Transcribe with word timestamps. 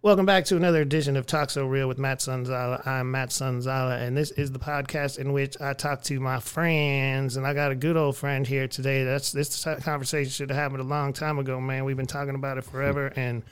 Welcome 0.00 0.26
back 0.26 0.44
to 0.44 0.56
another 0.56 0.80
edition 0.80 1.16
of 1.16 1.26
Talk 1.26 1.50
So 1.50 1.66
Real 1.66 1.88
with 1.88 1.98
Matt 1.98 2.20
Sonzala. 2.20 2.86
I'm 2.86 3.10
Matt 3.10 3.30
Sonzala, 3.30 4.00
and 4.00 4.16
this 4.16 4.30
is 4.30 4.52
the 4.52 4.58
podcast 4.60 5.18
in 5.18 5.32
which 5.32 5.60
I 5.60 5.72
talk 5.72 6.04
to 6.04 6.20
my 6.20 6.38
friends. 6.38 7.36
And 7.36 7.44
I 7.44 7.52
got 7.52 7.72
a 7.72 7.74
good 7.74 7.96
old 7.96 8.16
friend 8.16 8.46
here 8.46 8.68
today. 8.68 9.02
That's 9.02 9.32
this 9.32 9.64
conversation 9.82 10.30
should 10.30 10.50
have 10.50 10.56
happened 10.56 10.82
a 10.82 10.84
long 10.84 11.12
time 11.12 11.40
ago, 11.40 11.60
man. 11.60 11.84
We've 11.84 11.96
been 11.96 12.06
talking 12.06 12.36
about 12.36 12.58
it 12.58 12.64
forever, 12.64 13.12
and 13.16 13.42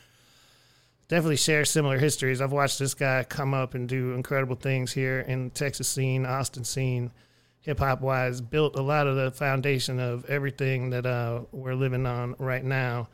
definitely 1.09 1.37
share 1.37 1.65
similar 1.65 1.99
histories. 1.99 2.41
I've 2.41 2.53
watched 2.53 2.79
this 2.79 2.95
guy 2.95 3.25
come 3.25 3.53
up 3.53 3.75
and 3.75 3.89
do 3.89 4.13
incredible 4.13 4.55
things 4.55 4.93
here 4.93 5.19
in 5.19 5.47
the 5.47 5.51
Texas 5.51 5.89
scene, 5.89 6.25
Austin 6.25 6.63
scene, 6.63 7.11
hip 7.59 7.81
hop 7.81 8.03
wise. 8.03 8.41
Built 8.41 8.77
a 8.77 8.83
lot 8.83 9.09
of 9.09 9.17
the 9.17 9.33
foundation 9.33 9.99
of 9.99 10.25
everything 10.27 10.91
that 10.91 11.07
uh, 11.07 11.41
we're 11.51 11.75
living 11.75 12.07
on 12.07 12.37
right 12.39 12.65
now. 12.65 13.09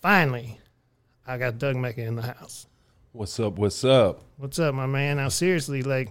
Finally 0.00 0.60
I 1.26 1.38
got 1.38 1.58
Doug 1.58 1.76
Mecca 1.76 2.02
in 2.02 2.16
the 2.16 2.22
house. 2.22 2.66
What's 3.12 3.40
up? 3.40 3.58
What's 3.58 3.82
up? 3.84 4.22
What's 4.36 4.58
up, 4.58 4.74
my 4.74 4.86
man? 4.86 5.16
Now, 5.16 5.28
seriously, 5.28 5.82
like, 5.82 6.10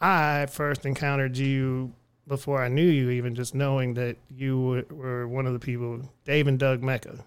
I 0.00 0.46
first 0.46 0.86
encountered 0.86 1.36
you 1.36 1.92
before 2.26 2.62
I 2.62 2.68
knew 2.68 2.86
you, 2.86 3.10
even 3.10 3.34
just 3.34 3.54
knowing 3.54 3.94
that 3.94 4.16
you 4.34 4.86
were 4.90 5.26
one 5.26 5.46
of 5.46 5.52
the 5.52 5.58
people, 5.58 6.00
Dave 6.24 6.46
and 6.46 6.58
Doug 6.58 6.82
Mecca. 6.82 7.18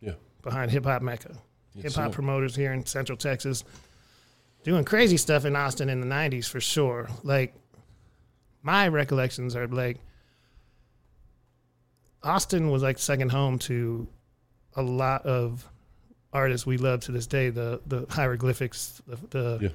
Yeah. 0.00 0.14
Behind 0.42 0.70
Hip 0.70 0.84
Hop 0.84 1.02
Mecca. 1.02 1.36
Yes, 1.74 1.94
Hip 1.94 2.02
hop 2.02 2.12
promoters 2.12 2.56
here 2.56 2.72
in 2.72 2.84
Central 2.86 3.18
Texas. 3.18 3.62
Doing 4.64 4.84
crazy 4.84 5.16
stuff 5.16 5.44
in 5.44 5.54
Austin 5.54 5.88
in 5.88 6.00
the 6.00 6.06
90s 6.06 6.48
for 6.48 6.60
sure. 6.60 7.08
Like, 7.22 7.54
my 8.62 8.88
recollections 8.88 9.54
are 9.54 9.68
like, 9.68 9.98
Austin 12.22 12.70
was 12.70 12.82
like 12.82 12.98
second 12.98 13.30
home 13.30 13.60
to 13.60 14.08
a 14.78 14.82
lot 14.82 15.26
of 15.26 15.68
artists 16.32 16.66
we 16.66 16.78
love 16.78 17.00
to 17.00 17.12
this 17.12 17.26
day. 17.26 17.50
The 17.50 17.80
the 17.86 18.06
hieroglyphics, 18.08 19.02
the, 19.06 19.18
the 19.30 19.58
yeah. 19.62 19.68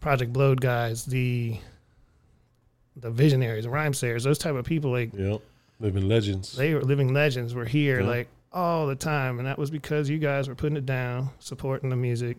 Project 0.00 0.32
Blowed 0.32 0.60
guys, 0.60 1.06
the 1.06 1.58
the 2.96 3.10
visionaries, 3.10 3.64
the 3.64 3.70
Rhymesayers, 3.70 4.24
those 4.24 4.38
type 4.38 4.54
of 4.54 4.66
people. 4.66 4.90
Like, 4.90 5.10
yeah, 5.14 5.38
living 5.80 6.08
legends. 6.08 6.52
They 6.52 6.74
were 6.74 6.82
living 6.82 7.14
legends. 7.14 7.54
Were 7.54 7.64
here 7.64 8.00
yeah. 8.00 8.06
like 8.06 8.28
all 8.52 8.86
the 8.86 8.96
time, 8.96 9.38
and 9.38 9.46
that 9.46 9.58
was 9.58 9.70
because 9.70 10.10
you 10.10 10.18
guys 10.18 10.48
were 10.48 10.54
putting 10.54 10.76
it 10.76 10.86
down, 10.86 11.30
supporting 11.38 11.90
the 11.90 11.96
music, 11.96 12.36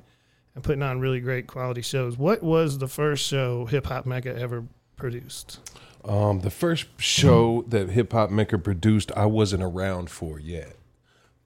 and 0.56 0.64
putting 0.64 0.84
on 0.84 1.00
really 1.00 1.22
great 1.22 1.48
quality 1.48 1.82
shows. 1.82 2.18
What 2.18 2.44
was 2.44 2.78
the 2.78 2.88
first 2.88 3.26
show 3.26 3.66
Hip 3.66 3.86
Hop 3.88 4.06
Mecca 4.06 4.38
ever 4.38 4.66
produced? 4.98 5.60
Um, 6.04 6.42
the 6.42 6.52
first 6.52 6.88
show 6.98 7.64
that 7.68 7.90
Hip 7.90 8.12
Hop 8.14 8.30
Mecca 8.30 8.58
produced, 8.58 9.12
I 9.16 9.26
wasn't 9.26 9.64
around 9.64 10.10
for 10.10 10.40
yet. 10.40 10.76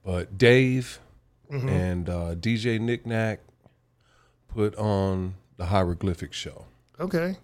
But 0.04 0.36
Dave 0.36 1.00
mm-hmm. 1.50 1.68
and 1.68 2.08
uh, 2.08 2.34
DJ 2.34 2.80
Nick 2.80 3.06
Nack 3.06 3.40
put 4.48 4.76
on 4.76 5.34
the 5.56 5.66
hieroglyphic 5.66 6.32
show. 6.32 6.66
Okay, 7.00 7.36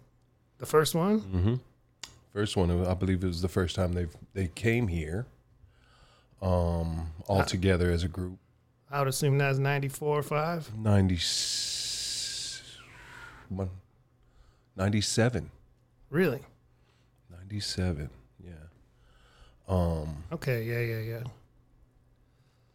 the 0.58 0.66
first 0.66 0.94
one. 0.94 1.20
Mm-hmm. 1.20 1.54
First 2.32 2.56
one, 2.56 2.86
I 2.86 2.94
believe 2.94 3.24
it 3.24 3.26
was 3.26 3.42
the 3.42 3.48
first 3.48 3.74
time 3.74 3.92
they 3.92 4.06
they 4.34 4.48
came 4.48 4.88
here, 4.88 5.26
um, 6.40 7.08
all 7.26 7.42
together 7.44 7.90
as 7.90 8.04
a 8.04 8.08
group. 8.08 8.38
I 8.90 9.00
would 9.00 9.08
assume 9.08 9.38
that's 9.38 9.58
ninety 9.58 9.88
four 9.88 10.18
or 10.18 10.22
five. 10.22 10.70
90, 10.76 11.18
97. 14.76 15.50
Really? 16.08 16.40
Ninety 17.30 17.60
seven. 17.60 18.10
Yeah. 18.44 18.52
Um. 19.68 20.24
Okay. 20.32 20.62
Yeah. 20.62 20.80
Yeah. 20.80 21.00
Yeah. 21.00 21.22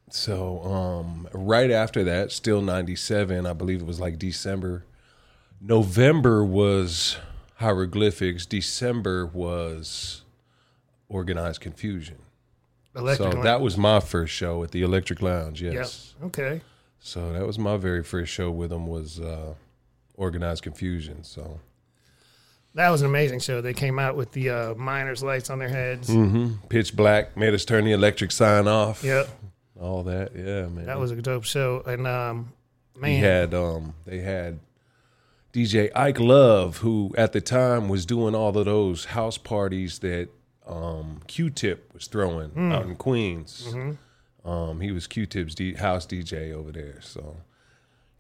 So 0.10 0.62
um, 0.64 1.28
right 1.34 1.72
after 1.72 2.04
that, 2.04 2.32
still 2.32 2.62
'97, 2.62 3.46
I 3.46 3.54
believe 3.54 3.82
it 3.82 3.88
was 3.88 4.00
like 4.00 4.20
December. 4.20 4.86
November 5.60 6.46
was 6.46 7.18
hieroglyphics. 7.56 8.46
December 8.46 9.26
was 9.26 10.22
Organized 11.10 11.62
Konfusion. 11.62 12.18
Electric 12.96 13.34
so 13.34 13.42
that 13.42 13.62
was 13.62 13.78
my 13.78 14.00
first 14.00 14.34
show 14.34 14.64
at 14.64 14.72
the 14.72 14.82
Electric 14.82 15.22
Lounge. 15.22 15.62
Yes. 15.62 16.14
Yep. 16.22 16.28
Okay. 16.28 16.62
So 17.00 17.34
that 17.34 17.46
was 17.46 17.60
my 17.60 17.78
very 17.78 18.04
first 18.04 18.32
show 18.32 18.52
with 18.52 18.70
them 18.70 18.88
was 18.88 19.20
uh, 19.20 19.54
Organized 20.16 20.64
Konfusion. 20.64 21.26
So 21.26 21.60
that 22.74 22.90
was 22.90 23.02
an 23.02 23.08
amazing 23.08 23.40
show. 23.40 23.60
They 23.60 23.74
came 23.74 24.00
out 24.00 24.16
with 24.16 24.32
the 24.32 24.50
uh, 24.50 24.76
miners' 24.76 25.24
lights 25.24 25.50
on 25.50 25.60
their 25.60 25.70
heads. 25.70 26.10
Mm-hmm. 26.10 26.68
Pitch 26.70 26.96
black, 26.96 27.36
made 27.36 27.54
us 27.54 27.66
turn 27.66 27.86
the 27.86 27.92
electric 27.92 28.32
sign 28.32 28.68
off. 28.68 29.04
Yep 29.04 29.30
all 29.80 30.04
that. 30.04 30.32
Yeah, 30.36 30.68
man. 30.68 30.86
That 30.86 31.00
was 31.00 31.12
a 31.12 31.22
dope 31.22 31.44
show. 31.44 31.82
And 31.86 32.08
um, 32.08 32.54
man, 32.98 33.12
he 33.12 33.18
had 33.20 33.54
um, 33.54 33.94
they 34.06 34.20
had 34.20 34.60
DJ 35.54 35.90
Ike 35.96 36.20
Love, 36.20 36.78
who 36.78 37.14
at 37.18 37.32
the 37.34 37.42
time 37.42 37.88
was 37.90 38.06
doing 38.06 38.36
all 38.36 38.58
of 38.58 38.66
those 38.66 39.06
house 39.06 39.38
parties 39.38 40.00
that 40.00 40.30
um, 40.68 41.22
Q-Tip 41.28 41.94
was 41.94 42.08
throwing 42.08 42.50
mm. 42.50 42.74
out 42.74 42.86
in 42.86 42.96
Queens. 42.96 43.68
Mm-hmm. 43.70 44.50
Um, 44.50 44.82
he 44.82 44.92
was 44.92 45.08
Q-Tip's 45.08 45.56
D- 45.56 45.74
house 45.74 46.06
DJ 46.06 46.54
over 46.54 46.72
there. 46.72 47.00
So, 47.02 47.38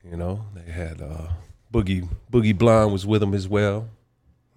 you 0.04 0.18
know, 0.18 0.46
they 0.54 0.72
had 0.72 1.02
uh, 1.02 1.28
Boogie 1.74 2.08
Boogie 2.32 2.58
Blonde 2.58 2.92
was 2.92 3.06
with 3.06 3.22
him 3.22 3.34
as 3.34 3.48
well. 3.48 3.90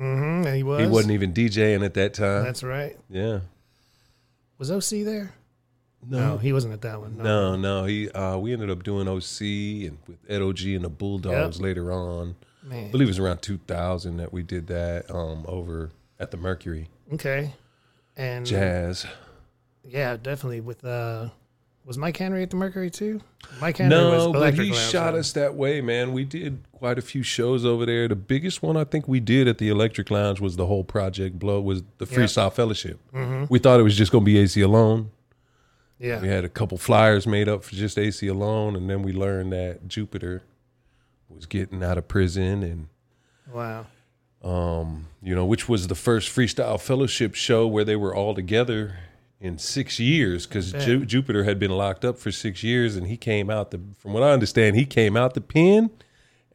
Mm-hmm, 0.01 0.55
he 0.55 0.63
was. 0.63 0.81
He 0.81 0.87
wasn't 0.87 1.13
even 1.13 1.33
DJing 1.33 1.85
at 1.85 1.95
that 1.95 2.15
time. 2.15 2.45
That's 2.45 2.63
right. 2.63 2.97
Yeah. 3.11 3.41
Was 4.59 4.71
OC 4.71 5.05
there? 5.05 5.35
No, 6.07 6.19
no, 6.19 6.39
he 6.39 6.53
wasn't 6.53 6.75
at 6.75 6.83
that 6.83 7.01
one. 7.01 7.17
No, 7.17 7.57
no, 7.57 7.57
no 7.57 7.85
he. 7.85 8.11
Uh, 8.11 8.39
we 8.39 8.53
ended 8.53 8.71
up 8.71 8.83
doing 8.83 9.09
OC 9.09 9.41
and 9.89 9.99
with 10.07 10.19
Ed 10.29 10.43
OG 10.43 10.61
and 10.61 10.85
the 10.85 10.89
Bulldogs 10.89 11.57
yep. 11.57 11.65
later 11.65 11.93
on. 11.93 12.37
Man. 12.63 12.87
I 12.87 12.91
believe 12.91 13.09
it 13.09 13.11
was 13.11 13.19
around 13.19 13.43
2000 13.43 14.19
that 14.19 14.33
we 14.33 14.43
did 14.43 14.67
that 14.69 15.11
um, 15.11 15.45
over 15.49 15.91
at 16.21 16.31
the 16.31 16.37
Mercury. 16.37 16.89
Okay, 17.13 17.55
and 18.17 18.47
jazz. 18.47 19.07
Yeah, 19.85 20.17
definitely. 20.17 20.61
With 20.61 20.85
uh, 20.85 21.31
was 21.89 21.97
Mike 21.97 22.19
Henry 22.19 22.43
at 22.43 22.51
the 22.51 22.57
Mercury 22.57 22.91
too? 22.91 23.21
Mike 23.61 23.79
Henry 23.79 23.97
no, 23.97 24.31
but 24.31 24.55
he 24.55 24.75
shot 24.75 25.15
us 25.15 25.33
that 25.33 25.55
way, 25.55 25.81
man. 25.81 26.13
We 26.13 26.25
did 26.25 26.63
quite 26.71 26.99
a 26.99 27.03
few 27.03 27.23
shows 27.23 27.65
over 27.65 27.87
there. 27.87 28.07
The 28.09 28.15
biggest 28.15 28.63
one 28.63 28.77
I 28.77 28.85
think 28.85 29.09
we 29.09 29.21
did 29.21 29.49
at 29.49 29.57
the 29.57 29.71
Electric 29.71 30.11
Lounge 30.11 30.39
was 30.39 30.57
the 30.57 30.67
whole 30.67 30.85
Project 30.85 31.39
Blowed 31.39 31.65
was 31.65 31.83
the 31.97 32.05
Freestyle 32.05 32.47
yep. 32.47 32.53
Fellowship. 32.55 33.01
Mm-hmm. 33.15 33.47
We 33.49 33.59
thought 33.59 33.81
it 33.81 33.85
was 33.85 33.97
just 33.97 34.13
going 34.13 34.23
to 34.23 34.31
be 34.31 34.35
Aceyalone. 34.35 35.07
Yeah. 35.99 36.21
We 36.21 36.29
had 36.29 36.45
a 36.45 36.49
couple 36.49 36.79
flyers 36.79 37.27
made 37.27 37.49
up 37.49 37.65
for 37.65 37.75
just 37.75 37.97
Aceyalone, 37.97 38.77
and 38.77 38.89
then 38.89 39.03
we 39.03 39.13
learned 39.13 39.53
that 39.53 39.89
Jupiter 39.89 40.43
was 41.29 41.47
getting 41.47 41.83
out 41.83 41.99
of 41.99 42.09
prison 42.09 42.63
and 42.63 42.89
wow. 43.53 43.87
Um, 44.43 45.09
you 45.21 45.35
know, 45.35 45.45
which 45.45 45.69
was 45.69 45.89
the 45.89 45.97
first 45.97 46.35
freestyle 46.35 46.81
fellowship 46.81 47.35
show 47.35 47.67
where 47.67 47.85
they 47.85 47.97
were 47.97 48.15
all 48.15 48.35
together 48.35 48.97
in 49.41 49.59
six 49.59 49.99
years 49.99 50.47
because 50.47 50.73
Ju- 50.73 51.05
Jupiter 51.05 51.45
had 51.45 51.59
been 51.59 51.73
locked 51.73 52.05
up 52.05 52.19
for 52.19 52.31
six 52.31 52.63
years, 52.63 52.95
and 52.97 53.07
he 53.09 53.17
came 53.17 53.51
out 53.51 53.73
the. 53.73 53.81
From 53.99 54.13
what 54.13 54.23
I 54.23 54.31
understand, 54.31 54.77
he 54.77 54.85
came 54.85 55.17
out 55.17 55.35
the 55.35 55.41
pen 55.41 55.91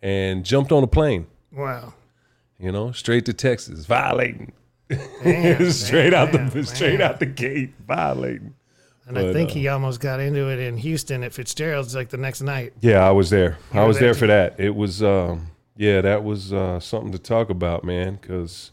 and 0.02 0.46
jumped 0.46 0.72
on 0.72 0.84
a 0.84 0.88
plane. 0.88 1.28
Wow. 1.52 1.94
You 2.60 2.72
know, 2.72 2.92
straight 2.94 3.26
to 3.26 3.34
Texas, 3.34 3.86
violating. 3.86 4.54
Damn, 4.90 5.72
straight 5.72 6.12
damn, 6.12 6.28
out 6.28 6.32
the 6.32 6.38
damn, 6.38 6.64
straight 6.64 7.02
out 7.02 7.20
the 7.20 7.26
gate, 7.26 7.74
violating. 7.86 8.54
And 9.06 9.16
but, 9.16 9.26
I 9.26 9.34
think 9.34 9.52
uh, 9.52 9.54
he 9.54 9.68
almost 9.68 10.00
got 10.00 10.20
into 10.20 10.50
it 10.50 10.60
in 10.60 10.78
Houston 10.78 11.24
at 11.24 11.34
Fitzgerald's 11.34 11.94
like 11.94 12.10
the 12.10 12.18
next 12.18 12.42
night. 12.42 12.74
Yeah, 12.82 13.06
I 13.06 13.12
was 13.12 13.30
there. 13.30 13.58
You 13.74 13.82
I 13.82 13.86
was 13.86 14.00
there, 14.00 14.14
for 14.14 14.28
that. 14.28 14.60
It 14.60 14.76
was, 14.76 15.04
um, 15.04 15.52
yeah, 15.76 16.02
that 16.02 16.24
was 16.24 16.54
uh, 16.54 16.80
something 16.80 17.12
to 17.12 17.20
talk 17.20 17.50
about, 17.50 17.84
man. 17.84 18.18
Because 18.22 18.72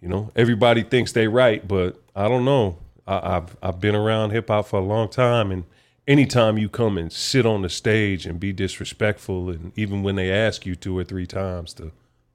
you 0.00 0.08
know 0.08 0.30
everybody 0.36 0.82
thinks 0.84 1.12
they're 1.12 1.30
right, 1.30 1.66
but 1.66 2.00
I 2.14 2.28
don't 2.28 2.44
know. 2.44 2.78
I, 3.06 3.36
I've 3.36 3.56
I've 3.62 3.80
been 3.80 3.96
around 3.96 4.30
hip 4.30 4.48
hop 4.48 4.68
for 4.68 4.78
a 4.78 4.84
long 4.84 5.08
time, 5.08 5.50
and 5.50 5.64
anytime 6.06 6.56
you 6.56 6.68
come 6.68 6.96
and 6.96 7.12
sit 7.12 7.44
on 7.44 7.62
the 7.62 7.68
stage 7.68 8.26
and 8.26 8.38
be 8.38 8.52
disrespectful, 8.52 9.50
and 9.50 9.72
even 9.76 10.04
when 10.04 10.14
they 10.14 10.30
ask 10.30 10.66
you 10.66 10.76
two 10.76 10.96
or 10.96 11.02
three 11.02 11.26
times 11.26 11.74
to 11.74 11.90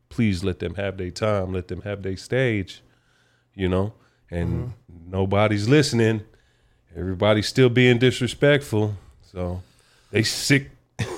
please 0.09 0.44
let 0.44 0.59
them 0.59 0.75
have 0.75 0.97
their 0.97 1.09
time, 1.09 1.53
let 1.53 1.69
them 1.69 1.81
have 1.83 2.03
their 2.03 2.18
stage, 2.18 2.83
you 3.56 3.69
know, 3.69 3.94
and 4.30 4.50
mm-hmm. 4.50 5.12
nobody's 5.12 5.69
listening 5.69 6.21
everybody's 6.95 7.48
still 7.48 7.69
being 7.69 7.98
disrespectful. 8.00 8.95
So 9.31 9.62
they 10.12 10.24
sick. 10.24 10.69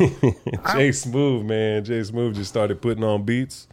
Jay 0.73 0.91
Smooth, 0.91 1.45
man. 1.45 1.83
Jay 1.83 2.01
Smooth 2.03 2.35
just 2.35 2.49
started 2.49 2.81
putting 2.81 3.03
on 3.03 3.23
beats 3.23 3.67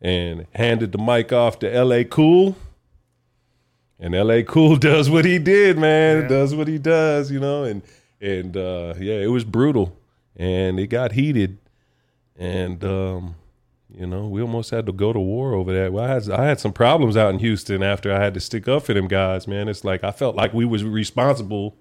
and 0.00 0.46
handed 0.54 0.92
the 0.92 0.98
mic 0.98 1.32
off 1.32 1.58
to 1.60 1.84
LA 1.84 2.04
Cool. 2.04 2.56
And 3.98 4.14
LA 4.14 4.42
Cool 4.42 4.76
does 4.90 5.10
what 5.10 5.24
he 5.24 5.38
did, 5.38 5.78
man. 5.78 6.22
Yeah. 6.22 6.28
Does 6.28 6.54
what 6.54 6.68
he 6.68 6.78
does, 6.78 7.30
you 7.30 7.40
know, 7.40 7.64
and 7.64 7.82
and 8.20 8.56
uh 8.56 8.94
yeah, 8.98 9.14
it 9.14 9.30
was 9.30 9.44
brutal. 9.44 9.96
And 10.36 10.78
it 10.78 10.88
got 10.88 11.12
heated. 11.12 11.58
And 12.38 12.84
um 12.84 13.34
you 13.94 14.06
know, 14.06 14.26
we 14.26 14.40
almost 14.42 14.70
had 14.70 14.86
to 14.86 14.92
go 14.92 15.12
to 15.12 15.18
war 15.20 15.54
over 15.54 15.72
that. 15.72 15.92
Well, 15.92 16.04
I 16.04 16.08
had 16.14 16.30
I 16.30 16.44
had 16.44 16.60
some 16.60 16.72
problems 16.72 17.16
out 17.16 17.32
in 17.32 17.38
Houston 17.38 17.82
after 17.82 18.12
I 18.12 18.18
had 18.22 18.34
to 18.34 18.40
stick 18.40 18.66
up 18.68 18.82
for 18.84 18.94
them 18.94 19.06
guys. 19.08 19.46
Man, 19.46 19.68
it's 19.68 19.84
like 19.84 20.02
I 20.04 20.10
felt 20.10 20.34
like 20.36 20.52
we 20.52 20.64
was 20.64 20.82
responsible 20.84 21.76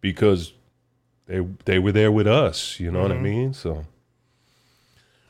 because 0.00 0.52
they 1.26 1.40
they 1.66 1.78
were 1.78 1.92
there 1.92 2.10
with 2.12 2.26
us. 2.26 2.80
You 2.80 2.90
know 2.90 3.02
what 3.02 3.12
I 3.12 3.14
Mm-hmm. 3.14 3.22
mean? 3.24 3.54
So 3.54 3.84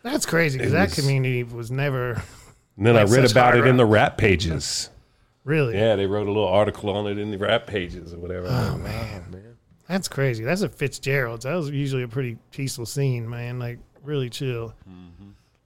That's 0.02 0.25
crazy 0.26 0.58
because 0.58 0.73
that 0.73 0.88
was- 0.88 0.94
community 0.94 1.43
was 1.44 1.70
never 1.70 2.12
and 2.76 2.87
then 2.87 2.94
Like 2.94 3.08
I 3.08 3.12
read 3.14 3.31
about 3.31 3.56
it 3.56 3.67
in 3.67 3.76
the 3.76 3.87
rap 3.87 4.17
pages. 4.17 4.88
really. 5.44 5.75
Yeah, 5.76 5.96
they 5.96 6.06
wrote 6.06 6.26
a 6.26 6.31
little 6.31 6.49
article 6.49 6.91
on 6.91 7.06
it 7.06 7.19
in 7.19 7.31
the 7.31 7.38
rap 7.38 7.67
pages 7.67 8.14
or 8.14 8.19
whatever. 8.19 8.46
Oh, 8.46 8.50
Like, 8.50 8.82
man. 8.82 9.20
wow, 9.23 9.31
man. 9.31 9.56
That's 9.87 10.08
crazy. 10.08 10.44
That's 10.44 10.62
a 10.62 10.69
Fitzgerald's. 10.69 11.44
That 11.44 11.55
was 11.55 11.69
usually 11.70 12.05
a 12.05 12.08
pretty 12.08 12.38
peaceful 12.53 12.87
scene, 12.87 13.29
man. 13.29 13.58
Like 13.58 13.79
really 14.03 14.31
chill. 14.31 14.73
Mm-hmm. 14.88 15.19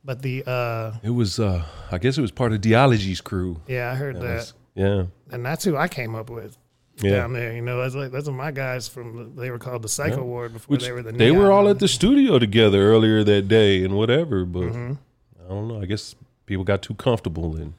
But 0.04 0.20
the 0.22 0.44
uh 0.46 0.92
It 1.02 1.10
was, 1.10 1.38
uh, 1.40 1.64
I 1.90 1.98
guess 1.98 2.18
it 2.18 2.20
was 2.20 2.30
part 2.30 2.52
of 2.52 2.60
Diology's 2.60 3.20
crew. 3.20 3.60
yeah, 3.66 3.90
I 3.90 3.94
heard 3.94 4.16
That 4.16 4.22
that. 4.22 4.34
was- 4.34 4.54
yeah, 4.74 5.04
and 5.30 5.44
that's 5.46 5.64
who 5.64 5.76
I 5.76 5.88
came 5.88 6.14
up 6.14 6.28
with 6.30 6.58
yeah. 7.00 7.12
down 7.12 7.32
there. 7.32 7.52
You 7.54 7.62
know, 7.62 7.80
that's 7.80 7.94
like 7.94 8.10
that's 8.12 8.26
what 8.26 8.34
my 8.36 8.50
guys 8.50 8.86
from 8.88 9.34
they 9.36 9.50
were 9.50 9.58
called 9.58 9.82
the 9.82 9.88
Psycho 9.88 10.16
Yeah. 10.18 10.22
Ward 10.22 10.52
before 10.52 10.72
Which 10.74 10.84
they 10.84 10.92
were 10.92 11.02
the. 11.02 11.12
they 11.12 11.30
were 11.30 11.50
all 11.52 11.68
at 11.68 11.78
the 11.78 11.88
studio 11.88 12.38
together 12.38 12.82
earlier 12.82 13.24
that 13.24 13.48
day 13.48 13.82
and 13.84 13.94
whatever, 13.96 14.44
but 14.44 14.72
Mhm. 14.72 14.98
I 15.44 15.48
don't 15.48 15.68
know. 15.68 15.80
I 15.80 15.86
guess 15.86 16.14
people 16.46 16.64
got 16.64 16.82
too 16.82 16.94
comfortable 16.94 17.56
and 17.56 17.72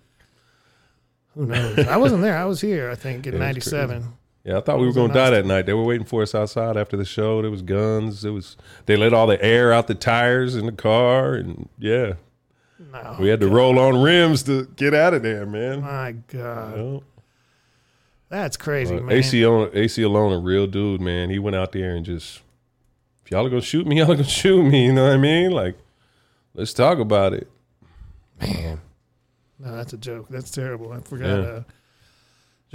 Who 1.35 1.45
knows? 1.47 1.79
I 1.79 1.97
wasn't 1.97 2.21
there. 2.21 2.37
I 2.37 2.45
was 2.45 2.61
here. 2.61 2.89
I 2.89 2.95
think 2.95 3.27
in 3.27 3.33
Yeah, 3.37 3.39
'97. 3.39 4.13
Yeah, 4.45 4.59
I 4.59 4.61
thought 4.61 4.79
we 4.79 4.85
were 4.85 4.93
going 4.93 5.07
to 5.09 5.13
die 5.15 5.31
that 5.31 5.45
night. 5.45 5.65
They 5.65 5.73
were 5.73 5.83
waiting 5.83 6.05
for 6.05 6.21
us 6.21 6.35
outside 6.35 6.77
after 6.77 6.95
the 6.95 7.03
show. 7.03 7.41
There 7.41 7.49
was 7.49 7.63
guns. 7.63 8.23
It 8.23 8.29
was 8.29 8.55
they 8.85 8.95
let 8.95 9.11
all 9.11 9.25
the 9.25 9.43
air 9.43 9.73
out 9.73 9.87
the 9.87 9.95
tires 9.95 10.55
in 10.55 10.67
the 10.67 10.71
car, 10.71 11.33
and 11.33 11.67
yeah, 11.79 12.13
No, 12.91 13.17
we 13.19 13.29
had 13.29 13.39
to 13.39 13.47
roll 13.47 13.79
on 13.79 13.99
rims 14.03 14.43
to 14.43 14.65
get 14.75 14.93
out 14.93 15.15
of 15.15 15.23
there, 15.23 15.47
man. 15.47 15.81
My 15.81 16.11
God, 16.27 16.77
Yeah. 16.77 16.99
that's 18.29 18.55
crazy, 18.55 18.93
But 18.95 19.05
man. 19.05 19.17
AC 19.17 19.43
on 19.45 19.69
Aceyalone, 19.71 20.35
a 20.37 20.39
real 20.39 20.67
dude, 20.67 21.01
man. 21.01 21.31
He 21.31 21.39
went 21.39 21.55
out 21.55 21.71
there 21.71 21.95
and 21.95 22.05
just, 22.05 22.41
if 23.25 23.31
y'all 23.31 23.47
are 23.47 23.49
gonna 23.49 23.61
shoot 23.61 23.87
me, 23.87 23.97
y'all 23.99 24.11
are 24.11 24.15
gonna 24.15 24.27
shoot 24.27 24.61
me. 24.63 24.85
You 24.85 24.93
know 24.93 25.05
what 25.05 25.13
I 25.13 25.17
mean? 25.17 25.49
Like, 25.51 25.75
let's 26.53 26.71
talk 26.73 26.99
about 26.99 27.33
it. 27.33 27.49
Man, 28.39 28.79
No, 29.59 29.75
that's 29.75 29.93
a 29.93 29.97
joke. 29.97 30.27
That's 30.29 30.51
terrible. 30.51 30.91
I 30.91 30.99
forgot. 30.99 31.25
Yeah. 31.25 31.33
Uh, 31.49 31.63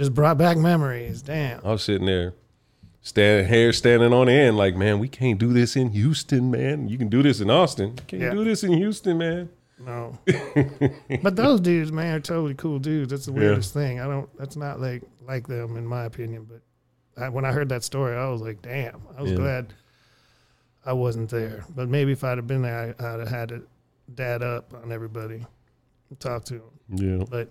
just 0.01 0.13
brought 0.15 0.37
back 0.37 0.57
memories. 0.57 1.21
Damn. 1.21 1.59
I 1.63 1.71
was 1.71 1.83
sitting 1.83 2.07
there, 2.07 2.33
standing 3.01 3.47
hair 3.47 3.71
standing 3.71 4.11
on 4.13 4.27
end, 4.27 4.57
like, 4.57 4.75
man, 4.75 4.97
we 4.99 5.07
can't 5.07 5.37
do 5.37 5.53
this 5.53 5.75
in 5.75 5.91
Houston, 5.91 6.49
man. 6.49 6.87
You 6.87 6.97
can 6.97 7.07
do 7.07 7.21
this 7.21 7.39
in 7.39 7.49
Austin. 7.51 7.89
You 7.89 8.03
can't 8.07 8.21
Yeah. 8.23 8.33
do 8.33 8.43
this 8.43 8.63
in 8.63 8.73
Houston, 8.73 9.19
man. 9.19 9.49
No. 9.79 10.17
but 11.23 11.35
those 11.35 11.59
dudes, 11.59 11.91
man, 11.91 12.15
are 12.15 12.19
totally 12.19 12.53
cool 12.55 12.79
dudes. 12.79 13.11
That's 13.11 13.25
the 13.27 13.31
Yeah. 13.33 13.39
weirdest 13.39 13.73
thing. 13.73 13.99
I 13.99 14.05
don't. 14.05 14.29
That's 14.37 14.55
not 14.55 14.79
like 14.81 15.03
like 15.27 15.47
them 15.47 15.77
in 15.77 15.85
my 15.85 16.05
opinion. 16.05 16.47
But 16.49 16.61
I, 17.23 17.29
when 17.29 17.45
I 17.45 17.51
heard 17.51 17.69
that 17.69 17.83
story, 17.83 18.15
I 18.17 18.27
was 18.29 18.41
like, 18.41 18.61
damn. 18.61 19.01
I 19.17 19.21
was 19.21 19.31
Yeah. 19.31 19.37
glad 19.37 19.73
I 20.85 20.93
wasn't 20.93 21.29
there. 21.29 21.63
But 21.75 21.89
maybe 21.89 22.11
if 22.11 22.23
I'd 22.23 22.37
have 22.39 22.47
been 22.47 22.61
there, 22.63 22.95
I, 22.99 23.13
I'd 23.13 23.19
have 23.19 23.27
had 23.29 23.49
to 23.49 23.61
dad 24.13 24.41
up 24.43 24.73
on 24.73 24.91
everybody, 24.91 25.45
and 26.09 26.19
talk 26.19 26.43
to 26.45 26.55
them. 26.55 26.63
Yeah. 27.19 27.25
But 27.29 27.49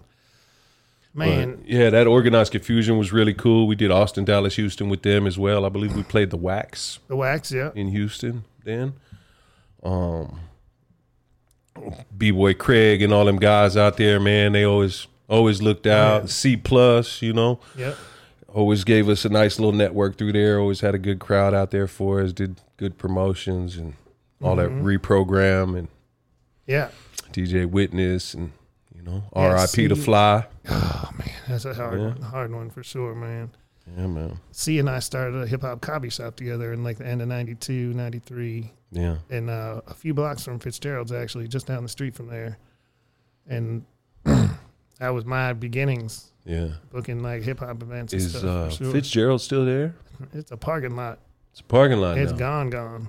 But, 1.14 1.26
man, 1.26 1.64
yeah, 1.66 1.90
that 1.90 2.06
Organized 2.06 2.52
Konfusion 2.52 2.96
was 2.98 3.12
really 3.12 3.34
cool. 3.34 3.66
We 3.66 3.74
did 3.74 3.90
Austin, 3.90 4.24
Dallas, 4.24 4.54
Houston 4.56 4.88
with 4.88 5.02
them 5.02 5.26
as 5.26 5.36
well. 5.38 5.64
I 5.64 5.68
believe 5.68 5.94
we 5.96 6.02
played 6.04 6.30
the 6.30 6.36
Wax. 6.36 7.00
the 7.08 7.16
wax, 7.16 7.50
yeah, 7.50 7.70
in 7.74 7.88
Houston 7.88 8.44
then. 8.64 8.94
Um 9.82 10.40
B 12.16 12.30
boy 12.30 12.54
Craig 12.54 13.00
and 13.02 13.12
all 13.12 13.24
them 13.24 13.38
guys 13.38 13.76
out 13.76 13.96
there, 13.96 14.20
man, 14.20 14.52
they 14.52 14.64
always 14.64 15.06
always 15.28 15.62
looked 15.62 15.86
out. 15.86 16.22
yeah. 16.22 16.26
C 16.28 16.56
plus, 16.56 17.22
you 17.22 17.32
know. 17.32 17.60
yep. 17.76 17.96
Always 18.52 18.82
gave 18.84 19.08
us 19.08 19.24
a 19.24 19.28
nice 19.28 19.58
little 19.60 19.72
network 19.72 20.18
through 20.18 20.32
there. 20.32 20.58
Always 20.58 20.80
had 20.80 20.94
a 20.94 20.98
good 20.98 21.20
crowd 21.20 21.54
out 21.54 21.70
there 21.70 21.86
for 21.86 22.20
us, 22.20 22.32
did 22.32 22.60
good 22.76 22.98
promotions 22.98 23.76
and 23.76 23.94
all 24.42 24.56
that 24.56 24.70
reprogram 24.70 25.78
and 25.78 25.88
Yeah. 26.66 26.88
DJ 27.32 27.64
Witness 27.68 28.34
and 28.34 28.52
you 29.02 29.10
know, 29.10 29.22
Yeah, 29.34 29.52
RIP 29.62 29.88
to 29.88 29.96
Fly. 29.96 30.46
Oh 30.68 31.10
man, 31.18 31.30
that's 31.48 31.64
a 31.64 31.74
hard, 31.74 32.00
Yeah. 32.00 32.24
hard 32.26 32.52
one 32.52 32.70
for 32.70 32.82
sure, 32.82 33.14
man. 33.14 33.50
Yeah, 33.96 34.06
man. 34.06 34.38
C 34.52 34.78
and 34.78 34.88
I 34.88 34.98
started 35.00 35.42
a 35.42 35.46
hip 35.46 35.62
hop 35.62 35.80
coffee 35.80 36.10
shop 36.10 36.36
together 36.36 36.72
in 36.72 36.84
like 36.84 36.98
the 36.98 37.06
end 37.06 37.22
of 37.22 37.28
92, 37.28 37.92
93. 37.94 38.72
Yeah. 38.92 39.18
and 39.30 39.48
uh, 39.48 39.82
a 39.86 39.94
few 39.94 40.12
blocks 40.14 40.44
from 40.44 40.58
Fitzgerald's, 40.58 41.12
actually, 41.12 41.46
just 41.46 41.66
down 41.68 41.84
the 41.84 41.88
street 41.88 42.14
from 42.14 42.26
there. 42.26 42.58
And 43.48 43.84
that 44.24 45.08
was 45.14 45.24
my 45.24 45.52
beginnings, 45.52 46.32
Yeah. 46.44 46.70
booking 46.92 47.22
like 47.22 47.42
hip 47.42 47.60
hop 47.60 47.82
events. 47.82 48.12
And 48.12 48.20
Is 48.22 48.30
stuff, 48.30 48.44
uh, 48.44 48.70
sure. 48.70 48.92
Fitzgerald 48.92 49.40
still 49.40 49.64
there? 49.64 49.94
it's 50.32 50.50
a 50.50 50.56
parking 50.56 50.96
lot. 50.96 51.20
It's 51.52 51.60
a 51.60 51.64
parking 51.64 51.98
lot 51.98 52.18
It's 52.18 52.32
now. 52.32 52.38
gone, 52.38 52.70
gone. 52.70 53.08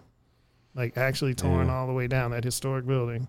Like 0.75 0.97
actually 0.97 1.33
torn 1.33 1.67
Yeah. 1.67 1.73
all 1.75 1.87
the 1.87 1.93
way 1.93 2.07
down 2.07 2.31
that 2.31 2.43
historic 2.43 2.85
building. 2.85 3.27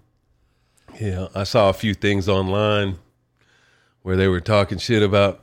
Yeah, 1.00 1.28
I 1.34 1.44
saw 1.44 1.68
a 1.68 1.72
few 1.72 1.94
things 1.94 2.28
online 2.28 2.98
where 4.02 4.16
they 4.16 4.28
were 4.28 4.40
talking 4.40 4.78
shit 4.78 5.02
about 5.02 5.40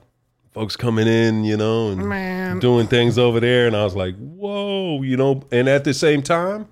folks 0.51 0.75
coming 0.75 1.07
in, 1.07 1.43
you 1.43 1.57
know, 1.57 1.89
and 1.91 2.07
Man, 2.07 2.59
doing 2.59 2.87
things 2.87 3.17
over 3.17 3.39
there, 3.39 3.67
and 3.67 3.75
I 3.75 3.83
was 3.83 3.95
like, 3.95 4.15
"Whoa," 4.17 5.01
you 5.01 5.17
know. 5.17 5.43
And 5.51 5.67
at 5.67 5.83
the 5.83 5.93
same 5.93 6.21
time, 6.21 6.67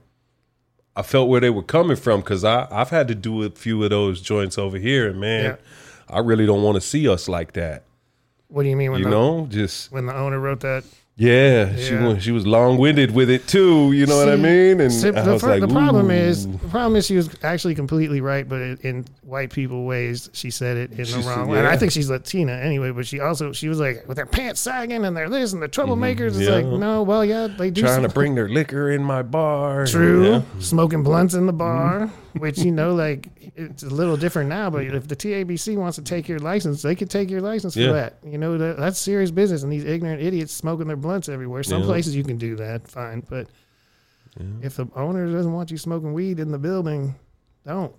I 0.96 1.02
felt 1.02 1.30
where 1.30 1.42
they 1.42 1.50
were 1.50 1.64
coming 1.64 1.96
from 1.98 2.22
because 2.22 2.44
I 2.44 2.68
I've 2.72 2.90
had 2.90 3.08
to 3.10 3.16
do 3.16 3.44
a 3.44 3.50
few 3.50 3.84
of 3.84 3.90
those 3.90 4.22
joints 4.22 4.58
over 4.58 4.78
here, 4.78 5.08
and 5.10 5.20
man, 5.20 5.44
Yeah. 5.46 5.56
I 6.10 6.20
really 6.20 6.46
don't 6.46 6.64
want 6.64 6.76
to 6.76 6.82
see 6.82 7.08
us 7.10 7.28
like 7.28 7.54
that, 7.54 7.84
what 8.48 8.64
do 8.64 8.70
you 8.70 8.76
mean 8.78 8.92
when 8.92 9.00
you 9.00 9.06
the 9.06 9.12
know. 9.12 9.48
Just 9.50 9.92
when 9.92 10.06
the 10.06 10.16
owner 10.16 10.40
wrote 10.40 10.62
that? 10.62 10.84
Yeah, 11.20 11.76
she 11.76 11.94
Yeah. 11.94 12.18
she 12.20 12.32
was 12.32 12.46
long 12.46 12.78
winded 12.78 13.12
with 13.14 13.30
it 13.32 13.48
too, 13.48 13.92
you 13.92 14.06
know 14.06 14.18
what 14.18 14.30
I 14.30 14.36
See, 14.36 14.42
mean? 14.42 14.82
And 14.82 14.94
I 15.18 15.22
the, 15.24 15.32
was 15.34 15.42
fir- 15.42 15.50
like, 15.50 15.62
the 15.62 15.68
problem 15.68 16.12
is 16.12 16.46
"Ooh." 16.46 16.52
the 16.52 16.68
problem 16.70 16.96
is 16.96 17.08
she 17.08 17.16
was 17.16 17.28
actually 17.44 17.74
completely 17.74 18.22
right, 18.22 18.48
but 18.48 18.62
in, 18.62 18.78
in 18.84 19.06
white 19.24 19.50
people 19.52 19.86
ways 19.86 20.30
she 20.34 20.52
said 20.52 20.78
it 20.78 20.92
in 20.92 21.06
She 21.06 21.14
the 21.14 21.24
said- 21.24 21.26
wrong 21.38 21.48
way. 21.48 21.58
And 21.58 21.68
I 21.68 21.72
yeah. 21.72 21.78
think 21.78 21.92
she's 21.92 22.10
Latina 22.10 22.52
anyway, 22.54 22.92
but 22.92 23.08
she 23.08 23.20
also 23.20 23.52
she 23.52 23.68
was 23.68 23.80
like 23.80 24.08
with 24.08 24.16
their 24.18 24.28
pants 24.28 24.62
sagging 24.62 25.04
and 25.06 25.18
they're 25.18 25.30
this 25.30 25.54
and 25.54 25.62
the 25.62 25.68
troublemakers. 25.68 26.28
It's 26.28 26.38
Mm-hmm. 26.38 26.44
yeah. 26.68 26.70
like 26.72 26.80
no, 26.80 27.02
well 27.02 27.26
yeah, 27.26 27.48
they 27.48 27.72
do 27.72 27.82
trying 27.82 28.04
to 28.04 28.10
bring 28.10 28.36
their 28.40 28.48
liquor 28.50 28.92
in 28.92 29.04
my 29.04 29.24
bar. 29.24 29.88
True, 29.88 30.24
Yeah. 30.32 30.42
smoking 30.60 31.02
blunts 31.02 31.34
in 31.34 31.46
the 31.48 31.52
Mm-hmm. 31.52 31.58
bar, 31.58 32.12
which 32.38 32.60
you 32.60 32.72
know, 32.72 32.94
like 32.94 33.28
it's 33.58 33.84
a 33.84 33.90
little 33.90 34.16
different 34.18 34.50
now. 34.50 34.70
But 34.70 34.86
if 34.86 35.08
the 35.08 35.16
TABC 35.16 35.76
wants 35.78 35.96
to 35.98 36.04
take 36.04 36.28
your 36.28 36.40
license, 36.40 36.82
they 36.82 36.96
could 36.96 37.10
take 37.10 37.30
your 37.30 37.42
license 37.42 37.76
Yeah. 37.76 37.88
for 37.88 37.94
that. 37.94 38.18
You 38.26 38.38
know, 38.38 38.58
that, 38.58 38.78
that's 38.78 39.00
serious 39.00 39.32
business. 39.32 39.64
And 39.64 39.72
these 39.72 39.84
ignorant 39.84 40.22
idiots 40.22 40.54
smoking 40.54 40.88
their 40.88 40.96
blunts 40.96 41.28
everywhere. 41.28 41.64
Some 41.64 41.82
Yeah. 41.82 41.88
places 41.88 42.16
you 42.16 42.24
can 42.24 42.38
do 42.38 42.56
that, 42.58 42.88
fine. 42.88 43.24
But 43.28 43.48
if 44.62 44.76
the 44.76 44.88
owner 44.96 45.32
doesn't 45.32 45.52
want 45.52 45.72
you 45.72 45.78
smoking 45.78 46.14
weed 46.14 46.40
in 46.40 46.52
the 46.52 46.60
building, 46.60 47.16
don't. 47.66 47.94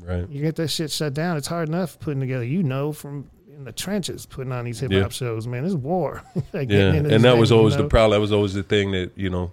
Right. 0.00 0.26
You 0.30 0.40
get 0.40 0.56
that 0.56 0.68
shit 0.68 0.90
shut 0.90 1.12
down. 1.12 1.36
It's 1.36 1.46
hard 1.48 1.68
enough 1.68 1.98
putting 2.00 2.20
together. 2.20 2.44
You 2.44 2.62
know, 2.62 2.92
from 2.92 3.28
in 3.54 3.64
the 3.64 3.72
trenches, 3.72 4.24
putting 4.24 4.50
on 4.52 4.64
these 4.64 4.80
hip 4.80 4.90
hop 4.90 5.02
Yeah. 5.02 5.08
shows, 5.10 5.46
man. 5.46 5.66
It's 5.66 5.74
war. 5.74 6.22
Like, 6.54 6.70
Yeah, 6.70 6.92
and 6.94 7.04
that 7.06 7.20
thing, 7.20 7.38
was 7.38 7.50
you 7.50 7.56
always 7.58 7.76
the 7.76 7.84
problem. 7.88 8.16
That 8.16 8.20
was 8.22 8.32
always 8.32 8.54
the 8.54 8.62
thing 8.62 8.92
that 8.92 9.10
you 9.16 9.28
know, 9.28 9.50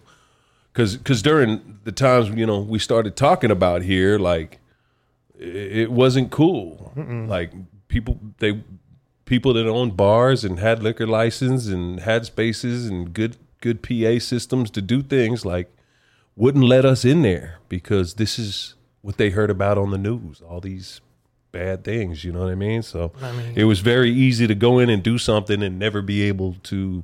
because 0.71 0.95
because 0.95 1.21
during 1.21 1.79
the 1.83 1.91
times 1.91 2.29
you 2.29 2.45
know 2.45 2.59
we 2.61 2.79
started 2.79 3.17
talking 3.17 3.51
about 3.51 3.81
here, 3.81 4.17
like 4.17 4.58
it, 5.39 5.91
wasn't 5.91 6.31
cool. 6.31 6.91
Like 6.95 7.51
people 7.87 8.19
they 8.39 8.61
people 9.25 9.53
that 9.53 9.67
owned 9.67 9.95
bars 9.95 10.43
and 10.43 10.59
had 10.59 10.83
liquor 10.83 11.07
license 11.07 11.67
and 11.67 11.99
had 12.01 12.25
spaces 12.25 12.87
and 12.87 13.13
good 13.13 13.37
good 13.61 13.81
PA 13.83 14.19
systems 14.19 14.69
to 14.71 14.81
do 14.81 15.01
things 15.01 15.45
like 15.45 15.71
wouldn't 16.35 16.63
let 16.63 16.85
us 16.85 17.03
in 17.03 17.21
there 17.21 17.59
because 17.67 18.15
this 18.15 18.39
is 18.39 18.75
what 19.01 19.17
they 19.17 19.29
heard 19.29 19.49
about 19.49 19.77
on 19.77 19.91
the 19.91 19.97
news. 19.97 20.41
All 20.41 20.61
these 20.61 21.01
bad 21.51 21.83
things, 21.83 22.23
you 22.23 22.31
know 22.31 22.41
what 22.41 22.51
I 22.51 22.55
mean? 22.55 22.81
So 22.81 23.11
I 23.21 23.31
mean- 23.31 23.53
it 23.55 23.63
was 23.65 23.79
very 23.79 24.11
easy 24.11 24.47
to 24.47 24.55
go 24.55 24.79
in 24.79 24.89
and 24.89 25.01
do 25.03 25.17
something 25.17 25.61
and 25.63 25.77
never 25.79 26.01
be 26.01 26.23
able 26.23 26.55
to 26.63 27.03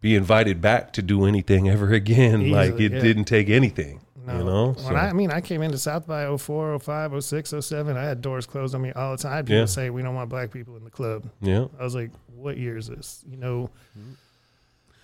be 0.00 0.16
invited 0.16 0.60
back 0.60 0.92
to 0.94 1.02
do 1.02 1.26
anything 1.26 1.68
ever 1.68 1.92
again. 1.92 2.50
like 2.50 2.80
it 2.80 2.92
yeah. 2.92 3.00
didn't 3.00 3.24
take 3.24 3.50
anything, 3.50 4.00
No. 4.26 4.38
you 4.38 4.44
know? 4.44 4.72
When 4.84 4.96
I, 4.96 5.08
I 5.08 5.12
mean, 5.12 5.30
I 5.30 5.40
came 5.40 5.62
into 5.62 5.78
South 5.78 6.06
by 6.06 6.36
04, 6.36 6.78
05, 6.78 7.24
06, 7.24 7.54
07. 7.60 7.96
I 7.96 8.02
had 8.04 8.20
doors 8.20 8.46
closed 8.46 8.74
on 8.74 8.82
me 8.82 8.92
all 8.92 9.12
the 9.16 9.22
time. 9.22 9.32
I 9.32 9.36
had 9.36 9.46
people 9.46 9.60
Yeah. 9.60 9.64
say, 9.66 9.90
we 9.90 10.02
don't 10.02 10.14
want 10.14 10.28
black 10.28 10.50
people 10.50 10.76
in 10.76 10.84
the 10.84 10.90
club. 10.90 11.24
yeah. 11.40 11.66
I 11.78 11.82
was 11.84 11.94
like, 11.94 12.10
what 12.36 12.56
year 12.58 12.76
is 12.76 12.86
this? 12.88 13.24
You 13.30 13.36
know? 13.38 13.70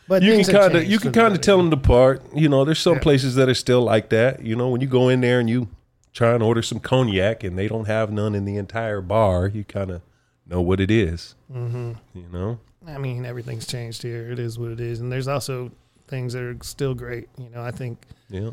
But 0.09 0.23
You 0.23 0.35
can 0.45 0.45
kind 0.55 0.75
of 0.77 0.85
you 0.85 0.99
can 0.99 1.13
kind 1.13 1.27
of 1.29 1.33
better. 1.35 1.43
tell 1.43 1.57
them 1.59 1.73
apart. 1.73 2.23
You 2.35 2.49
know, 2.49 2.65
there's 2.65 2.79
some 2.79 2.95
Yeah. 2.95 3.01
places 3.01 3.35
that 3.35 3.49
are 3.49 3.55
still 3.55 3.83
like 3.83 4.11
that. 4.11 4.45
You 4.45 4.55
know, 4.55 4.69
when 4.69 4.81
you 4.81 4.87
go 4.87 5.09
in 5.09 5.21
there 5.21 5.41
and 5.41 5.51
you 5.51 5.69
try 6.13 6.33
and 6.35 6.43
order 6.43 6.63
some 6.63 6.79
cognac 6.79 7.43
and 7.43 7.59
they 7.59 7.67
don't 7.69 7.87
have 7.87 8.13
none 8.13 8.35
in 8.35 8.45
the 8.45 8.57
entire 8.57 9.01
bar, 9.01 9.49
you 9.49 9.65
kind 9.65 9.91
of 9.91 10.03
know 10.47 10.61
what 10.63 10.79
it 10.81 10.91
is. 10.93 11.35
Mm-hmm. 11.53 11.93
You 12.15 12.29
know, 12.33 12.61
I 12.87 12.99
mean, 12.99 13.25
everything's 13.27 13.67
changed 13.67 14.03
here. 14.03 14.31
It 14.31 14.39
is 14.39 14.59
what 14.59 14.71
it 14.71 14.81
is. 14.81 15.01
And 15.01 15.11
there's 15.11 15.27
also 15.29 15.73
things 16.07 16.35
that 16.35 16.43
are 16.43 16.57
still 16.63 16.95
great. 16.95 17.29
You 17.37 17.51
know, 17.51 17.63
I 17.63 17.73
think, 17.73 17.99
yeah, 18.31 18.51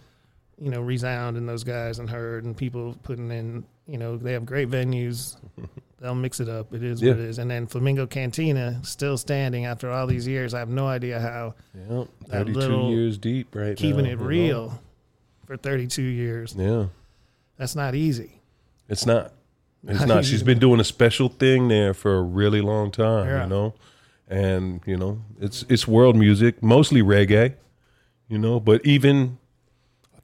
you 0.64 0.70
know, 0.72 0.80
Resound 0.82 1.36
and 1.36 1.48
those 1.50 1.64
guys 1.66 2.00
and 2.00 2.10
Heard 2.10 2.46
and 2.46 2.56
people 2.56 2.96
putting 3.04 3.30
in, 3.32 3.66
you 3.88 3.98
know, 3.98 4.16
they 4.16 4.32
have 4.32 4.46
great 4.46 4.70
venues. 4.70 5.36
they'll 6.00 6.16
mix 6.16 6.40
it 6.40 6.48
up. 6.48 6.74
It 6.74 6.84
is 6.84 7.02
Yeah. 7.02 7.12
what 7.12 7.20
it 7.20 7.26
is. 7.26 7.38
And 7.40 7.52
then 7.52 7.68
Flamingo 7.68 8.06
Cantina 8.08 8.80
still 8.84 9.18
standing 9.18 9.66
after 9.66 9.90
all 9.92 10.08
these 10.08 10.26
years. 10.28 10.54
I 10.54 10.60
have 10.60 10.70
no 10.70 10.88
idea 10.88 11.20
how 11.20 11.56
Yeah, 11.76 12.06
That 12.28 12.46
32 12.46 12.60
little 12.60 12.90
years 12.92 13.18
deep 13.18 13.54
right 13.56 13.76
keeping 13.76 14.04
now, 14.04 14.10
it 14.10 14.12
you 14.12 14.16
know? 14.18 14.24
real 14.24 14.82
for 15.46 15.58
32 15.58 16.02
years. 16.02 16.56
Yeah, 16.58 16.86
That's 17.58 17.76
not 17.76 17.94
easy. 17.96 18.42
it's 18.90 19.06
not. 19.06 19.34
It's 19.86 20.00
Not 20.00 20.08
not. 20.08 20.26
She's 20.26 20.44
been 20.44 20.60
doing 20.60 20.80
a 20.80 20.84
special 20.86 21.28
thing 21.28 21.68
there 21.68 21.94
for 21.94 22.16
a 22.18 22.22
really 22.22 22.62
long 22.62 22.90
time, 22.90 23.28
Yeah. 23.28 23.44
you 23.44 23.50
know. 23.50 23.74
And, 24.30 24.80
you 24.86 24.96
know, 24.96 25.22
it's 25.42 25.66
it's 25.68 25.86
world 25.88 26.16
music, 26.16 26.64
mostly 26.64 27.02
reggae, 27.02 27.56
you 28.30 28.38
know, 28.38 28.60
but 28.62 28.86
even 28.86 29.38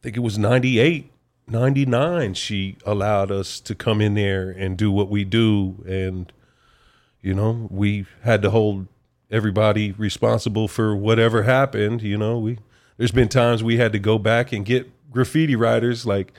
think 0.01 0.17
it 0.17 0.21
was 0.21 0.37
98, 0.37 1.11
99 1.47 2.33
she 2.33 2.77
allowed 2.85 3.31
us 3.31 3.59
to 3.59 3.75
come 3.75 4.01
in 4.01 4.13
there 4.13 4.49
and 4.49 4.77
do 4.77 4.91
what 4.91 5.09
we 5.09 5.23
do 5.23 5.83
and 5.87 6.31
you 7.21 7.33
know, 7.33 7.67
we 7.69 8.05
had 8.21 8.41
to 8.43 8.49
hold 8.49 8.87
everybody 9.29 9.91
responsible 9.91 10.67
for 10.67 10.95
whatever 10.95 11.43
happened, 11.43 12.01
you 12.01 12.17
know. 12.17 12.39
We 12.39 12.59
there's 12.97 13.11
been 13.11 13.27
times 13.29 13.63
we 13.63 13.77
had 13.77 13.91
to 13.91 13.99
go 13.99 14.17
back 14.17 14.51
and 14.51 14.65
get 14.65 14.89
graffiti 15.11 15.55
writers 15.55 16.05
like 16.05 16.33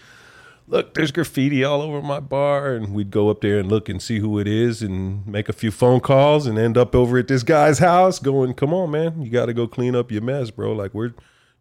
look, 0.71 0.95
there's 0.95 1.11
graffiti 1.11 1.65
all 1.65 1.83
over 1.83 2.01
my 2.01 2.21
bar. 2.21 2.75
And 2.75 2.95
we'd 2.95 3.11
go 3.11 3.29
up 3.29 3.41
there 3.41 3.59
and 3.59 3.69
look 3.69 3.89
and 3.89 4.01
see 4.01 4.21
who 4.21 4.39
it 4.39 4.47
is 4.47 4.83
and 4.83 5.27
make 5.27 5.49
a 5.49 5.53
few 5.53 5.71
phone 5.71 6.01
calls 6.01 6.47
and 6.47 6.59
end 6.59 6.79
up 6.79 6.95
over 6.95 7.19
at 7.19 7.29
this 7.29 7.43
guy's 7.43 7.81
house 7.81 8.19
going, 8.19 8.55
come 8.55 8.73
on, 8.73 8.93
man, 8.93 9.21
you 9.21 9.31
got 9.31 9.47
to 9.47 9.53
go 9.53 9.67
clean 9.67 9.95
up 9.95 10.11
your 10.11 10.23
mess, 10.23 10.51
bro. 10.51 10.73
Like, 10.73 10.95
we're 10.95 11.13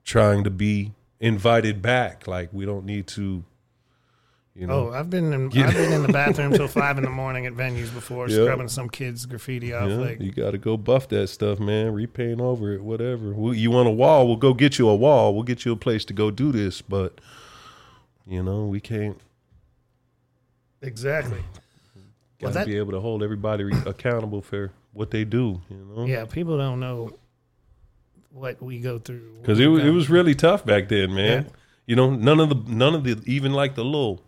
trying 0.05 0.43
to 0.43 0.49
be 0.49 0.93
invited 1.19 1.81
back. 1.81 2.27
Like, 2.27 2.49
we 2.53 2.65
don't 2.65 2.85
need 2.85 3.07
to, 3.07 3.43
you 4.55 4.67
know. 4.67 4.89
Oh, 4.89 4.93
I've 4.93 5.09
been 5.09 5.31
in, 5.33 5.45
I've 5.47 5.73
been 5.73 5.91
in 5.93 6.03
the 6.03 6.13
bathroom 6.13 6.51
till 6.53 6.67
five 6.67 6.97
in 6.97 7.03
the 7.03 7.09
morning 7.09 7.45
at 7.45 7.53
venues 7.53 7.93
before, 7.93 8.27
Yeah. 8.29 8.43
scrubbing 8.43 8.67
some 8.69 8.89
kids' 8.89 9.25
graffiti 9.25 9.73
off. 9.73 9.89
yeah, 9.89 9.95
Like, 9.97 10.21
you 10.21 10.31
got 10.31 10.51
to 10.51 10.57
go 10.57 10.77
buff 10.77 11.07
that 11.09 11.27
stuff, 11.27 11.59
man. 11.59 11.93
Repaint 11.93 12.39
over 12.41 12.73
it, 12.73 12.81
whatever. 12.83 13.33
We, 13.33 13.57
you 13.57 13.71
want 13.71 13.87
a 13.87 13.91
wall? 13.91 14.27
We'll 14.27 14.37
go 14.37 14.53
get 14.53 14.79
you 14.79 14.87
a 14.89 14.95
wall. 14.95 15.33
We'll 15.33 15.43
get 15.43 15.65
you 15.65 15.71
a 15.73 15.77
place 15.77 16.05
to 16.05 16.13
go 16.13 16.31
do 16.31 16.51
this. 16.51 16.81
But, 16.81 17.19
you 18.27 18.41
know, 18.43 18.65
we 18.65 18.79
can't. 18.79 19.19
exactly. 20.81 21.41
Got 22.39 22.49
to 22.49 22.53
that- 22.53 22.67
be 22.67 22.77
able 22.77 22.93
to 22.93 23.01
hold 23.01 23.21
everybody 23.23 23.65
re- 23.65 23.73
accountable 23.85 24.41
for 24.41 24.71
what 24.93 25.11
they 25.11 25.25
do. 25.25 25.61
You 25.69 25.77
know. 25.95 26.05
Yeah, 26.05 26.23
people 26.25 26.57
don't 26.57 26.79
know 26.79 27.11
what 28.31 28.61
we 28.61 28.79
go 28.79 28.99
through 28.99 29.37
because 29.41 29.59
it 29.59 29.67
was, 29.67 29.83
it 29.83 29.89
was 29.89 30.09
really 30.09 30.35
tough 30.35 30.65
back 30.65 30.87
then, 30.89 31.13
man. 31.13 31.43
Yeah. 31.45 31.49
You 31.87 31.95
know, 31.95 32.11
none 32.11 32.39
of 32.39 32.49
the 32.49 32.71
none 32.73 32.93
of 32.95 33.03
the 33.03 33.19
even 33.25 33.51
like 33.53 33.75
the 33.75 33.83
little 33.83 34.21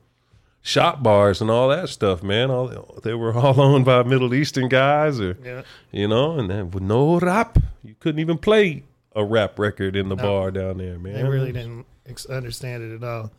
shop 0.63 1.01
bars 1.03 1.41
and 1.41 1.49
all 1.51 1.69
that 1.69 1.89
stuff, 1.89 2.23
man. 2.23 2.49
All 2.49 2.67
they 3.03 3.13
were 3.13 3.33
all 3.33 3.59
owned 3.61 3.85
by 3.85 4.01
Middle 4.03 4.33
Eastern 4.33 4.67
guys, 4.69 5.19
or. 5.19 5.37
Yeah. 5.43 5.61
you 5.91 6.07
know, 6.07 6.39
and 6.39 6.49
then 6.49 6.71
with 6.71 6.83
no 6.83 7.19
rap, 7.19 7.57
you 7.83 7.95
couldn't 7.99 8.19
even 8.19 8.37
play 8.37 8.83
a 9.15 9.23
rap 9.23 9.59
record 9.59 9.95
in 9.95 10.09
the 10.09 10.15
No. 10.15 10.23
bar 10.23 10.51
down 10.51 10.77
there, 10.77 10.97
man. 10.97 11.13
They 11.13 11.23
really 11.23 11.51
didn't 11.51 11.85
ex- 12.07 12.25
understand 12.25 12.81
it 12.83 12.95
at 12.95 13.03
all. 13.03 13.31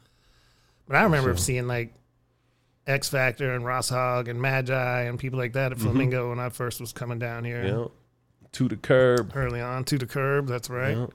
But 0.87 0.97
I 0.97 1.02
remember 1.04 1.35
So- 1.37 1.42
seeing 1.42 1.66
like 1.66 1.92
X 2.87 3.09
Factor 3.09 3.54
and 3.54 3.64
Ross 3.64 3.88
Hogg 3.88 4.28
and 4.28 4.40
Magi 4.40 5.02
and 5.02 5.19
people 5.19 5.38
like 5.38 5.54
that 5.54 5.73
at 5.73 5.78
Mm-hmm. 5.78 5.87
Flamingo 5.88 6.28
when 6.31 6.38
I 6.38 6.49
first 6.50 6.81
was 6.81 6.92
coming 6.92 7.19
down 7.19 7.45
here 7.45 7.64
Yeah, 7.64 7.85
to 8.52 8.68
the 8.68 8.76
curb. 8.76 9.32
early 9.35 9.61
on 9.61 9.85
to 9.85 9.99
the 9.99 10.06
curb. 10.06 10.47
That's 10.47 10.68
right, 10.71 10.97
Yeah. 10.97 11.06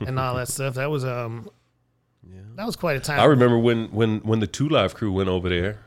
and 0.06 0.18
all 0.18 0.34
that 0.36 0.48
stuff. 0.48 0.74
That 0.74 0.90
was 0.90 1.04
um, 1.04 1.48
Yeah. 2.28 2.40
that 2.56 2.66
was 2.66 2.76
quite 2.76 2.96
a 2.96 3.00
time. 3.00 3.20
I 3.20 3.24
remember 3.24 3.58
when 3.58 3.86
when 3.92 4.20
when 4.20 4.40
the 4.40 4.46
Two 4.46 4.68
Live 4.68 4.94
crew 4.94 5.12
went 5.12 5.28
over 5.28 5.48
there 5.48 5.78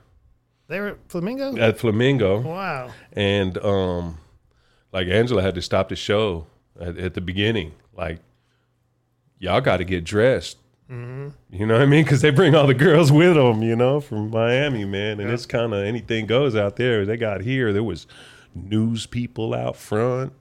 they 0.68 0.80
were 0.80 0.88
at 0.88 0.98
Flamingo. 1.10 1.56
at 1.58 1.78
Flamingo. 1.78 2.40
Wow. 2.42 2.90
and 3.14 3.58
um 3.60 4.18
like 4.92 5.08
angela 5.08 5.42
had 5.44 5.54
to 5.56 5.62
stop 5.62 5.90
the 5.90 5.96
show 5.96 6.48
at, 6.80 6.98
at 6.98 7.14
the 7.14 7.22
beginning 7.22 7.74
like 7.96 8.20
y'all 9.38 9.62
got 9.62 9.78
to 9.78 9.84
get 9.84 10.04
dressed 10.04 10.58
hmm 10.90 11.28
you 11.52 11.66
know 11.68 11.74
what 11.76 11.82
i 11.84 11.86
mean 11.86 12.04
because 12.04 12.22
they 12.22 12.30
bring 12.32 12.56
all 12.56 12.66
the 12.68 12.74
girls 12.74 13.12
with 13.12 13.36
them 13.36 13.62
you 13.62 13.76
know 13.76 14.00
from 14.00 14.30
miami 14.32 14.86
man 14.86 15.20
and 15.20 15.28
Yeah. 15.30 15.34
it's 15.36 15.46
kind 15.46 15.74
of 15.74 15.84
anything 15.84 16.26
goes 16.26 16.56
out 16.56 16.78
there 16.78 17.06
they 17.06 17.18
got 17.18 17.42
here 17.42 17.72
there 17.74 17.84
was 17.84 18.08
news 18.56 19.06
people 19.06 19.54
out 19.54 19.76
front 19.76 20.32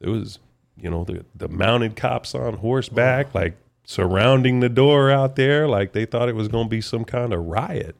there 0.00 0.10
was 0.10 0.38
you 0.76 0.90
know 0.90 1.04
the, 1.04 1.24
the 1.34 1.48
mounted 1.48 1.94
cops 1.96 2.34
on 2.34 2.54
horseback 2.54 3.32
like 3.34 3.56
surrounding 3.84 4.58
the 4.60 4.68
door 4.68 5.10
out 5.10 5.36
there 5.36 5.68
like 5.68 5.92
they 5.92 6.04
thought 6.04 6.28
it 6.28 6.34
was 6.34 6.48
going 6.48 6.66
to 6.66 6.70
be 6.70 6.80
some 6.80 7.04
kind 7.04 7.32
of 7.32 7.44
riot 7.46 7.94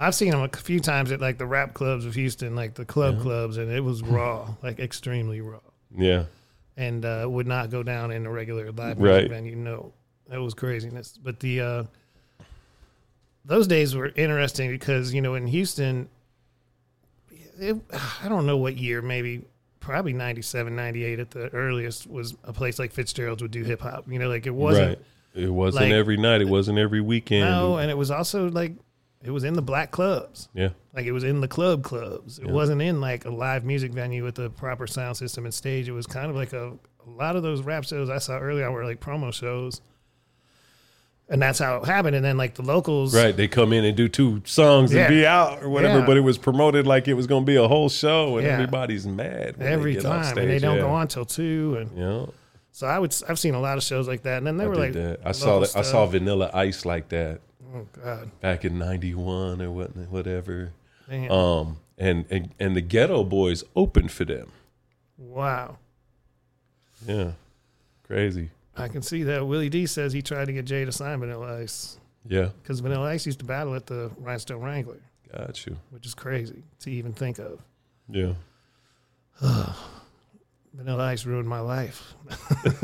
I've 0.00 0.14
seen 0.14 0.30
them 0.30 0.42
a 0.42 0.48
few 0.56 0.78
times 0.78 1.10
at 1.10 1.20
like 1.20 1.38
the 1.38 1.46
rap 1.46 1.74
clubs 1.74 2.04
of 2.04 2.14
Houston, 2.14 2.54
like 2.54 2.74
the 2.74 2.84
club 2.84 3.20
clubs, 3.20 3.56
and 3.56 3.68
it 3.68 3.80
was 3.80 4.00
raw, 4.00 4.54
like 4.62 4.78
extremely 4.78 5.40
raw, 5.40 5.58
yeah 5.96 6.26
and 6.76 7.04
uh, 7.04 7.26
would 7.28 7.48
not 7.48 7.68
go 7.68 7.82
down 7.82 8.12
in 8.12 8.24
a 8.24 8.30
regular 8.30 8.70
live 8.70 8.96
Right. 9.00 9.28
venue. 9.28 9.56
No, 9.56 9.92
that 10.28 10.40
was 10.40 10.54
craziness. 10.54 11.18
But 11.20 11.40
the 11.40 11.60
uh, 11.60 11.82
those 13.44 13.66
days 13.66 13.96
were 13.96 14.12
interesting 14.14 14.70
because 14.70 15.12
you 15.12 15.20
know 15.20 15.34
in 15.34 15.48
Houston, 15.48 16.08
it, 17.60 17.76
I 18.22 18.28
don't 18.28 18.46
know 18.46 18.56
what 18.56 18.76
year, 18.76 19.02
maybe 19.02 19.42
probably 19.80 20.12
97, 20.12 20.74
98 20.76 21.18
at 21.18 21.30
the 21.30 21.48
earliest 21.54 22.06
was 22.06 22.36
a 22.44 22.52
place 22.52 22.78
like 22.78 22.92
Fitzgerald's 22.92 23.42
would 23.42 23.50
do 23.50 23.64
hip 23.64 23.80
hop. 23.80 24.04
You 24.10 24.18
know, 24.18 24.28
like 24.28 24.46
it 24.46 24.54
wasn't 24.54 24.88
right 24.88 24.98
it 25.34 25.50
wasn't 25.50 25.84
like- 25.84 25.92
every 25.92 26.16
night 26.16 26.40
it 26.40 26.48
wasn't 26.48 26.78
every 26.78 27.00
weekend 27.00 27.44
no, 27.48 27.76
and 27.76 27.90
it 27.90 27.96
was 27.96 28.10
also 28.10 28.48
like 28.50 28.72
it 29.22 29.30
was 29.30 29.44
in 29.44 29.54
the 29.54 29.62
black 29.62 29.90
clubs. 29.90 30.48
yeah 30.54 30.70
Like 30.94 31.04
it 31.06 31.12
was 31.12 31.24
in 31.24 31.40
the 31.40 31.48
club 31.48 31.82
clubs. 31.82 32.38
It 32.38 32.46
Yeah. 32.46 32.52
wasn't 32.52 32.80
in 32.82 33.00
like 33.00 33.24
a 33.24 33.30
live 33.30 33.64
music 33.64 33.92
venue 33.92 34.24
with 34.24 34.38
a 34.38 34.48
proper 34.48 34.86
sound 34.86 35.16
system 35.16 35.44
and 35.44 35.52
stage. 35.52 35.88
It 35.88 35.92
was 35.92 36.06
kind 36.06 36.30
of 36.30 36.36
like 36.36 36.52
a, 36.52 36.68
a 37.06 37.10
lot 37.10 37.34
of 37.36 37.42
those 37.42 37.62
rap 37.62 37.84
shows 37.84 38.08
I 38.10 38.18
saw 38.18 38.38
earlier 38.38 38.70
were 38.70 38.84
like 38.84 39.00
promo 39.00 39.32
shows. 39.32 39.80
And 41.30 41.42
that's 41.42 41.58
how 41.58 41.76
it 41.76 41.84
happened. 41.84 42.16
And 42.16 42.24
then 42.24 42.36
like 42.38 42.54
the 42.54 42.62
locals 42.62 43.14
Right, 43.14 43.36
they 43.36 43.48
come 43.48 43.72
in 43.74 43.84
and 43.84 43.94
do 43.96 44.08
two 44.08 44.40
songs 44.46 44.94
Yeah. 44.94 45.02
and 45.06 45.08
be 45.14 45.26
out 45.26 45.62
or 45.62 45.68
whatever, 45.68 45.98
Yeah. 46.00 46.06
but 46.06 46.16
it 46.16 46.20
was 46.22 46.38
promoted 46.38 46.86
like 46.86 47.06
it 47.06 47.14
was 47.14 47.26
going 47.26 47.42
to 47.44 47.46
be 47.46 47.56
a 47.56 47.68
whole 47.68 47.90
show, 47.90 48.38
and 48.38 48.46
Yeah. 48.46 48.54
everybody's 48.54 49.06
mad 49.06 49.56
every 49.60 49.96
time. 49.96 50.38
And 50.38 50.48
they 50.50 50.58
don't 50.58 50.78
go 50.78 50.88
on 50.88 51.06
till 51.08 51.26
two. 51.26 51.76
And 51.80 51.98
Yeah, 51.98 52.26
so 52.72 52.86
I 52.86 52.98
would 52.98 53.14
I've 53.28 53.38
seen 53.38 53.54
a 53.54 53.60
lot 53.60 53.76
of 53.76 53.84
shows 53.84 54.08
like 54.08 54.22
that. 54.22 54.38
And 54.38 54.46
then 54.46 54.56
they 54.56 54.64
I 54.64 54.68
were 54.68 54.76
like 54.76 54.92
that. 54.94 55.20
I 55.24 55.32
saw 55.32 55.60
that, 55.60 55.76
I 55.76 55.82
saw. 55.82 56.06
Vanilla 56.06 56.50
Ice 56.54 56.86
like 56.86 57.10
that 57.10 57.40
Oh 57.74 57.86
God. 58.02 58.30
back 58.40 58.64
in 58.64 58.78
'91 58.78 59.60
or 59.60 59.70
what, 59.70 59.94
whatever. 60.10 60.70
Damn. 61.10 61.30
Um, 61.30 61.76
and, 61.98 62.24
and 62.30 62.50
and 62.58 62.74
the 62.74 62.80
Geto 62.82 63.28
Boys 63.28 63.64
opened 63.76 64.12
for 64.12 64.24
them. 64.24 64.48
wow. 65.18 65.76
Yeah, 67.06 67.32
crazy. 68.06 68.50
I 68.78 68.88
can 68.88 69.02
see 69.02 69.22
that. 69.24 69.46
Willie 69.46 69.68
D 69.68 69.86
says 69.86 70.12
he 70.12 70.22
tried 70.22 70.46
to 70.46 70.52
get 70.52 70.64
Jay 70.64 70.84
to 70.84 70.92
sign 70.92 71.20
Vanilla 71.20 71.60
Ice 71.60 71.98
Yeah, 72.26 72.50
because 72.62 72.80
Vanilla 72.80 73.08
Ice 73.08 73.26
used 73.26 73.40
to 73.40 73.44
battle 73.44 73.74
at 73.74 73.86
the 73.86 74.10
Rhinestone 74.18 74.60
Wrangler, 74.62 75.00
got 75.36 75.66
you. 75.66 75.76
which 75.90 76.06
is 76.06 76.14
crazy 76.14 76.62
to 76.80 76.90
even 76.90 77.12
think 77.12 77.38
of. 77.38 77.60
Yeah, 78.08 78.34
Vanilla 80.74 81.04
Ice 81.04 81.24
ruined 81.26 81.48
my 81.48 81.60
life. 81.60 82.14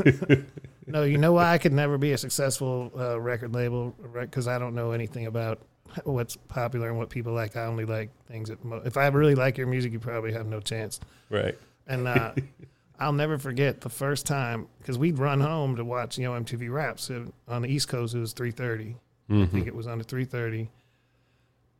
no, 0.87 1.03
you 1.03 1.17
know 1.17 1.33
why 1.33 1.51
I 1.53 1.57
could 1.57 1.73
never 1.73 1.97
be 1.97 2.11
a 2.11 2.17
successful 2.17 2.91
uh, 2.97 3.19
record 3.19 3.53
label 3.53 3.95
because 4.13 4.47
I 4.47 4.59
don't 4.59 4.75
know 4.75 4.91
anything 4.91 5.25
about 5.27 5.59
what's 6.03 6.35
popular 6.35 6.89
and 6.89 6.97
what 6.97 7.09
people 7.09 7.33
like. 7.33 7.55
I 7.55 7.65
only 7.65 7.85
like 7.85 8.09
things 8.27 8.49
that. 8.49 8.63
Mo- 8.63 8.81
if 8.85 8.97
I 8.97 9.07
really 9.07 9.35
like 9.35 9.57
your 9.57 9.67
music, 9.67 9.93
you 9.93 9.99
probably 9.99 10.33
have 10.33 10.45
no 10.47 10.59
chance. 10.59 10.99
right. 11.29 11.55
And 11.87 12.07
uh, 12.07 12.33
I'll 12.99 13.11
never 13.13 13.37
forget 13.37 13.81
the 13.81 13.89
first 13.89 14.25
time 14.25 14.67
because 14.79 14.97
we'd 14.97 15.19
run 15.19 15.41
home 15.41 15.75
to 15.75 15.83
watch 15.85 16.17
you 16.17 16.23
know 16.25 16.31
MTV 16.33 16.71
Raps 16.71 17.03
So 17.05 17.31
on 17.47 17.61
the 17.61 17.69
East 17.69 17.87
Coast. 17.87 18.15
It 18.15 18.19
was 18.19 18.33
three 18.33 18.51
thirty. 18.51 18.95
I 19.29 19.33
Mhm. 19.33 19.49
think 19.51 19.67
it 19.67 19.75
was 19.75 19.87
under 19.87 20.03
three 20.03 20.25
thirty. 20.25 20.69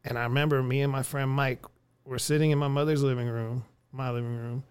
And 0.03 0.17
I 0.17 0.23
remember 0.23 0.61
me 0.61 0.81
and 0.81 0.91
my 0.91 1.03
friend 1.03 1.29
Mike 1.29 1.63
were 2.05 2.19
sitting 2.19 2.51
in 2.51 2.57
my 2.59 2.67
mother's 2.67 3.01
living 3.03 3.27
room, 3.27 3.63
my 3.91 4.11
living 4.11 4.35
room. 4.37 4.63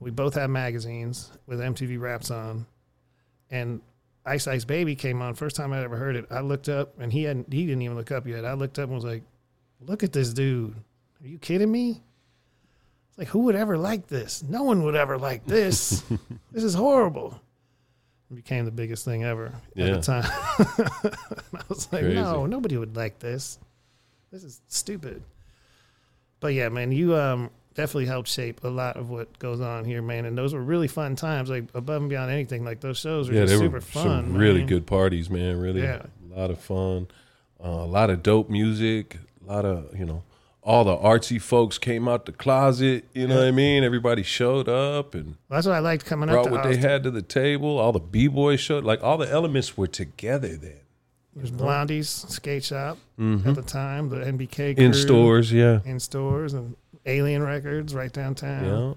We 0.00 0.10
both 0.10 0.34
had 0.34 0.50
magazines 0.50 1.30
with 1.46 1.60
MTV 1.60 1.96
Raps 1.98 2.30
on, 2.30 2.66
and 3.50 3.80
Ice 4.26 4.46
Ice 4.46 4.64
Baby 4.64 4.94
came 4.96 5.22
on. 5.22 5.34
First 5.34 5.56
time 5.56 5.72
I'd 5.72 5.82
ever 5.84 5.96
heard 5.96 6.16
it. 6.16 6.26
I 6.30 6.40
looked 6.40 6.68
up, 6.68 6.98
and 6.98 7.12
he 7.12 7.22
hadn't. 7.24 7.52
He 7.52 7.64
didn't 7.66 7.82
even 7.82 7.96
look 7.96 8.10
up 8.10 8.26
yet. 8.26 8.44
I 8.44 8.52
looked 8.54 8.78
up 8.78 8.86
and 8.86 8.94
was 8.94 9.04
like, 9.04 9.22
"Look 9.80 10.02
at 10.02 10.12
this 10.12 10.32
dude! 10.32 10.74
Are 11.22 11.26
you 11.26 11.38
kidding 11.38 11.70
me?" 11.70 12.02
It's 13.12 13.18
like, 13.18 13.28
who 13.28 13.40
would 13.40 13.54
ever 13.56 13.76
like 13.76 14.06
this? 14.08 14.42
No 14.42 14.62
one 14.62 14.82
would 14.84 14.94
ever 14.96 15.18
like 15.18 15.44
this. 15.44 16.02
this 16.52 16.64
is 16.64 16.72
horrible. 16.74 17.38
It 18.30 18.36
became 18.36 18.64
the 18.64 18.70
biggest 18.70 19.04
thing 19.04 19.22
ever 19.24 19.52
at 19.76 19.92
the 19.94 20.00
time. 20.00 20.24
I 20.58 21.60
was 21.68 21.92
like, 21.92 22.00
Crazy. 22.02 22.14
no, 22.14 22.46
nobody 22.46 22.78
would 22.78 22.96
like 22.96 23.18
this. 23.18 23.58
This 24.30 24.44
is 24.44 24.62
stupid. 24.68 25.22
But 26.40 26.54
yeah, 26.54 26.70
man, 26.70 26.90
you 26.90 27.14
um 27.14 27.50
definitely 27.74 28.06
helped 28.06 28.28
shape 28.28 28.64
a 28.64 28.68
lot 28.68 28.96
of 28.96 29.10
what 29.10 29.38
goes 29.38 29.60
on 29.60 29.84
here, 29.84 30.00
man. 30.00 30.24
And 30.24 30.36
those 30.36 30.54
were 30.54 30.62
really 30.62 30.88
fun 30.88 31.14
times, 31.14 31.50
like 31.50 31.64
above 31.74 32.00
and 32.02 32.08
beyond 32.08 32.30
anything. 32.30 32.64
Like 32.64 32.80
those 32.80 32.98
shows 32.98 33.28
were 33.28 33.34
Yeah, 33.34 33.42
just 33.42 33.52
they 33.54 33.58
super 33.58 33.74
were 33.76 33.80
fun. 33.82 34.24
some 34.24 34.34
really 34.36 34.64
good 34.64 34.86
parties, 34.86 35.28
man. 35.28 35.60
Really, 35.60 35.82
Yeah. 35.82 36.02
a 36.34 36.38
lot 36.40 36.50
of 36.50 36.58
fun, 36.58 37.08
uh, 37.62 37.68
a 37.68 37.86
lot 37.86 38.08
of 38.08 38.22
dope 38.22 38.48
music, 38.48 39.18
a 39.46 39.52
lot 39.52 39.66
of 39.66 39.94
you 39.98 40.06
know 40.06 40.22
all 40.62 40.84
the 40.84 40.96
artsy 40.96 41.40
folks 41.40 41.76
came 41.78 42.06
out 42.06 42.24
the 42.26 42.32
closet. 42.32 43.04
You 43.14 43.26
know 43.26 43.36
what 43.38 43.44
I 43.46 43.50
mean? 43.50 43.82
Everybody 43.82 44.22
showed 44.22 44.68
up 44.68 45.14
and 45.14 45.26
Well, 45.48 45.58
that's 45.58 45.66
what 45.66 45.74
I 45.74 45.80
liked 45.80 46.04
coming 46.04 46.28
up 46.28 46.44
brought 46.44 46.50
what 46.50 46.62
they 46.62 46.76
had 46.76 47.02
to 47.02 47.10
the 47.10 47.22
table. 47.22 47.78
All 47.78 47.90
the 47.92 47.98
b 48.00 48.28
boys 48.28 48.60
showed. 48.60 48.84
Like 48.84 49.02
all 49.02 49.18
the 49.18 49.28
elements 49.30 49.76
were 49.76 49.88
together 49.88 50.56
then 50.56 50.80
There's 51.34 51.50
Blondie's 51.50 52.08
skate 52.08 52.62
shop 52.64 52.98
at 53.18 53.54
the 53.54 53.62
time, 53.66 54.08
the 54.08 54.16
NBK 54.16 54.54
crew, 54.56 54.64
Mm-hmm. 54.74 54.80
in 54.82 54.94
stores. 54.94 55.52
Yeah, 55.52 55.80
in 55.84 55.98
stores, 55.98 56.52
and 56.54 56.76
Alien 57.06 57.42
Records 57.42 57.94
right 57.94 58.12
downtown. 58.12 58.64
yeah. 58.64 58.94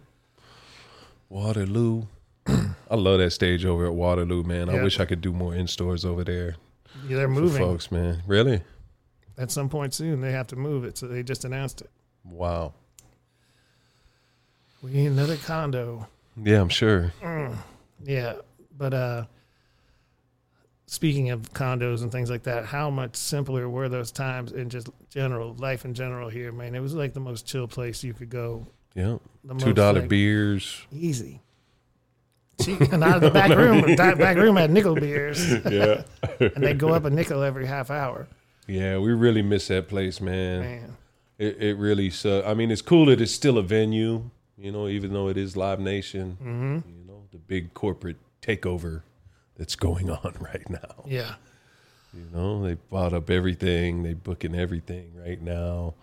Waterloo. 1.30 2.04
I 2.48 2.96
love 2.96 3.18
that 3.20 3.32
stage 3.32 3.66
over 3.66 3.86
at 3.88 3.94
Waterloo, 3.94 4.44
man. 4.44 4.70
I 4.70 4.84
wish 4.84 5.00
I 5.00 5.06
could 5.06 5.22
do 5.22 5.32
more 5.34 5.56
in 5.56 5.66
stores 5.68 6.06
over 6.06 6.24
there 6.24 6.56
Yeah, 7.08 7.18
they're 7.18 7.28
moving 7.28 7.58
folks, 7.60 7.92
man. 7.92 8.22
Really? 8.28 8.62
At 9.38 9.52
some 9.52 9.70
point 9.70 9.94
soon. 9.94 10.22
They 10.22 10.32
have 10.32 10.48
to 10.48 10.56
move 10.56 10.84
it, 10.86 10.98
so 10.98 11.08
they 11.08 11.24
just 11.24 11.46
announced 11.46 11.82
it. 11.82 11.90
Wow. 12.24 12.74
We 14.82 14.92
need 14.92 15.08
another 15.08 15.38
condo. 15.38 16.08
Yeah, 16.42 16.62
I'm 16.62 16.70
sure. 16.70 17.12
Yeah, 18.04 18.34
but 18.78 18.94
uh, 18.94 19.26
speaking 20.86 21.32
of 21.32 21.54
condos 21.54 22.02
and 22.04 22.12
things 22.12 22.30
like 22.30 22.44
that, 22.44 22.66
how 22.66 22.90
much 22.90 23.16
simpler 23.16 23.68
were 23.70 23.90
those 23.90 24.12
times 24.12 24.52
in 24.52 24.70
just 24.70 24.90
general 25.10 25.56
life 25.56 25.86
in 25.86 25.94
general 25.94 26.30
here, 26.30 26.52
man? 26.52 26.76
It 26.76 26.82
was 26.82 26.94
like 26.94 27.14
the 27.14 27.20
most 27.20 27.46
chill 27.48 27.68
place 27.68 28.04
you 28.04 28.14
could 28.14 28.30
go. 28.30 28.66
Yeah. 28.94 29.18
The 29.44 29.56
Two 29.56 29.74
dollar 29.74 30.02
like, 30.02 30.10
beers. 30.10 30.82
easy. 30.92 31.42
Cheap. 32.62 32.80
And 32.94 33.04
out 33.04 33.16
of 33.18 33.22
the 33.22 33.32
back 33.32 33.50
room, 33.58 33.96
back 33.96 34.38
room 34.38 34.56
had 34.56 34.72
nickel 34.72 34.96
beers, 34.96 35.52
Yeah. 35.70 36.04
and 36.40 36.64
they 36.64 36.74
go 36.74 36.90
up 36.90 37.04
a 37.06 37.10
nickel 37.10 37.44
every 37.44 37.66
half 37.66 37.90
hour. 37.92 38.28
Yeah, 38.68 38.98
we 38.98 39.14
really 39.14 39.42
miss 39.42 39.68
that 39.68 39.88
place, 39.88 40.20
man. 40.22 40.60
Man, 40.62 40.98
It, 41.38 41.62
it 41.62 41.78
really 41.78 42.10
sucks. 42.10 42.48
I 42.48 42.54
mean, 42.54 42.72
it's 42.72 42.82
cool 42.82 43.06
that 43.08 43.22
it's 43.22 43.32
still 43.32 43.58
a 43.58 43.64
venue, 43.64 44.30
you 44.58 44.72
know, 44.72 44.88
even 44.88 45.14
though 45.14 45.28
it 45.28 45.38
is 45.38 45.56
Live 45.58 45.80
Nation. 45.80 46.38
hmm 46.42 46.90
You 46.90 47.06
know, 47.08 47.24
the 47.32 47.38
big 47.38 47.74
corporate 47.74 48.18
takeover 48.42 49.02
that's 49.58 49.76
going 49.76 50.10
on 50.24 50.36
right 50.40 50.70
now. 50.70 51.04
yeah, 51.06 51.36
You 52.14 52.26
know, 52.34 52.64
they 52.64 52.76
bought 52.76 53.14
up 53.14 53.30
everything. 53.30 54.04
They 54.04 54.14
booking 54.14 54.56
everything 54.56 55.12
right 55.16 55.42
now. 55.42 55.96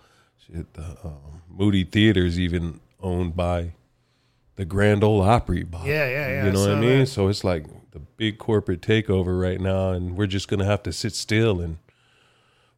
Shit, 0.47 0.73
the 0.75 0.97
um, 1.05 1.43
Moody 1.49 1.85
Theater's 1.85 2.39
even 2.39 2.81
owned 3.01 3.37
by 3.37 3.73
the 4.57 4.65
Grand 4.65 5.03
Ole 5.03 5.23
Opry. 5.23 5.63
Bought 5.63 5.87
yeah, 5.87 6.07
yeah, 6.09 6.29
yeah. 6.29 6.45
you 6.47 6.53
know 6.53 6.61
what 6.61 6.71
I 6.71 6.81
mean? 6.81 7.01
that. 7.01 7.07
So 7.07 7.29
it's 7.29 7.45
like 7.45 7.65
the 7.93 8.01
big 8.01 8.39
corporate 8.39 8.81
takeover 8.83 9.41
right 9.41 9.61
now, 9.61 9.91
and 9.91 10.17
we're 10.17 10.27
just 10.27 10.49
gonna 10.49 10.65
have 10.65 10.83
to 10.85 10.93
sit 10.93 11.15
still 11.15 11.61
and 11.61 11.79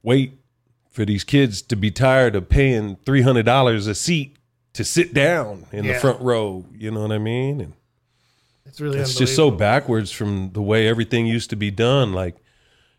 wait 0.05 0.39
for 0.91 1.05
these 1.05 1.25
kids 1.25 1.61
to 1.63 1.75
be 1.75 1.91
tired 1.91 2.37
of 2.37 2.49
paying 2.49 2.97
three 3.05 3.23
hundred 3.23 3.45
dollars 3.45 3.89
a 3.89 3.95
seat 3.97 4.37
to 4.75 4.85
sit 4.85 5.13
down 5.13 5.67
in 5.73 5.87
the 5.87 5.95
front 5.95 6.21
row. 6.21 6.65
You 6.73 6.93
know 6.93 7.01
what 7.03 7.11
I 7.13 7.19
mean? 7.19 7.61
And 7.61 7.73
It's 8.67 8.81
really 8.81 9.01
it's 9.01 9.17
just 9.17 9.35
so 9.35 9.51
backwards 9.51 10.13
from 10.13 10.53
the 10.53 10.63
way 10.63 10.87
everything 10.87 11.27
used 11.27 11.51
to 11.51 11.57
be 11.57 11.73
done. 11.73 12.13
Like 12.13 12.37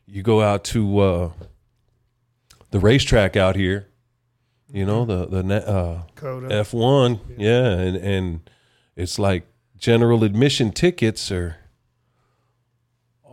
you 0.05 0.21
go 0.23 0.41
out 0.41 0.65
to 0.65 0.99
uh, 0.99 1.31
the 2.71 2.79
racetrack 2.79 3.35
out 3.37 3.55
here, 3.55 3.87
you 4.71 4.85
know 4.85 5.05
the 5.05 5.25
the 5.27 5.69
uh, 5.69 6.01
F 6.51 6.73
one, 6.73 7.19
yeah, 7.37 7.69
and 7.69 7.95
and 7.95 8.49
it's 8.97 9.17
like 9.17 9.47
general 9.77 10.23
admission 10.23 10.71
tickets 10.71 11.31
are 11.31 11.57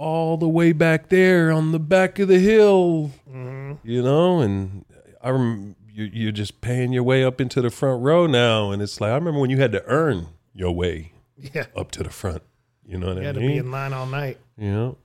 all 0.03 0.37
the 0.37 0.49
way 0.49 0.73
back 0.73 1.09
there 1.11 1.53
on 1.53 1.71
the 1.71 1.79
back 1.79 2.19
of 2.19 2.27
the 2.27 2.39
hill, 2.41 3.13
Mhm. 3.33 3.79
you 3.85 4.03
know, 4.03 4.41
and 4.41 4.85
I 5.23 5.31
rem- 5.31 5.77
you 5.95 6.05
you're 6.13 6.33
just 6.33 6.61
paying 6.61 6.93
your 6.93 7.05
way 7.05 7.23
up 7.23 7.41
into 7.41 7.61
the 7.63 7.71
front 7.71 8.03
row 8.03 8.27
now, 8.27 8.73
and 8.73 8.83
it's 8.83 9.01
like 9.01 9.13
I 9.13 9.15
remember 9.15 9.39
when 9.41 9.51
you 9.51 9.59
had 9.59 9.71
to 9.73 9.85
earn 9.87 10.27
your 10.55 10.73
way 10.73 11.13
Yeah, 11.39 11.67
up 11.77 11.91
to 11.93 12.03
the 12.03 12.11
front. 12.11 12.43
You 12.85 12.99
know 12.99 13.15
what 13.15 13.23
you 13.23 13.29
I 13.29 13.33
mean? 13.33 13.43
You 13.43 13.47
had 13.47 13.47
to 13.47 13.53
be 13.53 13.57
in 13.59 13.71
line 13.71 13.93
all 13.93 14.07
night. 14.07 14.39
You 14.59 14.71
know, 14.73 14.97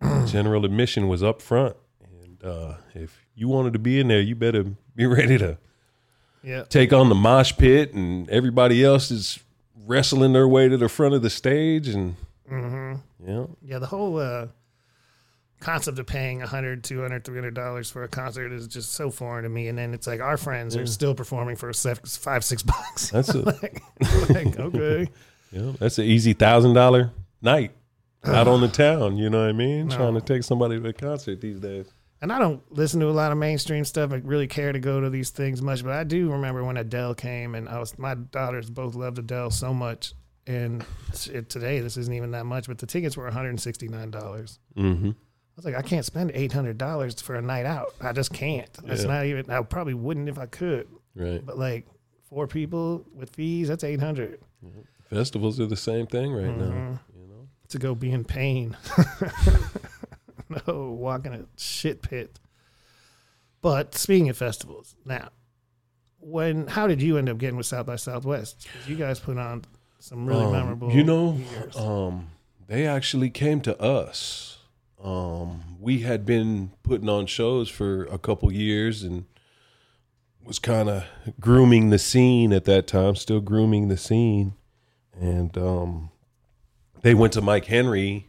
general 0.26 0.64
admission 0.64 1.08
was 1.08 1.22
up 1.22 1.42
front, 1.42 1.76
and 2.14 2.44
uh, 2.44 2.74
if 2.94 3.26
you 3.34 3.48
wanted 3.48 3.72
to 3.72 3.78
be 3.80 3.98
in 3.98 4.06
there, 4.08 4.20
you 4.20 4.36
better 4.36 4.64
be 4.94 5.06
ready 5.18 5.36
to 5.38 5.58
Yeah, 6.44 6.62
take 6.68 6.92
on 6.92 7.08
the 7.08 7.14
mosh 7.16 7.52
pit, 7.56 7.92
and 7.94 8.30
everybody 8.30 8.84
else 8.84 9.10
is 9.10 9.40
wrestling 9.86 10.32
their 10.32 10.46
way 10.46 10.68
to 10.68 10.76
the 10.76 10.88
front 10.88 11.14
of 11.14 11.22
the 11.22 11.30
stage, 11.30 11.88
and 11.88 12.14
hmm 12.48 12.94
know, 13.26 13.56
yeah. 13.62 13.78
The 13.78 13.86
whole 13.86 14.18
uh, 14.18 14.46
concept 15.60 15.98
of 15.98 16.06
paying 16.06 16.38
100 16.38 16.84
200 16.84 17.24
300 17.24 17.54
dollars 17.54 17.90
for 17.90 18.04
a 18.04 18.08
concert 18.08 18.52
is 18.52 18.66
just 18.68 18.92
so 18.92 19.10
foreign 19.10 19.42
to 19.44 19.48
me. 19.48 19.68
And 19.68 19.76
then 19.76 19.92
it's 19.94 20.06
like 20.06 20.20
our 20.20 20.36
friends 20.36 20.76
are 20.76 20.86
still 20.86 21.14
performing 21.14 21.56
for 21.56 21.72
seven, 21.72 22.04
five 22.06 22.44
six 22.44 22.62
bucks. 22.62 23.10
that's 23.10 23.30
a 23.30 23.38
like, 23.62 23.82
like, 24.30 24.58
okay, 24.58 25.08
you 25.50 25.60
know, 25.60 25.72
that's 25.72 25.98
an 25.98 26.04
easy 26.04 26.32
thousand 26.32 26.74
dollar 26.74 27.10
night 27.42 27.72
out 28.24 28.46
on 28.48 28.60
the 28.60 28.68
town. 28.86 29.16
You 29.16 29.30
know 29.30 29.40
what 29.40 29.48
I 29.48 29.52
mean? 29.52 29.88
No. 29.88 29.96
Trying 29.96 30.14
to 30.14 30.20
take 30.20 30.42
somebody 30.44 30.80
to 30.80 30.88
a 30.88 30.92
concert 30.92 31.40
these 31.40 31.58
days. 31.60 31.86
and 32.22 32.32
I 32.32 32.38
don't 32.38 32.60
listen 32.70 33.00
to 33.00 33.06
a 33.08 33.10
lot 33.10 33.32
of 33.32 33.38
mainstream 33.38 33.84
stuff. 33.84 34.12
I 34.12 34.16
really 34.16 34.46
care 34.46 34.72
to 34.72 34.78
go 34.78 35.00
to 35.00 35.10
these 35.10 35.30
things 35.30 35.60
much, 35.62 35.82
but 35.82 35.92
I 35.92 36.04
do 36.04 36.30
remember 36.30 36.62
when 36.64 36.76
Adele 36.76 37.14
came, 37.14 37.54
and 37.56 37.68
I 37.68 37.78
was 37.80 37.98
my 37.98 38.14
daughters 38.14 38.70
both 38.70 38.94
loved 38.94 39.18
Adele 39.18 39.50
so 39.50 39.74
much. 39.74 40.14
And 40.48 40.82
it, 41.30 41.50
today, 41.50 41.80
this 41.80 41.96
isn't 41.98 42.12
even 42.14 42.30
that 42.30 42.46
much, 42.46 42.66
but 42.68 42.78
the 42.78 42.86
tickets 42.86 43.16
were 43.16 43.24
169 43.24 44.10
dollars. 44.10 44.58
Mm-hmm. 44.76 45.10
I 45.10 45.14
was 45.56 45.64
like, 45.64 45.74
I 45.76 45.82
can't 45.82 46.04
spend 46.06 46.30
eight 46.34 46.52
hundred 46.52 46.78
dollars 46.78 47.20
for 47.20 47.34
a 47.34 47.42
night 47.42 47.66
out. 47.66 47.88
I 48.00 48.12
just 48.12 48.32
can't. 48.32 48.72
That's 48.84 49.02
Yeah. 49.02 49.08
not 49.08 49.26
even. 49.26 49.50
I 49.50 49.60
probably 49.62 49.94
wouldn't 49.94 50.28
if 50.28 50.38
I 50.38 50.46
could. 50.46 50.88
Right. 51.14 51.44
But 51.44 51.58
like 51.58 51.86
four 52.30 52.46
people 52.46 53.04
with 53.14 53.30
fees, 53.30 53.68
that's 53.68 53.84
eight 53.84 54.00
hundred 54.00 54.40
Festivals 55.10 55.58
are 55.60 55.66
the 55.66 55.76
same 55.76 56.06
thing 56.06 56.32
right 56.32 56.56
now. 56.56 56.64
Mhm. 56.64 56.98
You 57.14 57.26
know. 57.28 57.48
to 57.68 57.78
go 57.78 57.94
be 57.94 58.10
in 58.12 58.24
pain. 58.24 58.76
no, 60.66 60.90
walking 60.92 61.32
a 61.34 61.44
shit 61.56 62.02
pit. 62.02 62.38
But 63.60 63.94
speaking 63.94 64.28
of 64.28 64.36
festivals, 64.36 64.94
now, 65.04 65.30
when 66.20 66.66
how 66.68 66.86
did 66.86 67.02
you 67.02 67.18
end 67.18 67.28
up 67.28 67.38
getting 67.38 67.56
with 67.56 67.66
South 67.66 67.86
by 67.86 67.96
Southwest? 67.96 68.66
you 68.86 68.96
guys 68.96 69.18
put 69.20 69.36
on 69.38 69.64
some 69.98 70.26
really 70.26 70.44
Um, 70.44 70.52
memorable. 70.52 70.92
You 70.92 71.04
know, 71.04 71.38
um, 71.76 72.28
they 72.66 72.86
actually 72.86 73.30
came 73.30 73.60
to 73.62 73.80
us. 73.80 74.58
Um, 75.02 75.76
we 75.80 76.00
had 76.00 76.26
been 76.26 76.72
putting 76.82 77.08
on 77.08 77.26
shows 77.26 77.68
for 77.68 78.04
a 78.06 78.18
couple 78.18 78.52
years 78.52 79.02
and 79.02 79.24
was 80.44 80.58
kind 80.58 80.88
of 80.88 81.04
grooming 81.40 81.90
the 81.90 81.98
scene 81.98 82.52
at 82.52 82.64
that 82.64 82.86
time, 82.86 83.14
still 83.16 83.40
grooming 83.40 83.88
the 83.88 83.96
scene. 83.96 84.54
And 85.20 85.56
um, 85.58 86.10
they 87.02 87.14
went 87.14 87.32
to 87.34 87.40
Mike 87.40 87.66
Henry. 87.66 88.26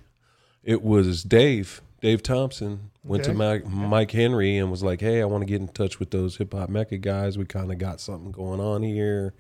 It 0.64 0.84
was 0.84 1.24
Dave, 1.24 1.82
Dave 2.02 2.22
Thompson, 2.22 2.92
went 3.04 3.24
to 3.24 3.32
Okay. 3.32 3.38
Mike, 3.38 3.66
Mike 3.68 4.12
Henry 4.12 4.58
and 4.58 4.70
was 4.70 4.84
like, 4.84 5.02
"Hey, 5.02 5.22
I 5.22 5.26
want 5.26 5.42
to 5.42 5.46
get 5.46 5.62
in 5.62 5.70
touch 5.70 6.00
with 6.00 6.12
those 6.12 6.38
hip 6.38 6.54
hop 6.54 6.70
mecca 6.70 6.98
guys. 6.98 7.38
We 7.38 7.46
kind 7.46 7.72
of 7.72 7.78
got 7.78 8.02
something 8.02 8.32
going 8.32 8.60
on 8.60 8.84
here. 8.84 9.34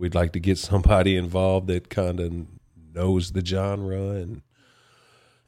We'd 0.00 0.14
like 0.14 0.32
to 0.32 0.40
get 0.40 0.58
somebody 0.58 1.16
involved 1.16 1.68
that 1.68 1.90
kind 1.90 2.18
of 2.18 2.46
knows 2.94 3.32
the 3.32 3.44
genre." 3.44 4.10
And 4.10 4.42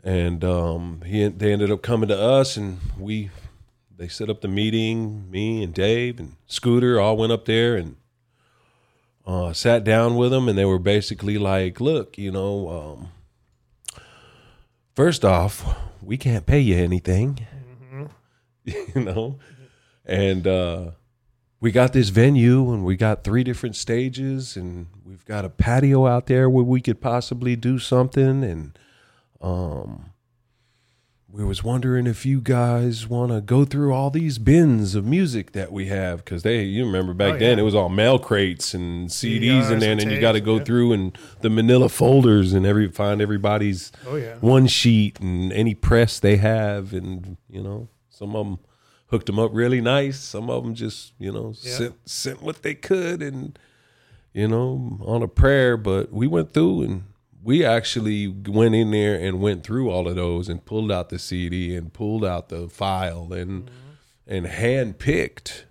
and 0.05 0.45
um, 0.45 1.03
he 1.05 1.27
they 1.29 1.53
ended 1.53 1.71
up 1.71 1.83
coming 1.83 2.09
to 2.09 2.19
us, 2.19 2.57
and 2.57 2.79
we 2.99 3.31
they 3.97 4.09
set 4.09 4.31
up 4.31 4.41
the 4.41 4.49
meeting. 4.49 5.31
Me 5.31 5.63
and 5.63 5.75
Dave 5.75 6.21
and 6.21 6.37
Scooter 6.47 7.01
all 7.01 7.17
went 7.17 7.33
up 7.33 7.47
there 7.47 7.77
and 7.77 7.97
uh, 9.27 9.53
sat 9.53 9.83
down 9.85 10.17
with 10.17 10.31
them, 10.31 10.49
and 10.49 10.57
they 10.57 10.65
were 10.65 10.79
basically 10.79 11.39
like, 11.39 11.81
"Look, 11.81 12.17
you 12.17 12.31
know." 12.31 12.69
Um, 12.69 13.09
First 14.95 15.25
off, 15.25 15.65
we 16.03 16.19
can't 16.19 16.45
pay 16.45 16.61
you 16.61 16.77
anything, 16.77 17.47
you 18.65 18.85
know, 18.95 19.39
and 20.05 20.47
uh, 20.47 20.91
we 21.63 21.71
got 21.71 21.93
this 21.93 22.09
venue, 22.09 22.73
and 22.73 22.85
we 22.85 22.97
got 22.97 23.23
three 23.23 23.45
different 23.45 23.77
stages, 23.77 24.57
and 24.57 24.89
we've 25.07 25.25
got 25.25 25.45
a 25.45 25.49
patio 25.49 26.09
out 26.09 26.27
there 26.27 26.51
where 26.51 26.65
we 26.65 26.81
could 26.81 27.01
possibly 27.01 27.55
do 27.55 27.79
something, 27.79 28.43
and 28.43 28.77
um, 29.41 30.11
we 31.31 31.45
was 31.45 31.63
wondering 31.63 32.09
if 32.09 32.27
you 32.27 32.41
guys 32.41 33.07
want 33.09 33.31
to 33.31 33.41
go 33.41 33.65
through 33.65 33.95
all 33.95 34.11
these 34.11 34.39
bins 34.39 34.97
of 34.97 35.07
music 35.07 35.53
that 35.53 35.71
we 35.71 35.87
have 35.87 36.25
because 36.25 36.43
they 36.43 36.63
you 36.65 36.85
remember 36.85 37.15
back 37.15 37.35
Oh, 37.35 37.39
then 37.39 37.57
yeah. 37.59 37.63
it 37.63 37.65
was 37.65 37.75
all 37.77 37.89
mail 37.89 38.19
crates 38.19 38.75
and 38.75 39.09
CDs 39.09 39.71
in 39.71 39.79
there 39.79 39.93
and 39.93 40.01
and 40.01 40.01
then 40.01 40.11
you 40.11 40.21
got 40.21 40.33
to 40.33 40.41
go 40.41 40.59
yeah. 40.59 40.65
through 40.65 40.93
and 40.93 41.17
the 41.41 41.49
manila 41.49 41.89
folders 41.89 42.53
and 42.53 42.67
every 42.67 42.89
find 42.89 43.23
everybody's 43.23 43.93
oh 44.07 44.17
yeah, 44.17 44.37
one 44.41 44.67
sheet 44.67 45.19
and 45.21 45.53
any 45.55 45.75
press 45.75 46.21
they 46.21 46.37
have 46.37 46.93
and 46.93 47.39
you 47.49 47.63
know 47.63 47.89
some 48.11 48.37
of 48.37 48.47
them 48.47 48.59
hooked 49.13 49.27
them 49.27 49.39
up 49.39 49.51
really 49.53 49.81
nice 49.81 50.19
some 50.19 50.51
of 50.51 50.65
them 50.65 50.75
just 50.75 51.13
you 51.19 51.31
know 51.31 51.53
Yeah. 51.61 51.73
sent 51.77 52.09
sent 52.09 52.43
what 52.43 52.63
they 52.63 52.75
could 52.75 53.23
and 53.23 53.57
you 54.33 54.49
know 54.49 54.99
on 55.05 55.23
a 55.23 55.29
prayer 55.29 55.77
but 55.77 56.13
we 56.13 56.27
went 56.27 56.53
through 56.53 56.83
and 56.83 57.03
we 57.45 57.65
actually 57.65 58.27
went 58.29 58.75
in 58.75 58.91
there 58.91 59.15
and 59.15 59.41
went 59.41 59.65
through 59.65 59.91
all 59.91 60.09
of 60.09 60.17
those 60.17 60.49
and 60.49 60.65
pulled 60.65 60.91
out 60.91 61.09
the 61.11 61.19
CD 61.19 61.77
and 61.77 61.93
pulled 61.93 62.25
out 62.25 62.49
the 62.49 62.69
file 62.69 63.33
and 63.33 63.65
mm-hmm. 63.65 63.75
and 64.35 64.47
hand 64.47 64.99
picked 64.99 65.67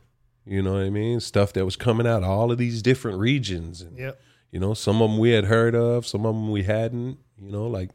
You 0.45 0.61
know 0.61 0.73
what 0.73 0.83
I 0.83 0.89
mean? 0.89 1.19
Stuff 1.19 1.53
that 1.53 1.65
was 1.65 1.75
coming 1.75 2.07
out 2.07 2.23
of 2.23 2.29
all 2.29 2.51
of 2.51 2.57
these 2.57 2.81
different 2.81 3.19
regions. 3.19 3.81
And, 3.81 3.97
Yep. 3.97 4.21
You 4.51 4.59
know, 4.59 4.73
some 4.73 5.01
of 5.01 5.09
them 5.09 5.17
we 5.19 5.29
had 5.31 5.45
heard 5.45 5.75
of, 5.75 6.05
some 6.05 6.25
of 6.25 6.35
them 6.35 6.51
we 6.51 6.63
hadn't. 6.63 7.19
You 7.41 7.51
know, 7.51 7.67
like, 7.67 7.91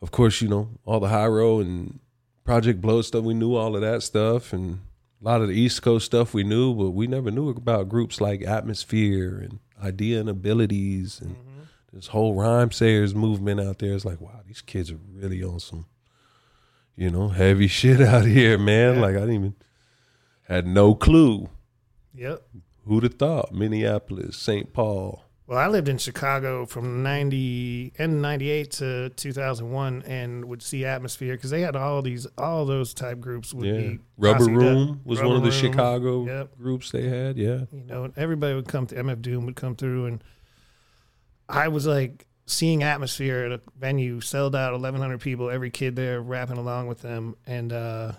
of 0.00 0.10
course, 0.10 0.40
you 0.40 0.48
know, 0.48 0.70
all 0.86 1.00
the 1.00 1.08
Hiero 1.08 1.60
and 1.60 1.98
Project 2.46 2.80
Blowed 2.80 3.04
stuff, 3.04 3.24
we 3.24 3.34
knew 3.34 3.56
all 3.56 3.74
of 3.74 3.82
that 3.82 4.02
stuff. 4.02 4.52
And 4.52 4.78
a 5.20 5.24
lot 5.24 5.42
of 5.42 5.48
the 5.48 5.54
East 5.54 5.82
Coast 5.82 6.06
stuff 6.06 6.32
we 6.32 6.44
knew, 6.44 6.74
but 6.74 6.90
we 6.90 7.06
never 7.06 7.30
knew 7.30 7.50
about 7.50 7.88
groups 7.88 8.20
like 8.20 8.42
Atmosphere 8.42 9.36
and 9.38 9.58
Eyedea 9.82 10.20
and 10.20 10.28
Abilities 10.28 11.20
and 11.20 11.36
mm-hmm. 11.36 11.62
this 11.92 12.06
whole 12.06 12.36
Rhymesayers 12.36 13.14
movement 13.14 13.60
out 13.60 13.80
there. 13.80 13.92
It's 13.92 14.04
like, 14.04 14.20
wow, 14.20 14.40
these 14.46 14.62
kids 14.62 14.92
are 14.92 15.00
really 15.12 15.42
on 15.42 15.60
some, 15.60 15.86
you 16.94 17.10
know, 17.10 17.28
heavy 17.28 17.66
shit 17.66 18.00
out 18.00 18.24
here, 18.24 18.56
man. 18.56 18.94
Yeah. 18.94 19.00
Like, 19.00 19.16
I 19.16 19.20
didn't 19.20 19.34
even, 19.34 19.54
had 20.44 20.66
no 20.66 20.94
clue. 20.94 21.48
Yep. 22.14 22.42
Who'd 22.86 23.02
have 23.02 23.14
thought? 23.14 23.52
Minneapolis, 23.52 24.36
St. 24.36 24.72
Paul. 24.72 25.25
Well, 25.48 25.58
I 25.58 25.68
lived 25.68 25.88
in 25.88 25.96
Chicago 25.98 26.66
from 26.66 27.04
90 27.04 27.92
and 27.98 28.20
98 28.20 28.70
to 28.72 29.10
2001 29.10 30.02
and 30.04 30.44
would 30.46 30.60
see 30.60 30.84
Atmosphere 30.84 31.34
because 31.36 31.50
they 31.50 31.60
had 31.60 31.76
all 31.76 32.02
these, 32.02 32.26
all 32.36 32.64
those 32.66 32.92
type 32.92 33.20
groups 33.20 33.54
would 33.54 33.64
Yeah. 33.66 33.76
be. 33.76 33.98
Rubber 34.18 34.46
Room 34.46 35.02
was 35.04 35.22
one 35.22 35.36
of 35.36 35.42
the 35.44 35.50
Room, 35.50 35.58
Chicago 35.58 36.24
Yep. 36.26 36.58
groups 36.58 36.90
they 36.90 37.08
had. 37.08 37.36
Yeah. 37.36 37.66
You 37.70 37.84
know, 37.84 38.12
everybody 38.16 38.56
would 38.56 38.66
come 38.66 38.88
to 38.88 38.96
MF 38.96 39.22
Doom 39.22 39.46
would 39.46 39.54
come 39.54 39.76
through 39.76 40.06
and 40.06 40.24
I 41.48 41.68
was 41.68 41.86
like 41.86 42.26
seeing 42.46 42.82
Atmosphere 42.82 43.44
at 43.44 43.52
a 43.52 43.60
venue, 43.78 44.20
sold 44.20 44.56
out 44.56 44.72
1,100 44.72 45.20
people, 45.20 45.48
every 45.48 45.70
kid 45.70 45.94
there 45.94 46.20
rapping 46.20 46.56
along 46.58 46.88
with 46.88 47.02
them. 47.02 47.36
And 47.46 47.72
uh, 47.72 48.12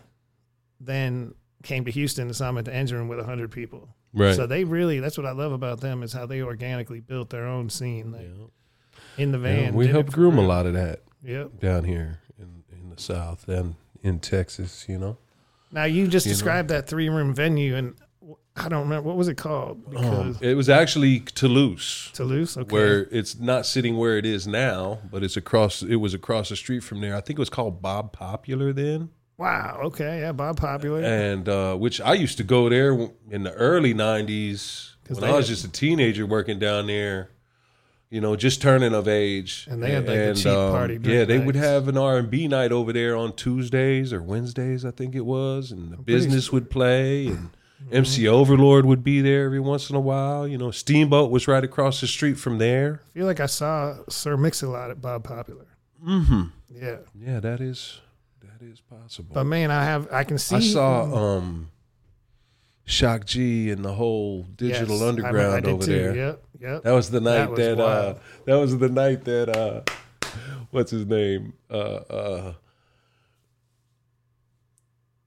then 0.79 1.33
came 1.63 1.83
to 1.83 1.91
Houston 1.91 2.27
and 2.27 2.35
saw 2.35 2.45
them 2.47 2.57
at 2.59 2.65
the 2.65 2.73
engine 2.73 2.97
room 2.99 3.09
with 3.09 3.17
100 3.19 3.51
people. 3.51 3.89
Right. 4.17 4.35
So 4.35 4.47
they 4.47 4.63
really, 4.63 4.99
that's 4.99 5.17
what 5.17 5.25
I 5.27 5.31
love 5.31 5.51
about 5.51 5.79
them 5.81 6.03
is 6.03 6.13
how 6.13 6.25
they 6.25 6.41
organically 6.41 6.99
built 6.99 7.29
their 7.29 7.45
own 7.45 7.69
scene 7.69 8.11
like, 8.11 8.21
Yeah. 8.23 9.23
in 9.23 9.31
the 9.31 9.37
Yeah, 9.39 9.43
van. 9.43 9.73
we 9.75 9.87
helped 9.87 10.11
groom 10.11 10.37
a 10.37 10.41
lot 10.45 10.65
of 10.65 10.73
that 10.73 11.01
Yep. 11.23 11.59
down 11.59 11.83
here 11.83 12.19
in, 12.39 12.63
in 12.71 12.89
the 12.89 13.01
South 13.01 13.47
and 13.47 13.75
in 14.03 14.19
Texas, 14.19 14.85
you 14.87 14.97
know. 14.97 15.17
Now 15.71 15.83
you 15.83 16.07
just 16.07 16.25
You 16.25 16.31
know. 16.31 16.33
described 16.35 16.69
that 16.69 16.87
three 16.87 17.09
room 17.09 17.33
venue, 17.33 17.75
and 17.75 17.95
I 18.55 18.69
don't 18.69 18.83
remember 18.83 19.07
what 19.07 19.17
was 19.17 19.27
it 19.27 19.35
called 19.37 19.83
Um, 19.95 20.35
it 20.41 20.55
was 20.55 20.67
actually 20.69 21.19
Toulouse. 21.19 22.09
Toulouse. 22.13 22.57
Okay. 22.57 22.73
Where 22.73 23.01
it's 23.11 23.37
not 23.39 23.65
sitting 23.67 23.97
where 23.97 24.17
it 24.17 24.25
is 24.25 24.47
now, 24.47 24.99
but 25.11 25.23
it's 25.23 25.37
across. 25.37 25.83
It 25.83 25.97
was 25.97 26.13
across 26.15 26.49
the 26.49 26.55
street 26.55 26.79
from 26.83 27.01
there. 27.01 27.15
I 27.15 27.21
think 27.21 27.37
it 27.37 27.41
was 27.41 27.49
called 27.51 27.81
Bob 27.83 28.13
Popular 28.13 28.73
then, 28.73 29.09
wow. 29.37 29.79
Okay. 29.85 30.19
Yeah. 30.21 30.31
Bob 30.31 30.57
Popular. 30.57 31.01
and 31.03 31.47
uh, 31.47 31.75
which 31.75 32.01
I 32.01 32.13
used 32.13 32.37
to 32.37 32.43
go 32.43 32.69
there 32.69 32.91
in 33.29 33.43
the 33.43 33.53
early 33.53 33.93
'90s 33.93 34.91
when 35.09 35.23
I 35.23 35.31
was 35.33 35.47
just 35.47 35.65
a 35.65 35.69
teenager 35.69 36.25
working 36.25 36.59
down 36.59 36.87
there. 36.87 37.31
You 38.09 38.21
know, 38.21 38.37
just 38.37 38.61
turning 38.61 38.93
of 38.93 39.09
age, 39.09 39.67
And 39.69 39.83
they 39.83 39.91
had, 39.91 40.07
like, 40.07 40.17
the 40.17 40.33
cheap 40.33 40.45
party 40.53 40.97
Yeah, 41.03 41.25
they 41.25 41.39
would 41.39 41.55
have 41.55 41.89
an 41.89 41.97
R 41.97 42.17
and 42.19 42.29
B 42.29 42.47
night 42.47 42.71
over 42.71 42.93
there 42.93 43.17
on 43.17 43.33
Tuesdays 43.35 44.13
or 44.13 44.21
Wednesdays, 44.23 44.85
I 44.85 44.91
think 44.91 45.13
it 45.13 45.25
was, 45.25 45.73
and 45.73 45.91
the 45.91 45.97
business 45.97 46.49
would 46.49 46.69
play, 46.69 47.27
and 47.27 47.49
Mm-hmm. 47.83 47.95
MC 47.95 48.27
Overlord 48.27 48.85
would 48.85 49.03
be 49.03 49.19
there 49.21 49.43
every 49.45 49.59
once 49.59 49.89
in 49.89 49.95
a 49.95 49.99
while. 49.99 50.47
You 50.47 50.57
know, 50.57 50.71
Steamboat 50.71 51.29
was 51.29 51.47
right 51.49 51.63
across 51.63 51.99
the 52.01 52.07
street 52.07 52.35
from 52.39 52.57
there. 52.59 53.01
I 53.09 53.13
feel 53.13 53.25
like 53.27 53.39
I 53.41 53.45
saw 53.45 53.97
Sir 54.09 54.35
Mix-a-Lot 54.35 54.89
at 54.89 54.99
Bob 55.01 55.23
Popular. 55.23 55.67
Mm-hmm. 56.03 56.43
Yeah. 56.73 56.97
Yeah, 57.13 57.39
that 57.41 57.59
is 57.61 57.99
that 58.59 58.65
is 58.65 58.81
possible. 58.81 59.31
But 59.33 59.45
man, 59.45 59.71
I 59.71 59.83
have 59.85 60.07
I 60.11 60.23
can 60.23 60.37
see. 60.37 60.55
I 60.55 60.59
saw 60.59 61.03
um 61.37 61.69
Shock 62.85 63.25
G 63.25 63.69
and 63.71 63.83
the 63.83 63.93
whole 63.93 64.43
Digital 64.43 64.95
Yes, 64.95 65.01
I- 65.03 65.07
Underground 65.09 65.53
I 65.55 65.59
did 65.59 65.69
over 65.73 65.85
too. 65.85 65.91
there. 65.91 66.15
Yep. 66.15 66.43
Yep. 66.61 66.83
That 66.83 66.91
was 66.93 67.09
the 67.11 67.21
night 67.21 67.49
was 67.51 67.59
that, 67.59 67.79
uh 67.79 68.15
that 68.45 68.55
was 68.55 68.77
the 68.77 68.89
night 68.89 69.23
that 69.25 69.55
uh 69.55 69.81
what's 70.71 70.91
his 70.91 71.05
name? 71.05 71.53
Uh 71.69 71.73
uh 71.73 72.53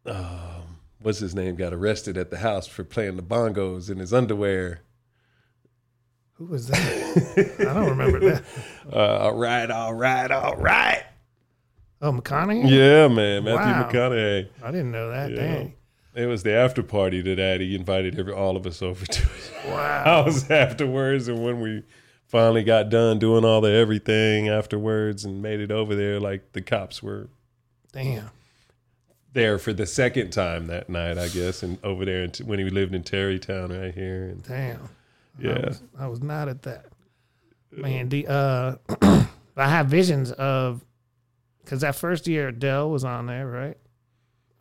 um, 0.07 0.79
what's 1.03 1.19
his 1.19 1.35
name 1.35 1.55
got 1.57 1.73
arrested 1.73 2.17
at 2.17 2.31
the 2.31 2.39
house 2.39 2.67
for 2.67 2.83
playing 2.85 3.17
the 3.17 3.23
bongos 3.23 3.91
in 3.91 3.99
his 3.99 4.13
underwear. 4.15 4.81
Who 6.35 6.47
was 6.47 6.69
that? 6.69 7.57
I 7.61 7.65
don't 7.75 7.91
remember 7.91 8.19
that. 8.31 8.43
Uh 8.93 8.97
all 8.97 9.37
right, 9.37 9.71
all 9.71 9.95
right, 9.95 10.31
all 10.33 10.57
right. 10.57 11.05
Oh, 12.03 12.13
McConaughey. 12.13 12.69
Yeah, 12.71 13.09
man, 13.09 13.45
Matthew 13.45 13.73
Wow. 13.73 13.89
McConaughey. 13.91 14.49
I 14.63 14.71
didn't 14.71 14.91
know 14.91 15.11
that. 15.11 15.31
Yeah. 15.31 15.37
Dang. 15.37 15.75
It 16.15 16.27
was 16.27 16.43
the 16.43 16.53
after 16.53 16.83
party 16.83 17.23
to 17.23 17.37
that. 17.37 17.61
He 17.61 17.75
invited 17.75 18.19
every, 18.19 18.33
all 18.33 18.57
of 18.57 18.67
us 18.67 18.83
over 18.83 19.05
to 19.07 19.21
his 19.29 19.51
Wow. 19.67 20.03
house 20.25 20.51
afterwards. 20.51 21.29
And 21.29 21.45
when 21.45 21.61
we 21.61 21.85
finally 22.27 22.65
got 22.65 22.89
done 22.89 23.19
doing 23.19 23.45
all 23.45 23.61
the 23.61 23.71
everything 23.71 24.49
afterwards 24.49 25.25
and 25.25 25.43
made 25.43 25.61
it 25.61 25.71
over 25.71 25.95
there, 25.95 26.19
like 26.19 26.53
the 26.53 26.63
cops 26.63 27.03
were 27.03 27.29
Damn. 27.93 28.31
there 29.33 29.59
for 29.59 29.73
the 29.73 29.87
second 29.87 30.31
time 30.31 30.67
that 30.69 30.89
night, 30.89 31.17
I 31.19 31.29
guess, 31.29 31.63
and 31.63 31.79
over 31.85 32.05
there 32.05 32.25
in, 32.25 32.33
when 32.45 32.59
he 32.59 32.69
lived 32.71 32.95
in 32.95 33.03
Tarrytown 33.03 33.71
right 33.71 33.95
here. 33.95 34.25
And 34.25 34.43
Damn. 34.43 34.89
I 35.39 35.43
yeah, 35.43 35.67
was, 35.67 35.83
I 35.99 36.07
was 36.09 36.23
not 36.23 36.49
at 36.49 36.63
that. 36.63 36.87
Man, 37.71 38.09
the 38.09 38.27
uh, 38.27 38.75
I 39.57 39.69
have 39.69 39.87
visions 39.87 40.33
of 40.33 40.85
because 41.71 41.83
that 41.83 41.95
first 41.95 42.27
year 42.27 42.51
Del 42.51 42.91
was 42.91 43.05
on 43.05 43.27
there, 43.27 43.47
right? 43.47 43.77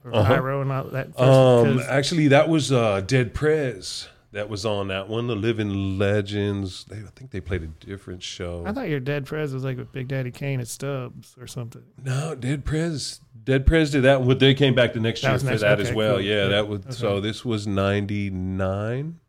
Or 0.05 0.13
Uh-huh. 0.13 0.33
And 0.61 0.71
all 0.71 0.83
that. 0.91 1.07
First, 1.17 1.19
um, 1.19 1.79
actually, 1.89 2.27
that 2.27 2.47
was 2.49 2.71
uh, 2.71 3.01
Dead 3.01 3.33
Prez 3.33 4.07
that 4.31 4.47
was 4.47 4.63
on 4.63 4.89
that 4.89 5.09
one. 5.09 5.25
The 5.25 5.35
Living 5.35 5.97
Legends. 5.97 6.83
They, 6.85 6.97
I 6.97 7.09
think 7.15 7.31
they 7.31 7.41
played 7.41 7.63
a 7.63 7.67
different 7.83 8.21
show. 8.21 8.63
I 8.67 8.73
thought 8.73 8.89
your 8.89 8.99
Dead 8.99 9.25
Prez 9.25 9.51
was 9.55 9.63
like 9.63 9.77
with 9.77 9.91
Big 9.91 10.07
Daddy 10.07 10.29
Kane 10.29 10.59
at 10.59 10.67
Stubb's 10.67 11.35
or 11.39 11.47
something. 11.47 11.81
No, 12.05 12.35
Dead 12.35 12.63
Prez. 12.63 13.21
Dead 13.43 13.65
Prez 13.65 13.89
did 13.89 14.03
that. 14.03 14.23
They 14.39 14.53
came 14.53 14.75
back 14.75 14.93
the 14.93 14.99
next 14.99 15.21
That 15.23 15.29
year 15.31 15.39
for 15.39 15.45
next- 15.45 15.61
that 15.61 15.79
okay, 15.79 15.89
as 15.89 15.95
well. 15.95 16.15
cool. 16.17 16.21
Yeah, 16.21 16.43
Yeah, 16.43 16.47
that 16.49 16.67
was. 16.67 16.81
So 16.95 17.19
this 17.19 17.43
was 17.43 17.65
'99, 17.65 19.19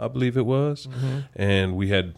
I 0.00 0.08
believe 0.08 0.38
it 0.38 0.46
was, 0.46 0.86
Mhm. 0.86 1.24
and 1.36 1.76
we 1.76 1.88
had, 1.88 2.14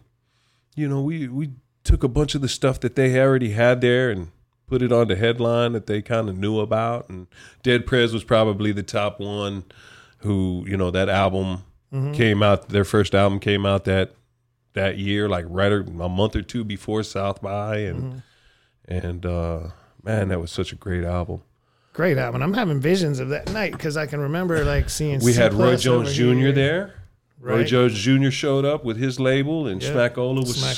you 0.77 0.89
know, 0.89 1.03
we 1.03 1.27
we 1.27 1.51
took 1.83 2.05
a 2.05 2.09
bunch 2.09 2.37
of 2.37 2.41
the 2.41 2.49
stuff 2.49 2.79
that 2.81 2.95
they 2.95 3.19
already 3.21 3.51
had 3.51 3.81
there 3.81 4.09
and 4.11 4.29
put 4.73 4.81
it 4.81 4.91
on 4.91 5.07
the 5.07 5.17
headline 5.17 5.73
that 5.75 5.87
they 5.87 6.01
kind 6.01 6.31
of 6.31 6.39
knew 6.39 6.59
about. 6.59 7.07
And 7.11 7.27
Dead 7.63 7.85
Prez 7.87 8.15
was 8.15 8.25
probably 8.25 8.73
the 8.73 8.83
top 8.83 9.21
one, 9.21 9.65
who 10.21 10.65
you 10.67 10.79
know 10.79 10.91
that 10.91 11.11
album 11.11 11.65
Mhm. 11.93 12.15
came 12.15 12.43
out. 12.43 12.71
Their 12.71 12.85
first 12.85 13.15
album 13.15 13.39
came 13.39 13.67
out 13.67 13.85
that 13.85 14.13
that 14.73 14.97
year, 14.97 15.29
like 15.29 15.45
right 15.49 15.71
a 15.71 16.09
month 16.09 16.35
or 16.35 16.41
two 16.41 16.65
before 16.65 17.03
South 17.03 17.43
by, 17.43 17.77
and 17.81 18.03
Mhm. 18.03 18.23
and 18.89 19.27
uh 19.27 19.61
man 20.03 20.29
that 20.29 20.41
was 20.41 20.51
such 20.51 20.73
a 20.73 20.77
great 20.77 21.05
album 21.05 21.43
Great 21.93 22.17
album. 22.17 22.43
I'm 22.43 22.55
having 22.55 22.81
visions 22.81 23.21
of 23.21 23.29
that 23.29 23.53
night 23.53 23.73
because 23.73 23.99
I 23.99 24.07
can 24.07 24.21
remember 24.21 24.65
like 24.65 24.89
seeing. 24.89 25.21
we 25.21 25.33
C 25.33 25.39
had 25.43 25.53
roy 25.53 25.77
jones 25.77 26.15
jr 26.15 26.33
here. 26.33 26.95
There 27.43 27.51
roy 27.53 27.59
Right. 27.59 27.67
jones 27.67 27.95
jr 27.99 28.31
showed 28.31 28.65
up 28.65 28.85
with 28.85 28.97
his 28.97 29.19
label 29.21 29.67
and 29.67 29.83
Yep. 29.83 29.93
smackola 30.15 30.37
was 30.47 30.57
Smackola, 30.57 30.75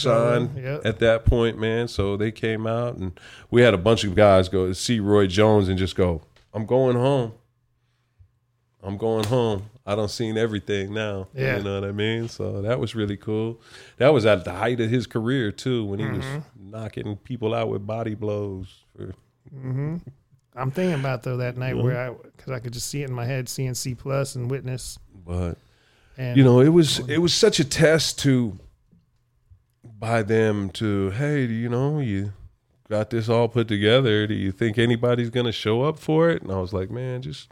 signed 0.49 0.51
yep. 0.63 0.85
at 0.87 0.99
that 1.01 1.25
point 1.25 1.59
man 1.59 1.89
so 1.89 2.17
they 2.17 2.33
came 2.33 2.67
out 2.67 2.97
and 2.97 3.19
we 3.51 3.63
had 3.63 3.75
a 3.75 3.79
bunch 3.79 4.05
of 4.05 4.15
guys 4.15 4.49
go 4.49 4.73
see 4.73 4.99
roy 5.01 5.27
jones 5.27 5.69
and 5.69 5.79
just 5.79 5.95
go 5.97 6.23
i'm 6.53 6.67
going 6.67 6.97
home 6.97 7.33
i'm 8.83 8.97
going 8.97 9.25
home 9.25 9.65
i 9.87 9.95
don't 9.95 10.11
seen 10.11 10.37
everything 10.37 10.93
now 10.93 11.29
Yeah. 11.35 11.59
you 11.59 11.63
know 11.65 11.81
what 11.81 11.89
i 11.89 11.93
mean 11.93 12.29
so 12.29 12.63
that 12.63 12.79
was 12.81 12.95
really 12.95 13.17
cool 13.17 13.61
that 13.99 14.09
was 14.09 14.27
at 14.27 14.45
the 14.45 14.53
height 14.53 14.81
of 14.81 14.91
his 14.91 15.07
career 15.07 15.51
too 15.53 15.85
when 15.85 15.99
he 15.99 16.07
was 16.07 16.25
Mm-hmm. 16.25 16.71
knocking 16.71 17.17
people 17.19 17.55
out 17.55 17.69
with 17.69 17.87
body 17.87 18.15
blows 18.15 18.85
for 18.97 19.13
hmm 19.53 19.97
I'm 20.57 20.71
thinking 20.71 21.01
about 21.01 21.25
though 21.25 21.39
that 21.39 21.57
night 21.57 21.75
Mm-hmm. 21.75 21.85
where 21.85 22.11
I 22.11 22.15
because 22.37 22.53
I 22.53 22.61
could 22.61 22.73
just 22.73 22.87
see 22.89 23.03
it 23.03 23.09
in 23.09 23.15
my 23.15 23.25
head, 23.25 23.49
seeing 23.49 23.75
C 23.75 23.95
plus 23.97 24.37
and 24.37 24.49
witness, 24.49 25.01
but 25.27 25.59
and 26.17 26.37
you 26.37 26.45
know 26.45 26.61
it 26.61 26.69
was 26.69 27.01
it 27.09 27.19
was 27.19 27.35
such 27.35 27.61
a 27.61 27.65
test 27.65 28.19
to 28.21 28.59
by 29.83 30.23
them 30.23 30.71
to 30.71 31.11
hey 31.11 31.47
do 31.47 31.53
you 31.53 31.69
know 31.69 31.99
you 31.99 32.33
got 32.89 33.11
this 33.11 33.29
all 33.29 33.49
put 33.49 33.67
together. 33.69 34.27
Do 34.27 34.35
you 34.35 34.53
think 34.53 34.79
anybody's 34.79 35.31
gonna 35.31 35.53
show 35.53 35.83
up 35.83 35.99
for 35.99 36.31
it? 36.31 36.43
And 36.43 36.53
i 36.53 36.59
was 36.59 36.73
like 36.73 36.91
man 36.91 37.23
just 37.23 37.51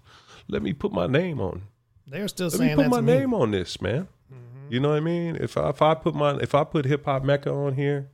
let 0.49 0.63
me 0.63 0.73
put 0.73 0.93
my 0.93 1.07
name 1.07 1.41
on. 1.41 1.63
They 2.07 2.21
were 2.21 2.29
still 2.29 2.49
let 2.49 2.61
me 2.61 2.67
saying 2.67 2.77
put 2.77 2.83
that 2.85 2.91
my 2.91 3.01
me. 3.01 3.15
name 3.15 3.35
on 3.35 3.51
this 3.51 3.81
man. 3.81 4.09
You 4.69 4.81
know 4.81 4.91
what 4.91 4.97
i 4.97 5.01
mean? 5.01 5.37
If 5.37 5.57
I, 5.57 5.69
if 5.71 5.83
I 5.83 5.95
put 5.95 6.15
my 6.15 6.37
if 6.37 6.55
i 6.55 6.65
put 6.65 6.85
hip 6.85 7.05
hop 7.05 7.25
mecca 7.25 7.53
on 7.53 7.75
here 7.75 8.09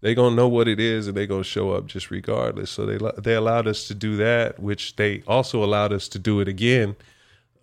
they 0.00 0.14
gonna 0.14 0.36
know 0.36 0.48
what 0.48 0.68
it 0.68 0.78
is 0.78 1.08
and 1.08 1.16
they 1.16 1.26
gonna 1.26 1.42
show 1.42 1.72
up 1.72 1.86
just 1.86 2.10
regardless. 2.10 2.70
So 2.70 2.86
they 2.86 2.98
they 3.20 3.34
allowed 3.34 3.66
us 3.66 3.88
to 3.88 3.94
do 3.94 4.16
that 4.16 4.60
which 4.60 4.96
they 4.96 5.22
also 5.26 5.64
allowed 5.64 5.92
us 5.92 6.08
to 6.08 6.18
do 6.18 6.40
it 6.40 6.48
again 6.48 6.96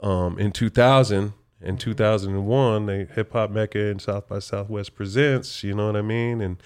um, 0.02 0.38
in 0.38 0.52
2000 0.52 1.34
in 1.62 1.78
2001 1.78 2.86
they 2.86 3.06
hip 3.06 3.34
hop 3.34 3.50
mecca 3.50 3.90
and 3.90 4.02
south 4.02 4.28
by 4.28 4.40
southwest 4.40 4.96
presents 4.96 5.64
you 5.64 5.74
know 5.74 5.88
what 5.88 5.96
i 5.96 6.02
mean 6.02 6.42
and 6.42 6.58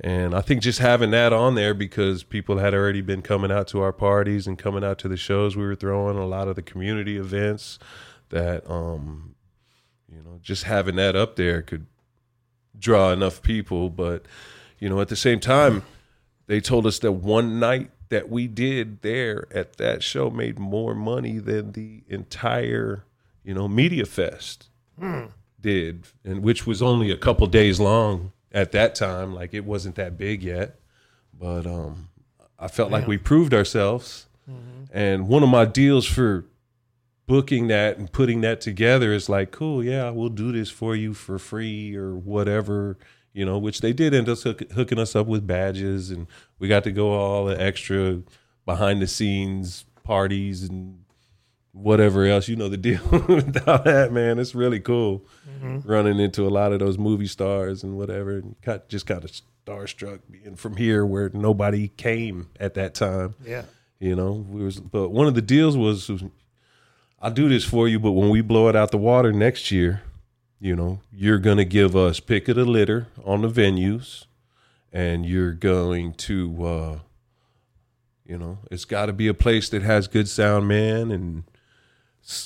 and 0.00 0.34
i 0.34 0.40
think 0.40 0.62
just 0.62 0.78
having 0.78 1.10
that 1.10 1.32
on 1.32 1.54
there 1.54 1.74
because 1.74 2.22
people 2.24 2.58
had 2.58 2.74
already 2.74 3.00
been 3.00 3.22
coming 3.22 3.50
out 3.50 3.66
to 3.66 3.80
our 3.80 3.92
parties 3.92 4.46
and 4.46 4.58
coming 4.58 4.84
out 4.84 4.98
to 4.98 5.08
the 5.08 5.16
shows 5.16 5.56
we 5.56 5.64
were 5.64 5.74
throwing 5.74 6.16
a 6.16 6.26
lot 6.26 6.48
of 6.48 6.56
the 6.56 6.62
community 6.62 7.16
events 7.16 7.78
that 8.30 8.68
um 8.70 9.34
You 10.10 10.22
know, 10.22 10.38
just 10.42 10.64
having 10.64 10.96
that 10.96 11.16
up 11.16 11.36
there 11.36 11.62
could 11.62 11.86
draw 12.78 13.12
enough 13.12 13.42
people. 13.42 13.90
But 13.90 14.26
you 14.78 14.88
know, 14.88 15.00
at 15.00 15.08
the 15.08 15.16
same 15.16 15.40
time, 15.40 15.82
they 16.46 16.60
told 16.60 16.86
us 16.86 16.98
that 17.00 17.12
one 17.12 17.58
night 17.60 17.90
that 18.08 18.28
we 18.30 18.46
did 18.46 19.02
there 19.02 19.46
at 19.54 19.76
that 19.76 20.02
show 20.02 20.30
made 20.30 20.58
more 20.58 20.94
money 20.94 21.38
than 21.38 21.72
the 21.72 22.04
entire 22.08 23.04
you 23.48 23.54
know 23.54 23.66
media 23.66 24.04
fest 24.04 24.68
did, 25.60 26.04
and 26.22 26.42
which 26.42 26.66
was 26.66 26.82
only 26.82 27.10
a 27.10 27.16
couple 27.16 27.46
days 27.46 27.80
long 27.80 28.32
at 28.52 28.72
that 28.72 28.94
time. 28.94 29.34
Like 29.34 29.54
it 29.54 29.64
wasn't 29.64 29.94
that 29.94 30.18
big 30.18 30.42
yet, 30.42 30.78
but 31.32 31.66
um, 31.66 32.10
I 32.58 32.68
felt 32.68 32.90
like 32.90 33.06
we 33.06 33.16
proved 33.16 33.54
ourselves. 33.54 34.26
And 34.92 35.28
one 35.28 35.42
of 35.42 35.48
my 35.48 35.64
deals 35.64 36.04
for 36.06 36.44
booking 37.26 37.68
that 37.68 37.96
and 37.96 38.12
putting 38.12 38.42
that 38.42 38.60
together 38.60 39.14
is 39.14 39.30
like, 39.30 39.50
cool, 39.50 39.82
yeah, 39.82 40.10
we'll 40.10 40.28
do 40.28 40.52
this 40.52 40.70
for 40.70 40.94
you 40.94 41.14
for 41.14 41.38
free 41.38 41.96
or 41.96 42.14
whatever, 42.14 42.98
you 43.32 43.46
know. 43.46 43.56
Which 43.56 43.80
they 43.80 43.94
did 43.94 44.12
end 44.12 44.28
up 44.28 44.38
hook, 44.40 44.70
hooking 44.72 44.98
us 44.98 45.16
up 45.16 45.26
with 45.26 45.46
badges, 45.46 46.10
and 46.10 46.26
we 46.58 46.68
got 46.68 46.84
to 46.84 46.92
go 46.92 47.12
all 47.12 47.46
the 47.46 47.58
extra 47.58 48.20
behind 48.66 49.00
the 49.00 49.06
scenes 49.06 49.86
parties 50.04 50.64
and 50.64 51.04
whatever 51.82 52.24
else. 52.26 52.48
You 52.48 52.56
know 52.56 52.68
the 52.68 52.76
deal 52.76 53.00
with 53.10 53.68
all 53.68 53.82
that, 53.82 54.12
man. 54.12 54.38
It's 54.38 54.54
really 54.54 54.80
cool 54.80 55.24
running 55.62 56.18
into 56.18 56.46
a 56.46 56.50
lot 56.50 56.72
of 56.72 56.78
those 56.78 56.98
movie 56.98 57.26
stars 57.26 57.82
and 57.82 57.96
whatever. 57.96 58.38
And 58.38 58.56
just 58.88 59.06
kind 59.06 59.24
of 59.24 59.32
starstruck 59.66 60.20
being 60.30 60.56
from 60.56 60.76
here 60.76 61.04
where 61.04 61.30
nobody 61.32 61.88
came 61.88 62.48
at 62.58 62.74
that 62.74 62.94
time. 62.94 63.34
Yeah. 63.44 63.64
You 63.98 64.14
know, 64.14 64.32
we 64.48 64.62
was, 64.62 64.78
but 64.78 65.10
one 65.10 65.26
of 65.26 65.34
the 65.34 65.42
deals 65.42 65.76
was, 65.76 66.08
was, 66.08 66.22
I'll 67.20 67.32
do 67.32 67.48
this 67.48 67.64
for 67.64 67.88
you, 67.88 67.98
but 67.98 68.12
when 68.12 68.30
we 68.30 68.40
blow 68.42 68.68
it 68.68 68.76
out 68.76 68.92
the 68.92 68.98
water 68.98 69.32
next 69.32 69.72
year, 69.72 70.02
you 70.60 70.76
know, 70.76 71.00
you're 71.12 71.38
gonna 71.38 71.64
give 71.64 71.96
us 71.96 72.20
pick 72.20 72.48
of 72.48 72.56
the 72.56 72.64
litter 72.64 73.08
on 73.24 73.42
the 73.42 73.48
venues, 73.48 74.26
and 74.92 75.26
you're 75.26 75.52
going 75.52 76.14
to, 76.14 76.64
uh, 76.64 76.98
you 78.24 78.38
know, 78.38 78.58
it's 78.70 78.84
got 78.84 79.06
to 79.06 79.12
be 79.12 79.26
a 79.26 79.34
place 79.34 79.68
that 79.70 79.82
has 79.82 80.06
good 80.06 80.28
sound, 80.28 80.68
man, 80.68 81.10
and 81.10 81.44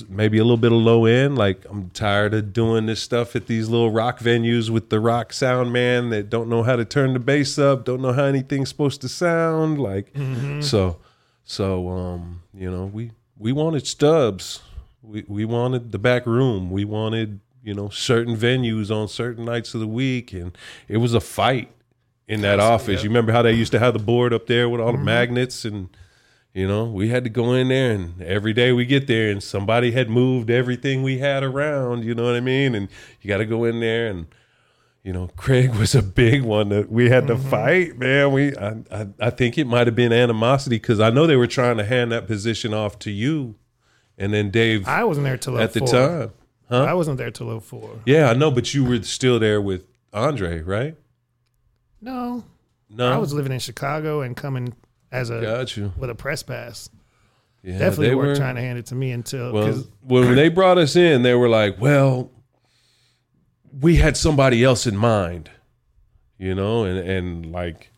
maybe 0.09 0.38
a 0.38 0.45
little 0.45 0.57
bit 0.57 0.71
of 0.73 0.79
low 0.79 1.07
end. 1.07 1.37
Like 1.37 1.64
I'm 1.68 1.90
tired 1.90 2.35
of 2.35 2.53
doing 2.53 2.87
this 2.87 3.03
stuff 3.03 3.35
at 3.35 3.47
these 3.47 3.68
little 3.68 3.90
rock 3.90 4.21
venues 4.21 4.71
with 4.71 4.90
the 4.90 5.01
rock 5.01 5.33
sound 5.33 5.73
man 5.73 6.11
that 6.11 6.31
don't 6.31 6.49
know 6.49 6.62
how 6.62 6.77
to 6.77 6.85
turn 6.85 7.14
the 7.14 7.18
bass 7.18 7.59
up, 7.59 7.85
don't 7.85 8.01
know 8.01 8.12
how 8.12 8.25
anything's 8.25 8.68
supposed 8.68 9.01
to 9.01 9.09
sound. 9.09 9.81
Like 9.81 10.14
so, 10.61 10.99
so 11.45 11.88
um, 11.88 12.42
you 12.55 12.71
know, 12.71 12.87
we 12.87 13.11
we 13.37 13.53
wanted 13.53 13.87
Stubb's. 13.87 14.61
We 15.03 15.25
we 15.27 15.45
wanted 15.45 15.90
the 15.90 15.99
back 15.99 16.27
room. 16.27 16.71
We 16.71 16.85
wanted 16.85 17.40
you 17.64 17.75
know 17.75 17.88
certain 17.88 18.37
venues 18.37 18.95
on 18.95 19.09
certain 19.09 19.45
nights 19.45 19.75
of 19.75 19.81
the 19.81 19.88
week, 19.88 20.33
and 20.33 20.57
it 20.87 20.99
was 20.99 21.12
a 21.12 21.21
fight 21.21 21.73
in 22.29 22.40
that 22.42 22.61
office. 22.61 23.03
You 23.03 23.11
remember 23.11 23.33
how 23.33 23.42
they 23.42 23.53
used 23.53 23.73
to 23.73 23.81
have 23.81 23.95
the 23.95 23.99
board 23.99 24.33
up 24.33 24.47
there 24.47 24.68
with 24.68 24.81
all 24.81 24.92
the 24.92 24.99
magnets 24.99 25.64
and. 25.64 25.88
You 26.55 26.69
know, 26.69 26.85
we 26.85 27.09
had 27.09 27.25
to 27.25 27.31
go 27.31 27.55
in 27.55 27.69
there, 27.69 27.93
and 27.93 28.21
every 28.21 28.53
day 28.53 28.73
we 28.73 28.85
get 28.85 29.07
there, 29.07 29.31
and 29.31 29.43
somebody 29.43 29.93
had 29.93 30.11
moved 30.11 30.51
everything 30.51 31.03
we 31.03 31.19
had 31.19 31.43
around. 31.43 32.05
You 32.05 32.15
know 32.15 32.25
what 32.25 32.35
I 32.35 32.41
mean? 32.41 32.75
And 32.75 32.88
you 33.23 33.29
got 33.29 33.38
to 33.38 33.47
go 33.47 33.65
in 33.65 33.81
there, 33.81 34.09
and 34.09 34.27
you 35.03 35.15
know, 35.15 35.31
Craig 35.37 35.75
was 35.79 35.95
a 35.95 36.03
big 36.03 36.43
one 36.43 36.69
that 36.69 36.91
we 36.91 37.09
had 37.09 37.27
to 37.29 37.37
mm-hmm. 37.37 37.49
fight. 37.49 37.99
Man, 37.99 38.33
we 38.33 38.55
I 38.57 38.77
I, 38.91 39.07
I 39.19 39.31
think 39.31 39.57
it 39.57 39.67
might 39.67 39.87
have 39.87 39.97
been 39.97 40.12
animosity 40.12 40.77
because 40.77 41.01
I 41.01 41.09
know 41.09 41.27
they 41.27 41.37
were 41.37 41.47
trying 41.47 41.79
to 41.79 41.85
hand 41.85 42.12
that 42.12 42.27
position 42.27 42.75
off 42.75 42.99
to 43.01 43.11
you, 43.11 43.55
and 44.19 44.35
then 44.35 44.51
Dave 44.51 44.87
I 44.87 45.05
wasn't 45.05 45.25
there 45.25 45.38
till 45.38 45.59
at 45.59 45.73
the 45.73 45.81
04. 45.81 45.88
time. 45.88 46.33
Huh? 46.69 46.85
I 46.85 46.95
wasn't 46.95 47.19
there 47.19 47.31
till 47.31 47.61
04. 47.61 48.01
Yeah, 48.07 48.31
I 48.31 48.35
know, 48.35 48.51
but 48.51 48.73
you 48.73 48.85
were 48.85 49.03
still 49.03 49.38
there 49.38 49.61
with 49.61 49.85
Andre, 50.12 50.61
right? 50.61 50.97
No, 52.01 52.45
No, 52.88 53.12
I 53.12 53.19
was 53.19 53.35
living 53.35 53.53
in 53.53 53.59
Chicago 53.59 54.23
and 54.23 54.37
coming 54.37 54.75
as 55.12 55.31
a 55.31 55.40
got 55.40 55.77
you. 55.77 55.92
with 55.96 56.11
a 56.11 56.14
press 56.14 56.42
pass. 56.42 56.88
Yeah, 57.62 57.79
Definitely 57.79 58.09
they 58.09 58.14
weren't 58.16 58.29
were 58.31 58.37
trying 58.37 58.57
to 58.57 58.61
hand 58.61 58.79
it 58.79 58.87
to 58.87 58.96
me 58.96 59.12
until 59.12 59.53
Well, 59.53 59.66
because 59.66 59.87
when 60.03 60.35
they 60.35 60.48
brought 60.48 60.79
us 60.79 60.96
in, 60.96 61.22
they 61.22 61.35
were 61.35 61.48
like, 61.48 61.81
"Well, 61.81 62.33
we 63.81 63.96
had 63.96 64.16
somebody 64.16 64.64
else 64.64 64.85
in 64.85 64.96
mind," 64.96 65.48
you 66.38 66.57
know, 66.57 66.85
and 66.85 66.98
and 66.98 67.53
like 67.53 67.90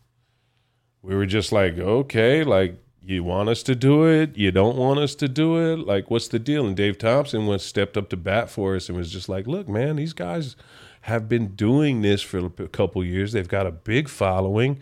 we 1.01 1.15
were 1.15 1.25
just 1.25 1.51
like, 1.51 1.79
"Okay, 1.79 2.45
like 2.45 2.77
you 3.03 3.25
want 3.25 3.49
us 3.49 3.63
to 3.63 3.75
do 3.75 4.05
it, 4.05 4.37
you 4.37 4.51
don't 4.51 4.77
want 4.77 4.99
us 4.99 5.15
to 5.15 5.29
do 5.29 5.57
it, 5.57 5.79
like 5.79 6.11
what's 6.11 6.29
the 6.29 6.39
deal?" 6.39 6.67
And 6.67 6.77
Dave 6.77 6.99
Thompson 6.99 7.47
was 7.47 7.65
stepped 7.65 7.97
up 7.97 8.11
to 8.11 8.19
bat 8.19 8.51
for 8.51 8.77
us 8.77 8.91
and 8.91 8.99
was 8.99 9.11
just 9.11 9.31
like, 9.31 9.47
"Look, 9.47 9.67
man, 9.67 9.97
these 9.97 10.13
guys 10.13 10.57
have 11.03 11.27
been 11.27 11.55
doing 11.55 12.03
this 12.03 12.21
for 12.21 12.39
a 12.59 12.69
couple 12.69 13.03
years. 13.03 13.33
They've 13.33 13.49
got 13.49 13.67
a 13.67 13.73
big 13.73 14.11
following." 14.11 14.79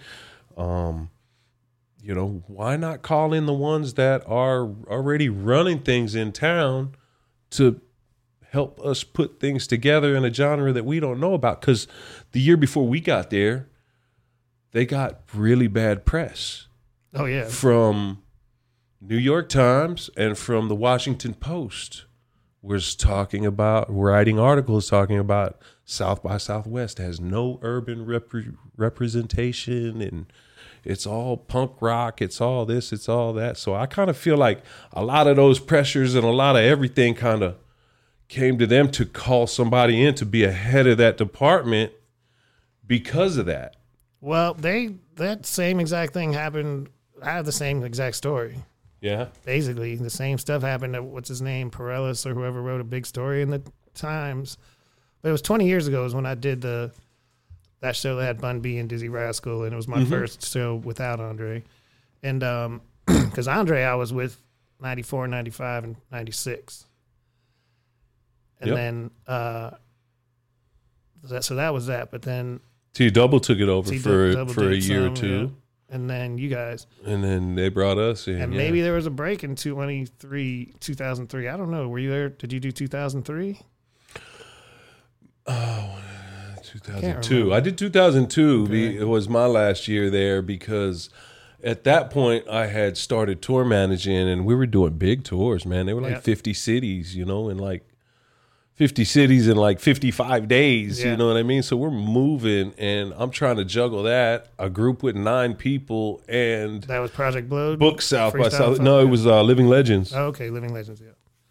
Um, 0.57 1.11
you 2.03 2.15
know, 2.15 2.43
why 2.49 2.77
not 2.77 3.03
call 3.03 3.33
in 3.33 3.47
the 3.47 3.53
ones 3.53 3.95
that 3.95 4.23
are 4.27 4.69
already 4.89 5.29
running 5.29 5.79
things 5.81 6.15
in 6.15 6.33
town 6.33 6.97
to 7.51 7.81
help 8.51 8.81
us 8.81 9.05
put 9.05 9.39
things 9.39 9.67
together 9.67 10.17
in 10.17 10.25
a 10.25 10.35
genre 10.35 10.73
that 10.73 10.85
we 10.85 10.99
don't 10.99 11.21
know 11.21 11.35
about? 11.35 11.61
Because 11.61 11.87
the 12.33 12.41
year 12.41 12.57
before 12.57 12.87
we 12.87 13.01
got 13.01 13.31
there, 13.31 13.69
they 14.73 14.85
got 14.85 15.21
really 15.33 15.69
bad 15.69 16.05
press 16.05 16.67
oh 17.15 17.27
yeah, 17.27 17.45
from 17.45 18.23
New 19.01 19.17
York 19.17 19.49
Times 19.49 20.11
and 20.17 20.37
from 20.37 20.69
the 20.69 20.75
Washington 20.75 21.35
Post 21.35 22.07
was 22.63 22.95
talking 22.95 23.45
about 23.45 23.87
writing 23.89 24.39
articles 24.39 24.89
talking 24.89 25.19
about 25.19 25.61
South 25.85 26.23
by 26.23 26.37
Southwest 26.37 26.99
has 26.99 27.21
no 27.21 27.59
urban 27.63 28.07
repre- 28.07 28.57
representation 28.77 30.01
and 30.01 30.27
it's 30.85 31.07
all 31.07 31.37
punk 31.37 31.73
rock, 31.81 32.21
it's 32.21 32.41
all 32.41 32.65
this, 32.67 32.93
it's 32.93 33.09
all 33.09 33.33
that. 33.35 33.57
So 33.57 33.75
I 33.75 33.87
kind 33.87 34.11
of 34.11 34.17
feel 34.17 34.37
like 34.37 34.63
a 34.93 35.05
lot 35.05 35.27
of 35.27 35.37
those 35.37 35.59
pressures 35.59 36.15
and 36.15 36.25
a 36.25 36.31
lot 36.31 36.57
of 36.57 36.63
everything 36.63 37.15
kind 37.15 37.43
of 37.43 37.57
came 38.29 38.59
to 38.59 38.67
them 38.67 38.91
to 38.93 39.05
call 39.05 39.47
somebody 39.47 40.03
in 40.03 40.15
to 40.15 40.27
be 40.27 40.45
ahead 40.45 40.87
of 40.87 40.99
that 40.99 41.17
department 41.17 41.93
because 42.87 43.37
of 43.37 43.47
that. 43.47 43.77
well 44.21 44.55
they 44.55 44.95
that 45.17 45.47
same 45.47 45.81
exact 45.81 46.13
thing 46.13 46.33
happened. 46.33 46.89
I 47.23 47.31
have 47.33 47.47
the 47.47 47.53
same 47.53 47.85
exact 47.85 48.17
story. 48.17 48.59
Yeah. 49.01 49.27
Basically, 49.45 49.97
the 49.97 50.11
same 50.11 50.39
stuff 50.39 50.63
happened 50.63 50.95
to 50.95 51.03
what's 51.03 51.29
his 51.29 51.43
name, 51.43 51.71
Pareles 51.71 52.25
or 52.25 52.35
whoever 52.35 52.63
wrote 52.63 52.81
a 52.81 52.85
big 52.85 53.05
story 53.05 53.43
in 53.43 53.51
the 53.51 53.63
Times. 53.95 54.57
But 55.21 55.29
it 55.29 55.33
was 55.33 55.43
20 55.43 55.67
years 55.67 55.87
ago 55.87 56.05
is 56.05 56.15
when 56.15 56.25
I 56.25 56.35
did 56.35 56.63
the 56.63 56.93
that 57.83 57.95
show 57.97 58.17
that 58.17 58.25
had 58.25 58.41
Bun 58.41 58.61
B 58.61 58.79
and 58.79 58.89
Dizzee 58.91 59.11
Rascal, 59.11 59.65
and 59.65 59.73
it 59.73 59.77
was 59.77 59.87
my 59.89 60.05
first 60.05 60.45
show 60.51 60.77
without 60.77 61.21
Andre. 61.21 61.63
And 62.23 62.43
um, 62.43 62.81
because 63.07 63.47
Andre, 63.47 63.83
I 63.85 63.95
was 63.97 64.13
with 64.13 64.41
94, 64.81 65.27
95, 65.29 65.85
and 65.85 65.97
96. 66.11 66.87
And 68.61 68.69
Yep. 68.69 68.77
then, 68.77 69.11
uh, 69.27 69.71
that, 71.25 71.45
so 71.45 71.57
that 71.57 71.75
was 71.75 71.87
that. 71.89 72.11
But 72.11 72.23
then, 72.23 72.61
T 72.95 73.11
Double 73.11 73.41
took 73.41 73.59
it 73.59 73.69
over 73.69 73.91
T 73.91 73.99
for 73.99 74.47
for 74.47 74.71
a 74.71 74.75
year 74.75 75.03
or 75.03 75.07
some, 75.07 75.15
two, 75.15 75.57
and 75.91 76.09
then 76.09 76.39
you 76.39 76.49
guys. 76.49 76.87
and 77.05 77.23
then 77.25 77.55
they 77.57 77.69
brought 77.69 77.99
us 77.99 78.29
in. 78.29 78.41
And 78.41 78.53
yeah. 78.53 78.59
maybe 78.59 78.81
there 78.81 78.93
was 78.95 79.07
a 79.07 79.11
break 79.11 79.43
in 79.43 79.57
23, 79.57 80.75
2003. 80.79 81.49
I 81.49 81.57
don't 81.57 81.71
know. 81.73 81.89
Were 81.89 81.99
you 81.99 82.11
there? 82.11 82.29
Did 82.29 82.53
you 82.53 82.61
do 82.61 82.71
2003? 82.71 83.59
oh, 85.49 85.99
2002. 86.73 87.35
remember. 87.35 87.55
I 87.55 87.61
did 87.61 87.79
2002. 87.79 88.67
Be- 88.69 88.97
It 88.97 89.09
was 89.09 89.29
my 89.29 89.47
last 89.47 89.89
year 89.89 90.11
there 90.11 90.43
because 90.43 91.11
at 91.63 91.85
that 91.85 92.11
point 92.11 92.49
I 92.49 92.67
had 92.67 92.97
started 92.97 93.41
tour 93.43 93.65
managing, 93.65 94.29
and 94.29 94.45
we 94.45 94.55
were 94.55 94.67
doing 94.67 94.95
big 94.95 95.25
tours. 95.25 95.65
Man, 95.67 95.87
they 95.87 95.95
were 95.95 96.01
like 96.01 96.13
Yeah. 96.15 96.21
50 96.21 96.55
cities, 96.55 97.15
you 97.17 97.25
know, 97.25 97.49
in 97.49 97.59
like 97.59 97.85
50 98.75 99.05
cities 99.05 99.49
in 99.49 99.57
like 99.57 99.79
55 99.81 100.49
days. 100.49 101.05
Yeah. 101.05 101.11
You 101.13 101.17
know 101.19 101.29
what 101.29 101.37
I 101.37 101.43
mean? 101.43 101.63
So 101.63 101.77
we're 101.77 101.91
moving, 101.91 102.73
and 102.79 103.13
I'm 103.17 103.31
trying 103.31 103.57
to 103.57 103.65
juggle 103.65 104.03
that. 104.05 104.49
A 104.59 104.71
group 104.71 105.03
with 105.03 105.15
nine 105.15 105.55
people 105.55 106.23
and 106.29 106.83
That 106.85 106.99
was 106.99 107.11
Project 107.11 107.49
Blowed. 107.49 107.79
book 107.79 108.01
South 108.03 108.37
by 108.37 108.49
South. 108.49 108.81
No, 108.81 108.99
it 109.01 109.09
was 109.09 109.27
uh, 109.27 109.43
Living 109.43 109.67
Legends. 109.69 110.13
Oh, 110.15 110.27
okay, 110.29 110.49
Living 110.51 110.73
Legends. 110.73 111.01
Yeah. 111.01 111.11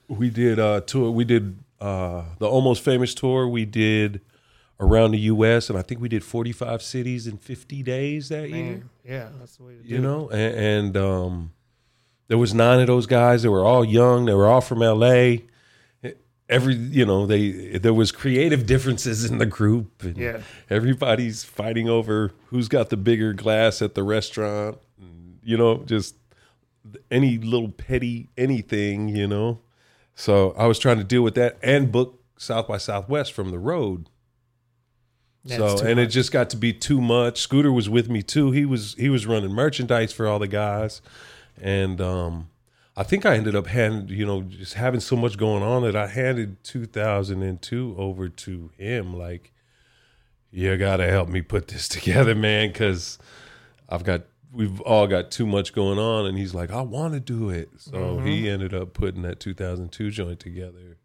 we 0.09 0.29
did 0.29 0.59
uh 0.59 0.81
tour 0.81 1.09
we 1.11 1.23
did 1.23 1.57
uh 1.79 2.23
the 2.39 2.45
almost 2.49 2.83
famous 2.83 3.13
tour 3.13 3.47
we 3.47 3.63
did 3.63 4.19
around 4.81 5.11
the 5.11 5.19
US 5.19 5.69
and 5.69 5.77
I 5.79 5.83
think 5.83 6.01
we 6.01 6.09
did 6.09 6.23
45 6.23 6.81
cities 6.81 7.27
in 7.27 7.37
50 7.37 7.83
days 7.83 8.27
that 8.29 8.49
year 8.49 8.83
yeah, 9.07 9.29
that's 9.39 9.55
the 9.57 9.63
way 9.63 9.73
to 9.75 9.83
do 9.83 9.87
you 9.87 9.97
it. 9.97 10.01
know 10.01 10.29
and, 10.29 10.55
and 10.55 10.97
um 10.97 11.51
there 12.27 12.37
was 12.37 12.53
nine 12.53 12.79
of 12.81 12.87
those 12.87 13.05
guys 13.05 13.43
they 13.43 13.49
were 13.49 13.63
all 13.63 13.85
young 13.85 14.25
they 14.25 14.33
were 14.33 14.47
all 14.47 14.61
from 14.61 14.79
LA 14.79 15.35
every 16.49 16.73
you 16.75 17.05
know 17.05 17.25
they 17.25 17.77
there 17.77 17.93
was 17.93 18.11
creative 18.11 18.65
differences 18.65 19.23
in 19.23 19.37
the 19.37 19.45
group 19.45 20.03
and 20.03 20.17
Yeah. 20.17 20.41
everybody's 20.69 21.43
fighting 21.45 21.87
over 21.87 22.31
who's 22.47 22.67
got 22.67 22.89
the 22.89 22.97
bigger 22.97 23.31
glass 23.33 23.81
at 23.81 23.95
the 23.95 24.03
restaurant 24.03 24.77
and, 24.99 25.39
you 25.43 25.57
know 25.57 25.77
just 25.85 26.15
any 27.09 27.37
little 27.37 27.69
petty 27.69 28.27
anything 28.37 29.07
you 29.07 29.27
know 29.27 29.59
so 30.15 30.53
i 30.57 30.65
was 30.65 30.77
trying 30.79 30.97
to 30.97 31.03
deal 31.05 31.21
with 31.21 31.35
that 31.35 31.57
and 31.63 31.91
book 31.91 32.17
South 32.37 32.67
by 32.67 32.77
Southwest 32.79 33.33
from 33.33 33.51
the 33.51 33.59
road. 33.59 34.09
Yeah, 35.43 35.57
so 35.57 35.85
and 35.85 35.99
it 35.99 36.07
just 36.07 36.31
got 36.31 36.49
to 36.51 36.57
be 36.57 36.71
too 36.71 37.01
much. 37.01 37.41
Scooter 37.41 37.71
was 37.71 37.89
with 37.89 38.09
me 38.09 38.21
too. 38.21 38.51
He 38.51 38.65
was 38.65 38.95
he 38.95 39.09
was 39.09 39.25
running 39.25 39.51
merchandise 39.51 40.13
for 40.13 40.27
all 40.27 40.37
the 40.37 40.47
guys, 40.47 41.01
and 41.59 41.99
um, 41.99 42.49
I 42.95 43.03
think 43.03 43.25
I 43.25 43.35
ended 43.35 43.55
up 43.55 43.67
handing 43.67 44.15
you 44.15 44.25
know 44.25 44.43
just 44.43 44.75
having 44.75 44.99
so 44.99 45.15
much 45.15 45.37
going 45.37 45.63
on 45.63 45.81
that 45.83 45.95
I 45.95 46.07
handed 46.07 46.63
2002 46.63 47.95
over 47.97 48.29
to 48.29 48.69
him. 48.77 49.17
Like, 49.17 49.51
you 50.51 50.77
gotta 50.77 51.07
help 51.07 51.27
me 51.27 51.41
put 51.41 51.69
this 51.69 51.87
together, 51.87 52.35
man, 52.35 52.69
because 52.69 53.17
I've 53.89 54.03
got 54.03 54.21
we've 54.53 54.79
all 54.81 55.07
got 55.07 55.31
too 55.31 55.47
much 55.47 55.73
going 55.73 55.97
on. 55.97 56.27
And 56.27 56.37
he's 56.37 56.53
like, 56.53 56.69
I 56.71 56.81
want 56.81 57.15
to 57.15 57.19
do 57.19 57.49
it, 57.49 57.69
so 57.77 58.19
he 58.19 58.47
ended 58.47 58.75
up 58.75 58.93
putting 58.93 59.23
that 59.23 59.39
2002 59.39 60.11
joint 60.11 60.39
together. 60.39 60.97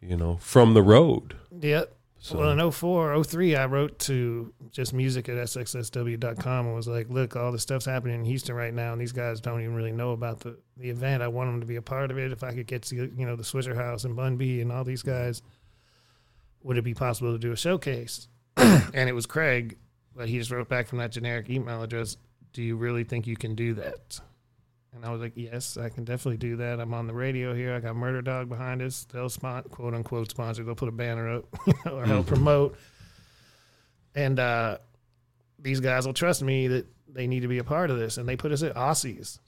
You 0.00 0.16
know, 0.16 0.36
from 0.36 0.74
the 0.74 0.82
road. 0.82 1.34
Yep. 1.60 1.92
So- 2.20 2.38
Well, 2.38 2.50
in 2.50 2.58
04, 2.72 3.22
03, 3.24 3.54
I 3.56 3.66
wrote 3.66 3.98
to 4.00 4.52
just 4.70 4.92
music 4.92 5.28
at 5.28 5.36
sxsw.com 5.36 6.66
and 6.66 6.74
was 6.74 6.88
like, 6.88 7.08
look, 7.08 7.36
all 7.36 7.52
this 7.52 7.62
stuff's 7.62 7.84
happening 7.86 8.16
in 8.16 8.24
Houston 8.24 8.54
right 8.56 8.74
now, 8.74 8.92
and 8.92 9.00
these 9.00 9.12
guys 9.12 9.40
don't 9.40 9.60
even 9.60 9.74
really 9.74 9.92
know 9.92 10.10
about 10.12 10.40
the, 10.40 10.58
the 10.76 10.90
event. 10.90 11.22
I 11.22 11.28
want 11.28 11.48
them 11.50 11.60
to 11.60 11.66
be 11.66 11.76
a 11.76 11.82
part 11.82 12.10
of 12.10 12.18
it. 12.18 12.32
If 12.32 12.42
I 12.42 12.52
could 12.54 12.66
get 12.66 12.82
to, 12.82 12.96
you 12.96 13.24
know, 13.24 13.36
the 13.36 13.44
Swishahouse 13.44 14.04
and 14.04 14.16
Bun 14.16 14.36
B 14.36 14.60
and 14.60 14.72
all 14.72 14.84
these 14.84 15.02
guys, 15.02 15.42
would 16.62 16.76
it 16.76 16.82
be 16.82 16.94
possible 16.94 17.32
to 17.32 17.38
do 17.38 17.52
a 17.52 17.56
showcase? 17.56 18.26
and 18.56 19.08
it 19.08 19.14
was 19.14 19.26
Craig, 19.26 19.78
but 20.14 20.28
he 20.28 20.38
just 20.38 20.50
wrote 20.50 20.68
back 20.68 20.88
from 20.88 20.98
that 20.98 21.12
generic 21.12 21.48
email 21.48 21.82
address, 21.82 22.16
do 22.52 22.62
you 22.62 22.76
really 22.76 23.04
think 23.04 23.26
you 23.28 23.36
can 23.36 23.54
do 23.54 23.74
that? 23.74 24.20
And 24.94 25.04
I 25.04 25.10
was 25.12 25.20
like, 25.20 25.32
yes, 25.36 25.76
I 25.76 25.90
can 25.90 26.04
definitely 26.04 26.38
do 26.38 26.56
that. 26.56 26.80
I'm 26.80 26.94
on 26.94 27.06
the 27.06 27.12
radio 27.14 27.54
here. 27.54 27.74
I 27.74 27.80
got 27.80 27.94
Murder 27.94 28.22
Dog 28.22 28.48
behind 28.48 28.80
us. 28.82 29.06
They'll 29.12 29.28
spon- 29.28 29.64
quote 29.64 29.94
unquote 29.94 30.30
sponsor. 30.30 30.64
They'll 30.64 30.74
put 30.74 30.88
a 30.88 30.92
banner 30.92 31.36
up 31.36 31.44
or 31.92 32.04
help 32.06 32.26
promote. 32.26 32.76
And 34.14 34.38
uh, 34.40 34.78
these 35.58 35.80
guys 35.80 36.06
will 36.06 36.14
trust 36.14 36.42
me 36.42 36.68
that 36.68 36.86
they 37.08 37.26
need 37.26 37.40
to 37.40 37.48
be 37.48 37.58
a 37.58 37.64
part 37.64 37.90
of 37.90 37.98
this. 37.98 38.16
And 38.18 38.28
they 38.28 38.36
put 38.36 38.50
us 38.50 38.62
at 38.62 38.74
Aussies, 38.74 39.38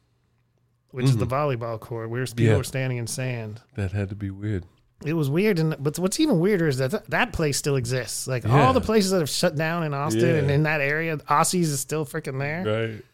which 0.90 1.06
is 1.06 1.16
the 1.16 1.26
volleyball 1.26 1.80
court. 1.80 2.10
Where 2.10 2.24
people 2.26 2.44
Yeah. 2.44 2.56
were 2.56 2.64
standing 2.64 2.98
in 2.98 3.06
sand. 3.06 3.60
That 3.74 3.92
had 3.92 4.08
to 4.10 4.14
be 4.14 4.30
weird. 4.30 4.64
It 5.04 5.14
was 5.14 5.30
weird, 5.30 5.58
and 5.58 5.74
but 5.82 5.98
what's 5.98 6.20
even 6.20 6.40
weirder 6.40 6.68
is 6.68 6.76
that 6.76 6.90
th- 6.90 7.02
that 7.08 7.32
place 7.32 7.56
still 7.56 7.76
exists. 7.76 8.26
Like 8.28 8.44
Yeah. 8.44 8.66
all 8.66 8.74
the 8.74 8.82
places 8.82 9.12
that 9.12 9.20
have 9.20 9.30
shut 9.30 9.56
down 9.56 9.82
in 9.82 9.94
Austin 9.94 10.20
Yeah. 10.28 10.34
and 10.34 10.50
in 10.50 10.64
that 10.64 10.82
area, 10.82 11.16
Aussies 11.16 11.62
is 11.62 11.80
still 11.80 12.04
freaking 12.04 12.38
there. 12.38 12.88
Right. 12.90 13.04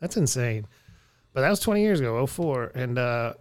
That's 0.00 0.16
insane. 0.16 0.66
But 1.32 1.42
that 1.42 1.50
was 1.50 1.60
20 1.60 1.82
years 1.82 2.00
ago, 2.00 2.26
04. 2.26 2.72
And 2.74 2.98
uh, 2.98 3.34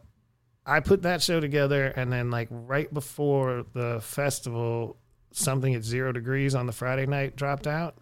I 0.65 0.80
put 0.80 1.04
that 1.04 1.21
show 1.21 1.39
together. 1.39 1.86
And 1.88 2.12
then, 2.12 2.30
like, 2.30 2.47
right 2.52 2.91
before 2.93 3.65
the 3.73 3.99
festival, 4.02 4.97
something 5.32 5.73
at 5.73 5.84
zero 5.84 6.12
degrees 6.12 6.56
on 6.56 6.65
the 6.65 6.71
Friday 6.71 7.06
night 7.06 7.36
dropped 7.36 7.67
out. 7.67 7.95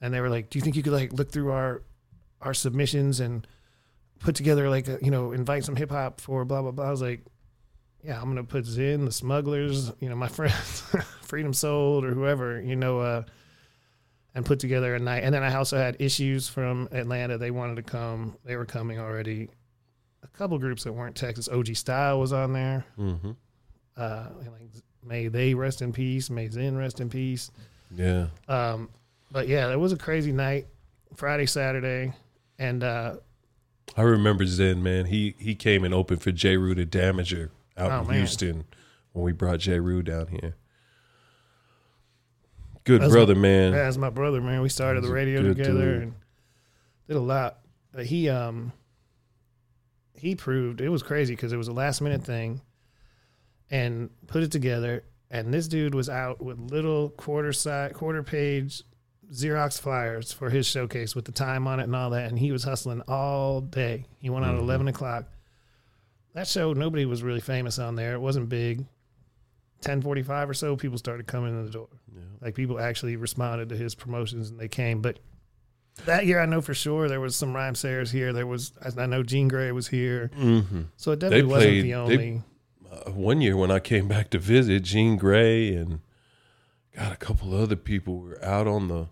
And 0.00 0.14
they 0.14 0.20
were 0.20 0.30
like, 0.30 0.50
Do 0.50 0.58
you 0.58 0.62
think 0.62 0.76
you 0.76 0.82
could, 0.82 0.92
like, 0.92 1.12
look 1.12 1.32
through 1.32 1.50
our 1.52 1.82
our 2.40 2.54
submissions 2.54 3.18
and 3.18 3.44
put 4.20 4.36
together, 4.36 4.70
like, 4.70 4.86
a, 4.86 4.98
you 5.02 5.10
know, 5.10 5.32
invite 5.32 5.64
some 5.64 5.74
hip 5.74 5.90
hop 5.90 6.20
for 6.20 6.44
blah, 6.44 6.62
blah, 6.62 6.70
blah? 6.70 6.86
I 6.86 6.90
was 6.90 7.02
like, 7.02 7.24
Yeah, 8.04 8.20
I'm 8.20 8.36
to 8.36 8.44
put 8.44 8.64
Zin, 8.64 9.04
the 9.04 9.12
smugglers, 9.12 9.90
you 9.98 10.08
know, 10.08 10.14
my 10.14 10.28
friends, 10.28 10.84
Freedom 11.22 11.52
Sold, 11.52 12.04
or 12.04 12.14
whoever, 12.14 12.60
you 12.60 12.76
know, 12.76 13.00
uh, 13.00 13.22
and 14.38 14.46
put 14.46 14.60
together 14.60 14.94
a 14.94 14.98
night. 15.00 15.24
And 15.24 15.34
then 15.34 15.42
I 15.42 15.52
also 15.56 15.76
had 15.76 15.96
issues 15.98 16.48
from 16.48 16.88
Atlanta. 16.92 17.36
They 17.38 17.50
wanted 17.50 17.74
to 17.76 17.82
come. 17.82 18.36
They 18.44 18.54
were 18.54 18.64
coming 18.64 19.00
already. 19.00 19.50
A 20.22 20.28
couple 20.28 20.56
groups 20.60 20.84
that 20.84 20.92
weren't 20.92 21.16
Texas. 21.16 21.48
OG 21.48 21.74
Style 21.74 22.20
was 22.20 22.32
on 22.32 22.52
there. 22.52 22.84
Mm-hmm. 22.96 23.32
Uh, 23.96 24.26
like, 24.38 24.70
may 25.04 25.26
they 25.26 25.54
rest 25.54 25.82
in 25.82 25.92
peace. 25.92 26.30
May 26.30 26.48
Zen 26.48 26.76
rest 26.76 27.00
in 27.00 27.08
peace. 27.10 27.50
Yeah. 27.94 28.28
Um, 28.46 28.90
but 29.32 29.48
yeah, 29.48 29.72
it 29.72 29.76
was 29.76 29.92
a 29.92 29.96
crazy 29.96 30.30
night. 30.30 30.68
Friday, 31.16 31.46
Saturday, 31.46 32.12
and 32.60 32.84
uh, 32.84 33.16
I 33.96 34.02
remember 34.02 34.46
Zen, 34.46 34.82
man. 34.84 35.06
He 35.06 35.34
he 35.40 35.56
came 35.56 35.82
and 35.82 35.92
opened 35.92 36.22
for 36.22 36.30
J. 36.30 36.56
Rue 36.58 36.76
the 36.76 36.86
Damager 36.86 37.48
out 37.76 37.90
Oh, 37.90 38.00
in 38.02 38.06
man. 38.06 38.16
Houston 38.18 38.64
when 39.14 39.24
we 39.24 39.32
brought 39.32 39.58
J. 39.58 39.80
Rue 39.80 40.02
down 40.02 40.28
here. 40.28 40.54
Good 42.88 43.02
That's 43.02 43.12
brother, 43.12 43.34
man. 43.34 43.74
yeah, 43.74 43.80
as 43.80 43.98
my 43.98 44.08
brother, 44.10 44.40
man, 44.40 44.62
we 44.62 44.68
started 44.70 45.00
He's 45.02 45.08
the 45.10 45.14
radio 45.14 45.42
together 45.42 45.92
dude. 45.94 46.02
and 46.04 46.14
did 47.06 47.16
a 47.16 47.20
lot. 47.20 47.58
But 47.92 48.06
he 48.06 48.28
um 48.30 48.72
he 50.14 50.34
proved 50.34 50.80
it 50.80 50.88
was 50.88 51.02
crazy 51.02 51.34
because 51.36 51.52
it 51.52 51.56
was 51.58 51.68
a 51.68 51.72
last 51.72 52.00
minute 52.00 52.24
thing, 52.24 52.60
and 53.70 54.10
put 54.26 54.42
it 54.42 54.50
together. 54.50 55.04
And 55.30 55.52
this 55.52 55.68
dude 55.68 55.94
was 55.94 56.08
out 56.08 56.42
with 56.42 56.58
little 56.58 57.10
quarter 57.10 57.52
side, 57.52 57.92
quarter 57.92 58.22
page 58.22 58.82
Xerox 59.30 59.78
flyers 59.78 60.32
for 60.32 60.48
his 60.48 60.66
showcase 60.66 61.14
with 61.14 61.26
the 61.26 61.32
time 61.32 61.66
on 61.66 61.80
it 61.80 61.82
and 61.84 61.94
all 61.94 62.08
that. 62.10 62.30
And 62.30 62.38
he 62.38 62.50
was 62.50 62.64
hustling 62.64 63.02
all 63.06 63.60
day. 63.60 64.06
He 64.20 64.30
went 64.30 64.46
out 64.46 64.54
at 64.54 64.60
Mhm. 64.60 64.64
eleven 64.64 64.88
o'clock. 64.88 65.26
That 66.32 66.46
show, 66.46 66.72
nobody 66.72 67.04
was 67.04 67.22
really 67.22 67.40
famous 67.40 67.78
on 67.78 67.94
there. 67.96 68.14
It 68.14 68.20
wasn't 68.20 68.48
big. 68.48 68.86
Ten 69.80 70.02
forty 70.02 70.22
five 70.22 70.50
or 70.50 70.54
so, 70.54 70.76
people 70.76 70.98
started 70.98 71.26
coming 71.26 71.54
in 71.56 71.64
the 71.64 71.70
door. 71.70 71.88
Yeah. 72.12 72.20
Like 72.40 72.54
people 72.54 72.80
actually 72.80 73.16
responded 73.16 73.68
to 73.68 73.76
his 73.76 73.94
promotions 73.94 74.50
and 74.50 74.58
they 74.58 74.68
came. 74.68 75.00
But 75.00 75.20
that 76.06 76.26
year, 76.26 76.40
I 76.40 76.46
know 76.46 76.60
for 76.60 76.74
sure 76.74 77.08
there 77.08 77.20
was 77.20 77.36
some 77.36 77.52
Rhymesayers 77.54 78.10
here. 78.10 78.32
There 78.32 78.46
was, 78.46 78.72
I 78.96 79.06
know 79.06 79.22
Jean 79.22 79.48
Grae 79.50 79.72
was 79.72 79.88
here. 79.88 80.30
Mm-hmm. 80.36 80.82
So 80.96 81.12
it 81.12 81.20
definitely 81.20 81.44
wasn't 81.50 81.70
played- 81.70 81.84
the 81.84 81.88
they- 81.90 81.94
only. 81.94 82.42
Uh, 82.90 83.10
one 83.10 83.40
year 83.40 83.56
when 83.56 83.70
I 83.70 83.80
came 83.80 84.08
back 84.08 84.30
to 84.30 84.38
visit, 84.38 84.82
Jean 84.82 85.18
Grae 85.18 85.76
and 85.80 86.00
got 86.96 87.12
a 87.12 87.16
couple 87.16 87.54
other 87.54 87.76
people 87.76 88.18
were 88.18 88.42
out 88.44 88.66
on 88.66 88.88
the 88.88 89.08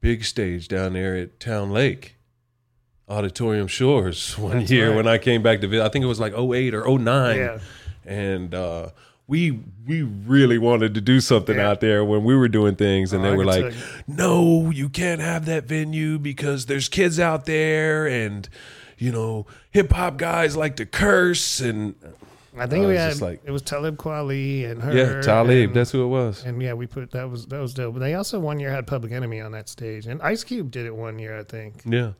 big 0.00 0.22
stage 0.24 0.68
down 0.68 0.92
there 0.92 1.16
at 1.16 1.40
Town 1.40 1.70
Lake. 1.70 2.16
Auditorium 3.08 3.66
Shores 3.66 4.38
one 4.38 4.60
That's 4.60 4.70
year 4.70 4.88
right. 4.90 4.96
when 4.96 5.06
I 5.08 5.18
came 5.18 5.42
back 5.42 5.60
to 5.62 5.66
visit. 5.68 5.84
I 5.84 5.88
think 5.88 6.04
it 6.04 6.08
was 6.08 6.20
like 6.20 6.32
08 6.36 6.74
or 6.74 6.98
09. 6.98 7.36
yeah, 7.36 7.58
and 8.06 8.54
uh, 8.54 8.90
we 9.26 9.58
we 9.86 10.02
really 10.02 10.58
wanted 10.58 10.94
to 10.94 11.00
do 11.00 11.20
something 11.20 11.56
Yeah. 11.56 11.70
out 11.70 11.80
there 11.80 12.04
when 12.04 12.24
we 12.24 12.36
were 12.36 12.48
doing 12.48 12.76
things, 12.76 13.12
and 13.12 13.24
Oh, 13.24 13.30
they 13.30 13.36
were 13.36 13.44
like. 13.44 13.72
"No, 14.06 14.70
you 14.70 14.88
can't 14.88 15.20
have 15.20 15.46
that 15.46 15.64
venue 15.64 16.18
because 16.18 16.66
there's 16.66 16.88
kids 16.88 17.18
out 17.18 17.46
there, 17.46 18.06
and 18.06 18.48
you 18.98 19.10
know, 19.12 19.46
hip 19.70 19.92
hop 19.92 20.16
guys 20.18 20.56
like 20.56 20.76
to 20.76 20.86
curse." 20.86 21.60
And 21.60 21.94
I 22.56 22.66
think 22.66 22.84
I 22.84 22.88
we 22.88 22.96
had 22.96 23.20
like- 23.20 23.40
it 23.44 23.50
was 23.50 23.62
Talib 23.62 23.96
Kweli 23.96 24.70
and 24.70 24.82
her. 24.82 24.94
yeah, 24.96 25.20
Talib, 25.22 25.68
and, 25.68 25.74
that's 25.76 25.90
who 25.90 26.04
it 26.04 26.08
was. 26.08 26.44
and 26.44 26.60
yeah, 26.62 26.74
we 26.74 26.86
put 26.86 27.10
that 27.12 27.30
was 27.30 27.46
that 27.46 27.60
was 27.60 27.72
dope. 27.74 27.94
But 27.94 28.00
they 28.00 28.14
also 28.14 28.38
one 28.38 28.60
year 28.60 28.70
had 28.70 28.86
Public 28.86 29.10
Enemy 29.12 29.40
on 29.40 29.52
that 29.52 29.68
stage, 29.70 30.06
and 30.06 30.20
Ice 30.22 30.44
Cube 30.44 30.70
did 30.70 30.84
it 30.86 30.94
one 30.94 31.18
year, 31.18 31.38
I 31.38 31.42
think. 31.44 31.82
Yeah, 31.86 32.12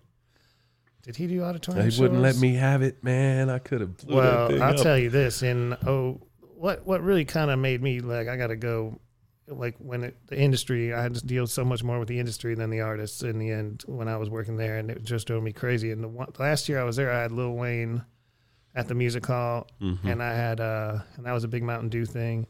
Did 1.02 1.16
he 1.16 1.26
do 1.26 1.42
auditorium? 1.42 1.88
they 1.88 2.00
wouldn't 2.00 2.20
let 2.22 2.36
me 2.38 2.54
have 2.54 2.80
it, 2.82 3.04
man. 3.04 3.50
I 3.50 3.58
could 3.58 3.80
have. 3.82 3.90
Well, 4.06 4.50
I'll 4.62 4.72
up. 4.74 4.76
tell 4.82 4.98
you 4.98 5.10
this. 5.10 5.42
In 5.42 5.74
oh, 5.86 6.20
what 6.64 6.86
what 6.86 7.02
really 7.02 7.24
kind 7.26 7.50
of 7.50 7.58
made 7.58 7.82
me 7.82 8.00
like 8.00 8.26
I 8.28 8.36
got 8.38 8.46
to 8.48 8.56
go. 8.56 8.98
Like 9.46 9.74
when 9.78 10.04
it, 10.04 10.16
the 10.28 10.38
industry, 10.40 10.94
I 10.94 11.02
had 11.02 11.14
to 11.16 11.26
deal 11.26 11.46
so 11.46 11.66
much 11.66 11.84
more 11.84 11.98
with 11.98 12.08
the 12.08 12.18
industry 12.18 12.54
than 12.54 12.70
the 12.70 12.80
artists 12.80 13.22
in 13.22 13.38
the 13.38 13.50
end 13.50 13.82
when 13.86 14.08
I 14.08 14.16
was 14.16 14.30
working 14.30 14.56
there, 14.56 14.78
and 14.78 14.90
it 14.90 15.04
just 15.04 15.26
drove 15.26 15.42
me 15.42 15.52
crazy. 15.52 15.90
And 15.90 16.02
the 16.02 16.08
one, 16.08 16.28
last 16.38 16.66
year 16.66 16.80
I 16.80 16.84
was 16.84 16.96
there, 16.96 17.12
I 17.12 17.20
had 17.20 17.30
Lil 17.32 17.52
Wayne 17.52 18.02
at 18.74 18.88
the 18.88 18.94
music 18.94 19.26
hall, 19.26 19.66
Mhm. 19.82 19.98
and 20.04 20.22
I 20.22 20.32
had 20.34 20.60
uh, 20.60 21.00
and 21.16 21.26
that 21.26 21.32
was 21.32 21.44
a 21.44 21.48
big 21.48 21.62
Mountain 21.62 21.90
Dew 21.90 22.06
thing. 22.06 22.46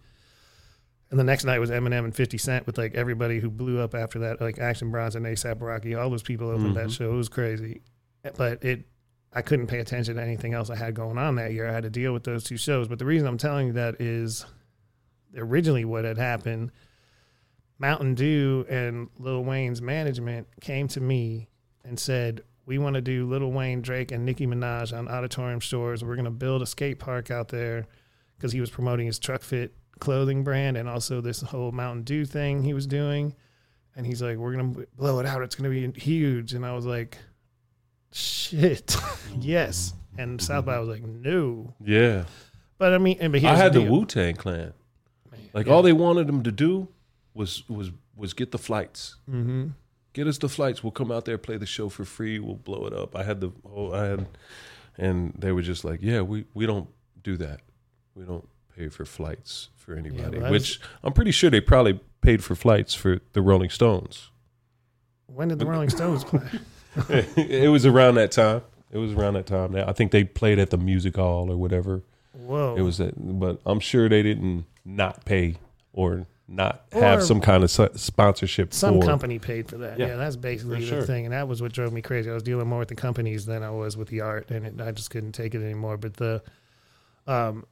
And 1.11 1.19
the 1.19 1.25
next 1.25 1.45
night 1.45 1.59
was 1.59 1.71
Eminem 1.71 2.05
and 2.05 2.15
Fifty 2.15 2.39
Cent 2.39 2.65
with 2.65 2.79
like 2.79 2.95
everybody 2.95 3.41
who 3.41 3.51
blew 3.51 3.81
up 3.81 3.97
after 3.97 4.21
that, 4.21 4.41
like 4.41 4.61
Action 4.61 4.93
Bronson, 4.93 5.25
ASAP 5.25 5.61
Rocky, 5.61 5.97
all 5.97 6.09
those 6.11 6.23
people 6.23 6.49
opened 6.49 6.77
that 6.77 6.87
Mhm. 6.87 6.97
show. 6.97 7.13
It 7.13 7.17
was 7.17 7.29
crazy, 7.29 7.83
but 8.37 8.65
it 8.65 8.85
I 9.35 9.43
couldn't 9.43 9.67
pay 9.67 9.81
attention 9.81 10.15
to 10.17 10.23
anything 10.23 10.55
else 10.55 10.71
I 10.71 10.77
had 10.77 10.95
going 10.95 11.19
on 11.19 11.35
that 11.37 11.53
year. 11.53 11.69
I 11.69 11.73
had 11.73 11.83
to 11.83 11.91
deal 11.91 12.13
with 12.13 12.23
those 12.23 12.45
two 12.45 12.57
shows. 12.57 12.87
But 12.87 13.01
the 13.01 13.05
reason 13.05 13.27
I'm 13.27 13.39
telling 13.39 13.67
you 13.67 13.73
that 13.73 14.01
is 14.01 14.47
originally 15.37 15.85
what 15.85 16.05
had 16.05 16.19
happened. 16.19 16.71
Mountain 17.79 18.15
Dew 18.15 18.65
and 18.71 19.09
Lil 19.19 19.43
Wayne's 19.43 19.83
management 19.83 20.47
came 20.61 20.87
to 20.89 21.01
me 21.01 21.49
and 21.85 21.99
said, 21.99 22.43
"We 22.65 22.79
want 22.79 22.95
to 22.95 23.01
do 23.01 23.27
Lil 23.29 23.51
Wayne, 23.51 23.83
Drake, 23.83 24.13
and 24.13 24.25
Nicki 24.25 24.47
Minaj 24.47 24.97
on 24.97 25.09
Auditorium 25.09 25.59
Shores. 25.59 26.05
We're 26.05 26.15
going 26.15 26.25
to 26.27 26.31
build 26.31 26.63
a 26.63 26.67
skate 26.67 27.01
park 27.01 27.33
out 27.33 27.49
there 27.49 27.87
because 28.37 28.53
he 28.53 28.61
was 28.61 28.71
promoting 28.71 29.07
his 29.07 29.19
Trukfit 29.19 29.71
clothing 29.99 30.45
brand 30.45 30.77
and 30.77 30.89
also 30.89 31.21
this 31.21 31.41
whole 31.41 31.73
Mountain 31.73 32.05
Dew 32.05 32.25
thing 32.25 32.63
he 32.63 32.73
was 32.73 32.87
doing." 32.87 33.35
And 33.97 34.07
he's 34.07 34.23
like, 34.23 34.37
"We're 34.37 34.53
going 34.53 34.75
to 34.75 34.87
blow 34.97 35.19
it 35.19 35.27
out. 35.27 35.43
It's 35.43 35.57
going 35.57 35.71
to 35.71 35.91
be 35.93 36.01
huge." 36.01 36.55
And 36.55 36.65
I 36.65 36.73
was 36.73 36.87
like, 36.87 37.19
"Shit, 38.15 38.97
yes." 39.41 39.93
And 40.17 40.41
South 40.41 40.65
by 40.65 40.79
was 40.79 40.89
like, 40.89 41.03
"No." 41.03 41.75
Yeah, 41.85 42.25
But 42.79 42.93
I 42.95 42.99
mean, 42.99 43.19
and 43.21 43.33
but 43.33 43.41
here's 43.41 43.53
I 43.53 43.57
had 43.63 43.73
the 43.73 43.81
deal. 43.81 43.91
Wu 43.93 44.05
Tang 44.07 44.37
Clan. 44.37 44.73
Man, 45.33 45.41
Like 45.53 45.67
yeah. 45.67 45.73
all 45.73 45.83
they 45.83 45.93
wanted 45.93 46.27
them 46.29 46.43
to 46.45 46.53
do 46.53 46.89
was 47.35 47.69
was 47.69 47.91
was 48.17 48.33
get 48.33 48.53
the 48.53 48.59
flights. 48.59 49.17
Mhm. 49.29 49.73
get 50.13 50.27
us 50.29 50.39
the 50.39 50.49
flights. 50.49 50.85
We'll 50.85 50.93
come 50.93 51.11
out 51.11 51.25
there, 51.25 51.37
play 51.39 51.57
the 51.57 51.67
show 51.67 51.89
for 51.89 52.05
free. 52.05 52.39
We'll 52.39 52.55
blow 52.55 52.87
it 52.87 52.93
up. 52.93 53.17
I 53.17 53.25
had 53.25 53.41
the 53.41 53.51
whole, 53.69 53.93
I 53.93 54.05
had, 54.07 54.29
and 54.97 55.35
they 55.37 55.51
were 55.51 55.63
just 55.63 55.85
like, 55.85 55.99
yeah, 56.01 56.21
we 56.21 56.45
we 56.55 56.65
don't 56.67 56.89
do 57.25 57.37
that. 57.39 57.61
We 58.15 58.25
don't 58.25 58.49
pay 58.77 58.89
for 58.89 59.05
flights 59.05 59.71
for 59.77 59.95
anybody. 59.97 60.39
well, 60.39 60.43
that 60.43 60.53
which 60.53 60.81
I'm 61.03 61.13
pretty 61.13 61.33
sure 61.33 61.51
they 61.51 61.61
probably 61.61 61.99
paid 62.21 62.45
for 62.45 62.55
flights 62.55 62.95
for 62.95 63.21
the 63.33 63.43
Rolling 63.43 63.71
Stones. 63.71 64.31
When 65.27 65.49
did 65.49 65.59
the 65.59 65.67
Rolling 65.67 65.91
Stones 65.91 66.23
play? 66.23 66.41
it 67.37 67.71
was 67.71 67.87
around 67.87 68.17
that 68.17 68.33
time. 68.33 68.63
It 68.91 68.99
was 68.99 69.13
around 69.13 69.35
that 69.35 69.47
time. 69.47 69.73
Now 69.73 69.85
I 69.89 69.93
think 69.93 70.13
they 70.13 70.25
played 70.25 70.59
at 70.59 70.71
the 70.71 70.79
music 70.79 71.17
hall 71.17 71.51
or 71.51 71.57
whatever. 71.57 72.03
Whoa. 72.33 72.75
It 72.77 72.83
was, 72.83 73.01
at, 73.01 73.15
but 73.17 73.61
I'm 73.65 73.81
sure 73.81 74.09
they 74.09 74.23
didn't 74.23 74.67
not 74.85 75.25
pay 75.25 75.57
or 75.93 76.27
not 76.47 76.85
have 76.93 77.23
some 77.23 77.41
kind 77.41 77.63
of 77.63 77.71
sponsorship. 77.71 78.75
some 78.75 79.01
for, 79.01 79.07
company 79.07 79.39
paid 79.39 79.69
for 79.69 79.79
that. 79.79 79.99
Yeah, 79.99 80.09
Yeah, 80.09 80.17
that's 80.17 80.37
basically 80.37 80.77
for 80.77 80.81
the 80.83 80.87
sure. 80.87 81.03
thing, 81.03 81.25
and 81.25 81.33
that 81.33 81.49
was 81.49 81.63
what 81.63 81.73
drove 81.73 81.93
me 81.93 82.03
crazy. 82.03 82.31
I 82.31 82.35
was 82.35 82.43
dealing 82.43 82.69
more 82.69 82.81
with 82.81 82.89
the 82.89 82.95
companies 82.95 83.47
than 83.47 83.63
I 83.63 83.71
was 83.71 83.97
with 83.97 84.09
the 84.09 84.21
art, 84.21 84.51
and 84.51 84.67
it, 84.67 84.81
I 84.81 84.91
just 84.91 85.11
couldn't 85.11 85.33
take 85.33 85.55
it 85.55 85.63
anymore. 85.63 85.97
But 85.97 86.15
the, 86.15 86.43
um, 87.27 87.65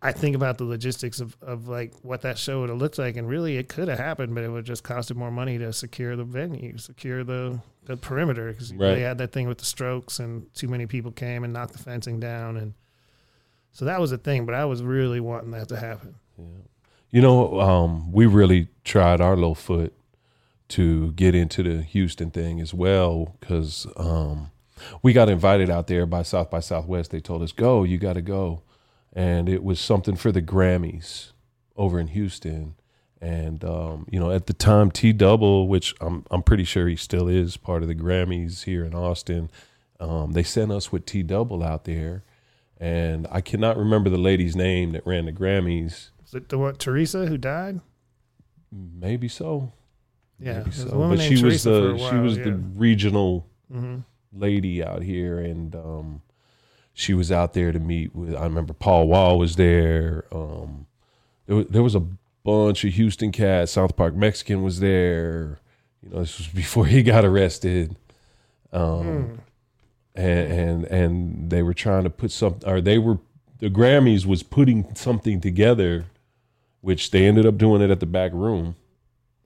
I 0.00 0.12
think 0.12 0.34
about 0.34 0.58
the 0.58 0.64
logistics 0.64 1.20
of, 1.20 1.36
of 1.42 1.68
like 1.68 1.92
what 2.02 2.22
that 2.22 2.38
show 2.38 2.60
would 2.60 2.70
have 2.70 2.78
looked 2.78 2.98
like, 2.98 3.16
and 3.16 3.28
really 3.28 3.58
it 3.58 3.68
could 3.68 3.88
have 3.88 3.98
happened, 3.98 4.34
but 4.34 4.42
it 4.42 4.48
would 4.48 4.64
just 4.64 4.84
costed 4.84 5.16
more 5.16 5.30
money 5.30 5.58
to 5.58 5.72
secure 5.72 6.16
the 6.16 6.24
venue, 6.24 6.78
secure 6.78 7.24
the 7.24 7.60
the 7.84 7.96
perimeter, 7.96 8.52
because 8.52 8.72
Right. 8.72 8.94
they 8.94 9.00
had 9.00 9.18
that 9.18 9.32
thing 9.32 9.48
with 9.48 9.58
the 9.58 9.64
strokes, 9.64 10.18
and 10.20 10.52
too 10.54 10.68
many 10.68 10.86
people 10.86 11.10
came 11.10 11.42
and 11.44 11.52
knocked 11.52 11.72
the 11.72 11.78
fencing 11.78 12.20
down, 12.20 12.56
and 12.56 12.74
so 13.72 13.84
that 13.84 14.00
was 14.00 14.12
a 14.12 14.18
thing. 14.18 14.46
But 14.46 14.54
I 14.54 14.64
was 14.64 14.82
really 14.82 15.20
wanting 15.20 15.50
that 15.52 15.68
to 15.68 15.76
happen. 15.76 16.14
You 17.10 17.20
know, 17.20 17.60
um, 17.60 18.10
we 18.12 18.26
really 18.26 18.68
tried 18.84 19.20
our 19.20 19.34
little 19.36 19.54
foot 19.54 19.92
to 20.68 21.12
get 21.12 21.34
into 21.34 21.62
the 21.62 21.82
Houston 21.82 22.30
thing 22.30 22.60
as 22.60 22.72
well 22.72 23.36
because 23.40 23.86
um, 23.96 24.50
we 25.02 25.12
got 25.12 25.28
invited 25.28 25.68
out 25.68 25.86
there 25.88 26.06
by 26.06 26.22
South 26.22 26.50
by 26.50 26.60
Southwest. 26.60 27.10
They 27.10 27.20
told 27.20 27.42
us, 27.42 27.52
"Go, 27.52 27.84
you 27.84 27.98
got 27.98 28.14
to 28.14 28.22
go," 28.22 28.62
and 29.12 29.48
it 29.48 29.62
was 29.62 29.78
something 29.80 30.16
for 30.16 30.32
the 30.32 30.40
Grammys 30.42 31.32
over 31.76 31.98
in 32.00 32.08
Houston. 32.08 32.74
And 33.22 33.64
um, 33.64 34.06
you 34.10 34.18
know, 34.18 34.32
at 34.32 34.46
the 34.48 34.52
time, 34.52 34.90
T 34.90 35.12
Double, 35.12 35.68
which 35.68 35.94
I'm 36.00 36.26
I'm 36.28 36.42
pretty 36.42 36.64
sure 36.64 36.88
he 36.88 36.96
still 36.96 37.28
is 37.28 37.56
part 37.56 37.82
of 37.82 37.88
the 37.88 37.94
Grammys 37.94 38.64
here 38.64 38.84
in 38.84 38.96
Austin, 38.96 39.48
um, 40.00 40.32
they 40.32 40.42
sent 40.42 40.72
us 40.72 40.90
with 40.90 41.06
T 41.06 41.22
Double 41.22 41.62
out 41.62 41.84
there, 41.84 42.24
and 42.80 43.28
I 43.30 43.40
cannot 43.40 43.76
remember 43.76 44.10
the 44.10 44.18
lady's 44.18 44.56
name 44.56 44.90
that 44.90 45.06
ran 45.06 45.26
the 45.26 45.32
Grammys. 45.32 46.10
Was 46.20 46.34
it 46.34 46.48
the 46.48 46.58
what 46.58 46.80
Teresa 46.80 47.26
who 47.26 47.38
died? 47.38 47.80
Maybe 48.72 49.28
so. 49.28 49.72
Yeah, 50.40 50.58
Maybe 50.58 50.70
so. 50.72 51.08
But 51.08 51.20
she 51.20 51.34
was 51.34 51.62
Teresa 51.62 51.70
the 51.70 51.94
a 51.94 51.98
she 51.98 52.04
while, 52.04 52.22
was 52.22 52.38
yeah. 52.38 52.44
the 52.44 52.52
regional 52.74 53.46
hmm 53.70 53.98
lady 54.32 54.82
out 54.82 55.02
here, 55.02 55.38
and 55.38 55.76
um, 55.76 56.22
she 56.92 57.14
was 57.14 57.30
out 57.30 57.52
there 57.52 57.70
to 57.70 57.78
meet 57.78 58.16
with. 58.16 58.34
I 58.34 58.42
remember 58.42 58.72
Paul 58.72 59.06
Wall 59.06 59.38
was 59.38 59.54
there. 59.54 60.24
Um, 60.32 60.86
there 61.46 61.56
was, 61.56 61.66
there 61.68 61.82
was 61.82 61.94
a 61.94 62.02
bunch 62.44 62.84
of 62.84 62.92
Houston 62.94 63.32
cats. 63.32 63.72
South 63.72 63.96
Park 63.96 64.14
Mexican 64.14 64.62
was 64.62 64.80
there. 64.80 65.60
You 66.02 66.10
know, 66.10 66.20
this 66.20 66.38
was 66.38 66.46
before 66.54 66.86
he 66.86 67.02
got 67.02 67.24
arrested. 67.24 67.96
Um, 68.72 69.02
Hmm. 69.02 69.34
and 70.14 70.52
and 70.52 70.84
and 70.86 71.50
they 71.50 71.62
were 71.62 71.74
trying 71.74 72.04
to 72.04 72.10
put 72.10 72.30
something, 72.30 72.68
or 72.68 72.80
they 72.80 72.98
were 72.98 73.18
the 73.58 73.68
Grammys 73.70 74.26
was 74.26 74.42
putting 74.42 74.94
something 74.94 75.40
together, 75.40 76.06
which 76.80 77.10
they 77.10 77.26
ended 77.26 77.46
up 77.46 77.58
doing 77.58 77.80
it 77.82 77.90
at 77.90 78.00
the 78.00 78.06
back 78.06 78.32
room 78.32 78.74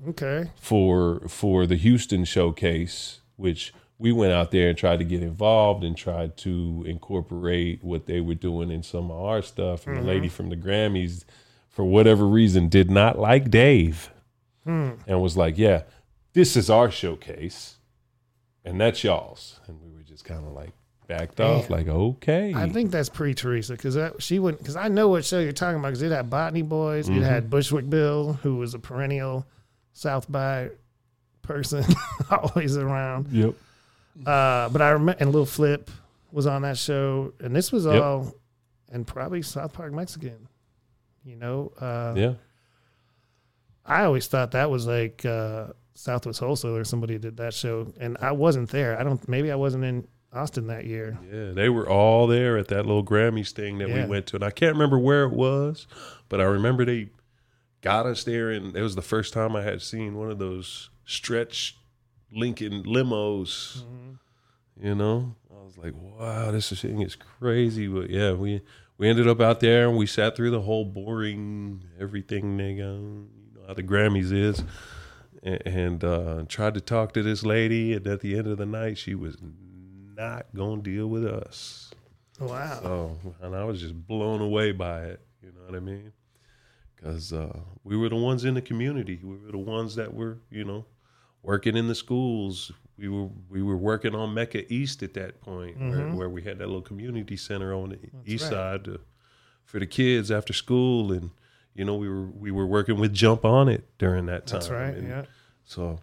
Okay. 0.09 0.51
for 0.57 1.21
for 1.29 1.67
the 1.67 1.77
Houston 1.77 2.25
showcase, 2.25 3.21
which 3.37 3.75
we 3.99 4.13
went 4.13 4.33
out 4.33 4.51
there 4.51 4.69
and 4.69 4.79
tried 4.79 4.99
to 4.99 5.05
get 5.05 5.23
involved 5.23 5.83
and 5.83 5.97
tried 5.97 6.37
to 6.39 6.85
incorporate 6.87 7.83
what 7.83 8.07
they 8.07 8.21
were 8.21 8.35
doing 8.35 8.71
in 8.71 8.83
some 8.83 9.11
of 9.11 9.17
our 9.19 9.43
stuff. 9.43 9.87
And 9.87 9.97
the 9.97 10.03
lady 10.03 10.29
from 10.29 10.51
the 10.51 10.57
Grammys, 10.57 11.25
for 11.77 11.85
whatever 11.85 12.27
reason, 12.27 12.69
did 12.71 12.91
not 12.91 13.19
like 13.19 13.51
Dave 13.51 14.11
Hmm. 14.65 14.93
and 15.07 15.21
was 15.21 15.37
like, 15.37 15.59
"Yeah, 15.59 15.83
this 16.33 16.57
is 16.57 16.71
our 16.71 16.91
showcase, 16.91 17.77
and 18.65 18.81
that's 18.81 19.05
y'all's." 19.05 19.61
And 19.69 19.79
we 19.83 19.91
were 19.95 20.03
just 20.03 20.25
kind 20.25 20.45
of 20.47 20.53
like 20.55 20.73
backed 21.07 21.39
off, 21.39 21.69
like, 21.69 21.87
"Okay." 21.87 22.55
I 22.55 22.69
think 22.71 22.91
that's 22.91 23.11
pre 23.11 23.35
Teresa 23.35 23.75
because 23.75 23.97
she 24.19 24.39
wouldn't. 24.39 24.61
Because 24.63 24.75
I 24.75 24.89
know 24.89 25.09
what 25.09 25.25
show 25.27 25.39
you're 25.39 25.53
talking 25.53 25.79
about 25.79 25.89
because 25.89 26.01
it 26.03 26.11
had 26.13 26.31
Botany 26.31 26.63
Boys, 26.63 27.09
Mm-hmm. 27.11 27.23
it 27.23 27.25
had 27.25 27.51
Bushwick 27.51 27.89
Bill, 27.91 28.33
who 28.43 28.57
was 28.57 28.73
a 28.75 28.79
perennial 28.79 29.47
South 29.93 30.31
by 30.33 30.71
person, 31.43 31.85
always 32.31 32.77
around. 32.77 33.29
Yep. 33.31 33.55
Uh, 34.25 34.69
but 34.71 34.81
I 34.83 34.89
remember, 34.91 35.17
and 35.21 35.31
Lil 35.31 35.45
Flip 35.47 35.91
was 36.33 36.47
on 36.47 36.63
that 36.63 36.79
show, 36.79 37.35
and 37.39 37.55
this 37.55 37.71
was 37.71 37.85
Yep. 37.85 38.03
all, 38.03 38.35
and 38.91 39.07
probably 39.07 39.43
South 39.43 39.75
Park 39.75 39.93
Mexican. 39.93 40.49
You 41.27 41.37
know, 41.37 41.73
uh, 41.81 42.15
Yeah. 42.17 42.35
I 43.85 44.05
always 44.05 44.27
thought 44.27 44.53
that 44.53 44.71
was 44.71 44.87
like 44.87 45.25
uh, 45.25 45.69
Southwest 45.95 46.41
Wholesale 46.41 46.77
or 46.77 46.85
somebody 46.85 47.19
did 47.19 47.37
that 47.37 47.55
show, 47.55 47.93
and 48.01 48.17
I 48.21 48.33
wasn't 48.33 48.71
there. 48.71 48.99
I 48.99 49.03
don't. 49.05 49.27
Maybe 49.29 49.51
I 49.53 49.55
wasn't 49.57 49.85
in 49.85 50.09
Austin 50.33 50.67
that 50.69 50.85
year. 50.87 51.19
Yeah, 51.33 51.53
they 51.53 51.69
were 51.69 51.89
all 51.89 52.27
there 52.27 52.57
at 52.59 52.69
that 52.69 52.85
little 52.87 53.05
Grammys 53.05 53.53
thing 53.53 53.79
that 53.79 53.89
Yeah. 53.89 54.05
we 54.05 54.11
went 54.11 54.27
to, 54.29 54.37
and 54.37 54.45
I 54.45 54.51
can't 54.51 54.73
remember 54.75 54.99
where 54.99 55.23
it 55.25 55.33
was, 55.33 55.87
but 56.29 56.41
I 56.41 56.45
remember 56.45 56.85
they 56.85 57.11
got 57.81 58.07
us 58.07 58.25
there, 58.25 58.51
and 58.51 58.77
it 58.77 58.83
was 58.83 58.97
the 58.97 59.03
first 59.03 59.33
time 59.33 59.55
I 59.55 59.63
had 59.63 59.83
seen 59.83 60.17
one 60.17 60.31
of 60.31 60.39
those 60.39 60.91
stretch 61.05 61.77
Lincoln 62.33 62.83
limos. 62.83 63.85
You 64.83 64.95
know, 64.97 65.37
I 65.51 65.65
was 65.65 65.79
like, 65.79 65.95
"Wow, 65.95 66.51
this 66.51 66.71
thing 66.81 67.03
is 67.03 67.15
crazy." 67.15 67.87
But 67.87 68.11
yeah, 68.11 68.33
we 68.33 68.63
we 68.99 69.09
ended 69.09 69.29
up 69.29 69.41
out 69.41 69.61
there, 69.61 69.89
and 69.89 69.97
we 69.97 70.07
sat 70.07 70.37
through 70.37 70.51
the 70.51 70.61
whole 70.63 70.85
boring 70.85 71.83
everything 72.01 72.57
nigga 72.57 72.77
you 72.79 73.51
know 73.55 73.67
how 73.67 73.75
the 73.75 73.83
Grammys 73.83 74.33
is. 74.33 74.63
a- 75.43 75.67
And 75.69 76.03
uh, 76.05 76.45
tried 76.49 76.75
to 76.75 76.81
talk 76.81 77.13
to 77.13 77.23
this 77.23 77.45
lady, 77.45 77.93
and 77.93 78.07
at 78.07 78.21
the 78.21 78.37
end 78.37 78.47
of 78.47 78.59
the 78.59 78.67
night, 78.67 78.99
she 78.99 79.15
was 79.15 79.37
not 80.17 80.47
gonna 80.55 80.83
deal 80.83 81.07
with 81.09 81.25
us. 81.27 81.91
Wow. 82.41 82.81
So, 82.83 83.19
and 83.43 83.55
I 83.55 83.65
was 83.65 83.81
just 83.81 83.95
blown 84.07 84.41
away 84.41 84.73
by 84.73 85.03
it. 85.05 85.21
You 85.43 85.53
know 85.53 85.61
what 85.67 85.75
I 85.75 85.81
mean? 85.81 86.13
Because 86.95 87.33
uh, 87.33 87.59
we 87.85 87.97
were 87.97 88.09
the 88.09 88.17
ones 88.17 88.45
in 88.45 88.55
the 88.55 88.63
community. 88.63 89.21
We 89.23 89.37
were 89.37 89.53
the 89.53 89.59
ones 89.59 89.95
that 89.97 90.13
were, 90.15 90.39
you 90.51 90.65
know, 90.65 90.85
working 91.43 91.77
in 91.77 91.89
the 91.89 91.95
schools. 91.95 92.73
We 92.99 93.09
were 93.09 93.29
we 93.51 93.63
were 93.63 93.77
working 93.77 94.15
on 94.15 94.33
Mecca 94.33 94.73
East 94.73 95.03
at 95.03 95.13
that 95.15 95.41
point, 95.43 95.79
where, 95.79 95.99
Mhm. 95.99 96.15
where 96.15 96.29
we 96.31 96.43
had 96.43 96.59
that 96.59 96.67
little 96.67 96.81
community 96.83 97.37
center 97.37 97.75
on 97.75 97.91
the 97.91 97.99
east 98.25 98.45
right. 98.45 98.51
side 98.53 98.85
to, 98.85 99.01
for 99.65 99.79
the 99.79 99.87
kids 99.87 100.31
after 100.31 100.53
school, 100.55 101.13
and 101.13 101.31
you 101.75 101.85
know 101.85 101.95
we 101.97 102.09
were 102.09 102.27
we 102.27 102.51
were 102.51 102.67
working 102.67 102.99
with 102.99 103.13
Jump 103.13 103.45
on 103.45 103.69
It 103.69 103.85
during 103.99 104.25
that 104.27 104.47
time. 104.47 104.61
That's 104.61 104.71
right. 104.71 104.95
And 104.95 105.09
Yeah. 105.09 105.25
So 105.65 105.99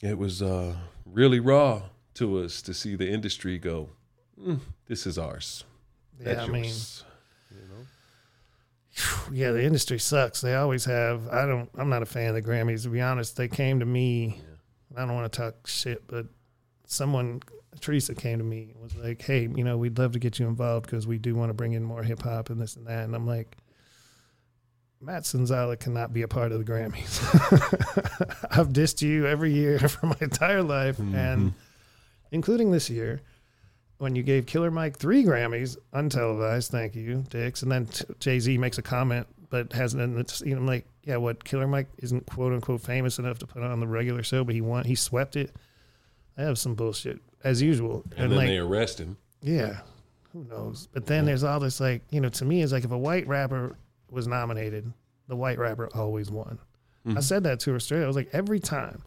it 0.00 0.16
was 0.16 0.40
uh, 0.40 0.76
really 1.04 1.38
raw 1.40 1.82
to 2.14 2.38
us 2.38 2.62
to 2.62 2.72
see 2.72 2.96
the 2.96 3.10
industry 3.10 3.58
go. 3.58 3.90
"Mm, 4.40 4.60
this 4.86 5.06
is 5.06 5.18
ours. 5.18 5.64
Yeah. 6.18 6.24
That's 6.34 6.48
I 6.48 6.52
mean, 6.52 6.64
yours." 6.64 7.04
you 7.50 7.68
know. 7.68 7.86
yeah, 9.32 9.50
the 9.50 9.62
industry 9.62 9.98
sucks. 9.98 10.40
They 10.40 10.54
always 10.54 10.86
have. 10.86 11.28
I 11.28 11.44
don't. 11.44 11.68
I'm 11.76 11.90
not 11.90 12.02
a 12.02 12.06
fan 12.06 12.34
of 12.34 12.42
the 12.42 12.48
Grammys 12.50 12.84
to 12.84 12.88
be 12.88 13.02
honest. 13.02 13.36
They 13.36 13.48
came 13.48 13.80
to 13.80 13.86
me. 13.86 14.40
I 14.96 15.00
don't 15.00 15.14
want 15.14 15.32
to 15.32 15.38
talk 15.38 15.66
shit, 15.66 16.06
but 16.06 16.26
someone, 16.86 17.40
Teresa, 17.80 18.14
came 18.14 18.38
to 18.38 18.44
me 18.44 18.70
and 18.72 18.82
was 18.82 18.96
like, 18.96 19.22
"Hey, 19.22 19.48
you 19.54 19.64
know, 19.64 19.76
we'd 19.76 19.98
love 19.98 20.12
to 20.12 20.18
get 20.18 20.38
you 20.38 20.46
involved 20.46 20.86
because 20.86 21.06
we 21.06 21.18
do 21.18 21.34
want 21.34 21.50
to 21.50 21.54
bring 21.54 21.72
in 21.72 21.82
more 21.82 22.02
hip 22.02 22.22
hop 22.22 22.50
and 22.50 22.60
this 22.60 22.76
and 22.76 22.86
that." 22.86 23.04
And 23.04 23.14
I'm 23.14 23.26
like. 23.26 23.56
Matt 25.00 25.24
Sonzala 25.24 25.78
cannot 25.78 26.14
be 26.14 26.22
a 26.22 26.28
part 26.28 26.50
of 26.50 26.64
the 26.64 26.72
Grammys. 26.72 27.20
I've 28.58 28.68
dissed 28.68 29.02
you 29.02 29.26
every 29.26 29.52
year 29.52 29.78
for 29.88 30.06
my 30.06 30.16
entire 30.22 30.62
life, 30.62 30.96
mm-hmm. 30.96 31.14
and 31.14 31.52
including 32.32 32.70
this 32.70 32.88
year 32.88 33.20
when 33.98 34.16
you 34.16 34.22
gave 34.22 34.46
Killer 34.46 34.70
Mike 34.70 34.98
three 34.98 35.24
Grammys 35.24 35.76
untelevised. 35.92 36.70
Thank 36.70 36.94
you, 36.94 37.24
Dix. 37.28 37.62
And 37.62 37.70
then 37.70 37.88
Jay 38.18 38.40
Z 38.40 38.56
makes 38.58 38.78
a 38.78 38.82
comment, 38.82 39.26
but 39.50 39.72
hasn't. 39.72 40.02
And 40.02 40.18
it's, 40.18 40.40
you 40.40 40.54
know, 40.54 40.60
I'm 40.60 40.66
like, 40.66 40.86
yeah, 41.04 41.16
what 41.16 41.44
Killer 41.44 41.66
Mike 41.66 41.88
isn't 41.98 42.26
quote 42.26 42.52
unquote 42.52 42.80
famous 42.80 43.18
enough 43.18 43.38
to 43.40 43.46
put 43.46 43.62
on 43.62 43.80
the 43.80 43.86
regular 43.86 44.22
show, 44.22 44.44
but 44.44 44.54
he 44.54 44.60
won. 44.60 44.84
He 44.84 44.94
swept 44.94 45.36
it. 45.36 45.54
I 46.36 46.42
have 46.42 46.58
some 46.58 46.74
bullshit 46.74 47.20
as 47.42 47.62
usual. 47.62 48.04
And, 48.16 48.30
then 48.32 48.38
like, 48.38 48.48
they 48.48 48.58
arrest 48.58 48.98
him. 48.98 49.16
yeah, 49.40 49.78
who 50.32 50.44
knows? 50.44 50.88
But 50.92 51.06
then 51.06 51.26
there's 51.26 51.44
all 51.44 51.60
this 51.60 51.78
like, 51.80 52.02
you 52.10 52.20
know, 52.20 52.28
to 52.30 52.44
me, 52.44 52.62
it's 52.62 52.72
like 52.72 52.84
if 52.84 52.90
a 52.90 52.98
white 52.98 53.26
rapper 53.28 53.76
was 54.10 54.26
nominated, 54.26 54.92
the 55.28 55.36
white 55.36 55.58
rapper 55.58 55.88
always 55.94 56.30
won. 56.30 56.58
Mm-hmm. 57.06 57.18
I 57.18 57.20
said 57.20 57.44
that 57.44 57.60
to 57.60 57.72
her 57.72 57.80
straight. 57.80 58.02
I 58.02 58.06
was 58.06 58.16
like, 58.16 58.30
every 58.32 58.60
time. 58.60 59.02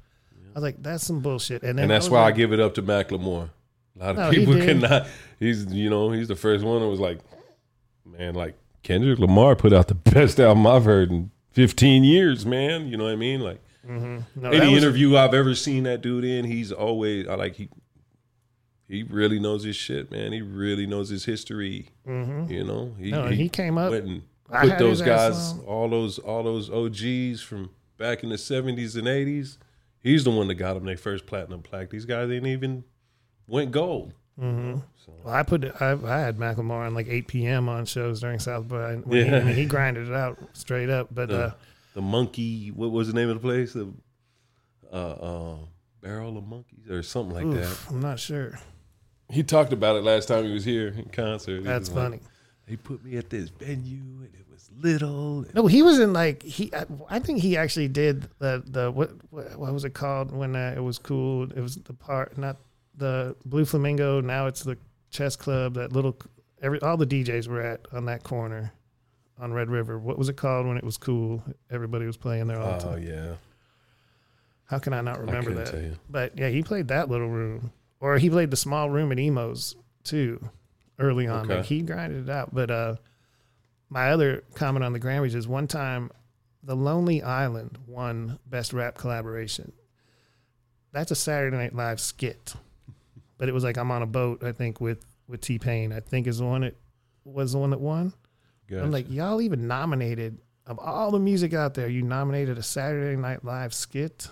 I 0.55 0.59
was 0.59 0.63
like, 0.63 0.81
that's 0.81 1.05
some 1.05 1.19
bullshit. 1.19 1.61
And 1.63 1.77
then 1.77 1.83
And 1.83 1.91
that's 1.91 2.09
why 2.09 2.23
I 2.23 2.31
give 2.31 2.51
it 2.51 2.59
up 2.59 2.73
to 2.75 2.81
Macklemore. 2.83 3.49
A 3.95 3.99
lot 3.99 4.09
of 4.11 4.17
No, 4.17 4.31
people 4.31 4.53
cannot. 4.65 5.07
He's 5.39 5.65
you 5.71 5.89
know 5.89 6.11
he's 6.11 6.27
the 6.27 6.35
first 6.35 6.63
one 6.63 6.81
that 6.81 6.87
was 6.87 6.99
like, 6.99 7.19
man, 8.05 8.33
like 8.33 8.55
Kendrick 8.87 9.19
Lamar 9.19 9.55
put 9.55 9.73
out 9.73 9.87
the 9.89 9.95
best 10.11 10.39
album 10.39 10.65
I've 10.65 10.85
heard 10.85 11.11
in 11.11 11.31
15 11.51 12.03
years, 12.05 12.45
man. 12.45 12.87
You 12.87 12.95
know 12.97 13.03
what 13.03 13.13
I 13.13 13.17
mean? 13.17 13.41
Like 13.41 13.61
no, 13.85 14.23
any 14.51 14.73
was- 14.73 14.83
interview 14.83 15.17
I've 15.17 15.33
ever 15.33 15.55
seen 15.55 15.83
that 15.83 16.01
dude 16.01 16.23
in, 16.23 16.45
he's 16.45 16.71
always 16.71 17.27
I 17.27 17.35
like 17.35 17.55
he 17.55 17.69
he 18.87 19.03
really 19.03 19.39
knows 19.39 19.63
his 19.65 19.75
shit, 19.75 20.09
man. 20.11 20.31
He 20.31 20.41
really 20.41 20.85
knows 20.87 21.09
his 21.09 21.25
history. 21.25 21.89
You 22.05 22.63
know, 22.63 22.95
he, 22.97 23.11
Mm-hmm. 23.11 23.11
No, 23.11 23.27
he 23.27 23.49
came 23.49 23.77
up- 23.77 23.91
and 23.91 24.21
put 24.49 24.77
those 24.77 25.01
guys, 25.01 25.55
all 25.65 25.89
those 25.89 26.19
all 26.19 26.43
those 26.43 26.69
OGs 26.69 27.41
from 27.41 27.69
back 27.97 28.23
in 28.23 28.29
the 28.29 28.37
seventies 28.37 28.95
and 28.95 29.05
eighties. 29.07 29.57
He's 30.01 30.23
the 30.23 30.31
one 30.31 30.47
that 30.47 30.55
got 30.55 30.75
them 30.75 30.85
their 30.85 30.95
first 30.95 31.25
platinum 31.25 31.61
plaque. 31.61 31.89
These 31.89 32.05
guys 32.05 32.29
ain't 32.31 32.47
even 32.47 32.85
went 33.47 33.71
gold. 33.71 34.13
Well, 35.23 35.33
I 35.33 35.43
put 35.43 35.63
I, 35.81 35.91
I 35.91 36.19
had 36.19 36.37
Macklemore 36.37 36.85
on 36.85 36.93
like 36.93 37.07
8 37.07 37.27
p.m. 37.27 37.69
on 37.69 37.85
shows 37.85 38.19
during 38.21 38.39
South 38.39 38.67
by. 38.67 38.95
When 38.95 39.25
he, 39.25 39.29
Yeah. 39.31 39.37
I 39.37 39.43
mean, 39.43 39.55
he 39.55 39.65
grinded 39.65 40.07
it 40.09 40.13
out 40.13 40.37
straight 40.53 40.89
up. 40.89 41.07
But 41.11 41.29
The, 41.29 41.39
uh, 41.43 41.51
the 41.93 42.01
monkey, 42.01 42.69
what 42.69 42.91
was 42.91 43.07
the 43.07 43.13
name 43.13 43.29
of 43.29 43.35
the 43.35 43.41
place? 43.41 43.73
The 43.73 43.91
uh, 44.91 44.95
uh, 44.95 45.55
barrel 46.01 46.37
of 46.37 46.47
monkeys 46.47 46.89
or 46.89 47.03
something 47.03 47.35
like 47.35 47.59
that. 47.61 47.77
I'm 47.89 48.01
not 48.01 48.19
sure. 48.19 48.59
He 49.29 49.43
talked 49.43 49.73
about 49.73 49.97
it 49.97 50.03
last 50.03 50.27
time 50.27 50.45
he 50.45 50.53
was 50.53 50.63
here 50.63 50.87
in 50.89 51.05
concert. 51.09 51.59
He 51.59 51.63
That's 51.65 51.89
was 51.89 51.97
like, 51.97 52.03
funny. 52.05 52.19
they 52.67 52.75
put 52.77 53.03
me 53.03 53.17
at 53.17 53.29
this 53.29 53.49
venue 53.49 53.99
and 54.21 54.29
it 54.33 54.45
was 54.49 54.69
little. 54.79 55.45
No, 55.53 55.67
he 55.67 55.81
was 55.81 55.99
in 55.99 56.13
like 56.13 56.43
he. 56.43 56.73
I, 56.73 56.85
I 57.09 57.19
think 57.19 57.39
he 57.41 57.57
actually 57.57 57.89
did 57.89 58.29
the 58.39 58.63
the 58.65 58.89
what 58.91 59.11
what, 59.29 59.57
what 59.57 59.73
was 59.73 59.83
it 59.83 59.93
called 59.93 60.31
when 60.31 60.55
uh, 60.55 60.73
it 60.77 60.79
was 60.79 60.97
cool? 60.97 61.43
It 61.51 61.59
was 61.59 61.75
the 61.75 61.93
part 61.93 62.37
not 62.37 62.55
the 62.95 63.35
Blue 63.43 63.65
Flamingo. 63.65 64.21
Now 64.21 64.47
it's 64.47 64.63
the 64.63 64.77
chess 65.09 65.35
club. 65.35 65.75
That 65.75 65.91
little 65.93 66.17
every 66.61 66.79
all 66.81 66.97
the 66.97 67.07
DJs 67.07 67.47
were 67.47 67.61
at 67.61 67.85
on 67.91 68.05
that 68.05 68.23
corner 68.23 68.73
on 69.39 69.53
Red 69.53 69.69
River. 69.69 69.97
What 69.99 70.17
was 70.17 70.29
it 70.29 70.37
called 70.37 70.65
when 70.67 70.77
it 70.77 70.83
was 70.83 70.97
cool? 70.97 71.43
Everybody 71.69 72.05
was 72.05 72.17
playing 72.17 72.47
there 72.47 72.59
all 72.59 72.73
the 72.73 72.79
time. 72.79 72.89
Oh 72.89 72.93
time. 72.95 73.03
yeah, 73.07 73.33
How 74.65 74.79
can 74.79 74.93
I 74.93 75.01
not 75.01 75.19
remember 75.19 75.49
couldn't 75.51 75.63
that? 75.65 75.71
tell 75.71 75.81
you. 75.81 75.95
But 76.09 76.37
yeah, 76.37 76.49
he 76.49 76.63
played 76.63 76.87
that 76.89 77.09
little 77.09 77.29
room, 77.29 77.71
or 77.99 78.17
he 78.17 78.29
played 78.29 78.51
the 78.51 78.57
small 78.57 78.89
room 78.89 79.11
at 79.11 79.19
Emo's 79.19 79.75
too, 80.03 80.39
early 80.99 81.27
on. 81.27 81.45
Okay. 81.45 81.57
Like 81.57 81.65
he 81.65 81.81
grinded 81.81 82.27
it 82.27 82.31
out. 82.31 82.53
But 82.53 82.71
uh, 82.71 82.95
my 83.89 84.09
other 84.11 84.43
comment 84.55 84.83
on 84.83 84.93
the 84.93 84.99
Grammys 84.99 85.35
is 85.35 85.47
one 85.47 85.67
time, 85.67 86.09
The 86.63 86.75
Lonely 86.75 87.21
Island 87.21 87.77
won 87.87 88.39
Best 88.47 88.73
Rap 88.73 88.95
Collaboration. 88.95 89.71
That's 90.93 91.11
a 91.11 91.15
Saturday 91.15 91.55
Night 91.55 91.75
Live 91.75 91.99
skit, 91.99 92.53
but 93.37 93.49
it 93.49 93.53
was 93.53 93.63
like 93.63 93.77
I'm 93.77 93.91
on 93.91 94.01
a 94.01 94.07
boat. 94.07 94.43
I 94.43 94.51
think 94.51 94.81
with 94.81 95.03
with 95.27 95.41
T 95.41 95.59
Pain. 95.59 95.91
I 95.91 95.99
think 95.99 96.27
is 96.27 96.39
the 96.39 96.45
one 96.45 96.61
that 96.61 96.75
was 97.23 97.53
the 97.53 97.57
one 97.59 97.71
that 97.71 97.79
won. 97.79 98.13
I'm 98.83 98.91
like, 98.91 99.09
y'all 99.09 99.41
even 99.41 99.67
nominated 99.67 100.39
of 100.67 100.79
all 100.79 101.11
the 101.11 101.19
music 101.19 101.53
out 101.53 101.73
there, 101.73 101.87
you 101.87 102.01
nominated 102.01 102.57
a 102.57 102.63
Saturday 102.63 103.15
Night 103.15 103.43
Live 103.45 103.73
skit. 103.73 104.27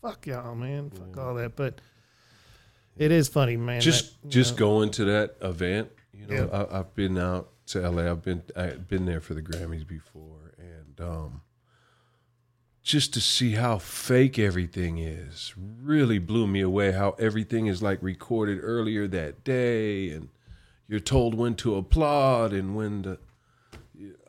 Fuck 0.00 0.26
y'all, 0.26 0.54
man. 0.54 0.90
Fuck 0.90 1.18
all 1.18 1.34
that. 1.34 1.56
But 1.56 1.80
it 2.96 3.12
is 3.12 3.28
funny, 3.28 3.56
man. 3.56 3.80
just 3.80 4.20
that, 4.22 4.28
just 4.30 4.52
know, 4.52 4.58
going 4.58 4.90
to 4.92 5.04
that 5.04 5.36
event. 5.42 5.90
You 6.12 6.26
know, 6.26 6.48
Yeah. 6.50 6.64
I, 6.70 6.80
I've 6.80 6.94
been 6.94 7.18
out 7.18 7.50
to 7.66 7.88
LA. 7.88 8.10
I've 8.10 8.22
been 8.22 8.42
I've 8.56 8.88
been 8.88 9.04
there 9.04 9.20
for 9.20 9.34
the 9.34 9.42
Grammys 9.42 9.86
before, 9.86 10.52
and 10.58 11.00
um, 11.00 11.41
just 12.82 13.14
to 13.14 13.20
see 13.20 13.52
how 13.52 13.78
fake 13.78 14.38
everything 14.38 14.98
is 14.98 15.54
really 15.56 16.18
blew 16.18 16.46
me 16.46 16.60
away. 16.60 16.92
How 16.92 17.14
everything 17.18 17.66
is 17.66 17.82
like 17.82 18.02
recorded 18.02 18.58
earlier 18.62 19.06
that 19.08 19.44
day, 19.44 20.10
and 20.10 20.28
you're 20.88 21.00
told 21.00 21.34
when 21.34 21.54
to 21.56 21.76
applaud 21.76 22.52
and 22.52 22.74
when 22.76 23.02
to. 23.04 23.18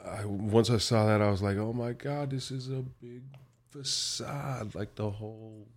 I, 0.05 0.25
once 0.25 0.69
I 0.69 0.77
saw 0.77 1.05
that, 1.07 1.21
I 1.21 1.31
was 1.31 1.41
like, 1.41 1.57
"Oh 1.57 1.73
my 1.73 1.93
god, 1.93 2.29
this 2.29 2.51
is 2.51 2.69
a 2.69 2.83
big 3.01 3.23
facade!" 3.71 4.75
Like 4.75 4.95
the 4.95 5.09
whole 5.09 5.67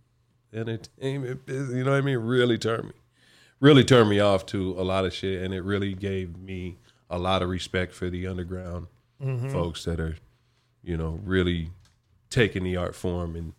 entertainment 0.53 1.45
business. 1.45 1.75
You 1.75 1.83
know 1.83 1.91
what 1.91 1.97
I 1.97 2.01
mean? 2.01 2.17
Really 2.19 2.57
turned 2.57 2.85
me, 2.85 2.91
really 3.59 3.83
turned 3.83 4.09
me 4.09 4.19
off 4.19 4.45
to 4.47 4.79
a 4.79 4.83
lot 4.83 5.05
of 5.05 5.13
shit, 5.13 5.41
and 5.41 5.53
it 5.53 5.61
really 5.61 5.93
gave 5.93 6.37
me 6.37 6.77
a 7.09 7.17
lot 7.17 7.41
of 7.41 7.49
respect 7.49 7.93
for 7.93 8.09
the 8.09 8.27
underground 8.27 8.87
Mm-hmm. 9.19 9.49
folks 9.49 9.83
that 9.85 9.99
are, 9.99 10.15
you 10.83 10.95
know, 10.95 11.19
really 11.23 11.71
taking 12.29 12.63
the 12.63 12.77
art 12.77 12.95
form 12.95 13.35
and 13.35 13.53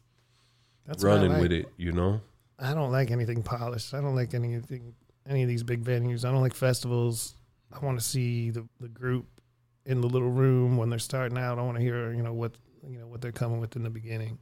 that's 0.87 1.03
running 1.05 1.33
like. 1.33 1.43
with 1.43 1.53
it. 1.53 1.69
You 1.77 1.93
know? 1.93 2.21
I 2.59 2.75
don't 2.75 2.91
like 2.93 3.11
anything 3.11 3.43
polished. 3.43 3.95
I 3.95 4.01
don't 4.01 4.15
like 4.17 4.35
anything, 4.35 4.95
any 5.29 5.43
of 5.43 5.49
these 5.49 5.63
big 5.63 5.85
venues. 5.85 6.25
I 6.25 6.31
don't 6.33 6.43
like 6.43 6.55
festivals. 6.55 7.35
I 7.73 7.85
want 7.85 7.99
to 7.99 8.05
see 8.05 8.51
the, 8.51 8.67
the 8.81 8.89
group 8.89 9.27
in 9.87 10.01
the 10.01 10.07
little 10.09 10.31
room 10.31 10.77
when 10.77 10.91
they're 10.91 10.99
starting 10.99 11.39
out. 11.39 11.59
I 11.59 11.63
want 11.63 11.77
to 11.77 11.83
hear, 11.83 12.13
you 12.13 12.23
know, 12.23 12.33
what 12.33 12.53
you 12.89 12.99
know 12.99 13.07
what 13.07 13.21
they're 13.21 13.33
coming 13.33 13.61
with 13.61 13.77
in 13.77 13.83
the 13.83 13.91
beginning. 13.91 14.39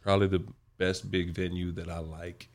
Probably 0.00 0.26
the 0.26 0.42
best 0.78 1.10
big 1.10 1.30
venue 1.30 1.72
that 1.72 1.88
I 1.88 1.98
like 1.98 2.48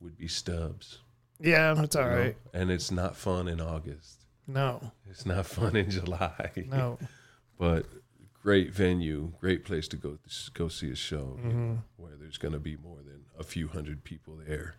would 0.00 0.16
be 0.16 0.28
Stubb's. 0.28 0.98
Yeah, 1.38 1.74
that's 1.74 1.96
all 1.96 2.04
you 2.04 2.08
know? 2.10 2.16
right. 2.16 2.36
And 2.54 2.70
it's 2.70 2.90
not 2.90 3.16
fun 3.16 3.48
in 3.48 3.60
August. 3.60 4.24
No, 4.46 4.80
It's 5.08 5.24
not 5.26 5.46
fun 5.46 5.76
in 5.76 5.90
July. 5.90 6.50
no. 6.68 6.98
but 7.58 7.86
great 8.42 8.72
venue, 8.72 9.32
great 9.40 9.64
place 9.64 9.86
to 9.88 9.96
go 9.96 10.18
go 10.54 10.68
see 10.68 10.90
a 10.90 10.96
show 10.96 11.36
Mm-hmm. 11.38 11.50
know, 11.50 11.82
where 11.96 12.12
there's 12.18 12.38
going 12.38 12.54
to 12.54 12.58
be 12.60 12.76
more 12.76 12.98
than 12.98 13.24
a 13.38 13.44
few 13.44 13.68
hundred 13.68 14.04
people 14.04 14.38
there. 14.46 14.74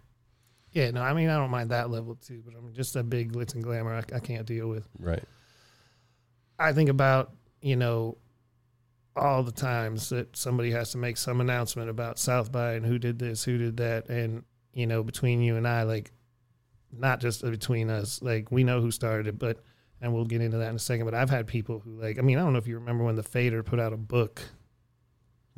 Yeah, 0.71 0.91
no. 0.91 1.01
I 1.01 1.13
mean, 1.13 1.29
I 1.29 1.37
don't 1.37 1.51
mind 1.51 1.71
that 1.71 1.89
level 1.89 2.15
too, 2.15 2.41
but 2.45 2.55
I'm 2.55 2.73
just 2.73 2.95
a 2.95 3.03
big 3.03 3.33
glitz 3.33 3.53
and 3.55 3.63
glamour. 3.63 3.93
I, 3.93 4.15
I 4.15 4.19
can't 4.19 4.45
deal 4.45 4.67
with. 4.67 4.87
Right. 4.97 5.23
I 6.57 6.73
think 6.73 6.89
about, 6.89 7.31
you 7.61 7.75
know, 7.75 8.17
all 9.15 9.43
the 9.43 9.51
times 9.51 10.09
that 10.09 10.37
somebody 10.37 10.71
has 10.71 10.91
to 10.91 10.97
make 10.97 11.17
some 11.17 11.41
announcement 11.41 11.89
about 11.89 12.17
South 12.17 12.51
by 12.51 12.73
and 12.73 12.85
who 12.85 12.97
did 12.97 13.19
this, 13.19 13.43
who 13.43 13.57
did 13.57 13.77
that. 13.77 14.07
And, 14.07 14.43
you 14.73 14.87
know, 14.87 15.03
between 15.03 15.41
you 15.41 15.57
and 15.57 15.67
I, 15.67 15.83
like, 15.83 16.11
not 16.97 17.19
just 17.19 17.41
between 17.41 17.89
us, 17.89 18.21
like, 18.21 18.51
we 18.51 18.63
know 18.63 18.79
who 18.79 18.91
started 18.91 19.27
it, 19.27 19.37
but, 19.37 19.57
and 20.01 20.13
we'll 20.13 20.25
get 20.25 20.41
into 20.41 20.57
that 20.57 20.69
in 20.69 20.75
a 20.75 20.79
second. 20.79 21.05
But 21.05 21.13
I've 21.13 21.29
had 21.29 21.47
people 21.47 21.79
who, 21.79 21.91
like, 22.01 22.17
I 22.17 22.21
mean, 22.21 22.37
I 22.37 22.41
don't 22.41 22.53
know 22.53 22.59
if 22.59 22.67
you 22.67 22.75
remember 22.75 23.03
when 23.03 23.15
the 23.15 23.23
Fader 23.23 23.63
put 23.63 23.79
out 23.79 23.93
a 23.93 23.97
book. 23.97 24.41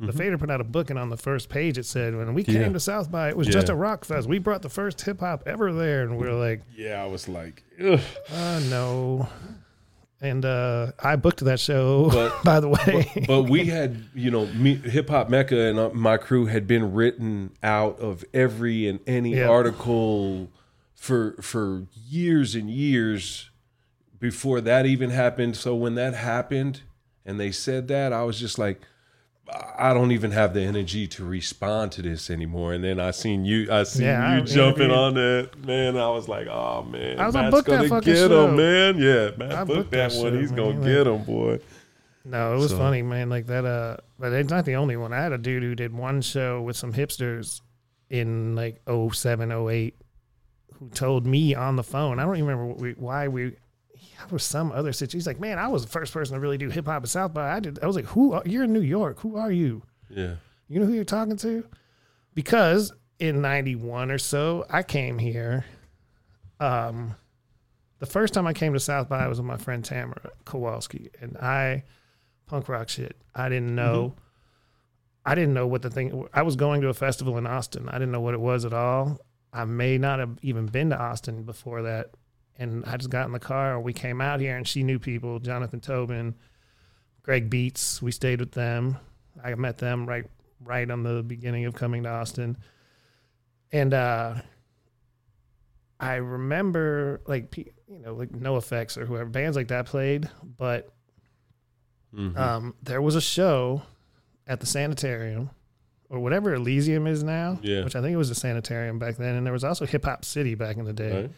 The 0.00 0.12
Mhm. 0.12 0.16
Fader 0.18 0.38
put 0.38 0.50
out 0.50 0.60
a 0.60 0.64
book, 0.64 0.90
and 0.90 0.98
on 0.98 1.08
the 1.08 1.16
first 1.16 1.48
page 1.48 1.78
it 1.78 1.86
said, 1.86 2.16
"When 2.16 2.34
we 2.34 2.42
Yeah. 2.42 2.64
came 2.64 2.72
to 2.72 2.80
South 2.80 3.10
by, 3.12 3.28
it 3.28 3.36
was 3.36 3.46
just 3.46 3.68
a 3.68 3.74
rock 3.76 4.04
fest. 4.04 4.28
We 4.28 4.38
brought 4.38 4.62
the 4.62 4.68
first 4.68 5.00
hip 5.02 5.20
hop 5.20 5.44
ever 5.46 5.72
there." 5.72 6.02
And 6.02 6.18
we 6.18 6.26
are 6.26 6.34
like, 6.34 6.62
Yeah, 6.76 7.00
I 7.02 7.06
was 7.06 7.28
like, 7.28 7.62
Ugh. 7.80 8.00
uh, 8.32 8.60
no. 8.68 9.28
And 10.20 10.44
uh, 10.44 10.92
I 11.02 11.16
booked 11.16 11.44
that 11.44 11.60
show, 11.60 12.08
But- 12.10 12.32
by 12.44 12.58
the 12.60 12.68
way. 12.68 13.10
but, 13.14 13.26
but 13.28 13.42
we 13.44 13.66
had, 13.66 14.02
you 14.14 14.30
know, 14.32 14.46
Hip 14.46 15.10
Hop 15.10 15.28
Mecca 15.30 15.58
and 15.58 15.78
uh, 15.78 15.90
my 15.90 16.16
crew 16.16 16.46
had 16.46 16.66
been 16.66 16.92
written 16.92 17.50
out 17.62 17.98
of 18.00 18.24
every 18.34 18.88
and 18.88 18.98
any 19.06 19.36
Yeah. 19.36 19.48
article 19.48 20.50
for 20.94 21.36
for 21.40 21.86
years 21.94 22.54
and 22.56 22.68
years 22.70 23.50
before 24.24 24.62
that 24.62 24.86
even 24.86 25.10
happened. 25.10 25.54
So 25.54 25.74
when 25.74 25.96
that 25.96 26.14
happened 26.14 26.80
and 27.26 27.38
they 27.38 27.52
said 27.52 27.88
that, 27.88 28.10
I 28.14 28.22
was 28.22 28.40
just 28.40 28.58
like, 28.58 28.80
I 29.78 29.92
don't 29.92 30.12
even 30.12 30.30
have 30.30 30.54
the 30.54 30.62
energy 30.62 31.06
to 31.08 31.24
respond 31.26 31.92
to 31.92 32.02
this 32.02 32.30
anymore. 32.30 32.72
And 32.72 32.82
then 32.82 32.98
I 32.98 33.10
seen 33.10 33.44
you, 33.44 33.70
I 33.70 33.82
seen 33.82 34.06
Yeah, 34.06 34.36
you 34.36 34.42
I 34.42 34.44
jumping 34.46 34.84
interviewed- 34.84 34.90
on 34.98 35.14
that, 35.14 35.50
man. 35.66 35.98
I 35.98 36.08
was 36.08 36.26
like, 36.26 36.46
oh 36.46 36.84
man, 36.84 37.20
I 37.20 37.26
was 37.26 37.34
like, 37.34 37.42
Matt's 37.44 37.54
book 37.54 37.66
gonna 37.66 38.00
get 38.00 38.16
show. 38.16 38.48
him, 38.48 38.56
man. 38.56 38.96
Yeah, 38.96 39.30
man, 39.36 39.52
I 39.52 39.64
book 39.64 39.76
booked 39.76 39.90
that, 39.90 40.10
that 40.12 40.18
one. 40.22 40.32
shit, 40.32 40.40
He's 40.40 40.50
man. 40.52 40.56
gonna 40.56 40.78
Like- 40.80 40.84
get 40.88 41.06
him, 41.06 41.24
boy. 41.24 41.58
No, 42.24 42.54
it 42.54 42.56
was 42.56 42.70
So- 42.70 42.78
funny, 42.78 43.02
man. 43.02 43.28
Like 43.28 43.46
that. 43.48 43.66
Uh, 43.66 43.98
but 44.18 44.32
it's 44.32 44.48
not 44.50 44.64
the 44.64 44.76
only 44.76 44.96
one. 44.96 45.12
I 45.12 45.18
had 45.22 45.32
a 45.32 45.38
dude 45.38 45.62
who 45.62 45.74
did 45.74 45.92
one 45.92 46.22
show 46.22 46.62
with 46.62 46.76
some 46.78 46.94
hipsters 46.94 47.60
in 48.08 48.54
like 48.56 48.80
07, 48.88 49.52
08 49.52 49.94
who 50.78 50.88
told 50.88 51.26
me 51.26 51.54
on 51.54 51.76
the 51.76 51.82
phone. 51.84 52.18
I 52.18 52.22
don't 52.24 52.36
even 52.36 52.46
remember 52.48 52.66
what 52.72 52.78
we, 52.78 52.92
why 52.92 53.28
we. 53.28 53.56
There 54.18 54.28
was 54.32 54.44
some 54.44 54.72
other 54.72 54.92
situation. 54.92 55.18
He's 55.18 55.26
like, 55.26 55.40
"Man, 55.40 55.58
I 55.58 55.68
was 55.68 55.84
the 55.84 55.90
first 55.90 56.12
person 56.12 56.34
to 56.34 56.40
really 56.40 56.58
do 56.58 56.70
hip 56.70 56.86
hop 56.86 57.02
in 57.02 57.06
South 57.06 57.34
by." 57.34 57.50
I 57.50 57.60
did. 57.60 57.78
I 57.82 57.86
was 57.86 57.96
like, 57.96 58.06
"Who? 58.06 58.32
Are, 58.32 58.42
you're 58.44 58.64
in 58.64 58.72
New 58.72 58.80
York. 58.80 59.20
Who 59.20 59.36
are 59.36 59.52
you? 59.52 59.82
Yeah. 60.08 60.36
You 60.68 60.80
know 60.80 60.86
who 60.86 60.94
you're 60.94 61.04
talking 61.04 61.36
to?" 61.38 61.64
Because 62.34 62.92
in 63.18 63.40
'91 63.40 64.10
or 64.10 64.18
so, 64.18 64.64
I 64.70 64.82
came 64.82 65.18
here. 65.18 65.64
Um, 66.60 67.16
the 67.98 68.06
first 68.06 68.34
time 68.34 68.46
I 68.46 68.52
came 68.52 68.72
to 68.72 68.80
South 68.80 69.08
by 69.08 69.26
was 69.28 69.38
with 69.38 69.46
my 69.46 69.56
friend 69.56 69.84
Tamara 69.84 70.30
Kowalski, 70.44 71.10
and 71.20 71.36
I 71.36 71.84
punk 72.46 72.68
rock 72.68 72.88
shit. 72.88 73.16
I 73.34 73.48
didn't 73.48 73.74
know. 73.74 74.14
I 75.26 75.34
didn't 75.34 75.54
know 75.54 75.66
what 75.66 75.82
the 75.82 75.90
thing. 75.90 76.26
I 76.32 76.42
was 76.42 76.56
going 76.56 76.82
to 76.82 76.88
a 76.88 76.94
festival 76.94 77.38
in 77.38 77.46
Austin. 77.46 77.88
I 77.88 77.94
didn't 77.94 78.12
know 78.12 78.20
what 78.20 78.34
it 78.34 78.40
was 78.40 78.64
at 78.64 78.72
all. 78.72 79.20
I 79.52 79.64
may 79.64 79.98
not 79.98 80.18
have 80.18 80.38
even 80.42 80.66
been 80.66 80.90
to 80.90 80.98
Austin 81.00 81.44
before 81.44 81.82
that, 81.82 82.10
and 82.58 82.84
I 82.86 82.96
just 82.96 83.10
got 83.10 83.26
in 83.26 83.32
the 83.32 83.38
car. 83.40 83.80
We 83.80 83.92
came 83.92 84.20
out 84.20 84.40
here, 84.40 84.56
and 84.56 84.66
she 84.66 84.82
knew 84.82 84.98
people: 84.98 85.38
Jonathan 85.40 85.80
Tobin, 85.80 86.34
Greg 87.22 87.50
Beets. 87.50 88.00
We 88.02 88.10
stayed 88.12 88.40
with 88.40 88.52
them. 88.52 88.96
I 89.42 89.54
met 89.54 89.78
them 89.78 90.06
right 90.06 90.26
right 90.64 90.90
on 90.90 91.02
the 91.02 91.22
beginning 91.22 91.64
of 91.66 91.74
coming 91.74 92.04
to 92.04 92.08
Austin, 92.08 92.56
and 93.72 93.92
uh, 93.92 94.34
I 96.00 96.14
remember 96.16 97.20
like 97.26 97.56
you 97.56 97.98
know 98.00 98.14
like 98.14 98.30
NOFX 98.30 98.96
or 98.96 99.06
whoever 99.06 99.28
bands 99.30 99.56
like 99.56 99.68
that 99.68 99.86
played, 99.86 100.28
but 100.58 100.90
Mhm. 102.14 102.36
um, 102.38 102.74
there 102.82 103.02
was 103.02 103.16
a 103.16 103.20
show 103.20 103.82
at 104.46 104.60
the 104.60 104.66
sanitarium 104.66 105.50
or 106.08 106.20
whatever 106.20 106.54
Elysium 106.54 107.06
is 107.08 107.24
now, 107.24 107.58
Yeah. 107.62 107.82
which 107.82 107.96
I 107.96 108.00
think 108.00 108.12
it 108.12 108.16
was 108.18 108.28
the 108.28 108.34
sanitarium 108.36 108.98
back 109.00 109.16
then, 109.16 109.34
and 109.34 109.44
there 109.44 109.52
was 109.52 109.64
also 109.64 109.84
Hip 109.86 110.04
Hop 110.04 110.24
City 110.24 110.54
back 110.54 110.76
in 110.76 110.84
the 110.84 110.92
day. 110.92 111.22
Right. 111.22 111.30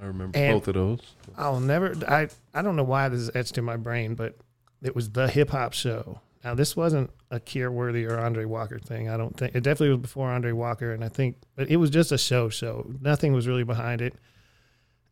I 0.00 0.06
remember 0.06 0.38
and 0.38 0.56
both 0.56 0.68
of 0.68 0.74
those. 0.74 1.00
I'll 1.36 1.60
never. 1.60 1.94
I 2.08 2.28
I 2.54 2.62
don't 2.62 2.76
know 2.76 2.82
why 2.82 3.08
this 3.08 3.20
is 3.20 3.30
etched 3.34 3.58
in 3.58 3.64
my 3.64 3.76
brain, 3.76 4.14
but 4.14 4.36
it 4.82 4.94
was 4.94 5.10
the 5.10 5.28
hip 5.28 5.50
hop 5.50 5.72
show. 5.72 6.20
Now 6.44 6.54
this 6.54 6.76
wasn't 6.76 7.10
a 7.30 7.38
Kier 7.38 7.70
Worthy 7.70 8.04
or 8.04 8.18
Andre 8.18 8.44
Walker 8.44 8.78
thing. 8.78 9.08
I 9.08 9.16
don't 9.16 9.36
think 9.36 9.54
it 9.54 9.62
definitely 9.62 9.90
was 9.90 10.00
before 10.00 10.28
Andre 10.30 10.52
Walker, 10.52 10.92
and 10.92 11.04
I 11.04 11.08
think, 11.08 11.36
but 11.54 11.70
it 11.70 11.76
was 11.76 11.90
just 11.90 12.10
a 12.10 12.18
show. 12.18 12.48
Show 12.48 12.90
nothing 13.00 13.32
was 13.32 13.46
really 13.46 13.64
behind 13.64 14.00
it. 14.00 14.14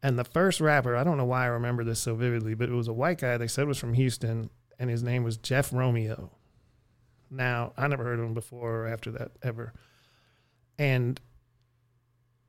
And 0.02 0.18
the 0.18 0.24
first 0.24 0.60
rapper, 0.60 0.96
I 0.96 1.04
don't 1.04 1.18
know 1.18 1.26
why 1.26 1.44
I 1.44 1.48
remember 1.48 1.84
this 1.84 2.00
so 2.00 2.14
vividly, 2.14 2.54
but 2.54 2.70
it 2.70 2.74
was 2.74 2.88
a 2.88 2.92
white 2.92 3.18
guy. 3.18 3.36
They 3.36 3.48
said 3.48 3.68
was 3.68 3.78
from 3.78 3.94
Houston, 3.94 4.50
and 4.78 4.88
his 4.88 5.02
name 5.02 5.24
was 5.24 5.36
Jeff 5.36 5.72
Romeo. 5.72 6.30
Now 7.30 7.74
I 7.76 7.86
never 7.86 8.02
heard 8.02 8.18
of 8.18 8.24
him 8.24 8.34
before 8.34 8.82
or 8.82 8.86
after 8.88 9.12
that 9.12 9.32
ever, 9.42 9.72
and 10.78 11.20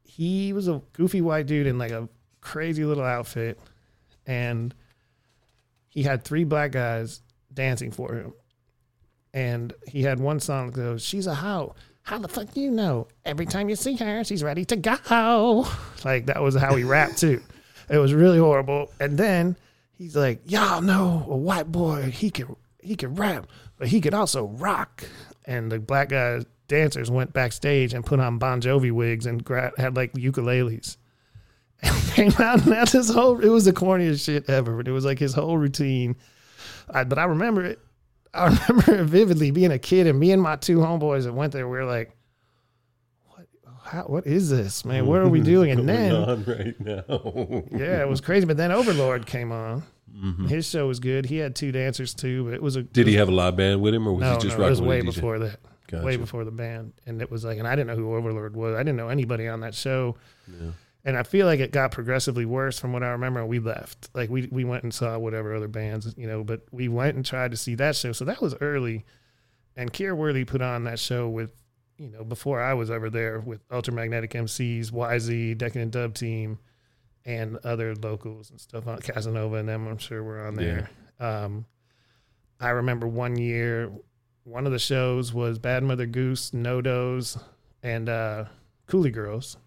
he 0.03 0.53
was 0.53 0.67
a 0.67 0.81
goofy 0.93 1.21
white 1.21 1.45
dude 1.45 1.67
in 1.67 1.77
like 1.77 1.91
a 1.91 2.09
crazy 2.41 2.83
little 2.83 3.03
outfit, 3.03 3.59
and 4.25 4.73
he 5.87 6.03
had 6.03 6.23
three 6.23 6.43
black 6.43 6.71
guys 6.71 7.21
dancing 7.53 7.91
for 7.91 8.13
him. 8.13 8.33
And 9.33 9.73
he 9.87 10.03
had 10.03 10.19
one 10.19 10.39
song 10.39 10.71
that 10.71 10.75
goes, 10.75 11.03
She's 11.03 11.27
a 11.27 11.35
hoe. 11.35 11.75
How 12.03 12.17
the 12.17 12.27
fuck 12.27 12.51
do 12.53 12.61
you 12.61 12.71
know? 12.71 13.07
Every 13.25 13.45
time 13.45 13.69
you 13.69 13.75
see 13.75 13.95
her, 13.95 14.23
she's 14.23 14.43
ready 14.43 14.65
to 14.65 14.75
go. 14.75 15.67
Like 16.03 16.25
that 16.25 16.41
was 16.41 16.55
how 16.55 16.75
he 16.75 16.83
rapped 16.83 17.19
too. 17.19 17.41
It 17.87 17.99
was 17.99 18.11
really 18.11 18.39
horrible. 18.39 18.91
And 18.99 19.19
then 19.19 19.55
he's 19.93 20.15
like, 20.15 20.41
Y'all 20.45 20.81
know 20.81 21.25
a 21.29 21.37
white 21.37 21.71
boy, 21.71 22.09
he 22.09 22.31
can 22.31 22.55
he 22.81 22.95
can 22.95 23.13
rap, 23.13 23.45
but 23.77 23.87
he 23.87 24.01
could 24.01 24.15
also 24.15 24.45
rock. 24.47 25.03
And 25.45 25.71
the 25.71 25.79
black 25.79 26.09
guys 26.09 26.45
dancers 26.67 27.11
went 27.11 27.33
backstage 27.33 27.93
and 27.93 28.05
put 28.05 28.19
on 28.19 28.39
Bon 28.39 28.61
Jovi 28.61 28.91
wigs 28.91 29.25
and 29.25 29.43
gra- 29.43 29.73
had 29.77 29.95
like 29.95 30.13
ukuleles. 30.13 30.97
And 32.17 32.35
came 32.35 32.45
out 32.45 32.65
and 32.65 32.73
had 32.73 32.89
this 32.89 33.09
whole, 33.09 33.39
it 33.39 33.47
was 33.47 33.65
the 33.65 33.73
corniest 33.73 34.25
shit 34.25 34.49
ever. 34.49 34.75
But 34.75 34.87
it 34.87 34.91
was 34.91 35.05
like 35.05 35.17
his 35.17 35.33
whole 35.33 35.57
routine. 35.57 36.17
I, 36.89 37.05
but 37.05 37.17
I 37.17 37.23
remember 37.23 37.63
it. 37.63 37.79
I 38.33 38.45
remember 38.69 38.95
it 38.95 39.05
vividly 39.05 39.51
being 39.51 39.71
a 39.71 39.79
kid 39.79 40.07
and 40.07 40.19
me 40.19 40.31
and 40.31 40.41
my 40.41 40.57
two 40.57 40.79
homeboys 40.79 41.23
that 41.23 41.33
went 41.33 41.53
there, 41.53 41.67
we 41.67 41.77
were 41.77 41.85
like, 41.85 42.15
what, 43.27 43.47
how, 43.83 44.03
what 44.03 44.27
is 44.27 44.49
this, 44.49 44.83
man? 44.85 45.05
What 45.05 45.21
are 45.21 45.29
we 45.29 45.39
doing? 45.53 45.71
And 45.71 45.87
then, 45.87 46.43
right 46.43 46.79
now. 46.79 47.63
yeah, 47.71 48.01
it 48.01 48.07
was 48.09 48.21
crazy. 48.21 48.45
But 48.45 48.57
then 48.57 48.71
Overlord 48.71 49.25
came 49.25 49.51
on. 49.51 49.83
Mm-hmm. 50.13 50.47
His 50.47 50.69
show 50.69 50.87
was 50.87 50.99
good. 50.99 51.25
He 51.25 51.37
had 51.37 51.55
two 51.55 51.71
dancers 51.71 52.13
too, 52.13 52.43
but 52.45 52.53
it 52.53 52.61
was 52.61 52.75
a. 52.75 52.83
Did 52.83 53.05
was, 53.05 53.13
he 53.13 53.17
have 53.17 53.29
a 53.29 53.31
live 53.31 53.55
band 53.55 53.81
with 53.81 53.93
him, 53.93 54.07
or 54.07 54.13
was 54.13 54.21
no, 54.21 54.33
he 54.33 54.39
just 54.39 54.57
no, 54.57 54.63
rocking? 54.63 54.65
It 54.65 54.69
was 54.69 54.81
way 54.81 55.01
before 55.01 55.39
that. 55.39 55.59
Gotcha. 55.87 56.05
Way 56.05 56.17
before 56.17 56.45
the 56.45 56.51
band, 56.51 56.93
and 57.05 57.21
it 57.21 57.29
was 57.29 57.43
like, 57.43 57.59
and 57.59 57.67
I 57.67 57.75
didn't 57.75 57.87
know 57.87 57.95
who 57.95 58.15
Overlord 58.15 58.55
was. 58.55 58.75
I 58.75 58.79
didn't 58.79 58.95
know 58.95 59.09
anybody 59.09 59.47
on 59.47 59.59
that 59.61 59.75
show. 59.75 60.15
Yeah. 60.47 60.71
And 61.03 61.17
I 61.17 61.23
feel 61.23 61.47
like 61.47 61.59
it 61.59 61.71
got 61.71 61.91
progressively 61.91 62.45
worse 62.45 62.79
from 62.79 62.93
what 62.93 63.01
I 63.01 63.09
remember. 63.09 63.43
We 63.45 63.59
left, 63.59 64.09
like 64.13 64.29
we 64.29 64.47
we 64.51 64.63
went 64.63 64.83
and 64.83 64.93
saw 64.93 65.17
whatever 65.17 65.55
other 65.55 65.67
bands, 65.67 66.13
you 66.15 66.27
know, 66.27 66.43
but 66.43 66.61
we 66.71 66.87
went 66.87 67.15
and 67.15 67.25
tried 67.25 67.51
to 67.51 67.57
see 67.57 67.75
that 67.75 67.95
show. 67.95 68.11
So 68.11 68.25
that 68.25 68.39
was 68.39 68.55
early, 68.61 69.03
and 69.75 69.91
Kier 69.91 70.15
Worthy 70.15 70.45
put 70.45 70.61
on 70.61 70.83
that 70.83 70.99
show 70.99 71.27
with, 71.27 71.51
you 71.97 72.09
know, 72.09 72.23
before 72.23 72.61
I 72.61 72.75
was 72.75 72.91
ever 72.91 73.09
there 73.09 73.39
with 73.39 73.67
Ultramagnetic 73.69 74.31
MCs, 74.33 74.91
YZ, 74.91 75.57
Decadent 75.57 75.91
Dub 75.91 76.13
Team, 76.13 76.59
and 77.25 77.57
other 77.63 77.95
locals 77.95 78.51
and 78.51 78.59
stuff 78.59 78.87
on 78.87 78.99
Casanova 78.99 79.55
and 79.55 79.67
them. 79.67 79.87
I'm 79.87 79.97
sure 79.97 80.23
were 80.23 80.45
on 80.45 80.55
there. 80.55 80.89
Yeah. 81.19 81.43
Um, 81.45 81.65
I 82.59 82.69
remember 82.69 83.07
one 83.07 83.37
year, 83.37 83.91
one 84.43 84.67
of 84.67 84.71
the 84.71 84.79
shows 84.79 85.33
was 85.33 85.57
Bad 85.57 85.83
Mother 85.83 86.05
Goose, 86.05 86.51
NoDoz, 86.51 87.41
and 87.81 88.07
uh, 88.07 88.45
Coolie 88.87 89.11
Girls. 89.11 89.57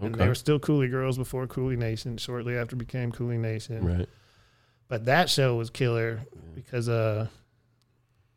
Okay. 0.00 0.06
And 0.06 0.14
they 0.16 0.28
were 0.28 0.34
still 0.34 0.58
Coolie 0.58 0.90
Girls 0.90 1.18
before 1.18 1.46
Coolie 1.46 1.76
Nation, 1.76 2.16
shortly 2.16 2.56
after 2.56 2.74
became 2.74 3.12
Coolie 3.12 3.38
Nation. 3.38 3.84
Right. 3.86 4.08
But 4.88 5.04
that 5.04 5.28
show 5.30 5.56
was 5.56 5.70
killer 5.70 6.20
because, 6.54 6.88
uh, 6.88 7.28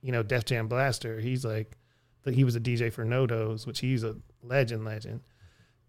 you 0.01 0.11
know, 0.11 0.21
Def 0.23 0.45
Jam 0.45 0.67
Blaster, 0.67 1.19
he's 1.19 1.45
like, 1.45 1.77
he 2.25 2.43
was 2.43 2.55
a 2.55 2.59
DJ 2.59 2.91
for 2.91 3.05
Nodos, 3.05 3.65
which 3.65 3.79
he's 3.79 4.03
a 4.03 4.15
legend, 4.41 4.85
legend. 4.85 5.21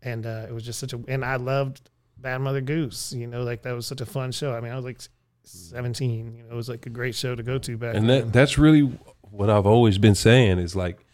And 0.03 0.27
uh, 0.27 0.47
it 0.49 0.53
was 0.53 0.64
just 0.64 0.79
such 0.79 0.93
a, 0.93 1.01
and 1.09 1.25
I 1.25 1.37
loved 1.37 1.91
Bad 2.16 2.39
Mother 2.39 2.61
Goose, 2.61 3.12
you 3.12 3.27
know, 3.27 3.43
like 3.43 3.62
that 3.62 3.75
was 3.75 3.87
such 3.87 4.01
a 4.01 4.07
fun 4.07 4.33
show. 4.33 4.55
I 4.55 4.61
mean, 4.61 4.72
I 4.72 4.77
was 4.77 4.85
like 4.85 5.01
17, 5.43 6.35
you 6.37 6.43
know, 6.45 6.53
it 6.53 6.57
was 6.57 6.68
like 6.68 6.87
a 6.87 6.91
great 6.91 7.14
show 7.14 7.35
to 7.35 7.43
go 7.43 7.59
to 7.59 7.77
back 7.77 7.95
And 7.95 8.09
that, 8.09 8.33
that's 8.33 8.57
really 8.57 8.99
what 9.20 9.51
I've 9.51 9.66
always 9.66 9.99
been 9.99 10.14
saying 10.14 10.59
is 10.59 10.75
like, 10.77 11.05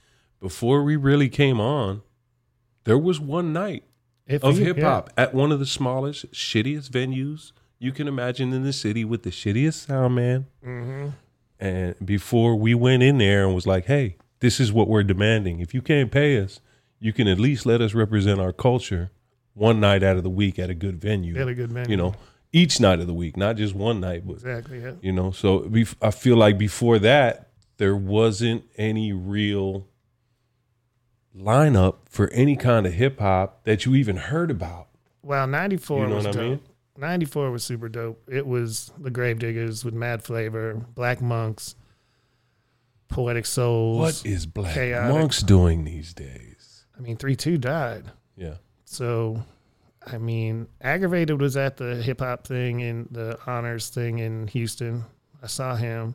before 0.41 0.83
we 0.83 0.97
really 0.97 1.29
came 1.29 1.61
on, 1.61 2.03
there 2.85 2.99
was 2.99 3.21
one 3.21 3.53
night 3.53 3.85
if 4.31 4.45
of 4.45 4.57
hip 4.57 4.79
hop 4.79 5.11
yeah. 5.17 5.25
at 5.25 5.35
one 5.35 5.53
of 5.53 5.59
the 5.59 5.67
smallest, 5.67 6.31
shittiest 6.33 6.91
venues 6.91 7.53
you 7.81 7.93
can 7.93 8.07
imagine 8.07 8.53
in 8.53 8.63
the 8.63 8.73
city 8.73 9.05
with 9.05 9.23
the 9.23 9.31
shittiest 9.31 9.87
sound 9.87 10.15
man. 10.15 10.47
Mm-hmm. 10.65 11.09
And 11.59 11.95
before 12.05 12.55
we 12.55 12.75
went 12.75 13.03
in 13.03 13.19
there 13.19 13.47
and 13.47 13.55
was 13.55 13.67
like, 13.67 13.87
hey, 13.87 14.17
this 14.41 14.61
is 14.61 14.73
what 14.73 14.87
we're 14.87 15.03
demanding. 15.03 15.61
If 15.61 15.75
you 15.75 15.83
can't 15.83 16.13
pay 16.13 16.39
us, 16.39 16.61
you 17.01 17.13
can 17.13 17.27
at 17.27 17.39
least 17.39 17.67
let 17.67 17.81
us 17.81 17.95
represent 17.95 18.41
our 18.41 18.53
culture 18.53 19.11
one 19.55 19.81
night 19.81 20.03
out 20.03 20.17
of 20.17 20.23
the 20.23 20.31
week 20.31 20.59
at 20.59 20.71
a 20.71 20.75
good 20.75 21.01
venue. 21.01 21.39
At 21.39 21.49
a 21.49 21.55
good 21.55 21.73
venue. 21.73 21.91
You 21.91 21.97
know, 21.97 22.15
each 22.53 22.81
night 22.81 23.01
of 23.01 23.07
the 23.07 23.15
week, 23.15 23.37
not 23.37 23.57
just 23.57 23.75
one 23.75 24.01
night. 24.01 24.27
But, 24.27 24.35
exactly. 24.35 24.83
Yeah. 24.83 24.93
You 25.01 25.13
know, 25.13 25.31
so 25.31 25.71
I 26.03 26.11
feel 26.11 26.37
like 26.37 26.59
before 26.59 26.99
that, 27.01 27.49
there 27.79 27.97
wasn't 27.97 28.65
any 28.77 29.13
real 29.13 29.87
lineup 31.37 31.97
for 32.07 32.29
any 32.31 32.57
kind 32.57 32.87
of 32.87 32.95
hip 32.95 33.21
hop 33.21 33.65
that 33.65 33.87
you 33.87 33.95
even 33.95 34.17
heard 34.17 34.51
about. 34.51 34.89
Well, 35.23 35.47
94 35.47 36.01
you 36.01 36.07
know 36.07 36.15
was 36.17 36.25
dope. 36.25 36.37
I 36.37 36.41
mean? 36.41 36.61
94 36.97 37.51
was 37.51 37.65
super 37.65 37.89
dope. 37.89 38.23
It 38.29 38.47
was 38.47 38.93
the 38.99 39.11
Gravediggaz 39.11 39.85
with 39.85 39.95
Mad 39.95 40.23
Flavor, 40.23 40.75
Black 40.95 41.23
Monks, 41.23 41.75
Poetic 43.09 43.47
Souls. 43.47 43.99
What 43.99 44.27
is 44.27 44.47
Black 44.47 44.75
Chaotic. 44.75 45.15
Monks 45.15 45.43
doing 45.43 45.85
these 45.85 46.13
days? 46.13 46.85
I 46.97 47.01
mean, 47.01 47.17
3 47.17 47.37
2 47.37 47.59
died. 47.59 48.05
Yeah. 48.37 48.57
So, 48.85 49.43
I 50.07 50.19
mean, 50.19 50.69
Aggravated 50.81 51.41
was 51.41 51.57
at 51.57 51.77
the 51.77 51.97
hip 51.97 52.21
hop 52.21 52.47
thing 52.47 52.81
in 52.81 53.09
the 53.11 53.39
honors 53.47 53.89
thing 53.89 54.19
in 54.19 54.47
Houston. 54.49 55.05
I 55.43 55.47
saw 55.47 55.77
him. 55.77 56.15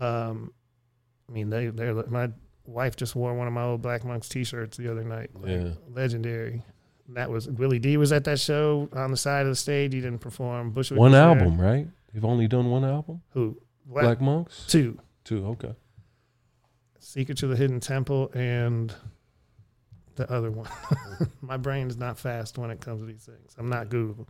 Um, 0.00 0.52
I 1.28 1.32
mean, 1.32 1.50
they 1.50 1.68
they're 1.68 1.94
my 2.08 2.30
wife 2.66 2.96
just 2.96 3.14
wore 3.16 3.34
one 3.34 3.46
of 3.46 3.52
my 3.52 3.62
old 3.62 3.82
Black 3.82 4.04
Monks 4.04 4.28
T-shirts 4.28 4.76
the 4.76 4.90
other 4.90 5.04
night. 5.04 5.30
Like, 5.34 5.50
yeah, 5.50 5.70
legendary. 5.90 6.62
That 7.08 7.30
was 7.30 7.48
Willie 7.48 7.78
D 7.78 7.96
was 7.96 8.12
at 8.12 8.24
that 8.24 8.40
show 8.40 8.88
on 8.92 9.10
the 9.10 9.16
side 9.16 9.42
of 9.42 9.48
the 9.48 9.56
stage. 9.56 9.92
He 9.92 10.00
didn't 10.00 10.20
perform. 10.20 10.70
Bushwick 10.70 10.98
one 10.98 11.14
album, 11.14 11.58
there. 11.58 11.66
right? 11.66 11.88
They've 12.12 12.24
only 12.24 12.46
done 12.48 12.70
one 12.70 12.84
album. 12.84 13.22
Who? 13.30 13.60
What? 13.86 14.02
Black 14.02 14.20
Monks. 14.20 14.64
Two. 14.66 14.98
Two. 15.24 15.46
Okay. 15.48 15.74
Secret 16.98 17.36
to 17.38 17.46
the 17.46 17.56
Hidden 17.56 17.80
Temple 17.80 18.30
and 18.32 18.94
the 20.14 20.30
other 20.30 20.50
one. 20.50 20.68
my 21.40 21.56
brain 21.56 21.88
is 21.88 21.96
not 21.96 22.18
fast 22.18 22.58
when 22.58 22.70
it 22.70 22.80
comes 22.80 23.00
to 23.00 23.06
these 23.06 23.24
things. 23.24 23.54
I'm 23.58 23.68
not 23.68 23.88
Google. 23.88 24.28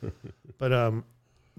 but 0.58 0.72
um, 0.72 1.04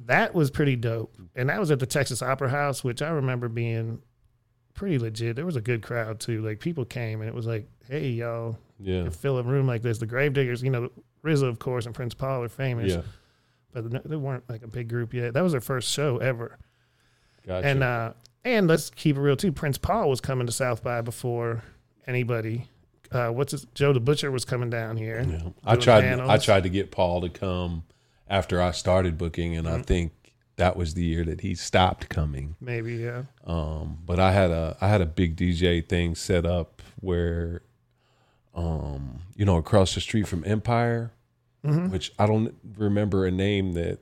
that 0.06 0.34
was 0.34 0.50
pretty 0.50 0.76
dope, 0.76 1.16
and 1.36 1.50
that 1.50 1.60
was 1.60 1.72
at 1.72 1.80
the 1.80 1.86
Texas 1.86 2.22
Opera 2.22 2.50
House, 2.50 2.84
which 2.84 3.02
I 3.02 3.10
remember 3.10 3.50
being 3.50 4.02
pretty 4.76 5.00
legit. 5.00 5.36
There 5.36 5.46
was 5.46 5.56
a 5.56 5.62
good 5.62 5.82
crowd 5.82 6.20
too. 6.20 6.42
Like 6.42 6.60
people 6.60 6.86
came 6.86 7.22
and 7.22 7.28
it 7.28 7.34
was 7.34 7.48
like, 7.48 7.68
hey 7.90 8.10
y'all, 8.10 8.58
yeah, 8.80 9.10
fill 9.10 9.40
a 9.40 9.44
room 9.44 9.66
like 9.66 9.82
this. 9.82 9.98
The 9.98 10.06
Gravediggaz, 10.06 10.62
you 10.62 10.70
know, 10.70 10.90
RZA 11.24 11.48
of 11.48 11.58
course 11.58 11.88
and 11.88 11.96
Prince 11.96 12.14
Paul 12.14 12.44
are 12.44 12.50
famous. 12.50 12.94
Yeah, 12.94 13.02
but 13.74 14.08
they 14.08 14.16
weren't 14.16 14.48
like 14.48 14.62
a 14.62 14.68
big 14.68 14.90
group 14.90 15.14
yet. 15.14 15.34
That 15.34 15.42
was 15.42 15.54
their 15.54 15.62
first 15.62 15.92
show 15.92 16.18
ever. 16.18 16.60
Gotcha. 17.48 17.68
And 17.68 17.84
uh, 17.84 18.14
and 18.44 18.68
let's 18.68 18.92
keep 18.92 19.16
it 19.16 19.20
real 19.20 19.36
too. 19.36 19.52
Prince 19.52 19.78
Paul 19.78 20.10
was 20.10 20.22
coming 20.22 20.46
to 20.46 20.54
South 20.54 20.84
by 20.84 21.02
before 21.02 21.64
anybody. 22.06 22.70
Uh, 23.12 23.30
what's 23.30 23.52
his, 23.52 23.66
Joe 23.76 23.94
the 23.94 24.00
Butcher 24.00 24.32
was 24.32 24.46
coming 24.46 24.70
down 24.70 24.98
here. 24.98 25.26
Yeah. 25.28 25.50
I 25.64 25.76
tried. 25.76 26.02
Panels. 26.02 26.30
I 26.30 26.38
tried 26.38 26.64
to 26.64 26.70
get 26.70 26.92
Paul 26.92 27.22
to 27.22 27.30
come 27.30 27.84
after 28.28 28.62
I 28.62 28.72
started 28.72 29.18
booking, 29.18 29.56
and 29.56 29.68
mm-hmm. 29.68 29.80
I 29.80 29.82
think 29.84 30.12
that 30.58 30.78
was 30.78 30.94
the 30.94 31.04
year 31.04 31.24
that 31.26 31.42
he 31.42 31.56
stopped 31.56 32.10
coming. 32.10 32.56
Maybe, 32.62 32.96
yeah. 32.96 33.24
Um, 33.46 34.00
but 34.06 34.20
I 34.20 34.32
had 34.32 34.52
a 34.52 34.78
I 34.80 34.88
had 34.88 35.02
a 35.02 35.06
big 35.06 35.36
DJ 35.36 35.88
thing 35.88 36.16
set 36.16 36.46
up 36.46 36.82
where, 37.00 37.62
um, 38.54 39.22
you 39.36 39.46
know, 39.46 39.58
across 39.58 39.96
the 39.96 40.02
street 40.02 40.28
from 40.28 40.44
Empire, 40.46 41.12
mm-hmm. 41.66 41.90
which 41.90 42.14
I 42.18 42.26
don't 42.26 42.56
remember 42.78 43.26
a 43.26 43.32
name 43.32 43.74
that 43.74 44.00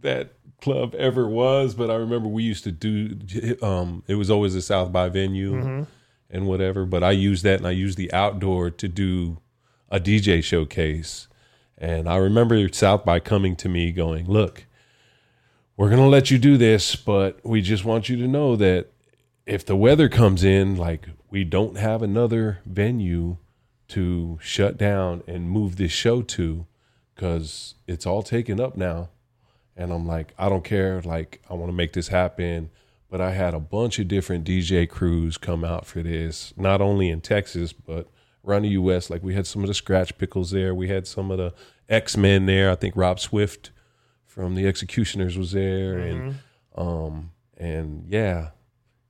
that 0.00 0.32
club 0.60 0.94
ever 0.96 1.28
was, 1.28 1.74
but 1.74 1.90
I 1.90 1.94
remember 1.94 2.28
we 2.28 2.42
used 2.42 2.64
to 2.64 2.72
do. 2.72 3.56
Um, 3.62 4.02
it 4.06 4.16
was 4.16 4.30
always 4.30 4.54
a 4.54 4.62
South 4.62 4.92
by 4.92 5.08
venue 5.08 5.52
mm-hmm. 5.52 5.82
and 6.30 6.46
whatever. 6.46 6.84
But 6.84 7.04
I 7.04 7.12
used 7.12 7.44
that, 7.44 7.58
and 7.58 7.66
I 7.66 7.72
used 7.72 7.96
the 7.96 8.12
outdoor 8.12 8.70
to 8.70 8.88
do 8.88 9.38
a 9.88 10.00
DJ 10.00 10.42
showcase. 10.42 11.28
And 11.78 12.08
I 12.08 12.16
remember 12.16 12.68
South 12.72 13.04
by 13.04 13.20
coming 13.20 13.54
to 13.56 13.68
me, 13.68 13.92
going, 13.92 14.26
"Look." 14.26 14.64
We're 15.80 15.88
going 15.88 16.02
to 16.02 16.08
let 16.08 16.30
you 16.30 16.36
do 16.36 16.58
this, 16.58 16.94
but 16.94 17.40
we 17.42 17.62
just 17.62 17.86
want 17.86 18.10
you 18.10 18.16
to 18.18 18.28
know 18.28 18.54
that 18.54 18.88
if 19.46 19.64
the 19.64 19.74
weather 19.74 20.10
comes 20.10 20.44
in, 20.44 20.76
like 20.76 21.08
we 21.30 21.42
don't 21.42 21.78
have 21.78 22.02
another 22.02 22.58
venue 22.66 23.38
to 23.88 24.38
shut 24.42 24.76
down 24.76 25.22
and 25.26 25.48
move 25.48 25.76
this 25.76 25.90
show 25.90 26.20
to 26.20 26.66
because 27.14 27.76
it's 27.86 28.04
all 28.04 28.22
taken 28.22 28.60
up 28.60 28.76
now. 28.76 29.08
And 29.74 29.90
I'm 29.90 30.06
like, 30.06 30.34
I 30.38 30.50
don't 30.50 30.64
care. 30.64 31.00
Like, 31.00 31.40
I 31.48 31.54
want 31.54 31.70
to 31.70 31.76
make 31.76 31.94
this 31.94 32.08
happen. 32.08 32.68
But 33.08 33.22
I 33.22 33.30
had 33.30 33.54
a 33.54 33.58
bunch 33.58 33.98
of 33.98 34.06
different 34.06 34.44
DJ 34.44 34.86
crews 34.86 35.38
come 35.38 35.64
out 35.64 35.86
for 35.86 36.02
this, 36.02 36.52
not 36.58 36.82
only 36.82 37.08
in 37.08 37.22
Texas, 37.22 37.72
but 37.72 38.06
around 38.46 38.62
the 38.62 38.68
U.S. 38.68 39.08
Like, 39.08 39.22
we 39.22 39.32
had 39.32 39.46
some 39.46 39.62
of 39.62 39.68
the 39.68 39.72
Scratch 39.72 40.18
Picklz 40.18 40.50
there. 40.50 40.74
We 40.74 40.88
had 40.88 41.06
some 41.06 41.30
of 41.30 41.38
the 41.38 41.54
X 41.88 42.18
Men 42.18 42.44
there. 42.44 42.70
I 42.70 42.74
think 42.74 42.94
Rob 42.94 43.18
Swift 43.18 43.70
from 44.40 44.54
the 44.54 44.66
X-Ecutioners 44.66 45.36
was 45.36 45.52
there. 45.52 45.96
Mm-hmm. 45.96 46.28
And, 46.28 46.38
um, 46.76 47.30
and 47.56 48.06
yeah, 48.08 48.50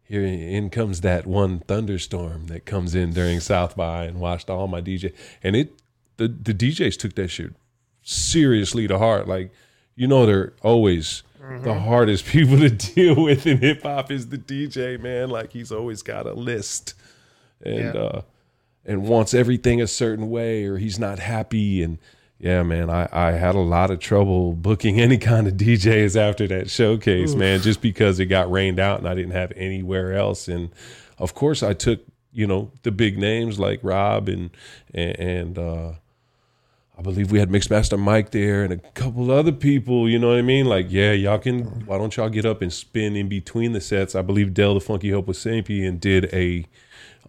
here 0.02 0.24
in 0.24 0.70
comes 0.70 1.02
that 1.02 1.26
one 1.26 1.60
thunderstorm 1.60 2.48
that 2.48 2.66
comes 2.66 2.96
in 2.96 3.12
during 3.12 3.38
South 3.38 3.76
by 3.76 4.04
and 4.04 4.18
watched 4.18 4.50
all 4.50 4.66
my 4.66 4.80
DJ. 4.80 5.14
And 5.42 5.54
it, 5.54 5.80
the, 6.16 6.26
the 6.26 6.52
DJs 6.52 6.98
took 6.98 7.14
that 7.14 7.28
shit 7.28 7.52
seriously 8.02 8.88
to 8.88 8.98
heart. 8.98 9.28
Like, 9.28 9.52
you 9.94 10.08
know, 10.08 10.26
they're 10.26 10.52
always 10.62 11.22
mm-hmm. 11.40 11.62
the 11.62 11.78
hardest 11.78 12.24
people 12.26 12.58
to 12.58 12.70
deal 12.70 13.22
with 13.22 13.46
in 13.46 13.58
hip 13.58 13.84
hop 13.84 14.10
is 14.10 14.30
the 14.30 14.38
DJ, 14.38 14.98
man. 14.98 15.30
Like, 15.30 15.52
he's 15.52 15.70
always 15.70 16.02
got 16.02 16.26
a 16.26 16.32
list 16.32 16.94
and, 17.64 17.94
yeah. 17.94 18.00
uh, 18.00 18.22
and 18.84 19.06
wants 19.06 19.32
everything 19.32 19.80
a 19.80 19.86
certain 19.86 20.28
way, 20.28 20.64
or 20.64 20.78
he's 20.78 20.98
not 20.98 21.20
happy. 21.20 21.84
And 21.84 21.98
yeah, 22.40 22.62
man, 22.62 22.88
I, 22.88 23.06
I 23.12 23.32
had 23.32 23.54
a 23.54 23.60
lot 23.60 23.90
of 23.90 24.00
trouble 24.00 24.54
booking 24.54 24.98
any 24.98 25.18
kind 25.18 25.46
of 25.46 25.54
DJs 25.54 26.16
after 26.16 26.48
that 26.48 26.70
showcase, 26.70 27.32
Oof. 27.32 27.38
man, 27.38 27.60
just 27.60 27.82
because 27.82 28.18
it 28.18 28.26
got 28.26 28.50
rained 28.50 28.80
out 28.80 28.98
and 28.98 29.06
I 29.06 29.14
didn't 29.14 29.32
have 29.32 29.52
anywhere 29.56 30.14
else. 30.14 30.48
And 30.48 30.70
of 31.18 31.34
course, 31.34 31.62
I 31.62 31.74
took 31.74 32.00
you 32.32 32.46
know 32.46 32.70
the 32.82 32.90
big 32.90 33.18
names 33.18 33.58
like 33.58 33.80
Rob 33.82 34.28
and 34.28 34.50
and, 34.94 35.18
and 35.18 35.58
uh, 35.58 35.92
I 36.98 37.02
believe 37.02 37.30
we 37.30 37.38
had 37.38 37.50
Mixmaster 37.50 37.98
Mike 37.98 38.30
there 38.30 38.64
and 38.64 38.72
a 38.72 38.78
couple 38.78 39.30
other 39.30 39.52
people. 39.52 40.08
You 40.08 40.18
know 40.18 40.28
what 40.28 40.38
I 40.38 40.42
mean? 40.42 40.66
Like, 40.66 40.86
yeah, 40.88 41.12
y'all 41.12 41.38
can. 41.38 41.86
Why 41.86 41.98
don't 41.98 42.16
y'all 42.16 42.28
get 42.30 42.46
up 42.46 42.62
and 42.62 42.72
spin 42.72 43.16
in 43.16 43.28
between 43.28 43.72
the 43.72 43.80
sets? 43.80 44.14
I 44.14 44.22
believe 44.22 44.54
Del 44.54 44.74
the 44.74 44.80
Funky 44.80 45.10
Hope 45.10 45.26
with 45.26 45.46
and 45.46 46.00
did 46.00 46.32
a 46.32 46.66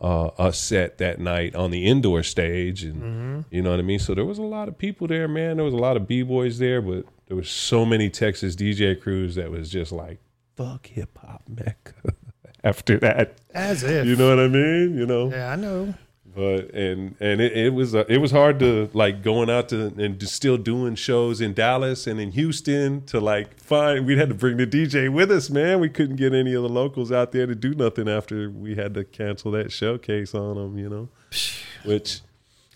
uh, 0.01 0.31
a 0.37 0.51
set 0.51 0.97
that 0.97 1.19
night 1.19 1.55
on 1.55 1.71
the 1.71 1.85
indoor 1.85 2.23
stage, 2.23 2.83
and 2.83 3.01
mm-hmm. 3.01 3.55
you 3.55 3.61
know 3.61 3.71
what 3.71 3.79
I 3.79 3.83
mean. 3.83 3.99
So 3.99 4.15
there 4.15 4.25
was 4.25 4.39
a 4.39 4.43
lot 4.43 4.67
of 4.67 4.77
people 4.77 5.07
there, 5.07 5.27
man. 5.27 5.57
There 5.57 5.65
was 5.65 5.73
a 5.73 5.77
lot 5.77 5.95
of 5.95 6.07
b 6.07 6.23
boys 6.23 6.57
there, 6.59 6.81
but 6.81 7.05
there 7.27 7.37
was 7.37 7.49
so 7.49 7.85
many 7.85 8.09
Texas 8.09 8.55
DJ 8.55 8.99
crews 8.99 9.35
that 9.35 9.51
was 9.51 9.69
just 9.69 9.91
like 9.91 10.19
fuck 10.55 10.87
hip 10.87 11.17
hop 11.19 11.43
mecca. 11.47 11.93
After 12.63 12.99
that, 12.99 13.37
as 13.53 13.81
if 13.83 14.05
you 14.05 14.15
know 14.15 14.29
what 14.29 14.39
I 14.39 14.47
mean, 14.47 14.95
you 14.95 15.05
know. 15.05 15.31
Yeah, 15.31 15.51
I 15.51 15.55
know 15.55 15.95
but 16.33 16.73
and 16.73 17.15
and 17.19 17.41
it, 17.41 17.53
it 17.53 17.73
was 17.73 17.93
uh, 17.93 18.05
it 18.07 18.19
was 18.19 18.31
hard 18.31 18.59
to 18.59 18.89
like 18.93 19.21
going 19.21 19.49
out 19.49 19.69
to 19.69 19.87
and 19.97 20.21
still 20.27 20.57
doing 20.57 20.95
shows 20.95 21.41
in 21.41 21.53
Dallas 21.53 22.07
and 22.07 22.19
in 22.19 22.31
Houston 22.31 23.05
to 23.07 23.19
like 23.19 23.59
find 23.59 24.05
we 24.05 24.17
had 24.17 24.29
to 24.29 24.35
bring 24.35 24.57
the 24.57 24.67
DJ 24.67 25.11
with 25.11 25.31
us 25.31 25.49
man. 25.49 25.79
We 25.79 25.89
couldn't 25.89 26.15
get 26.15 26.33
any 26.33 26.53
of 26.53 26.63
the 26.63 26.69
locals 26.69 27.11
out 27.11 27.31
there 27.31 27.45
to 27.45 27.55
do 27.55 27.73
nothing 27.73 28.07
after 28.07 28.49
we 28.49 28.75
had 28.75 28.93
to 28.93 29.03
cancel 29.03 29.51
that 29.51 29.71
showcase 29.71 30.33
on 30.33 30.55
them 30.55 30.77
you 30.77 30.89
know? 30.89 31.09
Which 31.85 32.21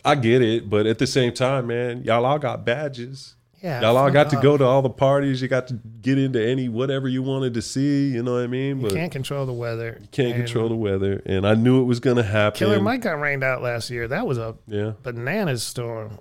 I 0.03 0.15
get 0.15 0.41
it 0.41 0.69
but 0.69 0.85
at 0.85 0.99
the 0.99 1.07
same 1.07 1.33
time 1.33 1.67
man 1.67 2.03
y'all 2.03 2.25
all 2.25 2.39
got 2.39 2.65
badges 2.65 3.34
yeah, 3.65 3.81
y'all 3.81 3.97
all 3.97 4.11
got 4.11 4.29
to 4.29 4.39
go 4.41 4.57
to 4.57 4.63
all 4.63 4.83
the 4.83 4.91
parties. 4.91 5.41
You 5.41 5.47
got 5.47 5.67
to 5.69 5.73
get 5.73 6.19
into 6.19 6.39
any 6.39 6.69
whatever 6.69 7.07
you 7.07 7.23
wanted 7.23 7.55
to 7.55 7.63
see. 7.63 8.11
You 8.11 8.21
know 8.21 8.33
what 8.33 8.43
I 8.43 8.47
mean? 8.47 8.79
But 8.79 8.91
you 8.91 8.97
can't 8.97 9.11
control 9.11 9.47
the 9.47 9.53
weather. 9.53 9.97
You 9.99 10.07
can't 10.11 10.35
control 10.35 10.69
the 10.69 10.75
weather, 10.75 11.23
and 11.25 11.47
I 11.47 11.55
knew 11.55 11.81
it 11.81 11.85
was 11.85 11.99
going 11.99 12.17
to 12.17 12.23
happen. 12.23 12.59
Killer 12.59 12.79
Mike 12.79 13.01
got 13.01 13.19
rained 13.19 13.43
out 13.43 13.63
last 13.63 13.89
year. 13.89 14.07
That 14.07 14.27
was 14.27 14.37
a 14.37 14.55
yeah. 14.67 14.93
bananas 15.01 15.63
storm. 15.63 16.19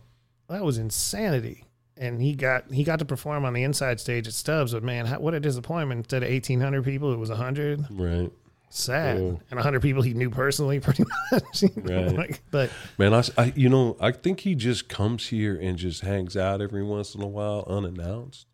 That 0.49 0.64
was 0.64 0.78
insanity. 0.78 1.64
And 1.99 2.22
he 2.22 2.34
got 2.34 2.72
he 2.72 2.82
got 2.82 2.99
to 3.01 3.05
perform 3.05 3.45
on 3.45 3.53
the 3.53 3.62
inside 3.62 4.01
stage 4.01 4.26
at 4.26 4.32
Stubb's, 4.32 4.72
but 4.72 4.82
man, 4.82 5.07
what 5.20 5.34
a 5.34 5.38
disappointment! 5.38 5.99
Instead 5.99 6.22
of 6.22 6.30
eighteen 6.30 6.61
hundred 6.61 6.84
people, 6.84 7.12
it 7.12 7.18
was 7.18 7.28
hundred. 7.28 7.84
Right 7.90 8.32
sad. 8.75 9.18
And 9.18 9.41
100 9.51 9.81
people 9.81 10.03
he 10.03 10.14
knew 10.14 10.31
personally 10.31 10.81
pretty 10.81 11.05
much 11.31 11.64
right. 11.77 12.16
like, 12.16 12.43
but 12.51 12.70
man 12.99 13.14
I, 13.14 13.22
I, 13.39 13.53
you 13.55 13.68
know 13.68 13.97
i 14.01 14.11
think 14.11 14.41
he 14.41 14.55
just 14.55 14.89
comes 14.89 15.29
here 15.29 15.57
and 15.61 15.79
just 15.79 16.01
hangs 16.01 16.37
out 16.37 16.61
every 16.61 16.83
once 16.83 17.14
in 17.14 17.22
a 17.22 17.27
while 17.29 17.64
unannounced. 17.68 18.47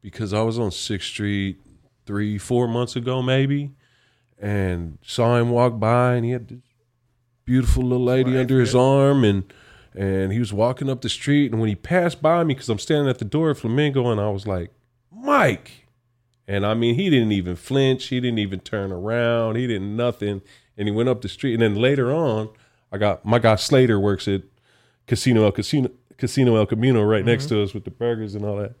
Because 0.00 0.32
i 0.32 0.42
was 0.42 0.58
on 0.58 0.70
sixth 0.70 1.08
street 1.08 1.60
three 2.06 2.38
four 2.38 2.68
months 2.68 2.94
ago 2.94 3.20
maybe 3.22 3.72
and 4.38 4.98
saw 5.02 5.38
him 5.38 5.50
walk 5.50 5.78
by 5.80 6.14
and 6.14 6.24
he 6.24 6.30
had 6.32 6.48
this 6.48 6.60
beautiful 7.44 7.82
little 7.82 8.04
lady 8.04 8.38
under 8.38 8.60
his 8.60 8.74
arm 8.74 9.24
and 9.24 9.52
and 9.94 10.32
he 10.32 10.38
was 10.38 10.52
walking 10.52 10.90
up 10.90 11.02
the 11.02 11.08
street 11.08 11.50
and 11.52 11.60
when 11.60 11.68
he 11.68 11.74
passed 11.74 12.22
by 12.22 12.42
me 12.44 12.54
because 12.54 12.68
i'm 12.68 12.78
standing 12.78 13.08
at 13.08 13.18
the 13.18 13.24
door 13.24 13.50
of 13.50 13.58
flamingo 13.58 14.10
and 14.10 14.20
i 14.20 14.28
was 14.28 14.46
like 14.46 14.70
mike 15.10 15.83
and 16.46 16.66
I 16.66 16.74
mean, 16.74 16.94
he 16.94 17.10
didn't 17.10 17.32
even 17.32 17.56
flinch. 17.56 18.06
He 18.06 18.20
didn't 18.20 18.38
even 18.38 18.60
turn 18.60 18.92
around. 18.92 19.56
He 19.56 19.66
didn't 19.66 19.96
nothing. 19.96 20.42
And 20.76 20.88
he 20.88 20.92
went 20.92 21.08
up 21.08 21.22
the 21.22 21.28
street. 21.28 21.54
And 21.54 21.62
then 21.62 21.76
later 21.76 22.12
on, 22.12 22.50
I 22.92 22.98
got 22.98 23.24
my 23.24 23.38
guy 23.38 23.56
Slater 23.56 23.98
works 23.98 24.28
at 24.28 24.42
Casino 25.06 25.44
El 25.44 25.52
Casino 25.52 25.90
Casino 26.16 26.56
El 26.56 26.66
Camino 26.66 27.02
right 27.02 27.20
mm-hmm. 27.20 27.28
next 27.28 27.46
to 27.46 27.62
us 27.62 27.74
with 27.74 27.84
the 27.84 27.90
burgers 27.90 28.34
and 28.34 28.44
all 28.44 28.56
that. 28.56 28.74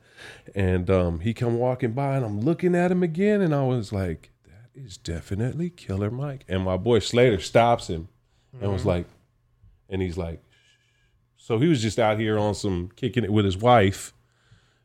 And 0.54 0.88
um, 0.90 1.20
he 1.20 1.34
come 1.34 1.58
walking 1.58 1.92
by, 1.92 2.16
and 2.16 2.24
I'm 2.24 2.40
looking 2.40 2.74
at 2.74 2.90
him 2.90 3.02
again, 3.02 3.40
and 3.40 3.54
I 3.54 3.64
was 3.64 3.92
like, 3.92 4.30
"That 4.44 4.80
is 4.80 4.96
definitely 4.96 5.70
Killer 5.70 6.10
Mike." 6.10 6.44
And 6.48 6.62
my 6.62 6.76
boy 6.76 7.00
Slater 7.00 7.40
stops 7.40 7.88
him 7.88 8.08
and 8.52 8.62
mm-hmm. 8.62 8.72
was 8.72 8.86
like, 8.86 9.06
and 9.88 10.00
he's 10.00 10.16
like, 10.16 10.42
so 11.36 11.58
he 11.58 11.66
was 11.66 11.82
just 11.82 11.98
out 11.98 12.18
here 12.18 12.38
on 12.38 12.54
some 12.54 12.90
kicking 12.96 13.24
it 13.24 13.32
with 13.32 13.44
his 13.44 13.56
wife 13.56 14.12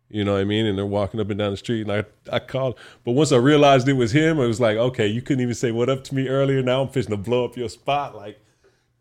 you 0.10 0.24
know 0.24 0.34
what 0.34 0.42
I 0.42 0.44
mean? 0.44 0.66
And 0.66 0.78
they're 0.78 0.86
walking 0.86 1.20
up 1.20 1.30
and 1.30 1.38
down 1.38 1.52
the 1.52 1.58
street, 1.58 1.88
and 1.88 1.92
I, 1.92 2.06
I 2.36 2.40
called. 2.40 2.78
But 3.04 3.12
once 3.12 3.32
I 3.32 3.38
realized 3.38 3.88
it 3.88 3.94
was 3.94 4.12
him, 4.12 4.40
I 4.40 4.48
was 4.48 4.60
like, 4.60 4.78
okay, 4.78 5.08
you 5.08 5.22
couldn't 5.22 5.42
even 5.42 5.56
say 5.56 5.72
what 5.72 5.90
up 5.90 6.04
to 6.06 6.16
me 6.16 6.28
earlier. 6.28 6.62
Now 6.62 6.82
I'm 6.82 6.90
fishing 6.90 7.12
to 7.12 7.18
blow 7.18 7.46
up 7.46 7.56
your 7.56 7.70
spot. 7.70 8.16
Like, 8.16 8.40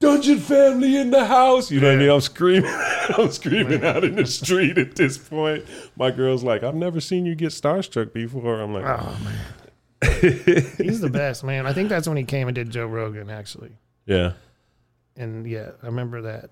Dungeon 0.00 0.38
family 0.38 0.96
in 0.96 1.10
the 1.10 1.24
house. 1.24 1.70
You 1.70 1.80
know 1.80 1.88
what 1.88 1.96
I 1.96 1.98
mean? 1.98 2.10
I'm 2.10 2.20
screaming. 2.20 2.70
I'm 3.18 3.30
screaming 3.32 3.84
out 3.84 4.04
in 4.04 4.14
the 4.14 4.26
street 4.26 4.78
at 4.78 4.94
this 4.94 5.18
point. 5.18 5.64
My 5.96 6.10
girl's 6.10 6.44
like, 6.44 6.62
I've 6.62 6.74
never 6.74 7.00
seen 7.00 7.26
you 7.26 7.34
get 7.34 7.48
starstruck 7.50 8.12
before. 8.12 8.60
I'm 8.60 8.72
like, 8.72 8.84
oh 8.84 9.18
man. 9.24 9.38
He's 10.78 11.00
the 11.00 11.10
best, 11.10 11.42
man. 11.42 11.66
I 11.66 11.72
think 11.72 11.88
that's 11.88 12.06
when 12.06 12.16
he 12.16 12.22
came 12.22 12.46
and 12.46 12.54
did 12.54 12.70
Joe 12.70 12.86
Rogan, 12.86 13.30
actually. 13.30 13.72
Yeah. 14.06 14.34
And 15.16 15.44
yeah, 15.48 15.70
I 15.82 15.86
remember 15.86 16.22
that. 16.22 16.50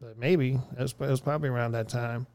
But 0.00 0.16
maybe 0.16 0.60
it 0.78 0.80
was, 0.80 0.92
it 0.92 1.10
was 1.10 1.20
probably 1.20 1.48
around 1.48 1.72
that 1.72 1.88
time. 1.88 2.28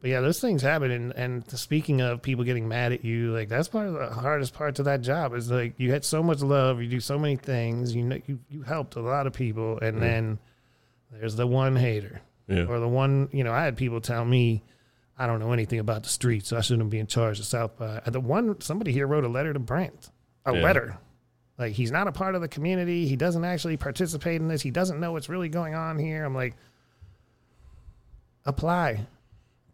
But 0.00 0.10
yeah, 0.10 0.20
those 0.20 0.40
things 0.40 0.62
happen. 0.62 0.90
And, 0.90 1.12
and 1.12 1.50
speaking 1.50 2.00
of 2.00 2.22
people 2.22 2.44
getting 2.44 2.68
mad 2.68 2.92
at 2.92 3.04
you, 3.04 3.32
like 3.32 3.48
that's 3.48 3.68
part 3.68 3.88
of 3.88 3.94
the 3.94 4.08
hardest 4.08 4.54
part 4.54 4.76
to 4.76 4.84
that 4.84 5.00
job 5.00 5.34
is 5.34 5.50
like 5.50 5.74
you 5.76 5.90
had 5.90 6.04
so 6.04 6.22
much 6.22 6.40
love, 6.40 6.80
you 6.80 6.88
do 6.88 7.00
so 7.00 7.18
many 7.18 7.36
things, 7.36 7.94
you 7.94 8.04
know, 8.04 8.18
you, 8.26 8.38
you 8.48 8.62
helped 8.62 8.94
a 8.94 9.00
lot 9.00 9.26
of 9.26 9.32
people. 9.32 9.78
And 9.80 9.96
mm. 9.96 10.00
then 10.00 10.38
there's 11.10 11.34
the 11.34 11.46
one 11.46 11.74
hater 11.74 12.20
yeah. 12.46 12.66
or 12.66 12.78
the 12.78 12.88
one, 12.88 13.28
you 13.32 13.42
know, 13.42 13.52
I 13.52 13.64
had 13.64 13.76
people 13.76 14.00
tell 14.00 14.24
me, 14.24 14.62
I 15.18 15.26
don't 15.26 15.40
know 15.40 15.52
anything 15.52 15.80
about 15.80 16.04
the 16.04 16.08
streets, 16.10 16.48
so 16.48 16.56
I 16.56 16.60
shouldn't 16.60 16.90
be 16.90 17.00
in 17.00 17.08
charge 17.08 17.40
of 17.40 17.46
South 17.46 17.76
by. 17.76 18.00
The 18.06 18.20
one, 18.20 18.60
somebody 18.60 18.92
here 18.92 19.08
wrote 19.08 19.24
a 19.24 19.28
letter 19.28 19.52
to 19.52 19.58
Brent, 19.58 20.10
a 20.46 20.54
yeah. 20.54 20.62
letter. 20.62 20.98
Like 21.58 21.72
he's 21.72 21.90
not 21.90 22.06
a 22.06 22.12
part 22.12 22.36
of 22.36 22.40
the 22.40 22.46
community. 22.46 23.08
He 23.08 23.16
doesn't 23.16 23.44
actually 23.44 23.76
participate 23.76 24.40
in 24.40 24.46
this. 24.46 24.62
He 24.62 24.70
doesn't 24.70 25.00
know 25.00 25.10
what's 25.10 25.28
really 25.28 25.48
going 25.48 25.74
on 25.74 25.98
here. 25.98 26.24
I'm 26.24 26.36
like, 26.36 26.54
apply 28.46 29.08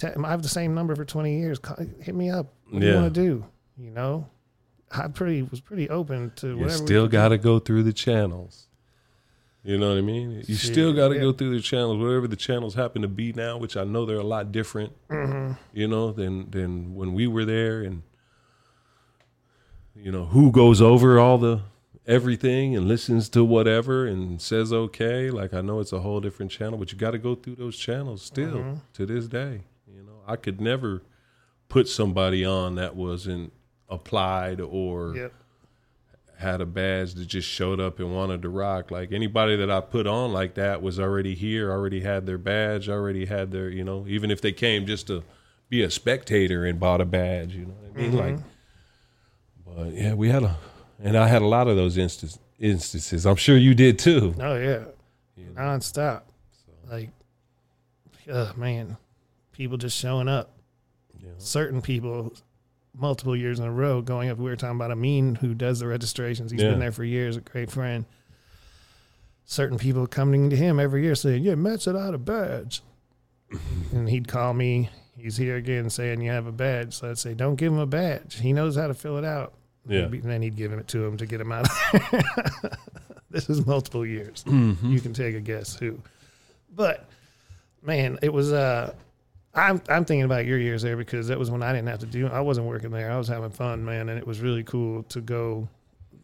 I 0.03 0.31
have 0.31 0.43
the 0.43 0.49
same 0.49 0.75
number 0.75 0.95
for 0.97 1.05
20 1.05 1.39
years. 1.39 1.59
Hit 2.01 2.15
me 2.15 2.31
up. 2.31 2.53
What 2.71 2.81
do 2.81 2.87
you 2.87 2.95
want 2.95 3.15
to 3.15 3.21
do? 3.21 3.45
You 3.79 3.91
know, 3.91 4.29
I 4.91 5.09
pretty 5.09 5.43
was 5.43 5.61
pretty 5.61 5.89
open 5.89 6.33
to 6.37 6.57
whatever. 6.57 6.79
You 6.79 6.87
still 6.87 7.09
got 7.09 7.29
to 7.29 7.39
go 7.39 7.59
through 7.59 7.85
the 7.85 7.93
channels. 7.93 8.69
You 9.65 9.79
know 9.79 9.89
what 9.89 9.99
I 9.99 10.03
mean? 10.03 10.43
You 10.47 10.57
Shit, 10.57 10.73
still 10.73 10.93
got 10.93 11.09
to 11.09 11.15
yeah. 11.15 11.23
go 11.23 11.33
through 11.33 11.55
the 11.55 11.63
channels, 11.63 11.99
whatever 11.99 12.29
the 12.29 12.37
channels 12.37 12.75
happen 12.75 13.01
to 13.01 13.09
be 13.09 13.33
now, 13.33 13.57
which 13.57 13.79
I 13.79 13.85
know 13.85 14.05
they're 14.05 14.19
a 14.19 14.23
lot 14.23 14.53
different. 14.53 14.93
Mm-hmm. 15.09 15.53
You 15.73 15.89
know, 15.89 16.13
than 16.13 16.51
than 16.51 16.95
when 16.95 17.15
we 17.15 17.27
were 17.27 17.47
there, 17.47 17.83
and 17.83 18.03
you 19.97 20.13
know 20.13 20.27
who 20.27 20.53
goes 20.53 20.83
over 20.83 21.19
all 21.19 21.39
the 21.39 21.63
everything 22.07 22.77
and 22.77 22.87
listens 22.87 23.31
to 23.31 23.43
whatever 23.43 24.07
and 24.07 24.41
says 24.41 24.71
okay. 24.71 25.31
Like 25.31 25.55
I 25.55 25.63
know 25.63 25.81
it's 25.81 25.93
a 25.93 26.01
whole 26.01 26.21
different 26.21 26.53
channel, 26.53 26.79
but 26.79 26.93
you 26.93 26.99
got 26.99 27.13
to 27.13 27.19
go 27.19 27.35
through 27.35 27.57
those 27.57 27.77
channels 27.77 28.23
still 28.23 28.59
mm-hmm. 28.59 28.75
to 28.93 29.07
this 29.07 29.27
day. 29.27 29.63
I 30.27 30.37
could 30.37 30.61
never 30.61 31.03
put 31.69 31.89
somebody 31.89 32.45
on 32.45 32.75
that 32.77 32.97
wasn't 32.97 33.53
applied 33.89 34.61
or 34.61 35.15
yep. 35.17 35.33
had 36.39 36.61
a 36.61 36.67
badge 36.67 37.15
that 37.15 37.27
just 37.27 37.49
showed 37.49 37.81
up 37.81 37.99
and 37.99 38.15
wanted 38.15 38.43
to 38.43 38.49
rock. 38.49 38.91
Like 38.91 39.13
anybody 39.13 39.57
that 39.57 39.71
I 39.71 39.81
put 39.81 40.07
on 40.07 40.33
like 40.33 40.55
that 40.55 40.83
was 40.83 40.99
already 40.99 41.35
here, 41.35 41.71
already 41.71 42.01
had 42.01 42.27
their 42.27 42.39
badge, 42.39 42.89
already 42.89 43.27
had 43.27 43.51
their, 43.51 43.69
you 43.69 43.85
know, 43.85 44.05
even 44.09 44.31
if 44.31 44.41
they 44.41 44.53
came 44.53 44.87
just 44.87 45.07
to 45.09 45.23
be 45.69 45.83
a 45.83 45.91
spectator 45.91 46.65
and 46.65 46.79
bought 46.79 47.01
a 47.01 47.05
badge, 47.05 47.55
you 47.55 47.67
know 47.67 47.75
what 47.81 47.99
I 47.99 48.03
mean? 48.03 48.13
Mm-hmm. 48.13 48.19
Like, 48.19 48.39
but 49.67 49.95
yeah, 49.95 50.15
we 50.15 50.29
had 50.29 50.45
a, 50.45 50.57
and 51.03 51.17
I 51.17 51.29
had 51.29 51.43
a 51.43 51.47
lot 51.47 51.69
of 51.69 51.77
those 51.77 51.97
instances. 51.99 52.39
Instances, 52.61 53.27
I'm 53.27 53.35
sure 53.35 53.57
you 53.57 53.75
did 53.75 53.99
too. 53.99 54.33
Oh 54.39 54.55
yeah, 54.55 54.85
you 55.37 55.47
know? 55.47 55.61
nonstop. 55.61 56.23
So. 56.53 56.73
Like, 56.89 57.11
oh 58.31 58.53
man, 58.57 58.97
people 59.55 59.77
just 59.79 59.97
showing 59.97 60.29
up. 60.29 60.51
Yeah. 61.23 61.31
Certain 61.39 61.81
people, 61.81 62.35
multiple 62.95 63.35
years 63.37 63.59
in 63.59 63.65
a 63.67 63.73
row, 63.73 64.03
going 64.03 64.29
up. 64.29 64.39
We 64.39 64.45
were 64.45 64.57
talking 64.57 64.77
about 64.77 64.91
Amin, 64.91 65.37
who 65.37 65.55
does 65.55 65.79
the 65.81 65.87
registrations. 65.87 66.51
He's 66.53 66.61
Yeah. 66.63 66.71
been 66.71 66.81
there 66.81 66.93
for 66.93 67.05
years, 67.05 67.37
a 67.37 67.41
great 67.41 67.71
friend. 67.71 68.05
Certain 69.47 69.79
people 69.79 70.07
coming 70.07 70.51
to 70.51 70.57
him 70.57 70.81
every 70.81 71.03
year 71.03 71.15
saying, 71.15 71.43
"Yeah, 71.43 71.55
Matt 71.55 71.83
said 71.83 71.97
I 71.97 72.07
had 72.07 72.15
a 72.15 72.19
badge," 72.19 72.83
and 73.93 74.09
he'd 74.09 74.27
call 74.29 74.55
me. 74.55 74.91
He's 75.17 75.37
here 75.37 75.57
again 75.57 75.91
saying 75.91 76.21
you 76.23 76.31
have 76.31 76.47
a 76.47 76.53
badge. 76.53 76.95
So 76.95 77.11
I'd 77.11 77.19
say, 77.19 77.35
"Don't 77.35 77.57
give 77.57 77.73
him 77.73 77.79
a 77.79 77.87
badge. 77.87 78.37
He 78.41 78.53
knows 78.53 78.77
how 78.77 78.87
to 78.87 78.95
fill 78.95 79.19
it 79.19 79.25
out." 79.25 79.53
Yeah. 79.87 80.05
And 80.07 80.23
then 80.23 80.41
he'd 80.41 80.57
give 80.57 80.73
it 80.73 80.89
to 80.89 81.05
him 81.05 81.19
to 81.19 81.27
get 81.27 81.41
him 81.43 81.53
out 81.53 81.69
of 81.69 82.11
there. 82.11 82.23
this 83.31 83.51
is 83.51 83.67
multiple 83.67 84.07
years. 84.07 84.43
Mm-hmm. 84.47 84.91
You 84.91 85.01
can 85.01 85.13
take 85.13 85.35
a 85.35 85.41
guess 85.41 85.77
who. 85.77 86.01
But 86.75 87.07
man, 87.83 88.19
it 88.23 88.33
was 88.33 88.51
uh 88.51 88.95
I'm 89.55 89.81
I'm 89.89 90.05
thinking 90.05 90.25
about 90.25 90.47
your 90.47 90.59
years 90.59 90.83
there 90.83 90.97
because 90.97 91.29
that 91.29 91.39
was 91.39 91.51
when 91.51 91.63
I 91.63 91.73
didn't 91.73 91.89
have 91.89 92.01
to 92.01 92.07
do 92.07 92.27
I 92.29 92.41
wasn't 92.41 92.67
working 92.67 92.91
there. 92.91 93.11
I 93.11 93.17
was 93.19 93.29
having 93.29 93.51
fun, 93.51 93.85
man, 93.85 94.09
and 94.09 94.19
it 94.19 94.27
was 94.27 94.41
really 94.41 94.65
cool 94.65 95.03
to 95.05 95.21
go 95.21 95.69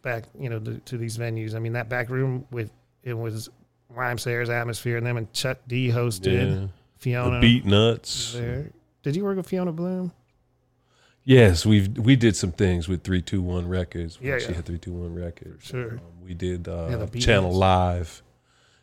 back, 0.03 0.25
you 0.39 0.49
know, 0.49 0.59
to, 0.59 0.79
to 0.79 0.99
these 0.99 1.17
venues. 1.19 1.55
I 1.55 1.59
mean, 1.59 1.75
that 1.75 1.89
back 1.89 2.09
room 2.11 2.47
with 2.51 2.73
it 3.05 3.15
was 3.15 3.49
Rhymesayers 3.95 4.49
atmosphere 4.49 4.97
and 4.97 5.07
them 5.07 5.17
and 5.17 5.33
Chuck 5.33 5.59
D 5.69 5.89
hosted 5.89 6.61
Yeah. 6.63 6.67
Fiona 6.99 7.41
The 7.41 7.61
Beatnuts. 7.63 8.33
there. 8.35 8.71
Did 9.03 9.17
you 9.17 9.25
work 9.25 9.37
with 9.37 9.47
Fiona 9.49 9.73
Bloom? 9.73 10.13
Yes, 11.25 11.65
we 11.67 11.87
we 11.89 12.17
did 12.17 12.35
some 12.35 12.51
things 12.53 12.89
with 12.89 13.03
three 13.05 13.23
two 13.23 13.43
one 13.43 13.69
records. 13.69 14.19
Yeah, 14.21 14.39
she 14.39 14.49
yeah. 14.49 14.55
had 14.55 14.65
three 14.65 14.79
two 14.79 14.93
one 14.93 15.15
records. 15.15 15.65
Sure. 15.67 15.93
Um, 15.93 16.01
we 16.25 16.35
did 16.35 16.67
uh, 16.67 16.89
Yeah, 17.13 17.21
Channel. 17.21 17.53
Live. 17.53 18.23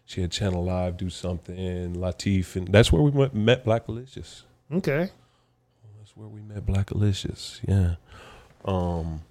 She 0.07 0.21
had 0.21 0.31
Channel 0.31 0.63
Live 0.63 0.95
do 0.95 1.09
something. 1.09 1.93
Latif, 1.93 2.55
and 2.55 2.69
that's 2.69 2.93
where 2.93 3.01
we 3.01 3.11
met, 3.11 3.35
met 3.35 3.65
Blackalicious. 3.65 4.43
Okay. 4.71 5.09
That's 5.99 6.15
where 6.15 6.29
we 6.29 6.41
met 6.41 6.65
Blackalicious. 6.65 7.59
Yeah. 7.67 7.95
Um, 8.63 9.23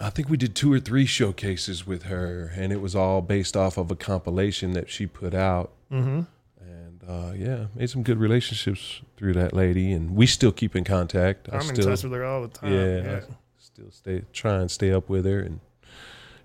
I 0.00 0.10
think 0.10 0.28
we 0.28 0.36
did 0.36 0.56
two 0.56 0.72
or 0.72 0.80
three 0.80 1.06
showcases 1.06 1.86
with 1.86 2.02
her, 2.04 2.52
and 2.56 2.72
it 2.72 2.80
was 2.80 2.96
all 2.96 3.22
based 3.22 3.56
off 3.56 3.78
of 3.78 3.92
a 3.92 3.96
compilation 3.96 4.72
that 4.72 4.90
she 4.90 5.06
put 5.06 5.34
out. 5.34 5.70
Mm-hmm. 5.92 6.22
And 6.60 7.04
uh, 7.08 7.32
yeah, 7.36 7.66
made 7.76 7.90
some 7.90 8.02
good 8.02 8.18
relationships 8.18 9.02
through 9.16 9.34
that 9.34 9.52
lady, 9.52 9.92
and 9.92 10.16
we 10.16 10.26
still 10.26 10.52
keep 10.52 10.74
in 10.74 10.82
contact. 10.82 11.48
I 11.52 11.58
I'm 11.58 11.60
in 11.60 11.76
still, 11.76 11.84
touch 11.84 12.02
with 12.02 12.12
her 12.12 12.24
all 12.24 12.42
the 12.42 12.48
time. 12.48 12.72
yeah, 12.72 12.96
yeah. 12.96 13.20
I 13.28 13.34
still 13.58 13.92
stay 13.92 14.24
try 14.32 14.56
and 14.56 14.68
stay 14.68 14.92
up 14.92 15.08
with 15.08 15.26
her, 15.26 15.38
and 15.38 15.60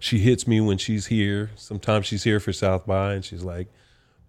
she 0.04 0.20
hits 0.20 0.46
me 0.46 0.60
when 0.60 0.78
she's 0.78 1.06
here. 1.06 1.52
Sometimes 1.56 2.06
she's 2.06 2.24
here 2.26 2.42
for 2.42 2.52
South 2.52 2.86
by, 2.86 3.14
and 3.14 3.24
she's 3.24 3.42
like, 3.44 3.70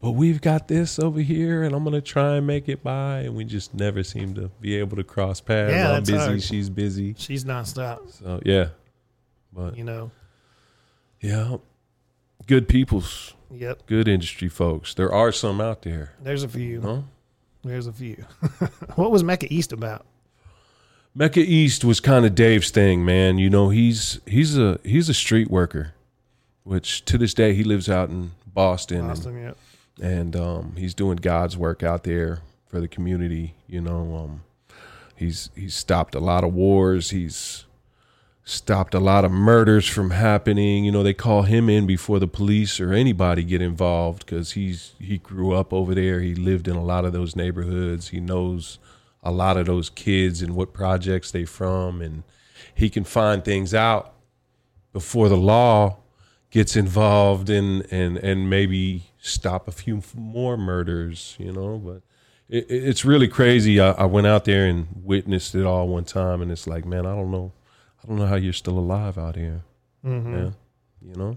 "But 0.01 0.13
we've 0.13 0.41
got 0.41 0.69
this 0.69 1.01
over 1.01 1.19
here, 1.21 1.65
and 1.65 1.75
I'm 1.75 1.83
gonna 1.83 2.01
try 2.01 2.37
and 2.37 2.47
make 2.47 2.69
it 2.69 2.81
by." 2.85 3.23
And 3.23 3.35
we 3.35 3.45
just 3.45 3.75
never 3.75 4.05
seem 4.05 4.35
to 4.37 4.51
be 4.61 4.77
able 4.77 4.97
to 4.99 5.03
cross 5.03 5.41
paths. 5.41 5.73
Yeah, 5.73 5.89
I'm 5.89 5.95
that's 5.97 6.11
busy, 6.11 6.25
hard. 6.27 6.43
she's 6.45 6.71
busy, 6.71 7.15
She's 7.19 7.45
nonstop, 7.45 8.13
so 8.13 8.41
yeah. 8.45 8.69
But 9.53 9.77
you 9.77 9.83
know. 9.83 10.13
yeah, 11.21 11.57
good 12.47 12.69
peoples, 12.69 13.35
Yep. 13.51 13.87
good 13.87 14.07
industry 14.07 14.49
folks. 14.49 14.95
There 14.95 15.13
are 15.13 15.33
some 15.33 15.61
out 15.61 15.83
there. 15.83 16.15
There's 16.23 16.45
a 16.45 16.49
few. 16.49 16.83
Huh? 16.83 17.01
There's 17.65 17.89
a 17.89 17.93
few. 17.93 18.25
what 18.95 19.11
was 19.11 19.25
Mecca 19.25 19.53
East 19.53 19.73
about? 19.73 20.07
Mecca 21.15 21.41
East 21.41 21.85
was 21.85 22.01
kind 22.01 22.27
of 22.27 22.35
Dave's 22.35 22.71
thing, 22.71 23.05
man. 23.05 23.39
You 23.39 23.49
know, 23.49 23.69
he's 23.69 24.21
he's 24.27 24.59
a 24.59 24.81
he's 24.83 25.09
a 25.09 25.15
street 25.15 25.49
worker, 25.49 25.95
which 26.65 27.05
to 27.05 27.17
this 27.17 27.35
day 27.35 27.55
he 27.55 27.63
lives 27.63 27.89
out 27.89 28.09
in 28.09 28.33
Boston, 28.47 29.01
and- 29.01 29.11
Austin, 29.11 29.43
yep. 29.43 29.57
and, 30.01 30.37
um, 30.37 30.75
he's 30.77 30.95
doing 30.95 31.17
God's 31.17 31.57
work 31.57 31.83
out 31.83 32.05
there 32.05 32.41
for 32.69 32.81
the 32.81 32.89
community. 32.89 33.55
You 33.69 33.81
know, 33.81 34.17
um, 34.25 34.43
he's 35.17 35.51
he's 35.55 35.75
stopped 35.75 36.15
a 36.15 36.21
lot 36.21 36.43
of 36.43 36.53
wars. 36.53 37.11
He's 37.11 37.65
stopped 38.45 38.95
a 38.95 39.01
lot 39.01 39.25
of 39.25 39.31
murders 39.31 39.89
from 39.89 40.11
happening. 40.11 40.85
You 40.85 40.93
know, 40.93 41.03
they 41.03 41.15
call 41.15 41.43
him 41.43 41.71
in 41.71 41.87
before 41.87 42.19
the 42.19 42.27
police 42.27 42.79
or 42.81 42.93
anybody 42.93 43.43
get 43.43 43.63
involved 43.63 44.27
because 44.27 44.53
he's 44.53 44.95
he 44.99 45.19
grew 45.19 45.53
up 45.53 45.73
over 45.73 45.95
there. 45.95 46.21
He 46.21 46.35
lived 46.35 46.67
in 46.67 46.77
a 46.77 46.85
lot 46.85 47.05
of 47.05 47.13
those 47.13 47.37
neighborhoods. 47.37 48.09
He 48.09 48.21
knows 48.21 48.79
a 49.25 49.33
lot 49.33 49.57
of 49.57 49.67
those 49.67 49.91
kids 49.91 50.43
and 50.43 50.55
what 50.55 50.73
projects 50.73 51.31
they 51.33 51.45
from, 51.45 52.01
and 52.03 52.23
he 52.75 52.89
can 52.91 53.03
find 53.05 53.45
things 53.45 53.75
out 53.75 54.13
before 54.93 55.29
the 55.29 55.37
law 55.37 55.97
gets 56.51 56.77
involved 56.77 57.51
and 57.51 57.85
and 57.91 58.17
and 58.19 58.49
maybe 58.49 59.05
stop 59.19 59.67
a 59.67 59.73
few 59.73 60.03
more 60.15 60.57
murders. 60.57 61.35
You 61.39 61.53
know, 61.53 61.79
but. 61.79 62.03
It, 62.47 62.71
it- 62.71 62.85
it's 62.89 63.07
really 63.07 63.27
crazy. 63.27 63.81
I, 63.81 63.93
I 63.93 64.05
went 64.05 64.27
out 64.27 64.45
there 64.45 64.67
and 64.67 64.87
witnessed 65.03 65.55
it 65.55 65.65
all 65.65 65.89
one 65.89 66.05
time, 66.05 66.43
and 66.43 66.53
it's 66.53 66.67
like, 66.67 66.85
man, 66.85 67.07
I 67.07 67.15
don't 67.17 67.31
know, 67.31 67.53
I 68.03 68.07
don't 68.07 68.19
know 68.19 68.27
how 68.27 68.35
you're 68.37 68.53
still 68.53 68.79
alive 68.79 69.17
out 69.17 69.35
here 69.35 69.63
Mm-hmm. 70.05 70.33
man. 70.33 70.55
You 71.01 71.15
know, 71.17 71.37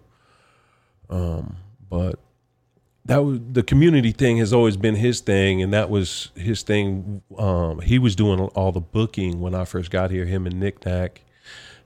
um, 1.09 1.55
but 1.89 2.19
that 3.07 3.23
was 3.25 3.39
the 3.51 3.63
community 3.63 4.11
thing 4.11 4.37
has 4.37 4.53
always 4.53 4.77
been 4.77 4.95
his 4.95 5.19
thing, 5.21 5.61
and 5.61 5.73
that 5.73 5.89
was 5.89 6.31
his 6.35 6.61
thing. 6.61 7.21
Um, 7.37 7.79
he 7.81 7.99
was 7.99 8.15
doing 8.15 8.39
all 8.39 8.71
the 8.71 8.79
booking 8.81 9.41
when 9.41 9.55
I 9.55 9.65
first 9.65 9.89
got 9.91 10.11
here. 10.11 10.25
Him 10.25 10.45
and 10.45 10.59
Nick 10.59 10.85
Nack, 10.85 11.21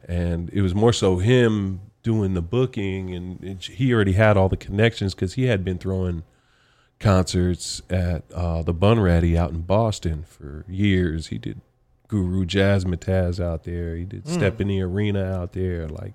and 0.08 0.50
it 0.52 0.62
was 0.62 0.76
more 0.76 0.94
so 0.94 1.18
him 1.18 1.82
doing 2.04 2.34
the 2.34 2.42
booking, 2.42 3.14
and 3.14 3.44
it, 3.44 3.64
he 3.66 3.94
already 3.94 4.14
had 4.14 4.36
all 4.38 4.50
the 4.50 4.58
connections 4.58 5.14
because 5.16 5.34
he 5.36 5.44
had 5.46 5.64
been 5.64 5.78
throwing 5.78 6.24
concerts 7.00 7.82
at 7.90 8.24
uh, 8.34 8.62
the 8.64 8.74
Bunratty 8.74 9.36
out 9.36 9.52
in 9.52 9.62
Boston 9.62 10.24
for 10.28 10.66
years. 10.68 11.28
He 11.28 11.38
did 11.38 11.62
Guru 12.08 12.46
Jazzmatazz 12.46 13.40
out 13.44 13.64
there. 13.64 13.96
He 13.96 14.06
did 14.06 14.28
Step 14.28 14.60
in 14.62 14.68
the 14.68 14.82
Arena 14.82 15.24
out 15.24 15.54
there, 15.54 15.88
like, 15.88 16.14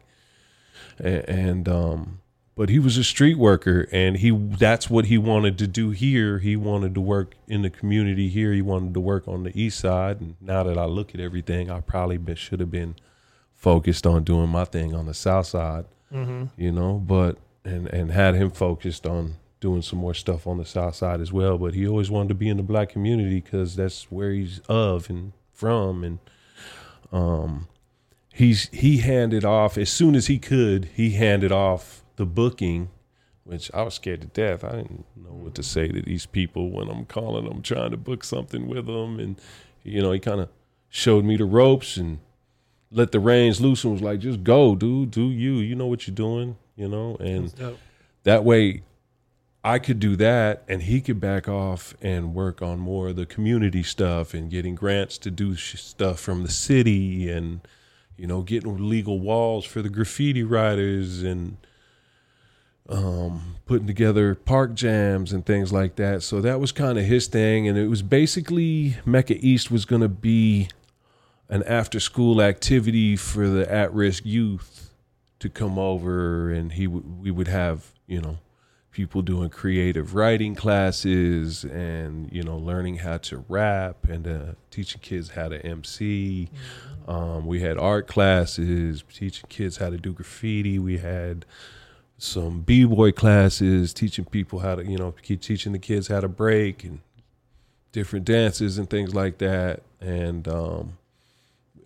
a- 1.00 1.28
and 1.30 1.68
um, 1.68 2.20
but 2.56 2.68
he 2.70 2.78
was 2.78 2.96
a 2.96 3.04
street 3.04 3.36
worker, 3.38 3.86
and 3.92 4.16
he 4.16 4.30
that's 4.30 4.88
what 4.90 5.06
he 5.06 5.18
wanted 5.18 5.58
to 5.58 5.66
do 5.66 5.90
here. 5.90 6.38
He 6.38 6.56
wanted 6.56 6.94
to 6.94 7.00
work 7.00 7.34
in 7.46 7.62
the 7.62 7.70
community 7.70 8.28
here. 8.28 8.52
He 8.52 8.62
wanted 8.62 8.94
to 8.94 9.00
work 9.00 9.28
on 9.28 9.44
the 9.44 9.58
east 9.60 9.78
side. 9.78 10.20
And 10.20 10.36
now 10.40 10.62
that 10.64 10.78
I 10.78 10.86
look 10.86 11.14
at 11.14 11.20
everything, 11.20 11.70
I 11.70 11.80
probably 11.80 12.16
been, 12.16 12.36
should 12.36 12.60
have 12.60 12.70
been 12.70 12.96
focused 13.54 14.06
on 14.06 14.24
doing 14.24 14.48
my 14.48 14.64
thing 14.64 14.94
on 14.94 15.06
the 15.06 15.14
south 15.14 15.46
side 15.46 15.84
Mm-hmm. 16.12 16.44
you 16.56 16.70
know, 16.70 16.94
but 17.04 17.36
and 17.64 17.88
and 17.88 18.12
had 18.12 18.36
him 18.36 18.50
focused 18.50 19.06
on 19.06 19.34
doing 19.60 19.82
some 19.82 19.98
more 19.98 20.14
stuff 20.14 20.46
on 20.46 20.56
the 20.58 20.64
south 20.64 20.94
side 20.94 21.20
as 21.20 21.32
well. 21.32 21.58
But 21.58 21.74
he 21.74 21.86
always 21.86 22.10
wanted 22.10 22.28
to 22.28 22.34
be 22.34 22.48
in 22.48 22.58
the 22.58 22.62
black 22.62 22.90
community 22.90 23.40
because 23.40 23.74
that's 23.74 24.04
where 24.10 24.30
he's 24.30 24.60
of 24.68 25.10
and 25.10 25.32
from, 25.52 26.04
and 26.04 26.18
um, 27.10 27.66
he's 28.32 28.68
he 28.68 28.98
handed 28.98 29.44
off 29.44 29.76
as 29.76 29.90
soon 29.90 30.14
as 30.14 30.28
he 30.28 30.38
could. 30.38 30.90
He 30.94 31.10
handed 31.10 31.50
off 31.50 32.04
the 32.16 32.26
booking, 32.26 32.90
which 33.44 33.70
I 33.72 33.82
was 33.82 33.94
scared 33.94 34.22
to 34.22 34.26
death. 34.26 34.64
I 34.64 34.72
didn't 34.72 35.04
know 35.16 35.30
what 35.30 35.54
to 35.54 35.62
say 35.62 35.88
to 35.88 36.02
these 36.02 36.26
people 36.26 36.70
when 36.70 36.88
I'm 36.88 37.04
calling 37.04 37.44
them 37.44 37.62
trying 37.62 37.92
to 37.92 37.96
book 37.96 38.24
something 38.24 38.66
with 38.66 38.86
them, 38.86 39.20
and 39.20 39.40
you 39.82 40.02
know, 40.02 40.12
he 40.12 40.18
kind 40.18 40.40
of 40.40 40.48
showed 40.88 41.24
me 41.24 41.36
the 41.36 41.44
ropes 41.44 41.96
and 41.96 42.18
let 42.90 43.12
the 43.12 43.20
reins 43.20 43.60
loose 43.60 43.84
and 43.84 43.92
was 43.92 44.02
like, 44.02 44.20
just 44.20 44.42
go, 44.42 44.74
dude, 44.74 45.10
do 45.10 45.28
you. 45.30 45.54
You 45.54 45.74
know 45.74 45.86
what 45.86 46.06
you're 46.06 46.14
doing, 46.14 46.56
you 46.76 46.88
know? 46.88 47.16
And 47.20 47.52
that 48.24 48.44
way 48.44 48.82
I 49.62 49.78
could 49.78 50.00
do 50.00 50.16
that 50.16 50.62
and 50.68 50.82
he 50.82 51.00
could 51.00 51.20
back 51.20 51.48
off 51.48 51.94
and 52.00 52.34
work 52.34 52.62
on 52.62 52.78
more 52.78 53.08
of 53.08 53.16
the 53.16 53.26
community 53.26 53.82
stuff 53.82 54.32
and 54.32 54.50
getting 54.50 54.74
grants 54.74 55.18
to 55.18 55.30
do 55.30 55.54
sh- 55.56 55.80
stuff 55.80 56.20
from 56.20 56.42
the 56.42 56.50
city 56.50 57.28
and, 57.28 57.60
you 58.16 58.26
know, 58.26 58.42
getting 58.42 58.88
legal 58.88 59.20
walls 59.20 59.64
for 59.64 59.82
the 59.82 59.88
graffiti 59.88 60.42
writers 60.42 61.22
and 61.22 61.56
um, 62.88 63.56
putting 63.66 63.86
together 63.86 64.34
park 64.34 64.74
jams 64.74 65.32
and 65.32 65.44
things 65.44 65.72
like 65.72 65.96
that. 65.96 66.22
So 66.22 66.40
that 66.40 66.60
was 66.60 66.72
kind 66.72 66.98
of 66.98 67.04
his 67.04 67.26
thing. 67.26 67.68
And 67.68 67.76
it 67.76 67.88
was 67.88 68.02
basically 68.02 68.96
Mecca 69.04 69.36
East 69.44 69.70
was 69.70 69.84
going 69.84 70.02
to 70.02 70.08
be 70.08 70.68
an 71.48 71.62
after 71.64 72.00
school 72.00 72.42
activity 72.42 73.16
for 73.16 73.48
the 73.48 73.70
at 73.70 73.92
risk 73.92 74.24
youth 74.24 74.90
to 75.38 75.48
come 75.48 75.78
over 75.78 76.50
and 76.50 76.72
he 76.72 76.86
would 76.86 77.22
we 77.22 77.30
would 77.30 77.46
have 77.46 77.92
you 78.06 78.20
know 78.20 78.38
people 78.90 79.20
doing 79.20 79.50
creative 79.50 80.14
writing 80.14 80.54
classes 80.54 81.64
and 81.64 82.32
you 82.32 82.42
know 82.42 82.56
learning 82.56 82.96
how 82.96 83.18
to 83.18 83.44
rap 83.46 84.08
and 84.08 84.26
uh, 84.26 84.52
teaching 84.70 85.00
kids 85.02 85.30
how 85.30 85.48
to 85.50 85.64
MC. 85.66 86.48
Um, 87.06 87.44
we 87.44 87.60
had 87.60 87.76
art 87.76 88.06
classes 88.08 89.04
teaching 89.12 89.44
kids 89.50 89.76
how 89.76 89.90
to 89.90 89.98
do 89.98 90.14
graffiti. 90.14 90.78
We 90.78 90.96
had 90.96 91.44
some 92.18 92.60
b-boy 92.60 93.12
classes 93.12 93.92
teaching 93.92 94.24
people 94.24 94.60
how 94.60 94.74
to 94.74 94.86
you 94.86 94.96
know 94.96 95.12
keep 95.22 95.40
teaching 95.40 95.72
the 95.72 95.78
kids 95.78 96.08
how 96.08 96.20
to 96.20 96.28
break 96.28 96.82
and 96.82 97.00
different 97.96 98.26
dances 98.26 98.76
and 98.76 98.90
things 98.90 99.14
like 99.14 99.38
that. 99.38 99.80
And 100.02 100.46
um, 100.46 100.98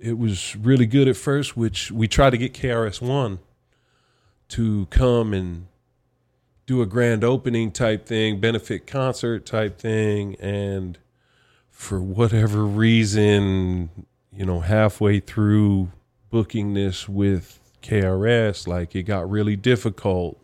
it 0.01 0.19
was 0.19 0.57
really 0.57 0.85
good 0.85 1.07
at 1.07 1.17
first, 1.17 1.57
which 1.57 1.93
we 1.93 2.09
tried 2.09 2.31
to 2.31 2.37
get 2.37 2.53
KRS 2.53 3.01
One 3.01 3.39
to 4.49 4.87
come 4.87 5.33
and 5.33 5.69
do 6.67 6.83
a 6.83 6.87
grand 6.87 7.23
opening 7.23 7.71
type 7.71 8.07
thing, 8.07 8.41
benefit 8.41 8.89
concert 8.89 9.47
type 9.47 9.79
thing, 9.79 10.35
and 10.41 10.99
for 11.71 12.01
whatever 12.01 12.67
reason, 12.67 13.91
you 14.33 14.45
know, 14.45 14.59
halfway 14.59 15.21
through 15.21 15.93
booking 16.29 16.75
this 16.75 17.09
with 17.09 17.60
KRS, 17.83 18.67
like 18.67 18.95
it 18.95 19.05
got 19.05 19.31
really 19.31 19.57
difficult. 19.57 20.39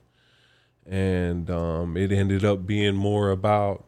And 0.85 1.51
um, 1.51 1.97
it 1.97 2.13
ended 2.13 2.45
up 2.45 2.67
being 2.67 2.95
more 2.95 3.31
about 3.31 3.85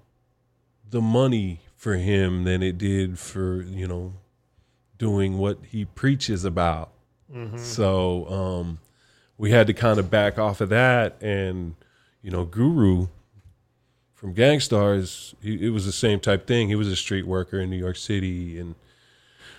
the 0.91 1.01
money 1.01 1.61
for 1.77 1.95
him 1.95 2.45
than 2.45 2.63
it 2.63 2.77
did 2.77 3.19
for, 3.19 3.63
you 3.63 3.87
know, 3.87 4.15
doing 4.99 5.39
what 5.39 5.59
he 5.71 5.85
preaches 5.85 6.45
about. 6.45 6.91
Mm-hmm. 7.33 7.59
So 7.59 8.27
um, 8.29 8.79
we 9.37 9.53
had 9.53 9.69
to 9.69 9.75
kind 9.75 9.99
of 10.01 10.11
back 10.11 10.39
off 10.39 10.61
of 10.61 10.71
that. 10.71 11.23
And, 11.23 11.77
you 12.21 12.31
know, 12.33 12.45
Guru 12.45 13.07
from 14.15 14.33
Gang 14.33 14.59
Starr,s 14.59 15.37
he, 15.41 15.67
it 15.67 15.71
was 15.71 15.87
the 15.87 15.93
same 15.93 16.19
type 16.19 16.49
thing. 16.49 16.69
He 16.69 16.75
was 16.75 16.89
a 16.89 16.97
street 16.97 17.27
worker 17.27 17.61
in 17.61 17.71
New 17.71 17.77
York 17.77 17.97
City. 17.97 18.59
And 18.59 18.75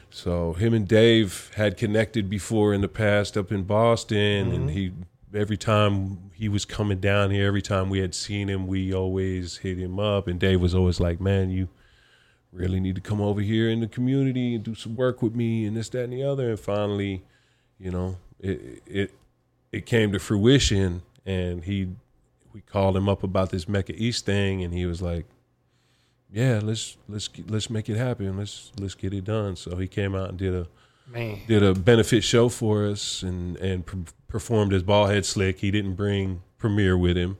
so 0.09 0.53
him 0.53 0.73
and 0.73 0.87
Dave 0.87 1.51
had 1.55 1.77
connected 1.77 2.29
before 2.29 2.73
in 2.73 2.81
the 2.81 2.87
past 2.87 3.37
up 3.37 3.51
in 3.51 3.63
Boston. 3.63 4.47
Mm-hmm. 4.47 4.55
And 4.55 4.69
he, 4.69 4.91
every 5.33 5.57
time 5.57 6.31
he 6.33 6.49
was 6.49 6.65
coming 6.65 6.99
down 6.99 7.31
here, 7.31 7.47
every 7.47 7.61
time 7.61 7.89
we 7.89 7.99
had 7.99 8.15
seen 8.15 8.49
him, 8.49 8.67
we 8.67 8.93
always 8.93 9.57
hit 9.57 9.77
him 9.77 9.99
up. 9.99 10.27
And 10.27 10.39
Dave 10.39 10.61
was 10.61 10.73
always 10.73 10.99
like, 10.99 11.21
man, 11.21 11.49
you, 11.49 11.69
really 12.51 12.79
need 12.79 12.95
to 12.95 13.01
come 13.01 13.21
over 13.21 13.41
here 13.41 13.69
in 13.69 13.79
the 13.79 13.87
community 13.87 14.55
and 14.55 14.63
do 14.63 14.75
some 14.75 14.95
work 14.95 15.21
with 15.21 15.35
me 15.35 15.65
and 15.65 15.75
this, 15.75 15.89
that, 15.89 16.05
and 16.05 16.13
the 16.13 16.23
other. 16.23 16.49
And 16.49 16.59
finally, 16.59 17.23
you 17.79 17.91
know, 17.91 18.17
it 18.39 18.81
it 18.85 19.13
it 19.71 19.85
came 19.85 20.11
to 20.11 20.19
fruition 20.19 21.01
and 21.25 21.63
he 21.63 21.89
we 22.53 22.61
called 22.61 22.97
him 22.97 23.07
up 23.07 23.23
about 23.23 23.51
this 23.51 23.67
Mecca 23.67 23.93
East 23.95 24.25
thing 24.25 24.63
and 24.63 24.73
he 24.73 24.85
was 24.85 25.01
like, 25.01 25.25
Yeah, 26.31 26.59
let's 26.63 26.97
let's 27.07 27.29
let's 27.47 27.69
make 27.69 27.89
it 27.89 27.97
happen. 27.97 28.37
Let's 28.37 28.71
let's 28.79 28.95
get 28.95 29.13
it 29.13 29.25
done. 29.25 29.55
So 29.55 29.77
he 29.77 29.87
came 29.87 30.15
out 30.15 30.29
and 30.29 30.37
did 30.37 30.53
a 30.53 30.67
Man. 31.11 31.39
did 31.47 31.63
a 31.63 31.73
benefit 31.73 32.23
show 32.23 32.49
for 32.49 32.85
us 32.85 33.23
and 33.23 33.57
and 33.57 33.83
performed 34.27 34.73
as 34.73 34.83
Baldhead 34.83 35.25
Slick. 35.25 35.59
He 35.59 35.71
didn't 35.71 35.95
bring 35.95 36.43
Premier 36.57 36.97
with 36.97 37.17
him. 37.17 37.37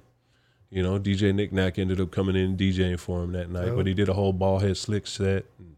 You 0.72 0.84
know, 0.84 1.00
DJ 1.00 1.34
Nick 1.34 1.52
Nack 1.52 1.80
ended 1.80 2.00
up 2.00 2.12
coming 2.12 2.36
in 2.36 2.52
and 2.52 2.60
DJing 2.60 3.00
for 3.00 3.24
him 3.24 3.32
that 3.32 3.50
night, 3.50 3.70
oh. 3.70 3.76
but 3.76 3.88
he 3.88 3.94
did 3.94 4.10
a 4.10 4.14
whole 4.14 4.34
Baldhead 4.34 4.78
Slick 4.78 5.08
set 5.08 5.46
and 5.58 5.76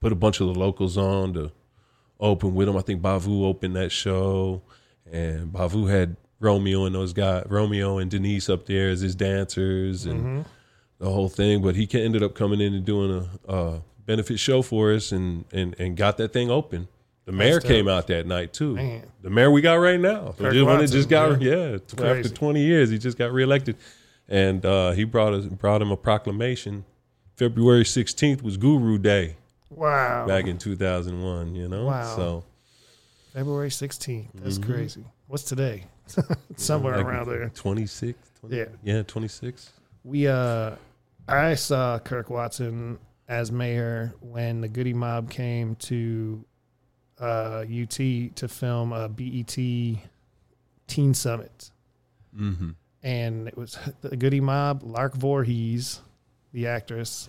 put 0.00 0.12
a 0.12 0.16
bunch 0.16 0.40
of 0.40 0.46
the 0.46 0.58
locals 0.58 0.96
on 0.96 1.34
to 1.34 1.52
open 2.20 2.54
with 2.54 2.68
him. 2.68 2.76
I 2.76 2.82
think 2.82 3.02
Bavu 3.02 3.44
opened 3.44 3.74
that 3.76 3.90
show, 3.90 4.62
and 5.10 5.52
Bavu 5.52 5.88
had 5.88 6.16
Romeo 6.40 6.84
and 6.84 6.94
those 6.94 7.12
guys, 7.12 7.46
Romeo 7.48 7.98
and 7.98 8.10
Denise 8.10 8.48
up 8.48 8.66
there 8.66 8.90
as 8.90 9.00
his 9.00 9.14
dancers 9.14 10.06
and 10.06 10.20
mm-hmm. 10.20 10.42
The 10.98 11.10
whole 11.10 11.28
thing. 11.28 11.62
But 11.62 11.76
he 11.76 11.88
ended 11.92 12.22
up 12.22 12.34
coming 12.34 12.60
in 12.60 12.74
and 12.74 12.84
doing 12.84 13.28
a, 13.46 13.52
a 13.52 13.82
benefit 14.06 14.38
show 14.38 14.62
for 14.62 14.92
us 14.92 15.12
and, 15.12 15.44
and, 15.52 15.74
and 15.78 15.96
got 15.96 16.16
that 16.18 16.32
thing 16.32 16.50
open. 16.50 16.88
The 17.24 17.32
mayor 17.32 17.60
came 17.60 17.88
out 17.88 18.06
that 18.06 18.26
night 18.26 18.54
too. 18.54 18.74
Man. 18.74 19.02
The 19.20 19.28
mayor 19.28 19.50
we 19.50 19.60
got 19.60 19.74
right 19.74 20.00
now. 20.00 20.34
Kirk 20.38 20.54
just, 20.54 20.64
Watson, 20.64 20.86
just 20.86 21.10
got 21.10 21.42
yeah, 21.42 21.76
yeah 21.92 22.04
after 22.04 22.30
twenty 22.30 22.62
years, 22.62 22.88
he 22.88 22.96
just 22.96 23.18
got 23.18 23.32
reelected 23.32 23.76
and 24.28 24.64
uh, 24.64 24.92
he 24.92 25.04
brought 25.04 25.32
us 25.32 25.46
brought 25.46 25.82
him 25.82 25.90
a 25.90 25.96
proclamation. 25.96 26.84
February 27.36 27.84
sixteenth 27.84 28.42
was 28.42 28.56
Guru 28.56 28.98
Day. 28.98 29.36
Wow! 29.70 30.26
Back 30.26 30.46
in 30.46 30.58
two 30.58 30.76
thousand 30.76 31.22
one, 31.22 31.54
you 31.54 31.68
know. 31.68 31.86
Wow. 31.86 32.16
So 32.16 32.44
February 33.32 33.70
sixteenth. 33.70 34.28
That's 34.34 34.58
mm-hmm. 34.58 34.72
crazy. 34.72 35.04
What's 35.26 35.44
today? 35.44 35.84
Somewhere 36.56 36.96
like 36.96 37.06
around 37.06 37.28
there. 37.28 37.50
Twenty 37.54 37.86
six. 37.86 38.18
Yeah. 38.48 38.66
Yeah. 38.82 39.02
Twenty 39.02 39.28
six. 39.28 39.72
We 40.04 40.26
uh, 40.26 40.72
I 41.28 41.54
saw 41.54 41.98
Kirk 41.98 42.30
Watson 42.30 42.98
as 43.28 43.52
mayor 43.52 44.14
when 44.20 44.60
the 44.60 44.68
Goodie 44.68 44.94
Mob 44.94 45.30
came 45.30 45.76
to 45.76 46.44
uh, 47.20 47.64
UT 47.70 47.90
to 47.90 48.48
film 48.48 48.92
a 48.92 49.08
BET 49.08 49.56
Teen 50.86 51.14
Summit. 51.14 51.70
Mm-hmm 52.34 52.70
and 53.02 53.48
it 53.48 53.56
was 53.56 53.78
the 54.00 54.16
Goodie 54.16 54.40
Mob, 54.40 54.82
Lark 54.82 55.14
Voorhees, 55.14 56.00
the 56.52 56.66
actress, 56.66 57.28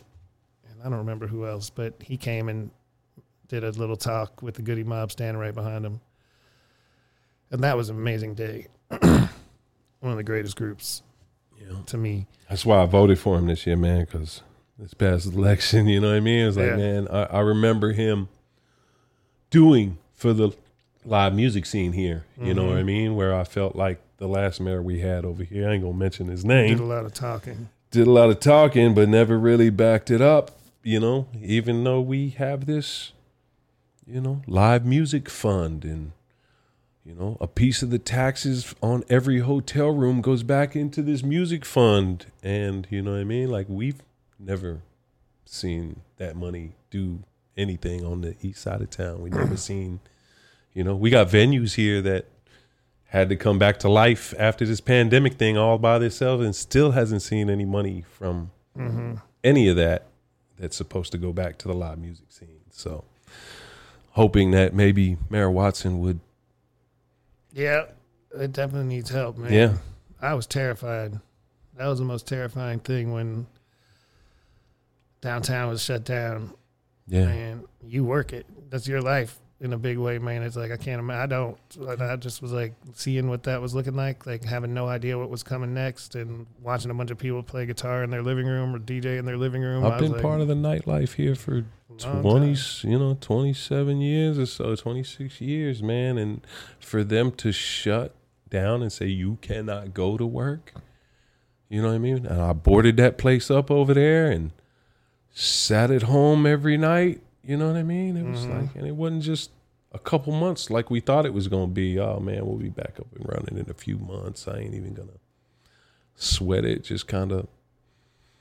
and 0.70 0.82
I 0.82 0.86
don't 0.86 1.00
remember 1.00 1.28
who 1.28 1.45
else, 1.45 1.70
but 1.70 1.93
he 2.02 2.18
came 2.18 2.50
and 2.50 2.72
did 3.47 3.64
a 3.64 3.72
little 3.72 3.95
talk 3.95 4.41
with 4.41 4.56
the 4.56 4.62
Goodie 4.62 4.84
Mob 4.84 5.12
standing 5.12 5.39
right 5.39 5.54
behind 5.54 5.86
him, 5.86 6.02
and 7.52 7.64
that 7.64 7.78
was 7.78 7.89
an 7.89 7.97
amazing 7.97 8.34
day. 8.34 8.68
One 9.00 10.12
of 10.12 10.18
the 10.18 10.24
greatest 10.24 10.56
groups, 10.56 11.04
yeah. 11.60 11.78
to 11.86 11.97
me. 11.97 12.28
That's 12.49 12.66
why 12.66 12.82
I 12.82 12.86
voted 12.86 13.20
for 13.20 13.38
him 13.38 13.47
this 13.47 13.66
year, 13.68 13.76
man, 13.76 14.01
because 14.01 14.41
this 14.78 14.93
past 14.93 15.26
election, 15.34 15.88
you 15.88 15.99
know 15.99 16.10
what 16.10 16.18
I 16.18 16.22
mean? 16.22 16.47
It's 16.47 16.57
like, 16.57 16.68
yeah. 16.68 16.76
man, 16.76 17.07
I, 17.10 17.24
I 17.24 17.39
remember 17.39 17.91
him 17.91 18.30
doing 19.49 19.97
for 20.14 20.34
the 20.34 20.51
live 21.05 21.34
music 21.34 21.66
scene 21.66 21.93
here. 21.93 22.26
You 22.38 22.47
mm-hmm. 22.47 22.55
know 22.55 22.66
what 22.66 22.78
I 22.78 22.84
mean? 22.84 23.16
Where 23.16 23.34
I 23.34 23.43
felt 23.43 23.76
like 23.76 24.01
the 24.18 24.28
last 24.28 24.60
mayor 24.60 24.82
we 24.82 24.99
had 24.99 25.26
over 25.26 25.43
here. 25.43 25.68
I 25.68 25.74
ain't 25.74 25.84
gonna 25.84 25.95
mention 25.95 26.28
his 26.28 26.45
name. 26.45 26.78
Did 26.78 26.80
a 26.80 26.86
lot 26.86 27.05
of 27.05 27.14
talking. 27.14 27.70
Did 27.91 28.05
a 28.05 28.12
lot 28.12 28.30
of 28.30 28.39
talking, 28.39 28.93
but 28.93 29.10
never 29.10 29.39
really 29.39 29.70
backed 29.70 30.12
it 30.12 30.22
up. 30.22 30.51
You 30.84 30.99
know, 30.99 31.28
even 31.41 31.84
though 31.84 32.01
we 32.01 32.30
have 32.32 32.66
this, 32.66 33.12
you 34.05 34.22
know, 34.22 34.41
live 34.47 34.86
music 34.86 35.30
fund 35.30 35.84
and 35.84 36.12
you 37.06 37.16
know, 37.16 37.38
a 37.39 37.47
piece 37.47 37.82
of 37.82 37.89
the 37.89 38.00
taxes 38.00 38.76
on 38.82 39.04
every 39.10 39.39
hotel 39.39 39.89
room 39.89 40.22
goes 40.22 40.43
back 40.43 40.76
into 40.76 41.02
this 41.02 41.24
music 41.24 41.66
fund. 41.66 42.28
And 42.43 42.88
you 42.89 43.02
know 43.02 43.12
what 43.12 43.22
I 43.22 43.24
mean? 43.24 43.50
Like 43.50 43.68
we've 43.70 44.02
never 44.38 44.82
seen 45.45 46.02
that 46.18 46.36
money 46.36 46.74
do 46.91 47.24
anything 47.58 48.06
on 48.06 48.22
the 48.22 48.36
east 48.41 48.62
side 48.62 48.82
of 48.82 48.89
town. 48.89 49.22
We 49.22 49.30
never 49.30 49.58
seen, 49.70 50.00
you 50.74 50.84
know, 50.84 50.95
we 50.95 51.10
got 51.10 51.30
venues 51.30 51.76
here 51.76 52.02
that 52.02 52.26
had 53.06 53.30
to 53.30 53.36
come 53.36 53.58
back 53.58 53.80
to 53.80 53.89
life 53.89 54.34
after 54.38 54.66
this 54.66 54.82
pandemic 54.82 55.34
thing 55.34 55.58
all 55.58 55.80
by 55.80 55.97
themselves 55.97 56.45
and 56.45 56.56
still 56.56 56.91
hasn't 56.91 57.24
seen 57.24 57.50
any 57.50 57.66
money 57.66 58.04
from 58.08 58.52
mm-hmm. 58.78 59.16
any 59.43 59.68
of 59.68 59.76
that 59.76 60.06
that's 60.60 60.76
supposed 60.76 61.12
to 61.12 61.18
go 61.18 61.34
back 61.34 61.58
to 61.58 61.68
the 61.68 61.74
live 61.74 61.97
music 61.97 62.32
scene. 62.32 62.60
So 62.70 63.04
hoping 64.12 64.52
that 64.52 64.76
maybe 64.76 65.18
Mayor 65.30 65.50
Watson 65.50 66.00
would 66.02 66.20
Yeah, 67.52 67.86
it 68.34 68.52
definitely 68.54 68.88
needs 68.95 69.10
help, 69.10 69.38
man. 69.38 69.52
Yeah. 69.54 69.78
I 70.22 70.34
was 70.34 70.45
terrified. 70.47 71.20
That 71.76 71.88
was 71.88 72.00
the 72.00 72.06
most 72.06 72.28
terrifying 72.28 72.80
thing 72.80 73.12
when 73.12 73.47
downtown 75.22 75.70
was 75.70 75.82
shut 75.84 76.04
down. 76.04 76.54
Yeah. 77.08 77.28
And 77.28 77.66
you 77.82 78.04
work 78.04 78.34
it. 78.34 78.45
That's 78.70 78.88
your 78.88 79.02
life 79.02 79.39
in 79.62 79.74
a 79.74 79.78
big 79.78 79.97
way, 79.97 80.20
man. 80.20 80.41
It's 80.41 80.55
like 80.55 80.72
I 80.72 80.78
can't 80.78 80.99
imagine. 80.99 81.22
I 81.22 81.26
don't. 81.26 82.01
I 82.01 82.16
just 82.16 82.41
was 82.41 82.51
like 82.51 82.74
seeing 82.93 83.30
what 83.30 83.43
that 83.43 83.62
was 83.62 83.76
looking 83.76 83.95
like, 83.95 84.26
like 84.26 84.43
having 84.43 84.74
no 84.74 84.88
idea 84.88 85.18
what 85.18 85.30
was 85.30 85.43
coming 85.43 85.74
next, 85.74 86.16
and 86.16 86.45
watching 86.62 86.91
a 86.91 86.93
bunch 86.93 87.12
of 87.12 87.18
people 87.18 87.43
play 87.43 87.66
guitar 87.66 88.03
in 88.03 88.10
their 88.10 88.24
living 88.24 88.47
room 88.47 88.74
or 88.74 88.80
DJ 88.80 89.20
in 89.20 89.26
their 89.26 89.38
living 89.38 89.62
room. 89.62 89.84
I've 89.84 89.99
been 89.99 90.14
like, 90.14 90.22
part 90.22 90.41
of 90.41 90.47
the 90.47 90.55
nightlife 90.55 91.16
here 91.16 91.36
for 91.36 91.66
twenty, 91.97 92.55
you 92.84 92.99
know, 92.99 93.18
twenty 93.20 93.53
seven 93.53 93.99
years 93.99 94.39
or 94.39 94.45
so, 94.45 94.76
twenty 94.76 95.03
six 95.03 95.41
years, 95.41 95.84
man. 95.84 96.18
And 96.18 96.45
for 96.80 97.03
them 97.03 97.32
to 97.34 97.51
shut 97.51 98.16
down 98.49 98.82
and 98.82 98.91
say 98.91 99.07
you 99.07 99.38
cannot 99.41 99.93
go 99.93 100.18
to 100.18 100.26
work, 100.26 100.74
you 101.68 101.82
know 101.82 101.89
what 101.89 101.95
I 101.95 101.99
mean? 101.99 102.26
And 102.26 102.41
I 102.41 102.53
boarded 102.53 102.95
that 102.97 103.18
place 103.18 103.51
up 103.51 103.70
over 103.70 103.93
there 103.93 104.32
and 104.32 104.51
sat 105.32 105.91
at 105.91 106.03
home 106.03 106.45
every 106.45 106.78
night 106.78 107.22
you 107.44 107.58
know 107.58 107.68
what 107.68 107.78
I 107.78 107.84
mean? 107.84 108.18
It 108.18 108.26
was 108.26 108.42
mm-hmm. 108.42 108.60
like, 108.60 108.76
and 108.76 108.88
it 108.88 108.96
wasn't 108.96 109.24
just 109.24 109.52
a 109.92 110.00
couple 110.00 110.34
months 110.34 110.70
like 110.70 110.90
we 110.90 111.00
thought 111.00 111.26
it 111.26 111.34
was 111.34 111.48
going 111.48 111.70
to 111.70 111.74
be. 111.74 112.00
Oh 112.00 112.20
man, 112.20 112.46
we'll 112.46 112.58
be 112.58 112.70
back 112.70 113.00
up 113.00 113.08
and 113.16 113.28
running 113.28 113.58
in 113.58 113.70
a 113.70 113.74
few 113.74 113.98
months. 113.98 114.48
I 114.48 114.60
ain't 114.60 114.74
even 114.74 114.94
gonna 114.94 115.20
sweat 116.16 116.66
it. 116.66 116.84
Just 116.84 117.08
kind 117.08 117.32
of 117.32 117.48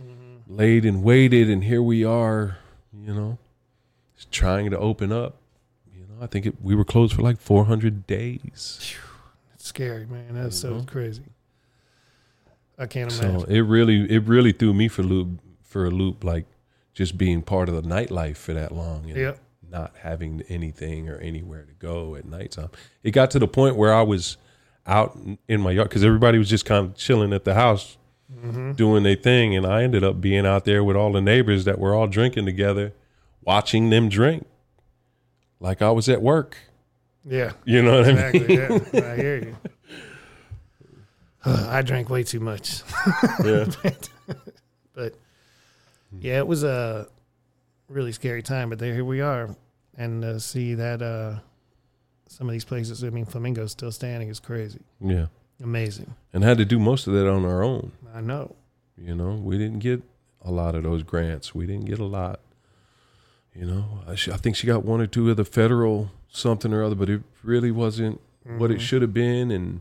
mm-hmm. 0.03 0.57
laid 0.57 0.85
and 0.85 1.03
waited, 1.03 1.49
and 1.49 1.65
here 1.65 1.83
we 1.83 2.05
are. 2.05 2.59
You 2.93 3.15
know, 3.15 3.39
just 4.17 4.33
trying 4.33 4.71
to 4.71 4.79
open 4.79 5.13
up. 5.13 5.37
You 5.95 6.03
know, 6.03 6.23
I 6.23 6.27
think 6.27 6.47
it, 6.47 6.57
we 6.63 6.75
were 6.75 6.85
closed 6.85 7.15
for 7.15 7.23
like 7.23 7.39
400 7.39 8.07
days. 8.07 8.95
It's 9.55 9.69
scary, 9.69 10.07
man. 10.07 10.35
That's 10.35 10.59
so 10.59 10.83
crazy. 10.83 11.23
I 12.79 12.87
can't 12.87 13.13
imagine. 13.13 13.41
So 13.41 13.47
it 13.47 13.61
really, 13.61 14.11
it 14.11 14.25
really 14.25 14.53
threw 14.53 14.73
me 14.73 14.89
for 14.89 15.03
loop 15.03 15.41
for 15.63 15.85
a 15.85 15.91
loop. 15.91 16.25
Like 16.25 16.47
just 16.95 17.17
being 17.17 17.43
part 17.43 17.69
of 17.69 17.75
the 17.75 17.83
nightlife 17.83 18.37
for 18.37 18.53
that 18.55 18.73
long 18.73 19.05
and 19.09 19.17
yep. 19.17 19.39
not 19.69 19.93
having 20.03 20.43
anything 20.49 21.09
or 21.09 21.17
anywhere 21.19 21.65
to 21.65 21.73
go 21.75 22.15
at 22.15 22.25
nighttime. 22.25 22.71
It 23.03 23.13
got 23.13 23.31
to 23.33 23.39
the 23.39 23.49
point 23.49 23.77
where 23.77 23.95
I 23.95 24.03
was 24.03 24.37
out 24.87 25.19
in 25.47 25.61
my 25.61 25.71
yard 25.71 25.89
because 25.89 26.05
everybody 26.05 26.39
was 26.39 26.49
just 26.49 26.65
kind 26.65 26.87
of 26.87 26.97
chilling 26.97 27.33
at 27.33 27.45
the 27.45 27.55
house 27.55 27.97
mm-hmm. 28.33 28.73
doing 28.73 29.03
their 29.03 29.15
thing. 29.15 29.55
And 29.55 29.67
I 29.67 29.83
ended 29.83 30.03
up 30.03 30.21
being 30.21 30.47
out 30.47 30.65
there 30.65 30.83
with 30.83 30.97
all 30.97 31.13
the 31.13 31.21
neighbors 31.21 31.65
that 31.67 31.79
were 31.79 31.95
all 31.95 32.07
drinking 32.07 32.47
together, 32.47 32.93
watching 33.43 33.91
them 33.91 34.09
drink 34.09 34.47
like 35.61 35.83
I 35.83 35.91
was 35.91 36.09
at 36.09 36.23
work. 36.23 36.57
Yeah. 37.25 37.53
You 37.65 37.83
know 37.83 38.01
what 38.01 38.09
exactly, 38.09 38.63
I 38.63 38.69
mean? 38.69 38.87
Yeah, 38.93 39.13
I 39.13 39.17
hear 39.17 39.37
you. 39.39 39.57
I 41.45 41.83
drank 41.83 42.11
way 42.11 42.25
too 42.25 42.41
much. 42.41 42.83
Yeah. 43.45 43.67
but 46.13 46.23
yeah, 46.23 46.39
it 46.39 46.47
was 46.47 46.65
a 46.65 47.09
really 47.89 48.13
scary 48.13 48.43
time. 48.43 48.71
But 48.71 48.79
there, 48.79 48.95
here 48.95 49.05
we 49.05 49.21
are, 49.21 49.57
and 49.97 50.25
uh, 50.25 50.39
see 50.39 50.75
that 50.75 51.03
uh, 51.03 51.41
some 52.29 52.49
of 52.49 52.53
these 52.53 52.65
places. 52.65 53.03
I 53.05 53.11
mean, 53.11 53.25
Flamingo's 53.25 53.73
still 53.73 53.93
standing 53.93 54.29
is 54.29 54.41
crazy. 54.41 54.81
Yeah, 55.01 55.27
amazing. 55.63 56.15
And 56.33 56.45
had 56.45 56.59
to 56.59 56.65
do 56.65 56.79
most 56.79 57.07
of 57.07 57.15
that 57.15 57.29
on 57.29 57.45
our 57.45 57.63
own. 57.63 57.93
I 58.15 58.21
know. 58.21 58.55
You 58.97 59.15
know, 59.15 59.35
we 59.35 59.59
didn't 59.59 59.79
get 59.79 60.03
a 60.43 60.51
lot 60.51 60.75
of 60.75 60.83
those 60.83 61.03
grants. 61.03 61.55
We 61.55 61.67
didn't 61.67 61.87
get 61.87 61.99
a 61.99 62.05
lot. 62.05 62.41
You 63.55 63.67
know, 63.67 64.01
I, 64.07 64.15
sh- 64.15 64.29
I 64.29 64.37
think 64.37 64.57
she 64.57 64.67
got 64.67 64.85
one 64.85 65.01
or 65.01 65.07
two 65.07 65.31
of 65.31 65.37
the 65.37 65.45
federal 65.45 66.11
something 66.29 66.73
or 66.73 66.83
other, 66.83 66.95
but 66.95 67.09
it 67.09 67.23
really 67.43 67.71
wasn't 67.71 68.21
mm-hmm. 68.47 68.59
what 68.59 68.71
it 68.71 68.75
mm-hmm. 68.75 68.83
should 68.83 69.03
have 69.03 69.15
been. 69.15 69.51
And 69.51 69.81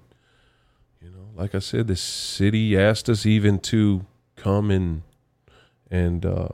you 1.02 1.10
know, 1.10 1.28
like 1.36 1.54
I 1.54 1.60
said, 1.60 1.88
the 1.88 1.96
city 1.96 2.78
asked 2.78 3.10
us 3.10 3.26
even 3.26 3.60
to 3.60 4.06
come 4.36 4.72
and 4.72 5.04
and 5.90 6.26
uh, 6.26 6.50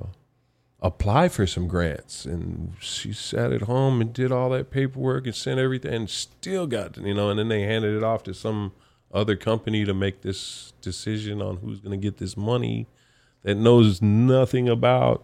apply 0.82 1.30
for 1.30 1.48
some 1.48 1.68
grants, 1.68 2.26
and 2.26 2.74
she 2.80 3.14
sat 3.14 3.52
at 3.52 3.64
home 3.64 4.02
and 4.02 4.14
did 4.14 4.32
all 4.32 4.50
that 4.50 4.72
paperwork 4.72 5.26
and 5.26 5.36
sent 5.36 5.60
everything, 5.60 5.94
and 5.94 6.10
still 6.10 6.68
got 6.68 6.98
you 6.98 7.14
know, 7.14 7.30
and 7.30 7.40
then 7.40 7.50
they 7.50 7.62
handed 7.62 7.96
it 7.96 8.04
off 8.04 8.24
to 8.24 8.34
some 8.34 8.74
other 9.12 9.36
company 9.36 9.86
to 9.86 9.94
make 9.94 10.22
this 10.22 10.74
decision 10.82 11.42
on 11.42 11.58
who's 11.58 11.80
going 11.80 12.00
to 12.00 12.04
get 12.04 12.18
this 12.18 12.36
money 12.36 12.88
that 13.44 13.56
knows 13.56 14.02
nothing 14.02 14.68
about 14.68 15.24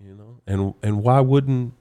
you 0.00 0.14
know? 0.14 0.40
And 0.46 0.74
and 0.82 1.02
why 1.02 1.20
wouldn't 1.20 1.74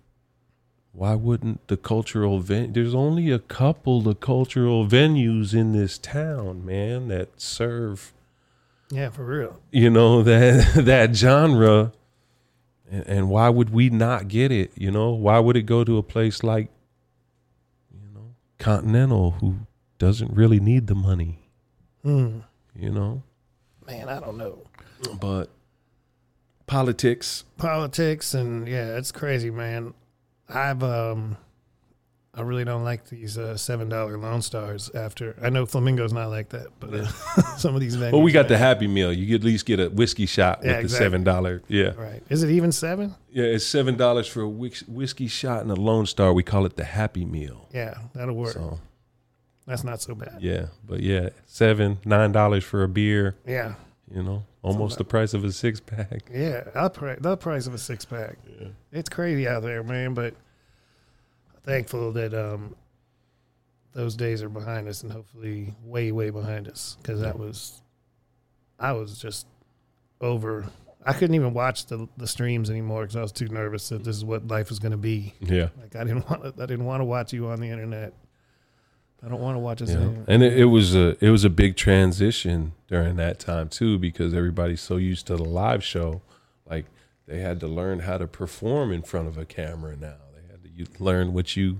why 0.91 1.16
wouldn't 1.16 1.68
the 1.68 1.78
cultural 1.78 2.39
ven- 2.39 2.74
there's 2.74 2.95
only 2.95 3.32
a 3.32 3.39
couple 3.39 4.08
of 4.08 4.20
cultural 4.20 4.88
venues 4.88 5.53
in 5.53 5.74
this 5.74 5.97
town 5.97 6.66
man 6.66 7.10
that 7.10 7.41
serve 7.41 8.14
yeah 8.90 9.10
for 9.10 9.26
real. 9.26 9.60
You 9.72 9.90
know 9.90 10.24
that 10.30 10.86
that 10.86 11.16
genre 11.16 11.92
and, 12.90 13.08
and 13.08 13.30
why 13.30 13.50
would 13.50 13.72
we 13.72 13.90
not 13.90 14.28
get 14.28 14.52
it 14.52 14.72
you 14.76 14.92
know? 14.92 15.12
Why 15.12 15.40
would 15.40 15.58
it 15.58 15.64
go 15.64 15.84
to 15.84 15.98
a 15.98 16.04
place 16.04 16.44
like 16.44 16.70
you 17.94 18.10
know 18.14 18.36
continental 18.58 19.32
who 19.32 19.56
doesn't 19.98 20.32
really 20.34 20.60
need 20.60 20.88
the 20.88 20.96
money? 20.96 21.40
Mm. 22.06 22.44
you 22.76 22.92
know? 22.92 23.24
Man 23.88 24.10
i 24.10 24.20
don't 24.20 24.38
know. 24.38 24.60
But 25.20 25.50
politics, 26.68 27.44
politics, 27.58 28.34
and 28.34 28.68
yeah, 28.68 28.98
it's 28.98 29.12
crazy, 29.12 29.52
man. 29.52 29.94
I've 30.50 30.84
um, 30.84 31.38
I 32.38 32.42
really 32.42 32.66
don't 32.66 32.84
like 32.84 33.08
these 33.08 33.38
uh, 33.38 33.56
seven 33.56 33.88
dollar 33.88 34.18
Lone 34.18 34.42
Stars. 34.42 34.92
After 34.94 35.36
I 35.42 35.50
know 35.50 35.66
Flamingo's 35.66 36.12
not 36.12 36.28
like 36.28 36.50
that, 36.50 36.68
but 36.80 36.94
uh, 36.94 37.08
some 37.58 37.76
of 37.76 37.82
these 37.82 37.96
venues. 37.96 38.12
Well, 38.12 38.22
we 38.22 38.32
got 38.32 38.50
the 38.50 38.58
Happy 38.58 38.88
Meal. 38.88 39.14
You 39.14 39.26
could 39.28 39.42
at 39.42 39.46
least 39.46 39.66
get 39.66 39.80
a 39.80 39.90
whiskey 39.90 40.26
shot 40.26 40.60
with 40.60 40.68
exactly. 40.68 40.88
the 40.88 40.96
seven 40.96 41.24
dollar. 41.24 41.62
Yeah, 41.68 41.94
right. 41.96 42.22
Is 42.30 42.44
it 42.44 42.50
even 42.50 42.72
seven? 42.72 43.16
Yeah, 43.32 43.46
it's 43.46 43.66
seven 43.66 43.96
dollars 43.96 44.28
for 44.28 44.42
a 44.42 44.50
whiskey 44.50 45.28
shot 45.28 45.62
and 45.62 45.72
a 45.72 45.76
Lone 45.76 46.06
Star. 46.06 46.34
We 46.34 46.44
call 46.44 46.66
it 46.66 46.76
the 46.76 46.84
Happy 46.84 47.24
Meal. 47.24 47.70
Yeah, 47.74 47.96
that'll 48.14 48.36
work. 48.36 48.54
So, 48.54 48.80
that's 49.66 49.84
not 49.84 50.02
so 50.02 50.14
bad. 50.14 50.40
Yeah, 50.42 50.68
but 50.86 51.00
yeah, 51.00 51.30
seven 51.46 52.00
nine 52.04 52.34
dollars 52.34 52.66
for 52.66 52.84
a 52.84 52.90
beer. 52.90 53.36
Yeah, 53.48 53.76
you 54.14 54.24
know, 54.24 54.44
almost 54.62 54.98
the 54.98 55.06
price 55.06 55.34
of 55.34 55.46
a 55.46 55.52
six 55.54 55.80
pack. 55.80 56.30
Yeah, 56.34 56.64
the 56.74 57.38
price 57.40 57.66
of 57.66 57.74
a 57.74 57.78
six 57.78 58.04
pack. 58.04 58.38
Yeah. 58.60 58.68
It's 58.92 59.10
crazy 59.10 59.48
out 59.48 59.64
there, 59.64 59.84
man. 59.84 60.14
But 60.14 60.34
thankful 61.66 62.11
that 62.13 62.34
um, 62.34 62.76
those 63.93 64.16
days 64.16 64.43
are 64.43 64.49
behind 64.49 64.88
us, 64.88 65.03
and 65.03 65.11
hopefully 65.11 65.74
way, 65.84 66.11
way 66.11 66.30
behind 66.30 66.68
us. 66.68 66.97
Because 67.01 67.22
that 67.22 67.38
was, 67.38 67.82
I 68.80 68.93
was 68.93 69.18
just 69.20 69.47
over. 70.22 70.66
I 71.05 71.13
couldn't 71.13 71.36
even 71.36 71.53
watch 71.53 71.86
the 71.88 72.07
the 72.18 72.28
streams 72.28 72.70
anymore 72.70 73.03
because 73.03 73.16
I 73.16 73.22
was 73.22 73.32
too 73.32 73.47
nervous 73.47 73.89
that 73.89 74.03
this 74.03 74.16
is 74.16 74.26
what 74.26 74.47
life 74.47 74.70
was 74.70 74.80
going 74.80 74.91
to 74.91 74.97
be. 74.97 75.34
Yeah, 75.39 75.70
like 75.82 75.95
I 75.95 76.03
didn't 76.03 76.30
want 76.30 76.45
I 76.45 76.66
didn't 76.66 76.86
want 76.86 77.01
to 77.01 77.05
watch 77.05 77.34
you 77.34 77.47
on 77.47 77.59
the 77.59 77.70
internet. 77.70 78.13
I 79.24 79.30
don't 79.30 79.41
want 79.41 79.55
to 79.55 79.59
watch 79.59 79.80
this. 79.80 79.89
Yeah. 79.89 80.09
And 80.28 80.43
it, 80.43 80.59
it, 80.59 80.66
was 80.66 80.93
a 80.93 81.18
it 81.24 81.32
was 81.32 81.43
a 81.43 81.49
big 81.49 81.76
transition 81.76 82.74
during 82.88 83.16
that 83.16 83.39
time 83.39 83.70
too 83.70 83.97
because 83.97 84.36
everybody's 84.36 84.82
so 84.82 84.97
used 84.97 85.26
to 85.28 85.36
the 85.36 85.43
live 85.43 85.84
show, 85.84 86.22
like 86.70 86.86
they 87.26 87.39
had 87.39 87.59
to 87.61 87.68
learn 87.68 87.99
how 87.99 88.20
to 88.20 88.28
perform 88.28 88.91
in 88.91 89.01
front 89.01 89.28
of 89.28 89.38
a 89.38 89.45
camera 89.45 89.95
now. 89.95 90.24
To 90.84 91.03
learn 91.03 91.34
what 91.34 91.55
you 91.55 91.80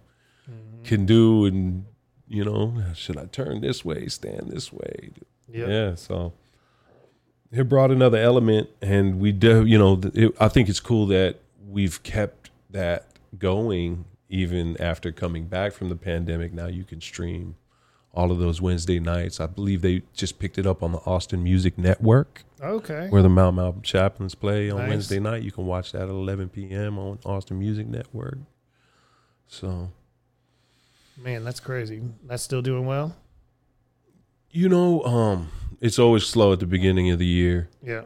mm-hmm. 0.50 0.84
can 0.84 1.06
do, 1.06 1.46
and 1.46 1.86
you 2.28 2.46
know, 2.46 2.74
should 2.96 3.18
I 3.18 3.26
turn 3.26 3.62
this 3.62 3.84
way, 3.84 4.08
stand 4.08 4.50
this 4.50 4.72
way? 4.72 5.12
Yep. 5.52 5.68
Yeah. 5.68 5.96
So 5.96 6.34
it 7.52 7.68
brought 7.68 7.92
another 7.92 8.18
element, 8.18 8.70
and 8.82 9.20
we 9.20 9.32
do. 9.32 9.66
You 9.66 9.78
know, 9.78 10.00
it, 10.14 10.36
I 10.40 10.48
think 10.48 10.70
it's 10.70 10.80
cool 10.80 11.08
that 11.08 11.40
we've 11.68 12.02
kept 12.04 12.52
that 12.72 13.08
going 13.38 14.06
even 14.30 14.80
after 14.82 15.12
coming 15.12 15.46
back 15.46 15.74
from 15.74 15.90
the 15.90 15.96
pandemic, 15.96 16.54
now 16.54 16.68
you 16.68 16.84
can 16.84 17.02
stream 17.02 17.56
all 18.14 18.32
of 18.32 18.40
those 18.40 18.62
Wednesday 18.62 19.00
nights. 19.00 19.40
I 19.40 19.46
believe 19.46 19.82
they 19.82 20.04
just 20.14 20.40
picked 20.40 20.58
it 20.58 20.66
up 20.66 20.82
on 20.82 20.94
the 20.94 21.00
Austin 21.00 21.44
Music 21.44 21.78
Network. 21.78 22.44
Okay. 22.62 23.08
Where 23.10 23.22
the 23.22 23.30
Mau 23.30 23.52
Mau 23.52 23.76
Chaplains 23.84 24.36
play 24.36 24.70
on 24.70 24.80
nice. 24.80 24.90
Wednesday 24.90 25.20
night. 25.20 25.44
You 25.44 25.52
can 25.52 25.66
watch 25.66 25.92
that 25.92 26.04
at 26.04 26.10
11 26.10 26.50
p.m. 26.50 26.98
on 26.98 27.20
Austin 27.26 27.60
Music 27.60 27.88
Network. 27.88 28.38
So. 29.48 29.92
Man, 31.18 31.44
that's 31.44 31.60
crazy. 31.60 32.02
That's 32.26 32.44
still 32.44 32.62
doing 32.62 32.86
well? 32.86 33.16
You 34.52 34.70
know, 34.70 35.04
um, 35.04 35.50
it's 35.82 36.00
always 36.00 36.26
slow 36.26 36.54
at 36.54 36.60
the 36.60 36.66
beginning 36.66 37.12
of 37.12 37.20
the 37.20 37.26
year. 37.26 37.70
Yeah. 37.82 38.04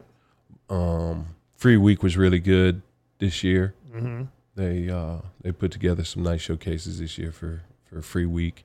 Um, 0.68 1.26
Free 1.54 1.76
Week 1.76 2.02
was 2.02 2.16
really 2.16 2.38
good 2.38 2.82
this 3.18 3.44
year. 3.44 3.74
Mm-hmm. 3.94 4.24
They 4.54 4.88
uh, 4.88 5.18
they 5.42 5.52
put 5.52 5.70
together 5.70 6.04
some 6.04 6.22
nice 6.22 6.40
showcases 6.40 6.98
this 6.98 7.18
year 7.18 7.32
for 7.32 7.62
for 7.84 7.98
a 7.98 8.02
free 8.02 8.26
week, 8.26 8.64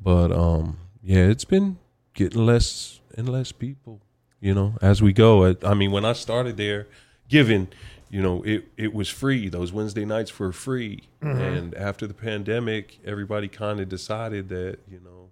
but 0.00 0.32
um, 0.32 0.78
yeah, 1.02 1.26
it's 1.26 1.44
been 1.44 1.78
getting 2.14 2.44
less 2.44 3.00
and 3.16 3.28
less 3.28 3.52
people. 3.52 4.00
You 4.40 4.54
know, 4.54 4.74
as 4.82 5.00
we 5.00 5.12
go. 5.12 5.46
I, 5.46 5.56
I 5.64 5.74
mean, 5.74 5.92
when 5.92 6.04
I 6.04 6.12
started 6.14 6.56
there, 6.56 6.88
given 7.28 7.68
you 8.12 8.20
know 8.20 8.42
it 8.42 8.68
it 8.76 8.92
was 8.92 9.08
free. 9.08 9.48
Those 9.48 9.72
Wednesday 9.72 10.04
nights 10.04 10.38
were 10.38 10.52
free, 10.52 11.08
mm-hmm. 11.22 11.40
and 11.40 11.74
after 11.74 12.06
the 12.06 12.14
pandemic, 12.14 13.00
everybody 13.04 13.48
kind 13.48 13.80
of 13.80 13.88
decided 13.88 14.50
that 14.50 14.80
you 14.86 15.00
know 15.02 15.30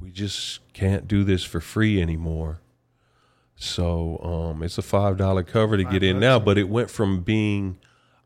we 0.00 0.10
just 0.10 0.60
can't 0.72 1.06
do 1.06 1.24
this 1.24 1.44
for 1.44 1.60
free 1.60 2.00
anymore. 2.00 2.60
So 3.54 4.18
um, 4.22 4.62
it's 4.62 4.78
a 4.78 4.82
five 4.82 5.18
dollar 5.18 5.42
cover 5.42 5.76
to 5.76 5.84
five 5.84 5.92
get 5.92 6.02
in 6.02 6.18
now, 6.18 6.38
but 6.38 6.56
it 6.56 6.70
went 6.70 6.90
from 6.90 7.20
being 7.20 7.78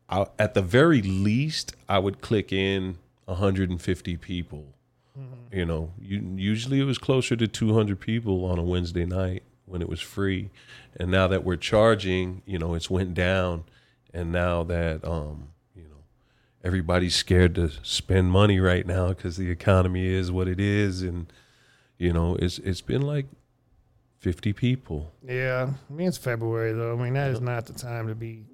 I, 0.09 0.25
at 0.39 0.53
the 0.53 0.61
very 0.61 1.01
least, 1.01 1.75
I 1.89 1.99
would 1.99 2.21
click 2.21 2.53
in 2.53 2.97
150 3.25 4.17
people. 4.17 4.67
Mm-hmm. 5.19 5.57
You 5.57 5.65
know, 5.65 5.91
you, 5.99 6.33
usually 6.35 6.79
it 6.79 6.85
was 6.85 6.97
closer 6.97 7.35
to 7.35 7.45
200 7.47 7.99
people 7.99 8.45
on 8.45 8.57
a 8.57 8.63
Wednesday 8.63 9.05
night 9.05 9.43
when 9.65 9.81
it 9.81 9.89
was 9.89 9.99
free, 9.99 10.49
and 10.97 11.11
now 11.11 11.27
that 11.27 11.43
we're 11.43 11.57
charging, 11.57 12.41
you 12.45 12.57
know, 12.57 12.73
it's 12.73 12.89
went 12.89 13.13
down, 13.13 13.63
and 14.13 14.31
now 14.31 14.63
that 14.63 15.03
um, 15.05 15.49
you 15.75 15.83
know, 15.83 16.03
everybody's 16.63 17.15
scared 17.15 17.55
to 17.55 17.69
spend 17.83 18.31
money 18.31 18.59
right 18.59 18.85
now 18.85 19.09
because 19.09 19.37
the 19.37 19.49
economy 19.49 20.07
is 20.07 20.31
what 20.31 20.47
it 20.47 20.59
is, 20.59 21.01
and 21.01 21.31
you 21.97 22.13
know, 22.13 22.35
it's 22.35 22.59
it's 22.59 22.81
been 22.81 23.01
like 23.01 23.25
50 24.19 24.53
people. 24.53 25.11
Yeah, 25.27 25.71
I 25.89 25.93
mean 25.93 26.07
it's 26.07 26.17
February 26.17 26.73
though. 26.73 26.93
I 26.93 26.95
mean 26.95 27.13
that 27.13 27.31
is 27.31 27.41
not 27.41 27.65
the 27.65 27.73
time 27.73 28.07
to 28.07 28.15
be 28.15 28.45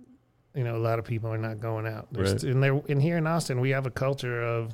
you 0.57 0.63
know, 0.63 0.75
a 0.75 0.79
lot 0.79 0.97
of 0.97 1.05
people 1.05 1.31
are 1.31 1.37
not 1.37 1.59
going 1.59 1.85
out. 1.85 2.07
right. 2.11 2.41
And 2.41 2.63
there, 2.63 2.81
in 2.87 2.99
here 2.99 3.17
in 3.17 3.27
Austin, 3.27 3.59
we 3.59 3.69
have 3.69 3.85
a 3.85 3.91
culture 3.91 4.41
of 4.41 4.73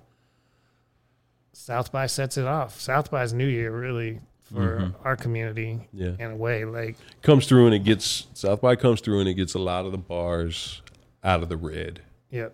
South 1.51 1.91
by 1.91 2.07
sets 2.07 2.37
it 2.37 2.45
off. 2.45 2.79
South 2.79 3.11
by's 3.11 3.33
New 3.33 3.45
Year, 3.45 3.77
really, 3.77 4.21
for 4.43 4.79
mm-hmm. 4.79 5.07
our 5.07 5.15
community. 5.15 5.87
Yeah. 5.93 6.15
in 6.19 6.31
a 6.31 6.35
way, 6.35 6.65
like 6.65 6.97
comes 7.21 7.47
through 7.47 7.67
and 7.67 7.75
it 7.75 7.83
gets 7.83 8.27
South 8.33 8.61
by 8.61 8.75
comes 8.75 9.01
through 9.01 9.19
and 9.19 9.29
it 9.29 9.35
gets 9.35 9.53
a 9.53 9.59
lot 9.59 9.85
of 9.85 9.91
the 9.91 9.97
bars 9.97 10.81
out 11.23 11.43
of 11.43 11.49
the 11.49 11.57
red. 11.57 12.01
Yep. 12.31 12.53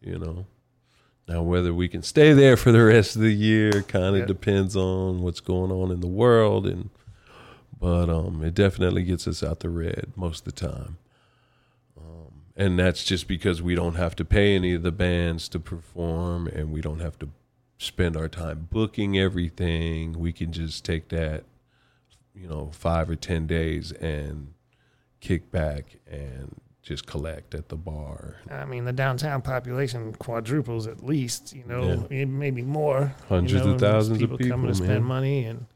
You 0.00 0.18
know. 0.18 0.46
Now, 1.26 1.42
whether 1.42 1.74
we 1.74 1.88
can 1.88 2.02
stay 2.02 2.32
there 2.32 2.56
for 2.56 2.72
the 2.72 2.82
rest 2.84 3.14
of 3.14 3.20
the 3.20 3.34
year 3.34 3.82
kind 3.82 4.14
of 4.14 4.20
yep. 4.20 4.28
depends 4.28 4.74
on 4.74 5.20
what's 5.20 5.40
going 5.40 5.70
on 5.70 5.90
in 5.90 6.00
the 6.00 6.06
world, 6.06 6.66
and 6.66 6.88
but 7.78 8.08
um, 8.08 8.42
it 8.42 8.54
definitely 8.54 9.02
gets 9.04 9.28
us 9.28 9.42
out 9.42 9.60
the 9.60 9.68
red 9.68 10.12
most 10.16 10.46
of 10.46 10.54
the 10.54 10.60
time 10.60 10.96
and 12.58 12.76
that's 12.76 13.04
just 13.04 13.28
because 13.28 13.62
we 13.62 13.76
don't 13.76 13.94
have 13.94 14.16
to 14.16 14.24
pay 14.24 14.56
any 14.56 14.74
of 14.74 14.82
the 14.82 14.90
bands 14.90 15.48
to 15.48 15.60
perform 15.60 16.48
and 16.48 16.72
we 16.72 16.80
don't 16.80 16.98
have 16.98 17.16
to 17.20 17.28
spend 17.78 18.16
our 18.16 18.28
time 18.28 18.68
booking 18.70 19.18
everything 19.18 20.18
we 20.18 20.32
can 20.32 20.52
just 20.52 20.84
take 20.84 21.08
that 21.08 21.44
you 22.34 22.48
know 22.48 22.70
5 22.72 23.10
or 23.10 23.16
10 23.16 23.46
days 23.46 23.92
and 23.92 24.52
kick 25.20 25.50
back 25.50 25.96
and 26.10 26.60
just 26.82 27.06
collect 27.06 27.54
at 27.54 27.68
the 27.68 27.76
bar. 27.76 28.36
I 28.50 28.64
mean, 28.64 28.86
the 28.86 28.94
downtown 28.94 29.42
population 29.42 30.14
quadruples 30.14 30.86
at 30.86 31.04
least, 31.04 31.54
you 31.54 31.64
know, 31.66 32.06
yeah. 32.08 32.24
maybe 32.24 32.62
more. 32.62 33.14
Hundreds 33.28 33.52
you 33.52 33.58
know, 33.58 33.74
of 33.74 33.80
thousands 33.80 34.20
people 34.20 34.36
of 34.36 34.38
people 34.38 34.56
coming 34.56 34.72
to 34.72 34.80
man. 34.80 34.88
spend 34.88 35.04
money 35.04 35.44
and 35.44 35.66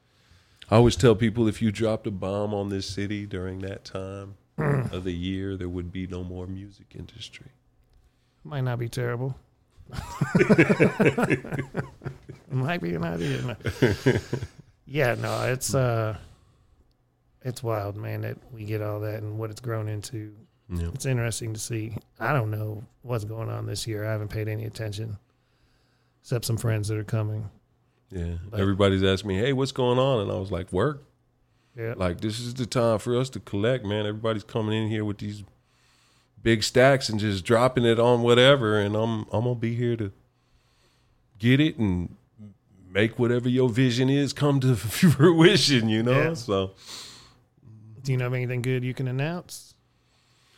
I 0.70 0.77
always 0.77 0.97
tell 0.97 1.15
people 1.15 1.49
if 1.49 1.61
you 1.61 1.70
dropped 1.70 2.07
a 2.07 2.11
bomb 2.11 2.55
on 2.55 2.70
this 2.70 2.87
city 2.87 3.27
during 3.27 3.59
that 3.59 3.85
time, 3.85 4.37
mm. 4.59 4.93
of 4.93 5.05
the 5.05 5.12
year, 5.12 5.57
there 5.57 5.69
would 5.69 5.93
be 5.93 6.07
no 6.07 6.24
more 6.24 6.47
music 6.47 6.95
industry. 6.99 7.51
Might 8.45 8.62
not 8.62 8.79
be 8.79 8.89
terrible. 8.89 9.37
Might 12.51 12.81
be 12.82 12.94
an 12.94 13.05
idea. 13.05 13.43
No. 13.43 13.56
Yeah, 14.86 15.14
no, 15.14 15.43
it's 15.44 15.74
uh, 15.74 16.16
it's 17.43 17.62
wild, 17.62 17.97
man. 17.97 18.23
That 18.23 18.36
we 18.52 18.64
get 18.64 18.82
all 18.82 19.01
that 19.01 19.23
and 19.23 19.39
what 19.39 19.51
it's 19.51 19.60
grown 19.60 19.89
into. 19.89 20.35
Yeah. 20.69 20.89
It's 20.94 21.06
interesting 21.06 21.55
to 21.55 21.60
see. 21.60 21.97
I 22.20 22.32
don't 22.32 22.51
know 22.51 22.85
what's 23.02 23.24
going 23.24 23.48
on 23.51 23.66
this 23.66 23.86
year. 23.86 24.06
I 24.06 24.12
haven't 24.12 24.28
paid 24.28 24.48
any 24.48 24.64
attention, 24.64 25.16
except 26.23 26.44
some 26.44 26.56
friends 26.56 26.89
that 26.89 26.98
are 26.98 27.05
coming. 27.05 27.48
Yeah. 28.10 28.35
But- 28.51 28.60
Everybody's 28.60 29.02
asking 29.02 29.28
me, 29.28 29.39
hey, 29.39 29.52
what's 29.52 29.73
going 29.73 29.98
on? 29.98 30.20
And 30.20 30.31
I 30.31 30.35
was 30.36 30.51
like, 30.51 30.73
work. 30.73 31.02
Yeah, 31.77 31.94
Like, 31.97 32.20
this 32.20 32.39
is 32.39 32.52
the 32.52 32.66
time 32.66 32.98
for 32.98 33.19
us 33.19 33.31
to 33.31 33.40
collect, 33.40 33.82
man. 33.86 34.05
Everybody's 34.06 34.44
coming 34.44 34.74
in 34.82 34.90
here 34.90 35.06
with 35.06 35.16
these 35.19 35.43
big 36.43 36.62
stacks 36.62 37.09
and 37.09 37.19
just 37.20 37.44
dropping 37.44 37.85
it 37.85 37.98
on 37.98 38.23
whatever. 38.23 38.78
And 38.78 38.94
I'm, 38.97 39.27
I'm 39.32 39.44
to 39.44 39.55
be 39.55 39.74
here 39.74 39.97
to 39.97 40.12
get 41.39 41.60
it 41.60 41.78
and 41.78 42.14
make 42.90 43.19
whatever 43.19 43.48
your 43.48 43.69
vision 43.69 44.09
is 44.10 44.32
come 44.32 44.60
to 44.60 44.77
fruition, 44.77 45.89
you 45.89 46.02
know? 46.02 46.23
Yeah. 46.23 46.35
So, 46.35 46.73
do 48.02 48.12
you 48.12 48.19
know 48.19 48.27
of 48.27 48.35
anything 48.35 48.62
good 48.62 48.85
you 48.85 48.94
can 48.94 49.09
announce 49.09 49.74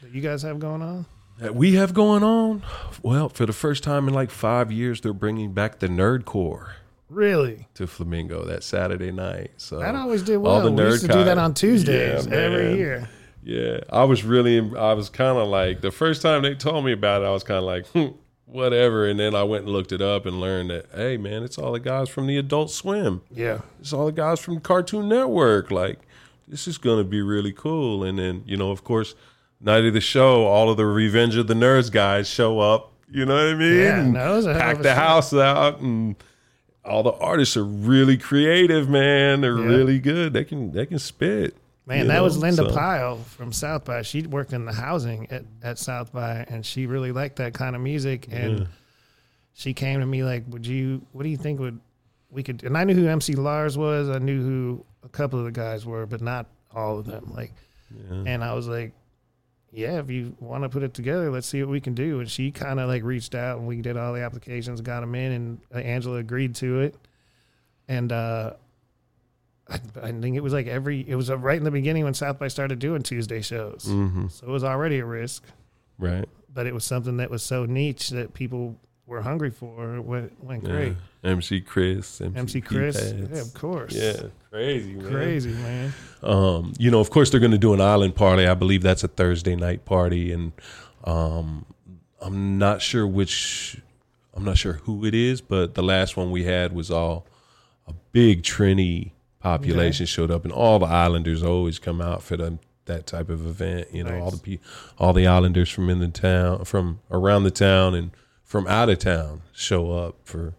that 0.03 0.13
you 0.13 0.21
guys 0.21 0.43
have 0.43 0.59
going 0.59 0.83
on? 0.83 1.07
that 1.39 1.53
we 1.57 1.75
have 1.75 1.93
going 1.93 2.23
on, 2.23 2.63
well, 3.03 3.29
for 3.29 3.45
the 3.45 3.53
first 3.53 3.83
time 3.83 4.07
in 4.07 4.15
like 4.15 4.31
five 4.31 4.71
years, 4.71 5.01
they're 5.01 5.13
bringing 5.13 5.53
back 5.53 5.81
the 5.81 5.89
Nerd 5.89 6.25
Core 6.25 6.77
Really? 7.11 7.67
to 7.75 7.89
Flamingo 7.89 8.45
that 8.45 8.63
Saturday 8.63 9.11
night. 9.11 9.51
So 9.57 9.81
That 9.81 9.97
always 9.97 10.23
did 10.23 10.37
all 10.37 10.43
well. 10.43 10.61
the 10.63 10.71
we 10.71 10.83
used 10.85 11.03
to 11.07 11.09
nerd 11.09 11.13
do 11.13 11.25
that 11.25 11.39
on 11.39 11.53
Tuesdays 11.53 12.27
Yeah, 12.29 12.33
every 12.37 12.77
year. 12.77 13.09
Yeah, 13.45 13.81
I 13.91 14.05
was 14.05 14.25
really, 14.25 14.59
I 14.77 14.95
was 14.95 15.11
kind 15.11 15.37
of 15.39 15.49
like 15.49 15.83
the 15.83 15.91
first 15.91 16.23
time 16.23 16.43
they 16.43 16.55
told 16.55 16.85
me 16.85 16.93
about 16.93 17.23
it, 17.23 17.27
I 17.27 17.31
was 17.31 17.45
kind 17.45 17.59
of 17.59 17.65
like, 17.65 17.87
hmm, 17.89 18.17
whatever. 18.47 19.07
And 19.07 19.21
then 19.21 19.35
I 19.35 19.43
went 19.43 19.65
and 19.65 19.73
looked 19.73 19.93
it 19.93 20.01
up 20.01 20.25
and 20.25 20.41
learned 20.41 20.71
that, 20.71 20.87
hey, 20.95 21.17
man, 21.19 21.43
it's 21.43 21.59
all 21.59 21.73
the 21.73 21.81
guys 21.81 22.09
from 22.09 22.27
the 22.27 22.39
Adult 22.39 22.71
Swim. 22.71 23.21
Yeah. 23.31 23.61
It's 23.81 23.93
all 23.93 24.07
the 24.07 24.13
guys 24.13 24.41
from 24.41 24.61
Cartoon 24.61 25.09
Network. 25.09 25.71
Like, 25.71 25.99
this 26.49 26.67
is 26.67 26.79
gonna 26.79 27.05
be 27.05 27.21
really 27.21 27.53
cool. 27.53 28.03
And 28.03 28.19
then, 28.19 28.43
you 28.47 28.57
know, 28.57 28.71
of 28.71 28.83
course, 28.83 29.15
night 29.61 29.85
of 29.85 29.93
the 29.93 30.01
show, 30.01 30.47
all 30.47 30.71
of 30.71 30.77
the 30.79 30.87
Revenge 30.87 31.37
of 31.37 31.47
the 31.47 31.55
Nerds 31.55 31.93
guys 31.93 32.29
show 32.29 32.61
up. 32.61 32.93
You 33.11 33.27
know 33.27 33.35
what 33.35 33.55
I 33.55 33.55
mean? 33.55 33.77
Yeah, 33.79 34.01
And 34.01 34.13
no, 34.15 34.43
pack 34.55 34.79
the 34.79 34.85
show. 34.85 34.95
house 34.95 35.35
out 35.35 35.81
and. 35.81 36.17
All 36.87 37.03
the 37.03 37.13
artists 37.15 37.57
are 37.57 37.65
really 37.65 38.19
creative, 38.19 38.91
man. 38.91 39.41
They're 39.41 39.57
Yeah. 39.59 39.65
really 39.65 39.99
good. 39.99 40.35
They 40.35 40.45
can 40.45 40.71
they 40.73 40.85
can 40.85 40.99
spit. 40.99 41.57
Man, 41.87 41.99
you 42.01 42.05
that 42.09 42.23
was 42.23 42.39
Linda 42.39 42.69
so- 42.69 42.75
Pyle 42.75 43.19
from 43.19 43.53
South 43.53 43.85
by. 43.85 44.03
She 44.03 44.23
worked 44.23 44.53
in 44.53 44.65
the 44.65 44.73
housing 44.73 45.31
at, 45.31 45.45
at 45.63 45.79
South 45.79 46.13
by, 46.13 46.45
and 46.49 46.65
she 46.65 46.87
really 46.87 47.13
liked 47.13 47.37
that 47.37 47.53
kind 47.55 47.77
of 47.77 47.83
music. 47.83 48.27
And 48.31 48.61
Yeah. 48.61 48.67
she 49.53 49.75
came 49.75 50.01
to 50.01 50.07
me 50.07 50.25
like, 50.25 50.45
"Would 50.49 50.67
you? 50.67 51.07
What 51.13 51.25
do 51.25 51.29
you 51.29 51.37
think 51.37 51.61
would 51.61 51.79
we 52.31 52.43
could?" 52.43 52.65
And 52.65 52.77
I 52.79 52.85
knew 52.85 52.95
who 52.95 53.07
MC 53.07 53.35
Lars 53.35 53.77
was. 53.77 54.09
I 54.09 54.19
knew 54.19 54.43
who 54.43 54.85
a 55.03 55.09
couple 55.09 55.39
of 55.39 55.45
the 55.45 55.53
guys 55.53 55.85
were, 55.85 56.07
but 56.07 56.21
not 56.23 56.47
all 56.75 56.99
of 56.99 57.05
them. 57.07 57.31
Like, 57.35 57.53
Yeah. 57.95 58.23
and 58.27 58.43
I 58.43 58.55
was 58.55 58.67
like, 58.67 58.93
"Yeah, 59.71 59.99
if 60.01 60.09
you 60.11 60.35
want 60.41 60.63
to 60.65 60.71
put 60.71 60.83
it 60.83 60.95
together, 60.95 61.31
let's 61.31 61.47
see 61.47 61.63
what 61.63 61.71
we 61.71 61.81
can 61.83 61.95
do." 61.95 62.19
And 62.21 62.31
she 62.31 62.51
kind 62.51 62.81
of 62.81 62.89
like 62.89 63.03
reached 63.03 63.35
out, 63.35 63.59
and 63.59 63.67
we 63.69 63.83
did 63.83 63.99
all 63.99 64.15
the 64.15 64.23
applications, 64.23 64.81
got 64.81 65.01
them 65.01 65.15
in, 65.15 65.33
and 65.73 65.85
Angela 65.85 66.17
agreed 66.17 66.55
to 66.57 66.81
it. 66.81 66.97
And 67.89 68.11
uh, 68.11 68.55
I, 69.69 69.81
I 70.03 70.13
think 70.13 70.37
it 70.37 70.43
was 70.43 70.53
like 70.53 70.67
every 70.67 71.01
it 71.09 71.15
was 71.15 71.31
uh, 71.31 71.39
right 71.39 71.57
in 71.57 71.65
the 71.65 71.71
beginning 71.71 72.05
when 72.05 72.15
South 72.15 72.39
by 72.39 72.49
started 72.49 72.79
doing 72.79 73.03
Tuesday 73.03 73.41
shows, 73.43 73.85
hmm 73.87 74.29
so 74.29 74.47
it 74.47 74.51
was 74.51 74.65
already 74.65 74.99
a 74.99 75.05
risk, 75.07 75.45
Right. 75.99 76.29
but 76.53 76.67
it 76.67 76.75
was 76.75 76.85
something 76.85 77.17
that 77.19 77.31
was 77.31 77.43
so 77.43 77.65
niche 77.65 78.11
that 78.11 78.35
people 78.35 78.79
were 79.07 79.21
hungry 79.23 79.51
for. 79.51 80.01
Went, 80.01 80.43
went 80.45 80.65
great. 80.65 80.95
Yeah. 81.23 81.31
MC 81.31 81.61
Chris. 81.63 82.21
MC, 82.21 82.39
MC 82.39 82.61
Chris, 82.61 83.13
yeah, 83.17 83.39
of 83.41 83.55
course, 83.55 83.95
Yeah. 83.95 84.29
Crazy, 84.51 84.95
man. 84.95 85.11
crazy 85.11 85.51
man. 85.53 85.93
Um, 86.23 86.73
you 86.79 86.91
know, 86.91 87.01
of 87.01 87.11
course 87.11 87.31
they're 87.31 87.41
going 87.41 87.51
to 87.53 87.59
do 87.59 87.73
an 87.75 87.81
island 87.81 88.15
party. 88.15 88.47
I 88.47 88.55
believe 88.55 88.83
that's 88.83 89.03
a 89.05 89.09
Thursday 89.09 89.57
night 89.57 89.85
party, 89.85 90.31
and 90.33 90.53
um, 91.05 91.65
I'm 92.21 92.59
not 92.59 92.83
sure 92.83 93.07
which. 93.07 93.81
I'm 94.37 94.45
not 94.45 94.59
sure 94.59 94.75
who 94.75 95.05
it 95.05 95.15
is, 95.15 95.41
but 95.41 95.75
the 95.75 95.83
last 95.83 96.17
one 96.17 96.31
we 96.31 96.45
had 96.45 96.73
was 96.73 96.91
all 96.91 97.25
a 97.87 97.93
big 98.13 98.43
Trini 98.43 99.11
population 99.45 100.07
showed 100.07 100.31
up, 100.31 100.45
and 100.45 100.53
all 100.53 100.79
the 100.79 100.87
Islanders 100.87 101.43
always 101.43 101.79
come 101.79 102.01
out 102.01 102.23
for 102.23 102.37
them 102.37 102.59
that 102.87 103.07
type 103.07 103.29
of 103.29 103.47
event. 103.47 103.89
You 103.93 104.05
know, 104.05 104.19
all 104.21 104.31
the 104.31 104.39
pe- 104.39 104.59
all 104.99 105.13
the 105.13 105.27
Islanders 105.27 105.71
from 105.71 105.89
in 105.91 106.01
the 106.01 106.09
town, 106.09 106.65
from 106.65 107.01
around 107.11 107.45
the 107.45 107.51
town, 107.51 107.95
and 107.95 108.11
from 108.43 108.67
out 108.67 108.89
of 108.89 108.99
town 108.99 109.43
show 109.53 109.93
up 109.93 110.17
for 110.25 110.55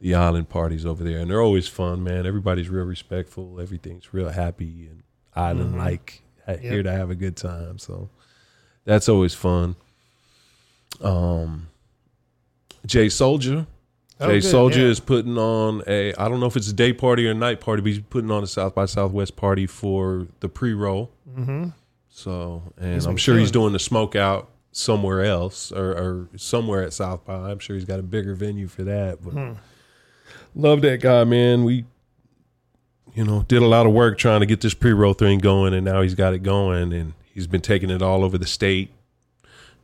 the 0.00 0.14
island 0.14 0.48
parties 0.48 0.84
over 0.84 1.02
there, 1.02 1.18
and 1.18 1.30
they're 1.30 1.40
always 1.40 1.66
fun, 1.68 2.04
man. 2.04 2.26
Everybody's 2.26 2.68
real 2.68 2.84
respectful. 2.84 3.58
Everything's 3.60 4.12
real 4.12 4.28
happy 4.28 4.88
and 4.90 5.02
island 5.34 5.78
like, 5.78 6.22
here 6.60 6.82
to 6.82 6.92
have 6.92 7.10
a 7.10 7.14
good 7.14 7.36
time. 7.36 7.78
So 7.78 8.10
that's 8.84 9.08
always 9.08 9.34
fun. 9.34 9.76
Um, 11.00 11.68
Jay 12.84 13.08
Soldier. 13.08 13.66
Oh, 14.18 14.28
Jay 14.28 14.40
Soldier 14.40 14.80
yeah. 14.80 14.86
is 14.86 15.00
putting 15.00 15.36
on 15.36 15.82
a 15.86 16.14
I 16.14 16.28
don't 16.28 16.40
know 16.40 16.46
if 16.46 16.56
it's 16.56 16.68
a 16.68 16.72
day 16.72 16.92
party 16.92 17.26
or 17.26 17.32
a 17.32 17.34
night 17.34 17.60
party, 17.60 17.82
but 17.82 17.88
he's 17.88 18.00
putting 18.00 18.30
on 18.30 18.42
a 18.42 18.46
South 18.46 18.74
by 18.74 18.86
Southwest 18.86 19.36
party 19.36 19.66
for 19.66 20.26
the 20.40 20.48
pre 20.48 20.72
roll. 20.72 21.10
Mm-hmm. 21.36 21.68
So, 22.08 22.62
and 22.78 22.94
He's 22.94 23.04
I'm 23.06 23.18
sure 23.18 23.36
he's 23.38 23.50
doing 23.50 23.74
the 23.74 23.78
smoke 23.78 24.16
out 24.16 24.48
somewhere 24.72 25.22
else 25.22 25.70
or, 25.70 25.90
or 25.92 26.28
somewhere 26.36 26.82
at 26.82 26.94
South 26.94 27.24
by. 27.26 27.34
I'm 27.50 27.58
sure 27.58 27.76
he's 27.76 27.84
got 27.84 27.98
a 27.98 28.02
bigger 28.02 28.34
venue 28.34 28.68
for 28.68 28.84
that. 28.84 29.18
But 29.22 29.32
Hmm. 29.32 29.52
love 30.54 30.80
that 30.80 31.02
guy, 31.02 31.24
man. 31.24 31.64
We, 31.64 31.84
you 33.14 33.24
know, 33.24 33.44
did 33.48 33.62
a 33.62 33.66
lot 33.66 33.84
of 33.86 33.92
work 33.92 34.16
trying 34.16 34.40
to 34.40 34.46
get 34.46 34.62
this 34.62 34.72
pre 34.74 34.92
roll 34.92 35.12
thing 35.12 35.40
going, 35.40 35.74
and 35.74 35.84
now 35.84 36.00
he's 36.00 36.14
got 36.14 36.32
it 36.32 36.42
going, 36.42 36.92
and 36.94 37.12
he's 37.34 37.46
been 37.46 37.60
taking 37.60 37.90
it 37.90 38.00
all 38.00 38.24
over 38.24 38.38
the 38.38 38.46
state. 38.46 38.90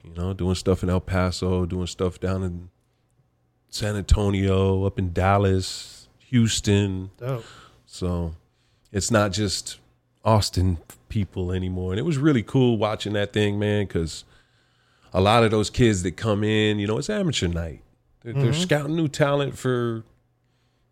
You 0.03 0.15
know, 0.15 0.33
doing 0.33 0.55
stuff 0.55 0.83
in 0.83 0.89
El 0.89 1.01
Paso, 1.01 1.67
doing 1.67 1.87
stuff 1.87 2.19
down 2.19 2.43
in 2.43 2.71
San 3.73 3.97
Antonio, 3.97 4.85
up 4.85 4.99
in 4.99 5.15
Dallas, 5.15 6.07
Houston. 6.19 7.11
Dope. 7.17 7.45
So 7.87 8.35
it's 8.93 9.11
not 9.11 9.33
just 9.33 9.79
Austin 10.25 10.77
people 11.09 11.53
anymore. 11.53 11.93
And 11.93 11.99
it 11.99 12.05
was 12.05 12.19
really 12.19 12.43
cool 12.43 12.77
watching 12.77 13.15
that 13.15 13.33
thing, 13.33 13.59
man, 13.59 13.87
because 13.87 14.25
a 15.15 15.23
lot 15.23 15.43
of 15.43 15.51
those 15.51 15.71
kids 15.71 16.03
that 16.03 16.19
come 16.19 16.45
in, 16.45 16.79
you 16.79 16.87
know, 16.87 16.99
it's 16.99 17.09
amateur 17.09 17.49
night. 17.49 17.83
They're, 18.21 18.35
they're 18.35 18.53
scouting 18.53 18.95
new 18.95 19.09
talent 19.09 19.59
for 19.59 20.05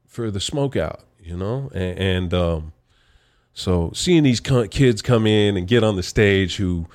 for 0.06 0.30
the 0.30 0.40
smoke 0.40 0.74
out, 0.74 1.04
you 1.22 1.36
know, 1.36 1.70
and, 1.72 1.98
and 1.98 2.34
um, 2.34 2.72
so 3.52 3.92
seeing 3.94 4.24
these 4.24 4.40
kids 4.40 5.02
come 5.02 5.26
in 5.26 5.56
and 5.56 5.68
get 5.68 5.84
on 5.84 5.94
the 5.96 6.02
stage 6.02 6.56
who 6.56 6.86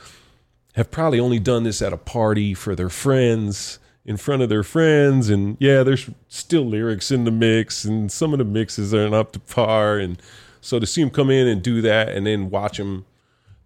have 0.73 0.91
probably 0.91 1.19
only 1.19 1.39
done 1.39 1.63
this 1.63 1.81
at 1.81 1.93
a 1.93 1.97
party 1.97 2.53
for 2.53 2.75
their 2.75 2.89
friends 2.89 3.79
in 4.05 4.17
front 4.17 4.41
of 4.41 4.49
their 4.49 4.63
friends 4.63 5.29
and 5.29 5.57
yeah 5.59 5.83
there's 5.83 6.09
still 6.27 6.65
lyrics 6.65 7.11
in 7.11 7.23
the 7.23 7.31
mix 7.31 7.83
and 7.85 8.11
some 8.11 8.33
of 8.33 8.39
the 8.39 8.45
mixes 8.45 8.93
aren't 8.93 9.15
up 9.15 9.31
to 9.31 9.39
par 9.39 9.97
and 9.97 10.21
so 10.61 10.79
to 10.79 10.85
see 10.85 11.01
them 11.01 11.09
come 11.09 11.29
in 11.29 11.47
and 11.47 11.61
do 11.61 11.81
that 11.81 12.09
and 12.09 12.27
then 12.27 12.49
watch 12.49 12.77
them 12.77 13.05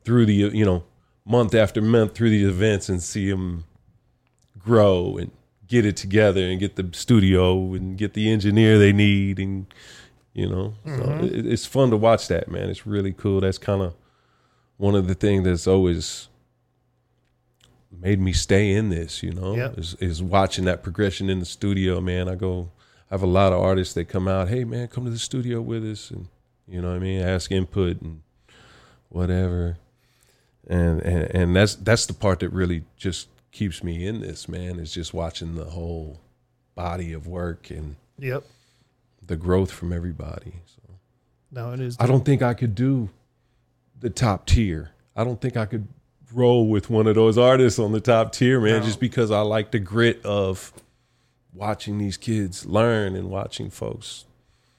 through 0.04 0.26
the 0.26 0.34
you 0.34 0.66
know 0.66 0.84
month 1.26 1.54
after 1.54 1.82
month 1.82 2.16
through 2.16 2.30
the 2.30 2.44
events 2.44 2.90
and 2.90 3.04
see 3.04 3.30
them 3.30 3.66
grow 4.58 5.18
and 5.18 5.32
get 5.68 5.86
it 5.86 5.96
together 5.96 6.42
and 6.42 6.60
get 6.60 6.76
the 6.76 6.90
studio 6.92 7.74
and 7.74 7.98
get 7.98 8.14
the 8.14 8.30
engineer 8.32 8.78
they 8.80 8.92
need 8.92 9.40
and 9.40 9.68
you 10.34 10.50
know 10.50 10.74
so 10.86 10.92
mm-hmm. 10.92 11.26
it, 11.26 11.46
it's 11.46 11.66
fun 11.66 11.90
to 11.92 11.98
watch 11.98 12.28
that 12.28 12.50
man. 12.50 12.70
It's 12.70 12.88
really 12.88 13.14
cool. 13.14 13.42
That's 13.42 13.58
kind 13.58 13.82
of 13.82 13.94
one 14.78 14.96
of 14.96 15.08
the 15.08 15.16
things 15.16 15.44
that's 15.44 15.68
always 15.68 16.29
made 17.92 18.20
me 18.20 18.32
stay 18.34 18.72
in 18.72 18.90
this 18.90 19.24
you 19.24 19.32
know 19.32 19.56
Yep. 19.56 19.78
is, 19.80 19.96
is 20.00 20.22
watching 20.24 20.66
that 20.66 20.84
progression 20.84 21.30
in 21.30 21.40
the 21.40 21.46
studio 21.46 22.00
man 22.00 22.30
i 22.30 22.36
go 22.36 22.70
i 23.10 23.14
have 23.14 23.24
a 23.24 23.28
lot 23.28 23.52
of 23.52 23.60
artists 23.60 23.94
that 23.96 24.06
come 24.06 24.28
out 24.28 24.48
hey 24.50 24.64
man 24.64 24.88
come 24.88 25.06
to 25.06 25.10
the 25.12 25.18
studio 25.20 25.60
with 25.62 25.84
us 25.84 26.12
and 26.12 26.28
you 26.68 26.82
know 26.82 26.90
what 26.90 26.96
i 26.98 27.00
mean 27.00 27.22
ask 27.22 27.52
input 27.52 28.00
and 28.02 28.22
whatever 29.10 29.78
and 30.68 31.02
and, 31.02 31.36
and 31.36 31.56
that's 31.56 31.76
that's 31.76 32.06
the 32.06 32.14
part 32.14 32.40
that 32.40 32.50
really 32.50 32.84
just 32.96 33.28
keeps 33.52 33.84
me 33.84 34.06
in 34.06 34.22
this 34.22 34.48
man 34.48 34.80
is 34.80 34.94
just 34.94 35.14
watching 35.14 35.56
the 35.56 35.66
whole 35.66 36.20
body 36.76 37.12
of 37.14 37.26
work 37.28 37.70
and 37.72 37.96
Yep. 38.20 38.44
the 39.26 39.36
growth 39.36 39.72
from 39.72 39.92
everybody 39.94 40.54
so 40.66 40.82
No, 41.52 41.72
it 41.72 41.80
is. 41.80 41.98
I 42.00 42.06
don't 42.06 42.24
think 42.24 42.42
I 42.44 42.54
could 42.54 42.76
do 42.76 43.10
the 44.00 44.10
top 44.12 44.46
tier. 44.46 44.92
I 45.16 45.24
don't 45.24 45.42
think 45.42 45.58
I 45.58 45.66
could 45.66 45.88
roll 46.34 46.68
with 46.68 46.90
one 46.90 47.08
of 47.08 47.16
those 47.16 47.38
artists 47.38 47.80
on 47.80 47.92
the 47.92 48.00
top 48.00 48.32
tier, 48.32 48.60
man, 48.60 48.80
No. 48.80 48.86
just 48.86 49.00
because 49.00 49.32
I 49.32 49.42
like 49.42 49.72
the 49.72 49.80
grit 49.80 50.24
of 50.26 50.74
watching 51.54 51.98
these 51.98 52.18
kids 52.18 52.66
learn 52.66 53.16
and 53.16 53.30
watching 53.30 53.70
folks. 53.70 54.26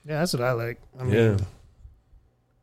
Yeah, 0.05 0.21
that's 0.21 0.33
what 0.33 0.43
I 0.43 0.53
like. 0.53 0.81
I 0.99 1.05
mean, 1.05 1.15
Yeah. 1.15 1.37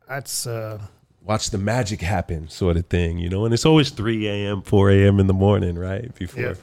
that's 0.08 0.46
uh, 0.46 0.80
watch 1.22 1.50
the 1.50 1.58
magic 1.58 2.00
happen, 2.00 2.48
sort 2.48 2.76
of 2.76 2.86
thing, 2.86 3.18
you 3.18 3.28
know. 3.28 3.44
And 3.44 3.54
it's 3.54 3.66
always 3.66 3.90
three 3.90 4.26
a.m., 4.26 4.62
four 4.62 4.90
a.m. 4.90 5.20
in 5.20 5.26
the 5.26 5.34
morning, 5.34 5.78
right 5.78 6.14
before 6.14 6.56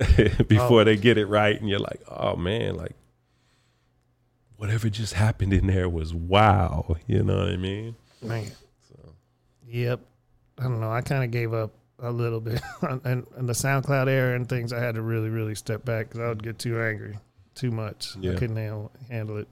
yeah. 0.00 0.28
before 0.48 0.80
oh. 0.80 0.84
they 0.84 0.96
get 0.96 1.18
it 1.18 1.26
right, 1.26 1.58
and 1.58 1.68
you're 1.68 1.78
like, 1.78 2.02
oh 2.08 2.36
man, 2.36 2.76
like 2.76 2.96
whatever 4.56 4.88
just 4.88 5.14
happened 5.14 5.52
in 5.52 5.66
there 5.66 5.88
was 5.88 6.12
wow. 6.12 6.96
You 7.06 7.22
know 7.22 7.38
what 7.38 7.48
I 7.48 7.56
mean? 7.56 7.96
Man. 8.22 8.50
So. 8.88 9.14
Yep. 9.66 10.00
I 10.58 10.64
don't 10.64 10.80
know. 10.80 10.90
I 10.90 11.00
kind 11.00 11.24
of 11.24 11.30
gave 11.30 11.52
up 11.52 11.72
a 11.98 12.10
little 12.10 12.40
bit, 12.40 12.60
and, 12.82 13.26
and 13.36 13.48
the 13.48 13.52
SoundCloud 13.52 14.08
era 14.08 14.36
and 14.36 14.48
things. 14.48 14.72
I 14.72 14.80
had 14.80 14.94
to 14.94 15.02
really, 15.02 15.28
really 15.28 15.54
step 15.54 15.84
back 15.84 16.08
because 16.08 16.20
I 16.20 16.28
would 16.28 16.42
get 16.42 16.58
too 16.58 16.80
angry, 16.80 17.18
too 17.54 17.70
much. 17.70 18.16
Yeah. 18.20 18.32
I 18.32 18.34
couldn't 18.36 18.56
handle, 18.56 18.92
handle 19.08 19.38
it. 19.38 19.48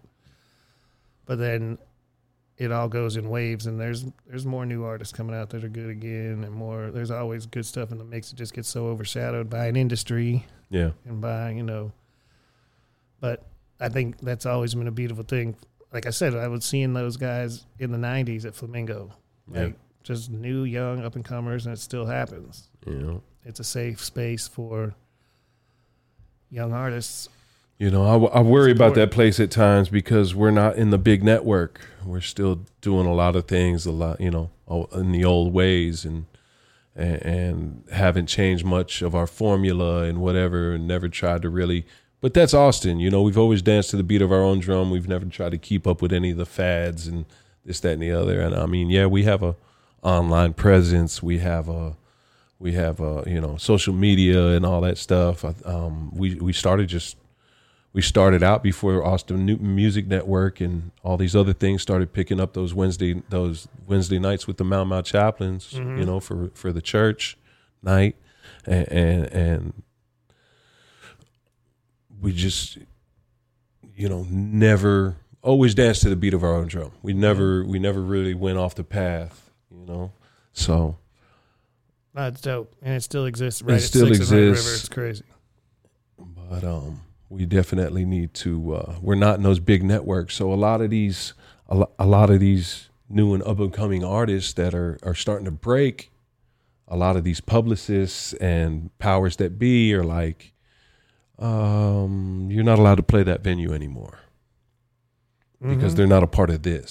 But 1.26 1.38
then 1.38 1.78
it 2.58 2.70
all 2.70 2.88
goes 2.88 3.16
in 3.16 3.28
waves, 3.28 3.66
and 3.66 3.80
there's 3.80 4.04
there's 4.26 4.46
more 4.46 4.66
new 4.66 4.84
artists 4.84 5.12
coming 5.12 5.34
out 5.34 5.50
that 5.50 5.64
are 5.64 5.68
good 5.68 5.90
again, 5.90 6.44
and 6.44 6.52
more. 6.52 6.90
There's 6.90 7.10
always 7.10 7.46
good 7.46 7.66
stuff 7.66 7.90
in 7.90 7.98
the 7.98 8.04
mix. 8.04 8.32
It 8.32 8.36
just 8.36 8.54
gets 8.54 8.68
so 8.68 8.86
overshadowed 8.86 9.48
by 9.48 9.66
an 9.66 9.76
industry, 9.76 10.46
yeah, 10.70 10.90
and 11.04 11.20
by 11.20 11.50
you 11.50 11.62
know. 11.62 11.92
But 13.20 13.44
I 13.80 13.88
think 13.88 14.20
that's 14.20 14.46
always 14.46 14.74
been 14.74 14.88
a 14.88 14.92
beautiful 14.92 15.24
thing. 15.24 15.56
Like 15.92 16.06
I 16.06 16.10
said, 16.10 16.34
I 16.34 16.48
was 16.48 16.64
seeing 16.64 16.92
those 16.92 17.16
guys 17.16 17.66
in 17.78 17.92
the 17.92 17.98
'90s 17.98 18.44
at 18.44 18.54
Flamingo, 18.54 19.10
like 19.48 19.70
yeah. 19.70 19.74
Just 20.02 20.30
new, 20.30 20.64
young, 20.64 21.04
up 21.04 21.14
and 21.16 21.24
comers, 21.24 21.66
and 21.66 21.72
it 21.74 21.78
still 21.78 22.06
happens. 22.06 22.68
Yeah, 22.86 23.18
it's 23.44 23.60
a 23.60 23.64
safe 23.64 24.02
space 24.02 24.48
for 24.48 24.94
young 26.50 26.72
artists 26.72 27.28
you 27.82 27.90
know, 27.90 28.04
I, 28.04 28.38
I 28.38 28.42
worry 28.42 28.70
about 28.70 28.94
that 28.94 29.10
place 29.10 29.40
at 29.40 29.50
times 29.50 29.88
because 29.88 30.36
we're 30.36 30.52
not 30.52 30.76
in 30.76 30.90
the 30.90 30.98
big 30.98 31.24
network. 31.24 31.80
We're 32.04 32.20
still 32.20 32.60
doing 32.80 33.08
a 33.08 33.12
lot 33.12 33.34
of 33.34 33.48
things 33.48 33.86
a 33.86 33.90
lot, 33.90 34.20
you 34.20 34.30
know, 34.30 34.50
in 34.92 35.10
the 35.10 35.24
old 35.24 35.52
ways 35.52 36.04
and 36.04 36.26
and, 36.94 37.22
and 37.22 37.84
haven't 37.90 38.26
changed 38.26 38.64
much 38.64 39.02
of 39.02 39.16
our 39.16 39.26
formula 39.26 40.02
and 40.02 40.20
whatever 40.20 40.74
and 40.74 40.86
never 40.86 41.08
tried 41.08 41.42
to 41.42 41.48
really 41.48 41.84
but 42.20 42.34
that's 42.34 42.54
Austin, 42.54 43.00
you 43.00 43.10
know, 43.10 43.20
we've 43.20 43.36
always 43.36 43.62
danced 43.62 43.90
to 43.90 43.96
the 43.96 44.04
beat 44.04 44.22
of 44.22 44.30
our 44.30 44.42
own 44.42 44.60
drum. 44.60 44.92
We've 44.92 45.08
never 45.08 45.24
tried 45.24 45.50
to 45.50 45.58
keep 45.58 45.88
up 45.88 46.00
with 46.00 46.12
any 46.12 46.30
of 46.30 46.36
the 46.36 46.46
fads 46.46 47.08
and 47.08 47.24
this, 47.64 47.80
that, 47.80 47.94
and 47.94 48.02
the 48.02 48.12
other. 48.12 48.40
And 48.40 48.54
I 48.54 48.66
mean, 48.66 48.90
yeah, 48.90 49.06
we 49.06 49.24
have 49.24 49.42
a 49.42 49.56
online 50.02 50.52
presence. 50.52 51.22
We 51.22 51.38
have 51.38 51.68
a 51.68 51.96
we 52.58 52.72
have 52.72 53.00
a 53.00 53.24
you 53.26 53.40
know 53.40 53.56
social 53.56 53.94
media 53.94 54.48
and 54.48 54.64
all 54.64 54.80
that 54.82 54.98
stuff. 54.98 55.44
Um, 55.66 56.14
we 56.14 56.34
we 56.36 56.52
started 56.52 56.88
just 56.88 57.16
we 57.92 58.00
started 58.00 58.42
out 58.42 58.62
before 58.62 59.04
Austin 59.04 59.44
Newton 59.44 59.74
Music 59.74 60.06
Network 60.06 60.60
and 60.60 60.90
all 61.02 61.16
these 61.16 61.36
other 61.36 61.52
things 61.52 61.82
started 61.82 62.12
picking 62.12 62.40
up 62.40 62.54
those 62.54 62.72
Wednesday 62.72 63.22
those 63.28 63.68
Wednesday 63.86 64.18
nights 64.18 64.46
with 64.46 64.56
the 64.56 64.64
Mau 64.64 64.84
Mau 64.84 65.02
chaplains, 65.02 65.72
mm-hmm. 65.72 65.98
you 65.98 66.06
know, 66.06 66.20
for 66.20 66.50
for 66.54 66.72
the 66.72 66.82
church 66.82 67.36
night, 67.82 68.16
and, 68.64 68.88
and, 68.90 69.26
and 69.32 69.82
we 72.20 72.32
just 72.32 72.78
you 73.94 74.08
know 74.08 74.26
never 74.30 75.16
always 75.42 75.74
danced 75.74 76.02
to 76.02 76.08
the 76.08 76.16
beat 76.16 76.32
of 76.34 76.42
our 76.42 76.54
own 76.54 76.68
drum. 76.68 76.92
We 77.02 77.12
never 77.12 77.64
we 77.64 77.78
never 77.78 78.00
really 78.00 78.34
went 78.34 78.58
off 78.58 78.74
the 78.74 78.84
path, 78.84 79.50
you 79.86 79.92
know. 79.92 80.12
So 80.52 80.96
that's 82.14 82.40
dope, 82.40 82.74
and 82.82 82.94
it 82.94 83.02
still 83.02 83.26
exists. 83.26 83.62
Right, 83.62 83.76
it 83.76 83.80
still 83.80 84.08
exists. 84.08 84.32
River. 84.32 84.74
It's 84.74 84.88
crazy. 84.88 85.24
But 86.18 86.64
um 86.64 87.00
we 87.32 87.46
definitely 87.46 88.04
need 88.04 88.34
to. 88.34 88.74
Uh, 88.74 88.94
we're 89.00 89.14
not 89.14 89.36
in 89.36 89.42
those 89.42 89.58
big 89.58 89.82
networks, 89.82 90.34
so 90.34 90.52
a 90.52 90.54
lot 90.54 90.82
of 90.82 90.90
these, 90.90 91.32
a, 91.66 91.74
lo- 91.74 91.92
a 91.98 92.04
lot 92.04 92.28
of 92.28 92.40
these 92.40 92.90
new 93.08 93.32
and 93.32 93.42
up 93.44 93.58
and 93.58 93.72
coming 93.72 94.04
artists 94.04 94.52
that 94.52 94.74
are 94.74 94.98
are 95.02 95.14
starting 95.14 95.46
to 95.46 95.50
break. 95.50 96.10
A 96.88 96.96
lot 96.96 97.16
of 97.16 97.24
these 97.24 97.40
publicists 97.40 98.34
and 98.34 98.96
powers 98.98 99.36
that 99.36 99.58
be 99.58 99.94
are 99.94 100.04
like, 100.04 100.52
um, 101.38 102.48
you're 102.50 102.64
not 102.64 102.78
allowed 102.78 102.96
to 102.96 103.02
play 103.02 103.22
that 103.22 103.42
venue 103.42 103.72
anymore 103.72 104.18
because 105.58 105.92
mm-hmm. 105.92 105.96
they're 105.96 106.06
not 106.06 106.22
a 106.22 106.26
part 106.26 106.50
of 106.50 106.62
this, 106.62 106.84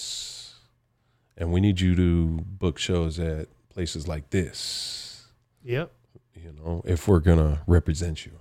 and 1.42 1.52
we 1.52 1.60
need 1.60 1.80
you 1.80 1.96
to 1.96 2.40
book 2.46 2.78
shows 2.78 3.18
at 3.18 3.48
places 3.68 4.06
like 4.06 4.30
this. 4.30 5.26
Yep. 5.64 5.90
You 6.36 6.52
know, 6.52 6.82
if 6.86 7.08
we're 7.08 7.18
gonna 7.18 7.62
represent 7.66 8.24
you. 8.24 8.38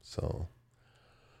So 0.00 0.48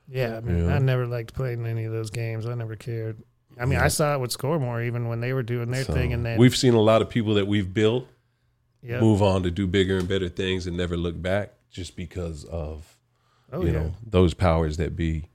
yeah, 0.06 0.36
I 0.36 0.40
mean, 0.40 0.66
yeah. 0.66 0.74
I 0.74 0.78
never 0.78 1.06
liked 1.06 1.32
playing 1.32 1.66
any 1.66 1.84
of 1.84 1.92
those 1.92 2.10
games. 2.10 2.44
I 2.44 2.52
never 2.52 2.76
cared. 2.76 3.22
I 3.58 3.64
mean, 3.64 3.78
yeah. 3.78 3.84
I 3.84 3.88
saw 3.88 4.14
it 4.14 4.20
with 4.20 4.36
Scoremore 4.36 4.86
even 4.86 5.08
when 5.08 5.20
they 5.20 5.32
were 5.32 5.42
doing 5.42 5.70
their 5.70 5.84
so, 5.84 5.94
thing, 5.94 6.12
and 6.12 6.24
then 6.24 6.38
we've 6.38 6.56
seen 6.56 6.74
a 6.74 6.80
lot 6.80 7.00
of 7.00 7.08
people 7.08 7.32
that 7.34 7.46
we've 7.46 7.72
built 7.72 8.06
yep. 8.82 9.00
move 9.00 9.22
on 9.22 9.44
to 9.44 9.50
do 9.50 9.66
bigger 9.66 9.96
and 9.96 10.06
better 10.06 10.28
things 10.28 10.66
and 10.66 10.76
never 10.76 10.98
look 10.98 11.20
back 11.20 11.54
just 11.70 11.96
because 11.96 12.44
of 12.44 12.98
oh, 13.54 13.62
you 13.62 13.68
yeah. 13.68 13.72
know 13.72 13.94
those 14.06 14.34
powers 14.34 14.76
that 14.76 14.96
be, 14.96 15.30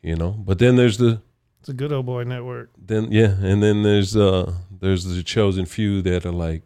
you 0.00 0.16
know. 0.16 0.30
But 0.30 0.58
then 0.58 0.76
there's 0.76 0.96
the 0.96 1.20
it's 1.66 1.72
a 1.72 1.74
good 1.74 1.92
old 1.92 2.06
boy 2.06 2.22
network. 2.22 2.70
Then 2.78 3.10
yeah, 3.10 3.34
and 3.42 3.60
then 3.60 3.82
there's 3.82 4.16
uh 4.16 4.54
there's 4.70 5.02
the 5.04 5.20
chosen 5.24 5.66
few 5.66 6.00
that 6.02 6.24
are 6.24 6.30
like, 6.30 6.62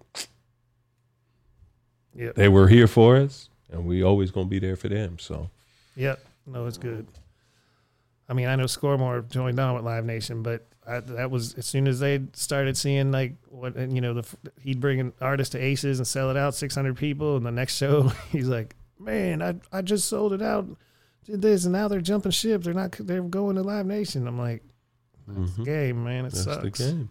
yeah, 2.14 2.32
they 2.36 2.50
were 2.50 2.68
here 2.68 2.86
for 2.86 3.16
us, 3.16 3.48
and 3.70 3.86
we 3.86 4.02
always 4.02 4.30
gonna 4.30 4.44
be 4.44 4.58
there 4.58 4.76
for 4.76 4.90
them. 4.90 5.18
So, 5.18 5.48
yep, 5.96 6.22
no, 6.46 6.66
it's 6.66 6.76
good. 6.76 7.06
I 8.28 8.34
mean, 8.34 8.46
I 8.46 8.56
know 8.56 8.64
Scoremore 8.64 9.26
joined 9.26 9.58
on 9.58 9.74
with 9.74 9.84
Live 9.84 10.04
Nation, 10.04 10.42
but 10.42 10.66
I, 10.86 11.00
that 11.00 11.30
was 11.30 11.54
as 11.54 11.64
soon 11.64 11.88
as 11.88 11.98
they 11.98 12.20
started 12.34 12.76
seeing 12.76 13.10
like 13.10 13.36
what 13.48 13.78
you 13.78 14.02
know, 14.02 14.12
the 14.12 14.28
he'd 14.60 14.80
bring 14.80 15.00
an 15.00 15.14
artist 15.18 15.52
to 15.52 15.58
Aces 15.58 15.98
and 15.98 16.06
sell 16.06 16.30
it 16.30 16.36
out, 16.36 16.54
six 16.54 16.74
hundred 16.74 16.98
people, 16.98 17.38
and 17.38 17.46
the 17.46 17.50
next 17.50 17.78
show 17.78 18.02
he's 18.30 18.48
like, 18.48 18.76
"Man, 18.98 19.40
I 19.40 19.54
I 19.72 19.80
just 19.80 20.10
sold 20.10 20.34
it 20.34 20.42
out, 20.42 20.66
did 21.24 21.40
this, 21.40 21.64
and 21.64 21.72
now 21.72 21.88
they're 21.88 22.02
jumping 22.02 22.32
ship. 22.32 22.64
They're 22.64 22.74
not. 22.74 22.92
They're 23.00 23.22
going 23.22 23.56
to 23.56 23.62
Live 23.62 23.86
Nation." 23.86 24.28
I'm 24.28 24.38
like, 24.38 24.62
"That's 25.34 25.52
mm-hmm. 25.52 25.64
the 25.64 25.70
game, 25.70 26.04
man. 26.04 26.26
It 26.26 26.32
That's 26.32 26.44
sucks. 26.44 26.78
the 26.78 26.84
game. 26.84 27.10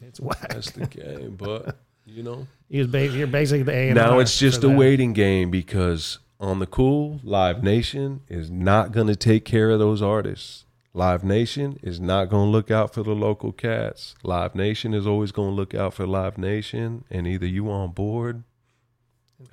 It's 0.00 0.20
whack. 0.20 0.48
That's 0.48 0.70
the 0.70 0.86
game, 0.86 1.36
but." 1.36 1.78
You 2.08 2.22
know, 2.22 2.46
you're 2.68 2.86
basically 2.86 3.64
the 3.64 3.74
A. 3.74 3.92
Now 3.92 4.20
it's 4.20 4.38
just 4.38 4.62
a 4.62 4.68
waiting 4.68 5.12
game 5.12 5.50
because 5.50 6.20
on 6.38 6.60
the 6.60 6.66
cool, 6.66 7.20
Live 7.24 7.64
Nation 7.64 8.20
is 8.28 8.48
not 8.48 8.92
going 8.92 9.08
to 9.08 9.16
take 9.16 9.44
care 9.44 9.70
of 9.70 9.80
those 9.80 10.02
artists. 10.02 10.66
Live 10.94 11.24
Nation 11.24 11.78
is 11.82 12.00
not 12.00 12.30
going 12.30 12.46
to 12.46 12.50
look 12.50 12.70
out 12.70 12.94
for 12.94 13.02
the 13.02 13.14
local 13.14 13.52
cats. 13.52 14.14
Live 14.22 14.54
Nation 14.54 14.94
is 14.94 15.06
always 15.06 15.32
going 15.32 15.50
to 15.50 15.54
look 15.54 15.74
out 15.74 15.94
for 15.94 16.06
Live 16.06 16.38
Nation, 16.38 17.04
and 17.10 17.26
either 17.26 17.46
you 17.46 17.70
on 17.70 17.90
board, 17.90 18.44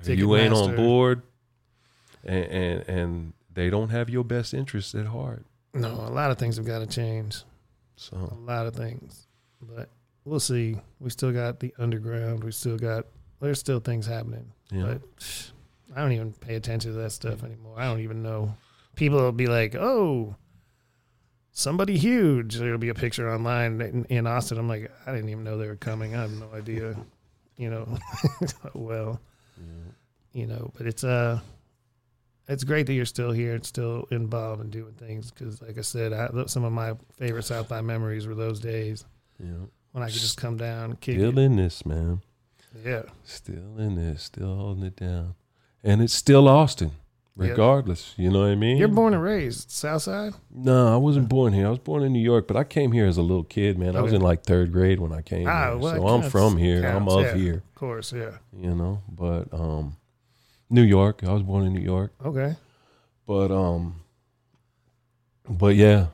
or 0.08 0.14
you 0.14 0.36
ain't 0.36 0.54
on 0.54 0.76
board, 0.76 1.24
and, 2.24 2.46
and 2.46 2.90
and 2.90 3.34
they 3.52 3.70
don't 3.70 3.90
have 3.90 4.10
your 4.10 4.24
best 4.24 4.54
interests 4.54 4.94
at 4.96 5.08
heart. 5.08 5.46
No, 5.74 5.90
a 5.90 6.14
lot 6.14 6.32
of 6.32 6.38
things 6.38 6.58
have 6.58 6.66
got 6.66 6.80
to 6.80 6.88
change. 6.88 7.44
So 7.96 8.18
a 8.18 8.42
lot 8.46 8.66
of 8.66 8.76
things, 8.76 9.28
but 9.62 9.90
we'll 10.26 10.40
see. 10.40 10.78
We 11.00 11.10
still 11.10 11.32
got 11.32 11.60
the 11.60 11.74
underground. 11.78 12.44
We 12.44 12.52
still 12.52 12.78
got. 12.78 13.06
There's 13.40 13.60
still 13.60 13.80
things 13.80 14.06
happening. 14.06 14.52
Yeah. 14.72 14.84
But 15.20 15.52
I 15.96 16.02
don't 16.02 16.12
even 16.14 16.34
pay 16.34 16.56
attention 16.56 16.92
to 16.94 16.98
that 17.00 17.12
stuff 17.12 17.44
anymore. 17.44 17.76
I 17.78 17.86
don't 17.86 18.00
even 18.00 18.24
know. 18.24 18.56
People 18.96 19.20
will 19.20 19.32
be 19.32 19.48
like, 19.48 19.76
"Oh, 19.76 20.36
somebody 21.52 21.98
huge." 21.98 22.56
There'll 22.56 22.78
be 22.78 22.90
a 22.90 22.96
picture 22.96 23.32
online 23.32 23.82
in, 23.82 24.06
in 24.06 24.28
Austin. 24.28 24.58
I'm 24.58 24.68
like, 24.68 24.92
I 25.06 25.12
didn't 25.14 25.30
even 25.30 25.44
know 25.44 25.58
they 25.58 25.68
were 25.68 25.76
coming. 25.76 26.16
I 26.16 26.22
have 26.22 26.32
no 26.32 26.50
idea. 26.54 26.96
You 27.58 27.70
know, 27.70 27.98
well, 28.74 29.20
you 30.34 30.48
know, 30.48 30.72
but 30.76 30.88
it's 30.88 31.04
uh 31.04 31.40
it's 32.48 32.64
great 32.64 32.88
that 32.88 32.94
you're 32.94 33.06
still 33.06 33.32
here 33.32 33.54
and 33.54 33.66
still 33.66 34.08
involved 34.12 34.62
and 34.62 34.72
doing 34.72 34.94
things 34.94 35.32
because, 35.32 35.62
like 35.62 35.78
I 35.78 35.82
said, 35.82 36.14
I, 36.14 36.30
some 36.46 36.64
of 36.64 36.74
my 36.74 36.94
favorite 37.18 37.44
South 37.44 37.70
by 37.70 37.82
memories 37.82 38.28
were 38.28 38.36
those 38.36 38.60
days. 38.60 39.06
Yeah. 39.40 39.66
When 39.92 40.04
I 40.04 40.08
could 40.08 40.16
just 40.16 40.38
come 40.38 40.58
down, 40.58 40.92
and 40.92 41.00
kick 41.00 41.16
still 41.16 41.38
it. 41.38 41.44
in 41.44 41.56
this, 41.56 41.86
man. 41.86 42.22
Yeah. 42.84 43.04
Still 43.24 43.78
in 43.78 43.96
this, 43.96 44.24
still 44.24 44.56
holding 44.56 44.84
it 44.84 44.96
down 44.96 45.36
and 45.84 46.02
it's 46.02 46.14
still 46.14 46.48
Austin, 46.48 46.92
regardless. 47.36 48.14
Yep. 48.16 48.24
You 48.24 48.32
know 48.32 48.42
what 48.42 48.50
I 48.50 48.56
mean? 48.56 48.78
You're 48.78 48.88
born 48.88 49.14
and 49.14 49.22
raised 49.22 49.70
South 49.70 50.04
Side. 50.04 50.34
No, 50.50 50.94
I 50.94 50.98
wasn't 50.98 51.30
born 51.30 51.54
here. 51.54 51.68
I 51.68 51.70
was 51.70 51.80
born 51.80 52.04
in 52.04 52.14
New 52.14 52.22
York, 52.22 52.48
but 52.48 52.56
I 52.56 52.64
came 52.64 52.92
here 52.92 53.06
as 53.06 53.18
a 53.18 53.22
little 53.22 53.44
kid, 53.44 53.78
man. 53.78 53.90
Okay. 53.90 53.98
I 53.98 54.02
was 54.02 54.14
in 54.14 54.22
like 54.22 54.44
third 54.44 54.72
grade 54.72 55.00
when 55.00 55.12
I 55.12 55.22
came 55.22 55.48
ah, 55.48 55.72
here, 55.72 55.78
well, 55.78 55.96
so 55.96 56.08
I'm 56.08 56.30
from 56.30 56.58
here. 56.58 56.82
Counts, 56.82 57.14
I'm 57.14 57.20
of 57.20 57.26
yeah, 57.26 57.36
here. 57.36 57.56
Of 57.56 57.76
course, 57.76 58.14
yeah. 58.14 58.38
You 58.58 58.74
know, 58.74 59.02
but 59.10 59.54
um, 59.54 59.98
New 60.74 60.82
York. 60.82 61.24
I 61.24 61.32
was 61.32 61.44
born 61.44 61.66
in 61.66 61.74
New 61.74 61.82
York. 61.82 62.14
Okay. 62.26 62.56
But 63.26 63.52
um, 63.52 64.02
but 65.48 65.76
yeah, 65.76 66.08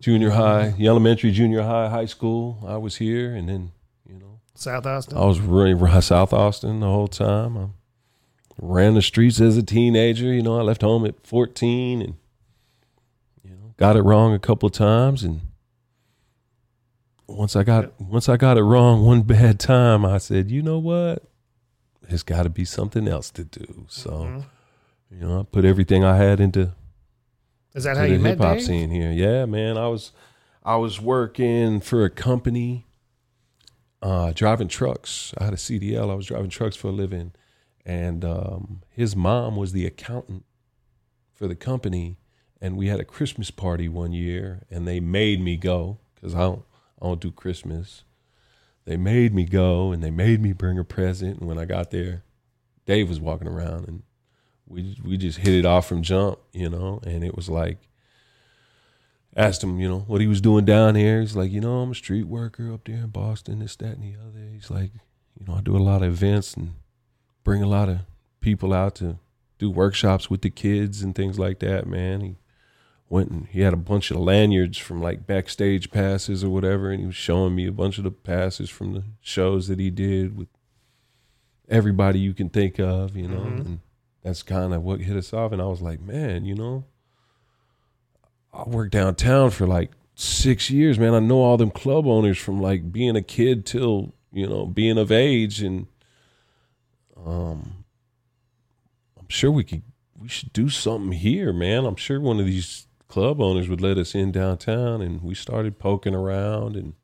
junior 0.00 0.30
high, 0.30 0.74
elementary, 0.80 1.30
junior 1.30 1.62
high, 1.62 1.88
high 1.88 2.06
school. 2.06 2.62
I 2.66 2.76
was 2.76 2.96
here, 2.96 3.34
and 3.34 3.48
then 3.48 3.72
you 4.06 4.18
know, 4.18 4.40
South 4.54 4.84
Austin. 4.84 5.16
I 5.16 5.24
was 5.24 5.40
really 5.40 5.74
South 6.02 6.32
Austin 6.32 6.80
the 6.80 6.86
whole 6.86 7.08
time. 7.08 7.56
I'm, 7.56 7.74
ran 8.60 8.94
the 8.94 9.02
streets 9.02 9.40
as 9.40 9.56
a 9.56 9.62
teenager. 9.62 10.26
You 10.26 10.42
know, 10.42 10.58
I 10.58 10.62
left 10.62 10.82
home 10.82 11.06
at 11.06 11.26
14 11.26 12.02
and, 12.02 12.14
you 13.42 13.50
know, 13.50 13.74
got 13.76 13.96
it 13.96 14.02
wrong 14.02 14.34
a 14.34 14.38
couple 14.38 14.66
of 14.66 14.72
times 14.72 15.24
and 15.24 15.40
once 17.26 17.56
I 17.56 17.62
got 17.62 17.98
once 18.00 18.28
I 18.28 18.36
got 18.36 18.58
it 18.58 18.62
wrong 18.62 19.04
one 19.04 19.22
bad 19.22 19.58
time, 19.58 20.04
I 20.04 20.18
said, 20.18 20.50
you 20.50 20.62
know 20.62 20.78
what? 20.78 21.24
There's 22.12 22.22
got 22.22 22.42
to 22.42 22.50
be 22.50 22.66
something 22.66 23.08
else 23.08 23.30
to 23.30 23.42
do. 23.42 23.86
So, 23.88 24.10
mm-hmm. 24.10 24.40
you 25.10 25.26
know, 25.26 25.40
I 25.40 25.42
put 25.44 25.64
everything 25.64 26.04
I 26.04 26.18
had 26.18 26.40
into. 26.40 26.72
Is 27.74 27.84
that 27.84 27.96
how 27.96 28.02
you 28.02 28.18
met 28.18 28.32
hip 28.32 28.40
hop 28.40 28.60
scene 28.60 28.90
here? 28.90 29.10
Yeah, 29.10 29.46
man. 29.46 29.78
I 29.78 29.88
was 29.88 30.12
I 30.62 30.76
was 30.76 31.00
working 31.00 31.80
for 31.80 32.04
a 32.04 32.10
company, 32.10 32.84
uh, 34.02 34.32
driving 34.32 34.68
trucks. 34.68 35.32
I 35.38 35.44
had 35.44 35.54
a 35.54 35.56
CDL. 35.56 36.10
I 36.10 36.14
was 36.14 36.26
driving 36.26 36.50
trucks 36.50 36.76
for 36.76 36.88
a 36.88 36.92
living, 36.92 37.32
and 37.86 38.26
um, 38.26 38.82
his 38.90 39.16
mom 39.16 39.56
was 39.56 39.72
the 39.72 39.86
accountant 39.86 40.44
for 41.32 41.48
the 41.48 41.56
company. 41.56 42.18
And 42.60 42.76
we 42.76 42.88
had 42.88 43.00
a 43.00 43.06
Christmas 43.06 43.50
party 43.50 43.88
one 43.88 44.12
year, 44.12 44.64
and 44.70 44.86
they 44.86 45.00
made 45.00 45.40
me 45.40 45.56
go 45.56 45.96
because 46.14 46.34
I 46.34 46.40
don't 46.40 46.62
I 47.00 47.06
don't 47.06 47.22
do 47.22 47.30
Christmas. 47.30 48.04
They 48.84 48.96
made 48.96 49.34
me 49.34 49.44
go, 49.44 49.92
and 49.92 50.02
they 50.02 50.10
made 50.10 50.40
me 50.40 50.52
bring 50.52 50.78
a 50.78 50.84
present. 50.84 51.38
And 51.38 51.48
when 51.48 51.58
I 51.58 51.64
got 51.64 51.90
there, 51.90 52.24
Dave 52.86 53.08
was 53.08 53.20
walking 53.20 53.48
around, 53.48 53.86
and 53.86 54.02
we 54.66 54.96
we 55.04 55.16
just 55.16 55.38
hit 55.38 55.54
it 55.54 55.64
off 55.64 55.86
from 55.86 56.02
jump, 56.02 56.38
you 56.52 56.68
know. 56.68 57.00
And 57.04 57.22
it 57.22 57.36
was 57.36 57.48
like 57.48 57.78
asked 59.36 59.62
him, 59.62 59.80
you 59.80 59.88
know, 59.88 60.00
what 60.00 60.20
he 60.20 60.26
was 60.26 60.40
doing 60.40 60.64
down 60.64 60.94
here. 60.94 61.20
He's 61.20 61.36
like, 61.36 61.50
you 61.50 61.60
know, 61.60 61.80
I'm 61.80 61.92
a 61.92 61.94
street 61.94 62.26
worker 62.26 62.72
up 62.72 62.84
there 62.84 62.96
in 62.96 63.08
Boston, 63.08 63.60
this, 63.60 63.76
that, 63.76 63.96
and 63.96 64.02
the 64.02 64.20
other. 64.20 64.48
He's 64.52 64.70
like, 64.70 64.90
you 65.38 65.46
know, 65.46 65.54
I 65.54 65.60
do 65.60 65.76
a 65.76 65.78
lot 65.78 66.02
of 66.02 66.12
events 66.12 66.54
and 66.54 66.74
bring 67.44 67.62
a 67.62 67.68
lot 67.68 67.88
of 67.88 68.00
people 68.40 68.72
out 68.72 68.94
to 68.96 69.18
do 69.58 69.70
workshops 69.70 70.28
with 70.28 70.42
the 70.42 70.50
kids 70.50 71.02
and 71.02 71.14
things 71.14 71.38
like 71.38 71.60
that, 71.60 71.86
man. 71.86 72.20
He 72.20 72.36
went 73.12 73.30
and 73.30 73.46
he 73.48 73.60
had 73.60 73.74
a 73.74 73.76
bunch 73.76 74.10
of 74.10 74.16
lanyards 74.16 74.78
from 74.78 75.02
like 75.02 75.26
backstage 75.26 75.90
passes 75.90 76.42
or 76.42 76.48
whatever, 76.48 76.90
and 76.90 77.00
he 77.00 77.06
was 77.06 77.14
showing 77.14 77.54
me 77.54 77.66
a 77.66 77.72
bunch 77.72 77.98
of 77.98 78.04
the 78.04 78.10
passes 78.10 78.70
from 78.70 78.94
the 78.94 79.04
shows 79.20 79.68
that 79.68 79.78
he 79.78 79.90
did 79.90 80.34
with 80.36 80.48
everybody 81.68 82.18
you 82.18 82.32
can 82.32 82.48
think 82.48 82.80
of, 82.80 83.14
you 83.14 83.28
know. 83.28 83.40
Mm-hmm. 83.40 83.60
And 83.60 83.80
that's 84.22 84.42
kind 84.42 84.72
of 84.72 84.82
what 84.82 85.00
hit 85.00 85.16
us 85.16 85.34
off. 85.34 85.52
And 85.52 85.60
I 85.60 85.66
was 85.66 85.82
like, 85.82 86.00
man, 86.00 86.46
you 86.46 86.54
know, 86.54 86.84
I 88.52 88.62
worked 88.62 88.92
downtown 88.92 89.50
for 89.50 89.66
like 89.66 89.90
six 90.14 90.70
years, 90.70 90.98
man. 90.98 91.12
I 91.12 91.20
know 91.20 91.42
all 91.42 91.58
them 91.58 91.70
club 91.70 92.06
owners 92.06 92.38
from 92.38 92.62
like 92.62 92.92
being 92.92 93.16
a 93.16 93.22
kid 93.22 93.66
till 93.66 94.14
you 94.32 94.48
know 94.48 94.64
being 94.64 94.96
of 94.96 95.12
age, 95.12 95.60
and 95.60 95.86
um, 97.26 97.84
I'm 99.18 99.28
sure 99.28 99.50
we 99.50 99.64
could 99.64 99.82
we 100.18 100.28
should 100.28 100.52
do 100.54 100.70
something 100.70 101.12
here, 101.12 101.52
man. 101.52 101.84
I'm 101.84 101.96
sure 101.96 102.18
one 102.18 102.40
of 102.40 102.46
these 102.46 102.86
club 103.12 103.40
owners 103.40 103.68
would 103.68 103.80
let 103.80 103.98
us 103.98 104.14
in 104.14 104.32
downtown, 104.32 105.02
and 105.02 105.22
we 105.22 105.34
started 105.34 105.78
poking 105.78 106.14
around 106.14 106.76
and 106.76 106.94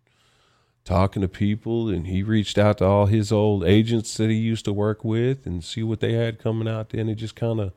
talking 0.84 1.20
to 1.20 1.28
people 1.28 1.90
and 1.90 2.06
he 2.06 2.22
reached 2.22 2.56
out 2.56 2.78
to 2.78 2.84
all 2.84 3.04
his 3.04 3.30
old 3.30 3.62
agents 3.62 4.16
that 4.16 4.30
he 4.30 4.36
used 4.36 4.64
to 4.64 4.72
work 4.72 5.04
with 5.04 5.44
and 5.44 5.62
see 5.62 5.82
what 5.82 6.00
they 6.00 6.14
had 6.14 6.38
coming 6.38 6.66
out 6.66 6.88
there 6.88 7.02
and 7.02 7.10
it 7.10 7.16
just 7.16 7.36
kind 7.36 7.60
of 7.60 7.74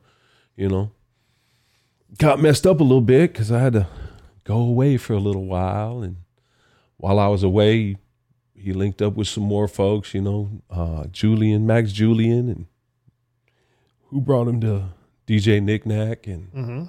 you 0.56 0.66
know 0.66 0.90
got 2.18 2.40
messed 2.40 2.66
up 2.66 2.80
a 2.80 2.82
little 2.82 3.02
bit 3.02 3.32
because 3.32 3.52
I 3.52 3.60
had 3.60 3.74
to 3.74 3.86
go 4.44 4.58
away 4.58 4.96
for 4.96 5.14
a 5.14 5.18
little 5.18 5.46
while. 5.46 6.02
And 6.02 6.16
while 6.96 7.18
I 7.18 7.28
was 7.28 7.42
away, 7.42 7.96
he 8.54 8.72
linked 8.72 9.02
up 9.02 9.14
with 9.14 9.28
some 9.28 9.44
more 9.44 9.68
folks, 9.68 10.14
you 10.14 10.20
know, 10.20 10.62
uh, 10.70 11.04
Julian, 11.10 11.66
Max 11.66 11.92
Julian, 11.92 12.48
and 12.48 12.66
who 14.08 14.20
brought 14.20 14.48
him 14.48 14.60
to 14.60 14.84
DJ 15.26 15.62
Knickknack. 15.62 16.26
And 16.26 16.52
mm-hmm. 16.52 16.84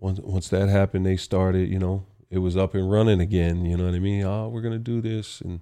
Once 0.00 0.18
once 0.20 0.48
that 0.48 0.68
happened, 0.68 1.06
they 1.06 1.16
started, 1.16 1.68
you 1.68 1.78
know, 1.78 2.04
it 2.30 2.38
was 2.38 2.56
up 2.56 2.74
and 2.74 2.90
running 2.90 3.20
again. 3.20 3.64
You 3.64 3.76
know 3.76 3.84
what 3.84 3.94
I 3.94 3.98
mean? 3.98 4.24
Oh, 4.24 4.48
we're 4.48 4.62
gonna 4.62 4.78
do 4.78 5.00
this, 5.00 5.40
and 5.40 5.60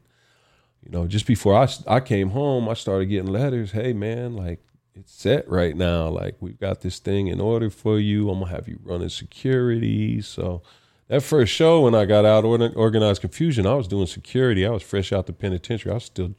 you 0.82 0.90
know, 0.90 1.06
just 1.06 1.26
before 1.26 1.54
I 1.54 1.68
I 1.86 2.00
came 2.00 2.30
home, 2.30 2.68
I 2.68 2.74
started 2.74 3.06
getting 3.06 3.32
letters. 3.32 3.72
Hey, 3.72 3.92
man, 3.92 4.34
like 4.34 4.60
it's 4.94 5.12
set 5.12 5.48
right 5.48 5.76
now. 5.76 6.08
Like 6.08 6.36
we've 6.40 6.58
got 6.58 6.80
this 6.80 6.98
thing 6.98 7.28
in 7.28 7.40
order 7.40 7.70
for 7.70 7.98
you. 7.98 8.30
I'm 8.30 8.40
gonna 8.40 8.50
have 8.52 8.68
you 8.68 8.78
running 8.82 9.08
security. 9.08 10.20
So 10.20 10.62
that 11.08 11.22
first 11.22 11.52
show 11.52 11.82
when 11.82 11.94
I 11.94 12.04
got 12.04 12.24
out 12.24 12.44
Organized 12.44 13.22
Konfusion, 13.22 13.66
I 13.66 13.74
was 13.74 13.88
doing 13.88 14.06
security. 14.06 14.66
I 14.66 14.70
was 14.70 14.82
fresh 14.82 15.12
out 15.12 15.26
the 15.26 15.32
penitentiary. 15.32 15.92
I 15.92 15.94
was 15.94 16.04
still 16.04 16.34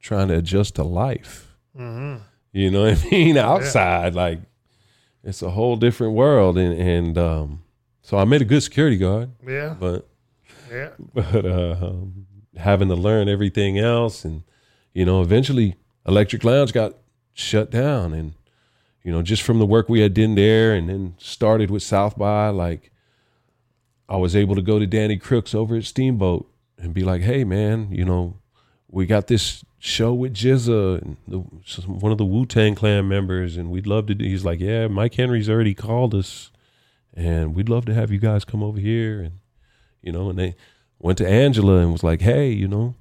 trying 0.00 0.28
to 0.28 0.36
adjust 0.36 0.76
to 0.76 0.84
life. 0.84 1.56
Mm-hmm. 1.78 2.22
You 2.52 2.70
know 2.70 2.82
what 2.82 3.04
I 3.04 3.10
mean? 3.10 3.36
Outside, 3.38 4.14
yeah. 4.14 4.20
like 4.20 4.40
it's 5.24 5.42
a 5.42 5.50
whole 5.50 5.76
different 5.76 6.14
world. 6.14 6.58
And 6.58 6.78
and 6.78 7.18
um, 7.18 7.62
so 8.02 8.18
I 8.18 8.24
made 8.24 8.42
a 8.42 8.46
good 8.46 8.62
security 8.62 8.96
guard. 8.96 9.30
Yeah. 9.46 9.76
But 9.78 10.08
yeah. 10.70 10.90
But 11.14 11.44
uh, 11.44 11.76
um, 11.80 12.26
having 12.56 12.88
to 12.88 12.94
learn 12.94 13.28
everything 13.28 13.78
else, 13.78 14.24
and 14.24 14.42
you 14.92 15.04
know, 15.04 15.22
eventually 15.22 15.76
Electric 16.06 16.44
Lounge 16.44 16.72
got 16.72 16.94
shut 17.32 17.70
down. 17.70 18.12
And, 18.12 18.34
you 19.02 19.12
know, 19.12 19.22
just 19.22 19.42
from 19.42 19.58
the 19.58 19.66
work 19.66 19.88
we 19.88 20.00
had 20.00 20.14
done 20.14 20.34
there 20.34 20.74
and 20.74 20.88
then 20.88 21.14
started 21.18 21.70
with 21.70 21.82
South 21.82 22.16
by, 22.18 22.48
like, 22.48 22.90
I 24.08 24.16
was 24.16 24.34
able 24.34 24.56
to 24.56 24.62
go 24.62 24.78
to 24.78 24.86
Danny 24.86 25.16
Crooks 25.16 25.54
over 25.54 25.76
at 25.76 25.84
Steamboat 25.84 26.50
and 26.78 26.92
be 26.92 27.04
like, 27.04 27.22
hey, 27.22 27.44
man, 27.44 27.88
you 27.92 28.04
know, 28.04 28.38
we 28.90 29.06
got 29.06 29.28
this 29.28 29.64
show 29.78 30.12
with 30.12 30.34
GZA, 30.34 31.02
and 31.02 31.16
the, 31.26 31.38
one 31.86 32.12
of 32.12 32.18
the 32.18 32.24
Wu 32.24 32.44
Tang 32.44 32.74
Clan 32.74 33.08
members, 33.08 33.56
and 33.56 33.70
we'd 33.70 33.86
love 33.86 34.06
to 34.06 34.14
do. 34.14 34.24
He's 34.24 34.44
like, 34.44 34.60
yeah, 34.60 34.88
Mike 34.88 35.14
Henry's 35.14 35.48
already 35.48 35.74
called 35.74 36.14
us, 36.14 36.50
and 37.14 37.54
we'd 37.54 37.68
love 37.68 37.84
to 37.86 37.94
have 37.94 38.10
you 38.10 38.18
guys 38.18 38.44
come 38.44 38.62
over 38.62 38.78
here. 38.78 39.20
And, 39.20 39.38
you 40.02 40.12
know, 40.12 40.28
and 40.28 40.38
they 40.38 40.56
went 40.98 41.18
to 41.18 41.28
Angela 41.28 41.78
and 41.78 41.92
was 41.92 42.02
like, 42.02 42.20
hey, 42.20 42.50
you 42.50 42.66
know, 42.66 42.94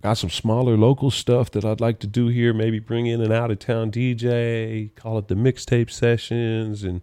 got 0.00 0.14
some 0.14 0.30
smaller 0.30 0.76
local 0.76 1.10
stuff 1.10 1.50
that 1.52 1.64
I'd 1.64 1.80
like 1.80 1.98
to 2.00 2.06
do 2.06 2.28
here. 2.28 2.52
Maybe 2.52 2.78
bring 2.78 3.06
in 3.06 3.20
an 3.20 3.32
out 3.32 3.50
of 3.50 3.58
town 3.58 3.90
DJ, 3.90 4.94
call 4.96 5.18
it 5.18 5.28
the 5.28 5.34
mixtape 5.34 5.90
sessions. 5.90 6.82
And 6.82 7.02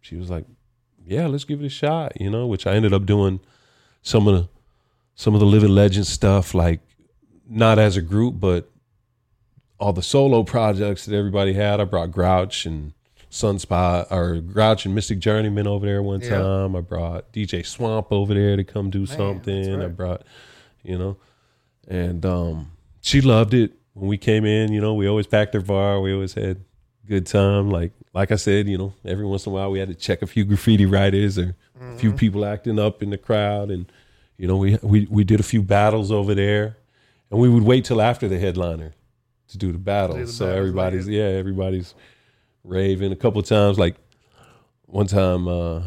she 0.00 0.16
was 0.16 0.30
like, 0.30 0.46
"Yeah, 1.04 1.26
let's 1.26 1.44
give 1.44 1.62
it 1.62 1.66
a 1.66 1.70
shot." 1.70 2.18
You 2.20 2.30
know, 2.30 2.46
which 2.46 2.66
I 2.66 2.72
ended 2.72 2.92
up 2.92 3.06
doing 3.06 3.40
some 4.02 4.26
of 4.26 4.34
the 4.34 4.48
some 5.14 5.34
of 5.34 5.40
the 5.40 5.46
living 5.46 5.70
legend 5.70 6.06
stuff, 6.06 6.54
like 6.54 6.80
not 7.48 7.78
as 7.78 7.96
a 7.96 8.02
group, 8.02 8.38
but 8.38 8.70
all 9.78 9.92
the 9.92 10.02
solo 10.02 10.42
projects 10.42 11.06
that 11.06 11.16
everybody 11.16 11.52
had. 11.52 11.80
I 11.80 11.84
brought 11.84 12.10
Grouch 12.10 12.66
and 12.66 12.92
Sunspot 13.30 14.10
or 14.10 14.40
Grouch 14.40 14.86
and 14.86 14.96
Mystik 14.96 15.18
Journeymen 15.18 15.66
over 15.66 15.86
there 15.86 16.02
one 16.02 16.20
yeah. 16.20 16.38
time. 16.38 16.76
I 16.76 16.80
brought 16.80 17.32
DJ 17.32 17.64
Swamp 17.64 18.08
over 18.10 18.34
there 18.34 18.56
to 18.56 18.64
come 18.64 18.90
do 18.90 19.00
Man, 19.00 19.06
something. 19.06 19.76
Right. 19.76 19.84
I 19.84 19.88
brought, 19.88 20.22
you 20.82 20.98
know 20.98 21.16
and 21.88 22.24
um, 22.24 22.70
she 23.00 23.20
loved 23.20 23.54
it 23.54 23.72
when 23.94 24.08
we 24.08 24.18
came 24.18 24.44
in. 24.44 24.72
You 24.72 24.80
know, 24.80 24.94
we 24.94 25.08
always 25.08 25.26
packed 25.26 25.54
our 25.54 25.60
bar. 25.60 26.00
We 26.00 26.12
always 26.12 26.34
had 26.34 26.60
good 27.06 27.26
time. 27.26 27.70
Like 27.70 27.92
like 28.14 28.30
I 28.30 28.36
said, 28.36 28.68
you 28.68 28.78
know, 28.78 28.92
every 29.04 29.26
once 29.26 29.46
in 29.46 29.52
a 29.52 29.54
while 29.54 29.70
we 29.70 29.78
had 29.78 29.88
to 29.88 29.94
check 29.94 30.22
a 30.22 30.26
few 30.26 30.44
graffiti 30.44 30.86
writers 30.86 31.38
or 31.38 31.56
mm-hmm. 31.76 31.94
a 31.94 31.98
few 31.98 32.10
mm-hmm. 32.10 32.18
people 32.18 32.44
acting 32.44 32.78
up 32.78 33.02
in 33.02 33.10
the 33.10 33.18
crowd, 33.18 33.70
and 33.70 33.90
you 34.36 34.46
know, 34.46 34.56
we 34.56 34.78
we 34.82 35.06
we 35.10 35.24
did 35.24 35.40
a 35.40 35.44
few 35.44 35.62
battles 35.62 36.12
over 36.12 36.34
there, 36.34 36.76
and 37.30 37.40
we 37.40 37.48
would 37.48 37.62
wait 37.62 37.84
till 37.84 38.00
after 38.00 38.28
the 38.28 38.38
headliner 38.38 38.94
to 39.48 39.58
do 39.58 39.72
the 39.72 39.78
battles. 39.78 40.18
Do 40.18 40.26
the 40.26 40.32
so 40.32 40.46
battles 40.46 40.58
everybody's 40.58 41.08
yeah, 41.08 41.24
everybody's 41.24 41.94
raving 42.64 43.12
a 43.12 43.16
couple 43.16 43.42
times. 43.42 43.78
Like 43.78 43.96
one 44.86 45.06
time, 45.06 45.48
uh, 45.48 45.82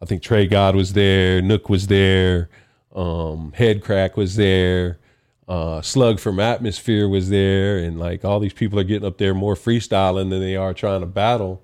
I 0.00 0.04
think 0.06 0.22
Trey 0.22 0.46
God 0.46 0.74
was 0.76 0.92
there, 0.92 1.42
Nook 1.42 1.68
was 1.68 1.86
there. 1.86 2.48
Um, 2.94 3.52
Headcrack 3.56 4.16
was 4.16 4.36
there. 4.36 4.98
Uh, 5.46 5.80
Slug 5.80 6.20
from 6.20 6.40
Atmosphere 6.40 7.08
was 7.08 7.30
there, 7.30 7.78
and 7.78 7.98
like 7.98 8.24
all 8.24 8.38
these 8.38 8.52
people 8.52 8.78
are 8.78 8.84
getting 8.84 9.06
up 9.06 9.18
there 9.18 9.34
more 9.34 9.54
freestyling 9.54 10.30
than 10.30 10.40
they 10.40 10.56
are 10.56 10.74
trying 10.74 11.00
to 11.00 11.06
battle. 11.06 11.62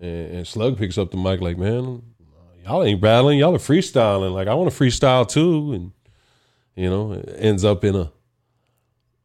And, 0.00 0.38
and 0.38 0.46
Slug 0.46 0.76
picks 0.76 0.98
up 0.98 1.12
the 1.12 1.16
mic 1.16 1.40
like, 1.40 1.56
"Man, 1.56 2.02
y'all 2.64 2.82
ain't 2.82 3.00
battling, 3.00 3.38
y'all 3.38 3.54
are 3.54 3.58
freestyling. 3.58 4.32
Like 4.32 4.48
I 4.48 4.54
want 4.54 4.72
to 4.72 4.76
freestyle 4.76 5.28
too." 5.28 5.72
And 5.72 5.92
you 6.76 6.88
know, 6.88 7.12
ends 7.36 7.64
up 7.64 7.84
in 7.84 7.96
a 7.96 8.12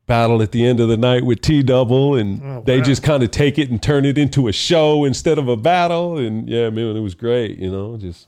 battle 0.07 0.41
at 0.41 0.51
the 0.51 0.65
end 0.65 0.79
of 0.79 0.89
the 0.89 0.97
night 0.97 1.25
with 1.25 1.41
T 1.41 1.61
Double, 1.61 2.15
and 2.15 2.41
oh, 2.43 2.63
they 2.65 2.81
just 2.81 3.03
kind 3.03 3.21
of 3.21 3.31
take 3.31 3.59
it 3.59 3.69
and 3.69 3.81
turn 3.81 4.05
it 4.05 4.17
into 4.17 4.47
a 4.47 4.51
show 4.51 5.05
instead 5.05 5.37
of 5.37 5.47
a 5.47 5.57
battle. 5.57 6.17
And 6.17 6.49
yeah, 6.49 6.69
man, 6.69 6.95
it 6.95 7.01
was 7.01 7.15
great. 7.15 7.59
You 7.59 7.71
know, 7.71 7.97
just 7.97 8.27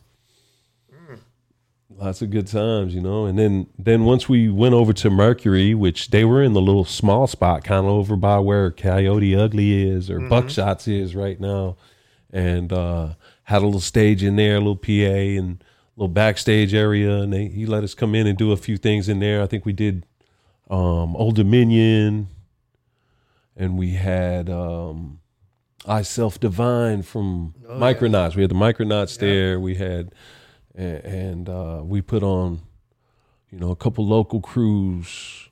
lots 1.98 2.22
of 2.22 2.30
good 2.30 2.48
times, 2.48 2.94
you 2.94 3.02
know. 3.02 3.26
And 3.26 3.38
then 3.38 3.68
then 3.78 4.06
once 4.06 4.28
we 4.28 4.50
went 4.50 4.74
over 4.74 4.94
to 4.94 5.10
Mercury, 5.10 5.74
which 5.74 6.10
they 6.10 6.26
were 6.26 6.44
in 6.44 6.54
the 6.54 6.62
little 6.62 6.86
small 6.86 7.28
spot, 7.28 7.64
kind 7.64 7.86
of 7.86 7.92
over 7.92 8.16
by 8.16 8.40
where 8.40 8.72
Coyote 8.72 9.36
Ugly 9.36 9.90
is 9.90 10.10
or 10.10 10.20
mm-hmm. 10.20 10.34
Buckshots 10.34 10.88
is 10.88 11.16
right 11.16 11.40
now, 11.40 11.78
and 12.32 12.72
uh, 12.72 13.14
had 13.44 13.62
a 13.62 13.66
little 13.66 13.82
stage 13.82 14.24
in 14.24 14.36
there, 14.36 14.56
a 14.56 14.60
little 14.60 14.76
PA 14.76 14.90
and 14.90 15.64
little 15.96 16.14
backstage 16.14 16.74
area, 16.74 17.18
and 17.18 17.34
they, 17.34 17.48
he 17.48 17.66
let 17.66 17.84
us 17.84 17.94
come 17.94 18.16
in 18.16 18.28
and 18.28 18.38
do 18.38 18.52
a 18.52 18.58
few 18.58 18.78
things 18.78 19.10
in 19.10 19.20
there. 19.20 19.42
I 19.42 19.48
think 19.48 19.66
we 19.66 19.74
did 19.74 20.06
um, 20.70 21.16
Oldominion, 21.16 22.28
and 23.56 23.78
we 23.78 23.92
had. 23.92 24.50
Um, 24.50 25.20
I 25.86 26.02
Self 26.02 26.40
Devine 26.40 27.02
from 27.02 27.56
oh, 27.68 27.78
Micranots. 27.78 28.32
Yeah. 28.32 28.36
We 28.38 28.42
had 28.44 28.52
the 28.52 28.56
Micranots 28.56 29.18
yeah. 29.18 29.28
there. 29.28 29.60
We 29.60 29.76
had 29.76 30.14
and, 30.74 31.04
and 31.04 31.50
uh, 31.50 31.82
we 31.84 32.02
put 32.02 32.24
on 32.24 32.62
you 33.54 33.60
know, 33.60 33.70
a 33.70 33.76
couple 33.76 34.06
local 34.06 34.42
crews 34.42 35.50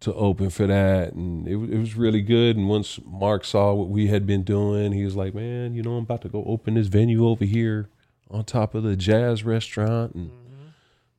to 0.00 0.12
open 0.14 0.50
for 0.50 0.66
that, 0.66 1.14
and 1.14 1.48
it 1.48 1.54
it 1.54 1.78
was 1.78 1.96
really 1.96 2.20
good. 2.20 2.56
And 2.56 2.68
once 2.68 3.00
Mark 3.04 3.44
saw 3.44 3.72
what 3.72 3.88
we 3.88 4.08
had 4.08 4.26
been 4.26 4.42
doing, 4.42 4.92
he 4.92 5.04
was 5.04 5.16
like, 5.16 5.34
"Man, 5.34 5.74
you 5.74 5.82
know, 5.82 5.96
I'm 5.96 6.02
about 6.04 6.22
to 6.22 6.28
go 6.28 6.44
open 6.46 6.74
this 6.74 6.88
venue 6.88 7.26
over 7.26 7.44
here 7.44 7.88
on 8.30 8.44
top 8.44 8.74
of 8.74 8.82
the 8.82 8.96
jazz 8.96 9.44
restaurant." 9.44 10.14
And 10.14 10.30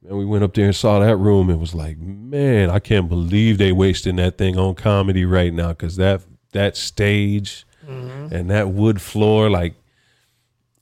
and 0.08 0.18
we 0.18 0.26
went 0.26 0.44
up 0.44 0.54
there 0.54 0.66
and 0.66 0.76
saw 0.76 1.00
that 1.00 1.18
room 1.18 1.50
and 1.50 1.60
was 1.60 1.76
like, 1.76 1.98
"Man, 1.98 2.70
I 2.70 2.80
can't 2.80 3.10
believe 3.10 3.58
they 3.58 3.72
wasting 3.72 4.16
that 4.18 4.38
thing 4.38 4.58
on 4.58 4.76
comedy 4.76 5.26
right 5.26 5.54
now 5.54 5.70
because 5.70 5.98
that 5.98 6.22
that 6.54 6.78
stage 6.78 7.66
mm-hmm. 7.88 8.34
and 8.34 8.50
that 8.50 8.70
wood 8.70 9.02
floor, 9.02 9.50
like." 9.50 9.76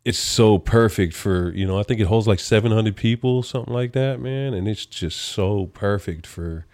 It's 0.06 0.18
so 0.18 0.58
perfect 0.58 1.14
for 1.14 1.52
you 1.54 1.68
know. 1.68 1.78
I 1.78 1.84
think 1.84 2.00
it 2.00 2.08
holds 2.08 2.28
like 2.28 2.40
seven 2.40 2.72
hundred 2.72 2.96
people, 2.96 3.44
something 3.44 3.74
like 3.74 3.92
that, 3.92 4.22
man. 4.22 4.54
And 4.54 4.66
it's 4.66 4.86
just 4.86 5.20
so 5.20 5.66
perfect 5.66 6.26
for 6.26 6.66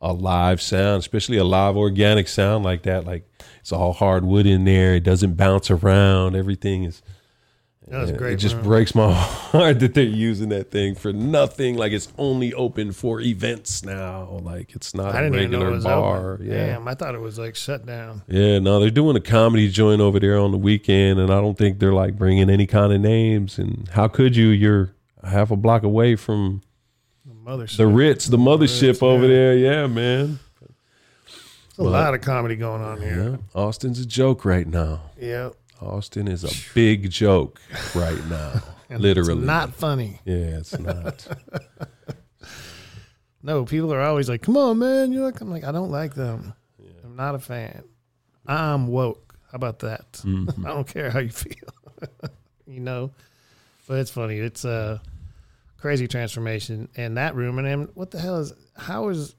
a 0.00 0.12
live 0.12 0.60
sound, 0.60 1.00
especially 1.00 1.36
a 1.36 1.44
live 1.44 1.76
organic 1.76 2.28
sound 2.28 2.64
like 2.64 2.82
that. 2.84 3.04
Like 3.04 3.28
it's 3.60 3.72
all 3.72 3.92
hardwood 3.92 4.46
in 4.46 4.64
there. 4.64 4.94
It 4.94 5.04
doesn't 5.04 5.34
bounce 5.34 5.70
around. 5.70 6.36
Everything 6.36 6.84
is. 6.84 7.02
That 7.88 8.00
was 8.00 8.10
Yeah, 8.10 8.16
great. 8.16 8.32
It 8.32 8.36
just 8.38 8.60
breaks 8.62 8.94
my 8.96 9.12
heart 9.14 9.78
that 9.80 9.94
they're 9.94 10.02
using 10.04 10.48
that 10.48 10.70
thing 10.72 10.94
for 10.96 11.12
nothing. 11.12 11.76
Like 11.76 11.92
it's 11.92 12.08
only 12.18 12.52
open 12.54 12.90
for 12.92 13.20
events 13.20 13.84
now. 13.84 14.40
Like 14.42 14.74
it's 14.74 14.92
not 14.94 15.14
I 15.14 15.20
a 15.20 15.22
didn't 15.30 15.38
even 15.38 15.50
know 15.52 15.58
regular 15.70 15.80
bar. 15.82 16.32
open. 16.34 16.46
Yeah. 16.46 16.66
Damn, 16.66 16.88
I 16.88 16.94
thought 16.94 17.14
it 17.14 17.20
was 17.20 17.38
like 17.38 17.54
shut 17.54 17.86
down. 17.86 18.22
Yeah, 18.26 18.58
no, 18.58 18.80
they're 18.80 18.90
doing 18.90 19.16
a 19.16 19.20
comedy 19.20 19.70
joint 19.70 20.00
over 20.00 20.18
there 20.18 20.36
on 20.38 20.50
the 20.50 20.58
weekend, 20.58 21.20
and 21.20 21.32
I 21.32 21.40
don't 21.40 21.56
think 21.56 21.78
they're 21.78 21.92
like 21.92 22.16
bringing 22.18 22.50
any 22.50 22.66
kind 22.66 22.92
of 22.92 23.00
names. 23.00 23.58
And 23.58 23.88
how 23.92 24.08
could 24.08 24.34
you? 24.34 24.48
You're 24.48 24.90
half 25.22 25.50
a 25.52 25.56
block 25.56 25.84
away 25.84 26.16
from 26.16 26.62
The 27.24 27.34
mothership. 27.34 27.76
the 27.76 27.86
Ritz, 27.86 28.26
the 28.26 28.36
mothership 28.36 28.88
Ritz, 28.88 29.02
over 29.02 29.22
yeah. 29.22 29.28
there. 29.28 29.56
Yeah, 29.56 29.86
man. 29.86 30.38
There's 31.76 31.88
a 31.88 31.90
lot 31.90 32.14
of 32.14 32.20
comedy 32.22 32.56
going 32.56 32.82
on 32.82 33.00
Yeah, 33.02 33.08
here. 33.08 33.38
Austin's 33.54 34.00
a 34.00 34.06
joke 34.06 34.44
right 34.44 34.66
now. 34.66 35.02
Yeah. 35.20 35.50
Austin 35.80 36.28
is 36.28 36.44
a 36.44 36.74
big 36.74 37.10
joke 37.10 37.60
right 37.94 38.24
now. 38.28 38.62
Literally. 38.90 39.38
It's 39.40 39.46
not 39.46 39.74
funny. 39.74 40.20
Yeah, 40.24 40.58
it's 40.58 40.78
not. 40.78 41.26
No, 43.42 43.64
people 43.64 43.94
are 43.94 44.00
always 44.00 44.28
like, 44.28 44.42
"Come 44.42 44.56
on, 44.56 44.80
man!" 44.80 45.12
You 45.12 45.22
like, 45.22 45.40
I'm 45.40 45.48
like, 45.48 45.62
I 45.62 45.70
don't 45.70 45.92
like 45.92 46.14
them. 46.14 46.52
I'm 47.04 47.14
not 47.14 47.36
a 47.36 47.38
fan. 47.38 47.84
I'm 48.44 48.88
woke. 48.88 49.38
How 49.52 49.56
about 49.56 49.78
that? 49.80 50.14
Mm-hmm. 50.24 50.66
I 50.66 50.70
don't 50.70 50.88
care 50.88 51.10
how 51.10 51.20
you 51.20 51.30
feel. 51.30 51.54
you 52.66 52.80
know, 52.80 53.12
but 53.86 53.98
it's 54.00 54.10
funny. 54.10 54.38
It's 54.38 54.64
a 54.64 55.00
crazy 55.76 56.08
transformation, 56.08 56.88
and 56.96 57.16
that 57.18 57.36
room. 57.36 57.58
And 57.58 57.66
then 57.68 57.88
what 57.94 58.10
the 58.10 58.18
hell 58.18 58.38
is? 58.38 58.52
How 58.76 59.08
is? 59.10 59.36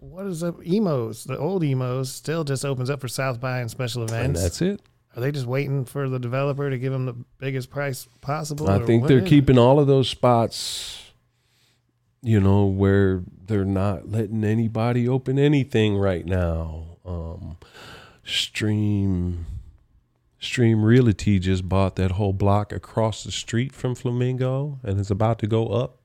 What 0.00 0.26
is 0.26 0.42
up? 0.42 0.56
Emo's, 0.66 1.22
the 1.22 1.38
old 1.38 1.62
Emo's, 1.62 2.10
still 2.10 2.42
just 2.42 2.64
opens 2.64 2.90
up 2.90 3.00
for 3.00 3.06
South 3.08 3.40
by 3.40 3.60
and 3.60 3.70
special 3.70 4.02
and 4.02 4.10
events. 4.10 4.42
that's 4.42 4.60
it. 4.60 4.82
Are 5.16 5.20
they 5.20 5.32
just 5.32 5.46
waiting 5.46 5.86
for 5.86 6.10
the 6.10 6.18
developer 6.18 6.68
to 6.68 6.76
give 6.76 6.92
them 6.92 7.06
the 7.06 7.16
biggest 7.38 7.70
price 7.70 8.06
possible? 8.20 8.68
I 8.68 8.80
think 8.80 9.02
what 9.02 9.08
they're 9.08 9.22
keeping 9.22 9.56
all 9.56 9.80
of 9.80 9.86
those 9.86 10.10
spots, 10.10 11.10
you 12.20 12.38
know, 12.38 12.66
where 12.66 13.22
they're 13.46 13.64
not 13.64 14.10
letting 14.10 14.44
anybody 14.44 15.08
open 15.08 15.38
anything 15.38 15.96
right 15.96 16.26
now. 16.26 16.98
Um, 17.06 17.56
Stream 18.24 19.46
Stream 20.38 20.84
Realty 20.84 21.38
just 21.38 21.66
bought 21.66 21.96
that 21.96 22.12
whole 22.12 22.34
block 22.34 22.70
across 22.70 23.24
the 23.24 23.32
street 23.32 23.72
from 23.72 23.94
Flamingo 23.94 24.78
and 24.82 25.00
it's 25.00 25.10
about 25.10 25.38
to 25.38 25.46
go 25.46 25.68
up 25.68 25.98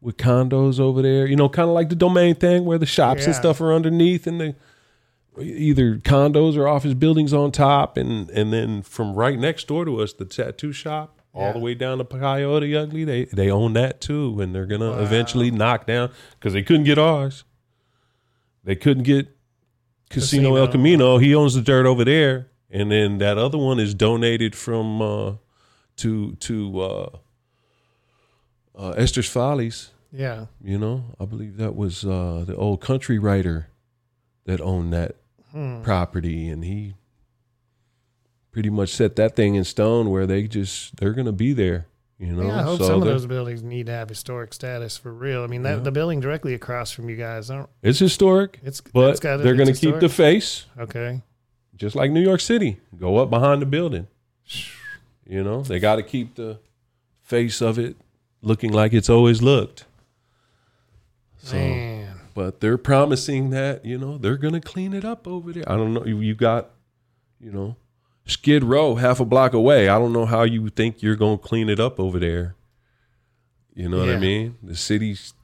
with 0.00 0.16
condos 0.16 0.80
over 0.80 1.00
there. 1.00 1.26
You 1.26 1.36
know, 1.36 1.48
kind 1.48 1.68
of 1.68 1.74
like 1.74 1.90
the 1.90 1.94
domain 1.94 2.34
thing 2.34 2.64
where 2.64 2.78
the 2.78 2.86
shops 2.86 3.26
and 3.26 3.34
stuff 3.36 3.60
are 3.60 3.72
underneath 3.72 4.26
and 4.26 4.40
the 4.40 4.56
either 5.40 5.96
condos 5.96 6.56
or 6.56 6.68
office 6.68 6.94
buildings 6.94 7.32
on 7.32 7.50
top 7.52 7.96
and 7.96 8.30
and 8.30 8.52
then 8.52 8.82
from 8.82 9.14
right 9.14 9.38
next 9.38 9.66
door 9.68 9.84
to 9.84 10.00
us 10.00 10.12
the 10.12 10.24
tattoo 10.24 10.72
shop 10.72 11.20
all 11.34 11.52
the 11.52 11.58
way 11.58 11.74
down 11.74 11.98
to 11.98 12.04
Coyote 12.04 12.76
Ugly 12.76 13.04
they 13.04 13.24
they 13.26 13.50
own 13.50 13.72
that 13.72 14.00
too 14.00 14.40
and 14.40 14.54
they're 14.54 14.66
gonna 14.66 14.92
Wow. 14.92 15.00
eventually 15.00 15.50
knock 15.50 15.86
down 15.86 16.10
because 16.38 16.52
they 16.52 16.62
couldn't 16.62 16.84
get 16.84 16.98
ours. 16.98 17.42
They 18.62 18.76
couldn't 18.76 19.02
get 19.02 19.36
Casino, 20.10 20.54
El 20.56 20.68
Camino. 20.68 21.18
He 21.18 21.34
owns 21.34 21.54
the 21.54 21.60
dirt 21.62 21.86
over 21.86 22.04
there 22.04 22.50
and 22.70 22.90
then 22.92 23.18
that 23.18 23.36
other 23.36 23.58
one 23.58 23.80
is 23.80 23.94
donated 23.94 24.54
from 24.54 25.02
uh 25.02 25.32
to 25.96 26.34
to 26.36 26.80
uh 26.80 27.08
uh 28.76 28.90
Esther's 28.90 29.28
Follies. 29.28 29.90
Yeah. 30.12 30.46
you 30.62 30.78
know, 30.78 31.16
I 31.18 31.24
believe 31.24 31.56
that 31.56 31.74
was 31.74 32.04
uh, 32.04 32.44
the 32.46 32.54
old 32.54 32.80
country 32.80 33.18
writer 33.18 33.66
that 34.46 34.60
owned 34.60 34.92
that 34.92 35.16
Hmm. 35.54 35.82
property, 35.82 36.48
and 36.48 36.64
he 36.64 36.94
pretty 38.50 38.70
much 38.70 38.88
set 38.90 39.14
that 39.16 39.36
thing 39.36 39.54
in 39.54 39.62
stone 39.62 40.10
where 40.10 40.26
they 40.26 40.48
just 40.48 40.96
they're 40.96 41.12
gonna 41.12 41.32
be 41.32 41.52
there. 41.52 41.86
You 42.18 42.32
know, 42.32 42.46
yeah, 42.46 42.60
I 42.60 42.62
hope 42.62 42.78
so 42.80 42.86
some 42.88 43.02
of 43.02 43.08
those 43.08 43.26
buildings 43.26 43.62
need 43.62 43.86
to 43.86 43.92
have 43.92 44.08
historic 44.08 44.52
status 44.52 44.96
for 44.96 45.12
real. 45.12 45.44
I 45.44 45.46
mean, 45.46 45.62
that 45.62 45.78
Yeah. 45.78 45.82
the 45.84 45.92
building 45.92 46.20
directly 46.20 46.54
across 46.54 46.90
from 46.90 47.08
you 47.08 47.16
guys, 47.16 47.50
I 47.50 47.56
don't, 47.56 47.70
it's 47.82 47.98
historic, 48.00 48.58
it's 48.64 48.80
but 48.80 49.10
it's 49.10 49.20
got 49.20 49.38
they're 49.38 49.54
gonna 49.54 49.72
keep 49.74 50.00
the 50.00 50.08
face 50.08 50.66
okay. 50.78 51.22
just 51.76 51.94
like 51.94 52.10
New 52.10 52.22
York 52.22 52.40
City. 52.40 52.80
Go 52.98 53.18
up 53.18 53.30
behind 53.30 53.62
the 53.62 53.66
building. 53.66 54.06
You 55.26 55.42
know, 55.42 55.62
they 55.62 55.78
got 55.80 55.96
to 55.96 56.02
keep 56.02 56.34
the 56.34 56.58
face 57.22 57.62
of 57.62 57.78
it 57.78 57.96
looking 58.42 58.74
like 58.74 58.92
it's 58.92 59.08
always 59.08 59.40
looked. 59.40 59.86
So. 61.38 61.56
Man, 61.56 61.93
but 62.34 62.60
they're 62.60 62.76
promising 62.76 63.50
that 63.50 63.84
you 63.84 63.96
know 63.96 64.18
they're 64.18 64.36
gonna 64.36 64.60
clean 64.60 64.92
it 64.92 65.04
up 65.04 65.26
over 65.26 65.52
there. 65.52 65.64
I 65.66 65.76
don't 65.76 65.94
know. 65.94 66.04
You, 66.04 66.20
you 66.20 66.34
got, 66.34 66.70
you 67.40 67.52
know, 67.52 67.76
Skid 68.26 68.64
Row 68.64 68.96
half 68.96 69.20
a 69.20 69.24
block 69.24 69.52
away. 69.54 69.88
I 69.88 69.98
don't 69.98 70.12
know 70.12 70.26
how 70.26 70.42
you 70.42 70.68
think 70.68 71.02
you're 71.02 71.16
gonna 71.16 71.38
clean 71.38 71.68
it 71.68 71.80
up 71.80 71.98
over 72.00 72.18
there. 72.18 72.56
You 73.74 73.88
know 73.88 73.98
what 73.98 74.10
I 74.10 74.18
mean? 74.18 74.56
The 74.62 74.76
city's 74.76 75.34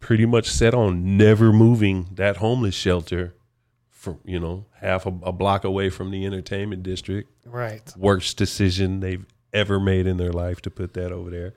pretty 0.00 0.26
much 0.26 0.48
set 0.48 0.74
on 0.74 1.16
never 1.16 1.52
moving 1.52 2.08
that 2.14 2.38
homeless 2.38 2.74
shelter 2.74 3.34
from 3.90 4.18
you 4.24 4.40
know 4.40 4.66
half 4.80 5.06
a, 5.06 5.12
a 5.22 5.32
block 5.32 5.64
away 5.64 5.90
from 5.90 6.10
the 6.10 6.24
entertainment 6.24 6.82
district. 6.82 7.30
right? 7.44 7.92
Worst 7.96 8.36
decision 8.36 9.00
they've 9.00 9.24
ever 9.52 9.80
made 9.80 10.06
in 10.06 10.16
their 10.18 10.32
life 10.32 10.60
to 10.62 10.70
put 10.70 10.94
that 10.94 11.12
over 11.12 11.30
there 11.30 11.54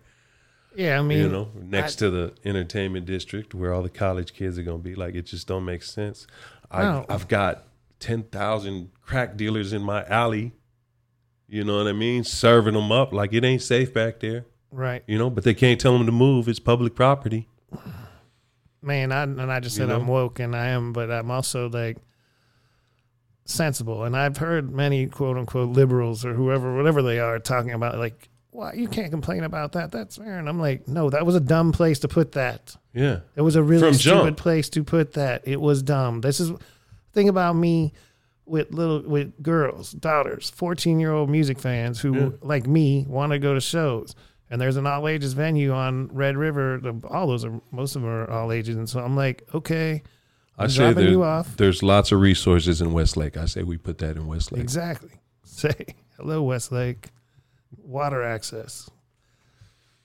Yeah, 0.76 1.00
I 1.00 1.02
mean, 1.02 1.18
you 1.20 1.30
know, 1.30 1.50
next 1.56 1.96
to 1.98 2.10
the 2.10 2.34
entertainment 2.46 3.06
district 3.06 3.54
where 3.54 3.74
all 3.74 3.84
the 3.84 3.90
college 3.90 4.34
kids 4.34 4.58
are 4.58 4.64
gonna 4.64 4.78
be. 4.78 4.96
Like 4.96 5.16
it 5.16 5.24
just 5.24 5.48
don't 5.48 5.66
make 5.66 5.84
sense. 5.84 6.28
I, 6.70 6.84
No. 6.84 7.06
I've 7.10 7.28
got 7.28 7.64
ten 8.00 8.24
thousand 8.24 8.92
crack 9.02 9.36
dealers 9.36 9.74
in 9.74 9.82
my 9.82 10.06
alley. 10.06 10.54
You 11.48 11.66
know 11.66 11.78
what 11.78 11.88
I 11.88 11.92
mean? 11.92 12.24
Serving 12.24 12.74
them 12.74 12.92
up 12.92 13.12
like 13.12 13.34
it 13.34 13.44
ain't 13.44 13.62
safe 13.62 13.94
back 13.94 14.22
there. 14.22 14.46
right, 14.72 15.04
You 15.06 15.18
know, 15.18 15.30
but 15.30 15.44
they 15.44 15.54
can't 15.54 15.82
tell 15.82 15.98
them 15.98 16.06
to 16.06 16.12
move. 16.14 16.48
It's 16.48 16.60
public 16.60 16.96
property. 16.96 17.50
man. 18.82 19.12
I 19.12 19.24
and 19.24 19.52
I 19.52 19.60
just 19.60 19.76
You 19.78 19.86
said 19.86 19.92
I'm 19.94 20.08
woke, 20.08 20.40
and 20.40 20.56
I 20.56 20.68
am, 20.68 20.94
but 20.94 21.12
I'm 21.12 21.30
also 21.30 21.68
like 21.68 21.98
sensible. 23.44 24.06
And 24.06 24.16
I've 24.16 24.38
heard 24.38 24.72
many 24.72 25.08
quote 25.08 25.38
unquote 25.38 25.70
liberals 25.70 26.24
or 26.24 26.34
whoever, 26.34 26.76
whatever 26.76 27.02
they 27.02 27.20
are, 27.20 27.38
talking 27.40 27.72
about 27.72 27.98
like, 27.98 28.30
why 28.52 28.74
you 28.74 28.88
can't 28.88 29.12
complain 29.12 29.44
about 29.44 29.72
that. 29.74 29.92
That's 29.92 30.18
fair. 30.18 30.38
And 30.38 30.48
I'm 30.48 30.60
like, 30.60 30.88
no, 30.88 31.10
that 31.10 31.26
was 31.26 31.36
a 31.36 31.40
dumb 31.40 31.72
place 31.72 32.00
to 32.00 32.08
put 32.08 32.34
that. 32.34 32.76
Yeah, 32.94 33.20
It 33.36 33.42
was 33.42 33.56
a 33.56 33.64
really 33.64 33.82
From 33.82 33.94
stupid 33.94 34.26
jump. 34.26 34.38
place 34.38 34.70
to 34.72 34.84
put 34.84 35.14
that. 35.14 35.48
It 35.48 35.60
was 35.62 35.82
dumb. 35.82 36.22
This 36.22 36.40
is 36.40 36.52
thing 37.14 37.30
about 37.30 37.56
me 37.56 37.94
with 38.46 38.74
little 38.74 39.02
with 39.04 39.42
girls, 39.42 39.92
daughters, 39.94 40.50
fourteen 40.50 41.00
year 41.00 41.12
old 41.14 41.30
music 41.30 41.58
fans 41.60 42.02
who 42.02 42.14
Yeah. 42.14 42.30
like 42.42 42.68
me 42.68 43.06
want 43.08 43.32
to 43.32 43.40
go 43.40 43.54
to 43.54 43.62
shows. 43.62 44.16
And 44.50 44.60
there's 44.60 44.76
an 44.76 44.86
all 44.86 45.08
ages 45.08 45.32
venue 45.32 45.72
on 45.72 46.10
Red 46.12 46.36
River. 46.36 46.78
The- 46.84 47.00
All 47.08 47.28
those 47.28 47.46
are 47.46 47.62
most 47.72 47.96
of 47.96 48.02
them 48.02 48.12
are 48.12 48.30
all 48.30 48.52
ages, 48.52 48.76
and 48.76 48.90
so 48.90 49.00
I'm 49.00 49.16
like, 49.16 49.48
okay, 49.56 50.04
I 50.58 50.64
I'm 50.66 50.70
say 50.70 50.92
there, 50.92 51.08
you 51.10 51.24
off. 51.24 51.56
there's 51.56 51.82
lots 51.82 52.12
of 52.12 52.20
resources 52.20 52.82
in 52.82 52.92
Westlake. 52.92 53.38
I 53.38 53.46
say 53.46 53.64
we 53.64 53.78
put 53.78 54.00
that 54.00 54.18
in 54.18 54.28
Westlake. 54.28 54.62
Exactly. 54.62 55.12
Say 55.44 55.96
hello, 56.18 56.44
Westlake. 56.44 57.08
Water 57.92 58.24
access. 58.24 58.90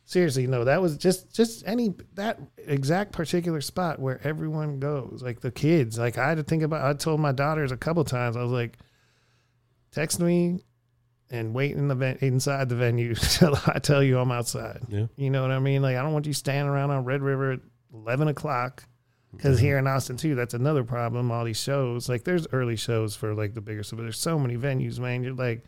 Seriously, 0.05 0.47
no, 0.47 0.65
that 0.65 0.81
was 0.81 0.97
just 0.97 1.33
just 1.35 1.67
any 1.67 1.93
that 2.15 2.39
exact 2.59 3.13
particular 3.13 3.61
spot 3.61 3.99
where 3.99 4.21
everyone 4.23 4.79
goes, 4.79 5.21
like 5.23 5.41
the 5.41 5.51
kids. 5.51 5.99
Like 5.99 6.17
I 6.17 6.29
had 6.29 6.37
to 6.37 6.45
think 6.45 6.63
about. 6.63 6.85
I 6.89 6.93
told 6.95 7.19
my 7.21 7.33
daughters 7.33 7.73
a 7.73 7.77
couple 7.77 8.05
times. 8.05 8.37
I 8.37 8.43
was 8.43 8.53
like, 8.53 8.79
text 9.91 10.21
me 10.21 10.63
and 11.29 11.53
wait 11.55 11.73
in 11.73 11.89
the 11.89 11.97
ven- 11.97 12.19
inside 12.21 12.69
the 12.69 12.77
venue 12.77 13.15
till 13.17 13.59
I 13.67 13.81
tell 13.81 14.01
you 14.01 14.19
I'm 14.21 14.31
outside. 14.31 14.81
Yeah. 14.89 15.07
You 15.17 15.31
know 15.31 15.43
what 15.43 15.51
I 15.51 15.59
mean? 15.59 15.83
Like 15.83 15.97
I 15.97 16.03
don't 16.03 16.13
want 16.13 16.27
you 16.27 16.33
standing 16.33 16.69
around 16.73 16.93
on 16.93 17.05
Red 17.05 17.21
River 17.23 17.53
at 17.53 17.61
eleven 17.93 18.29
o'clock. 18.29 18.85
Because 19.33 19.57
Mm-hmm. 19.59 19.67
here 19.67 19.79
in 19.79 19.87
Austin 19.89 20.17
too, 20.17 20.35
that's 20.37 20.55
another 20.55 20.85
problem. 20.85 21.33
All 21.33 21.45
these 21.45 21.61
shows, 21.61 22.09
like 22.09 22.23
there's 22.23 22.47
early 22.53 22.77
shows 22.77 23.17
for 23.17 23.35
like 23.35 23.55
the 23.55 23.61
bigger 23.61 23.83
stuff, 23.83 23.97
but 23.99 24.05
there's 24.05 24.19
so 24.21 24.39
many 24.39 24.57
venues, 24.57 25.01
man. 25.01 25.23
You're 25.25 25.35
like, 25.35 25.65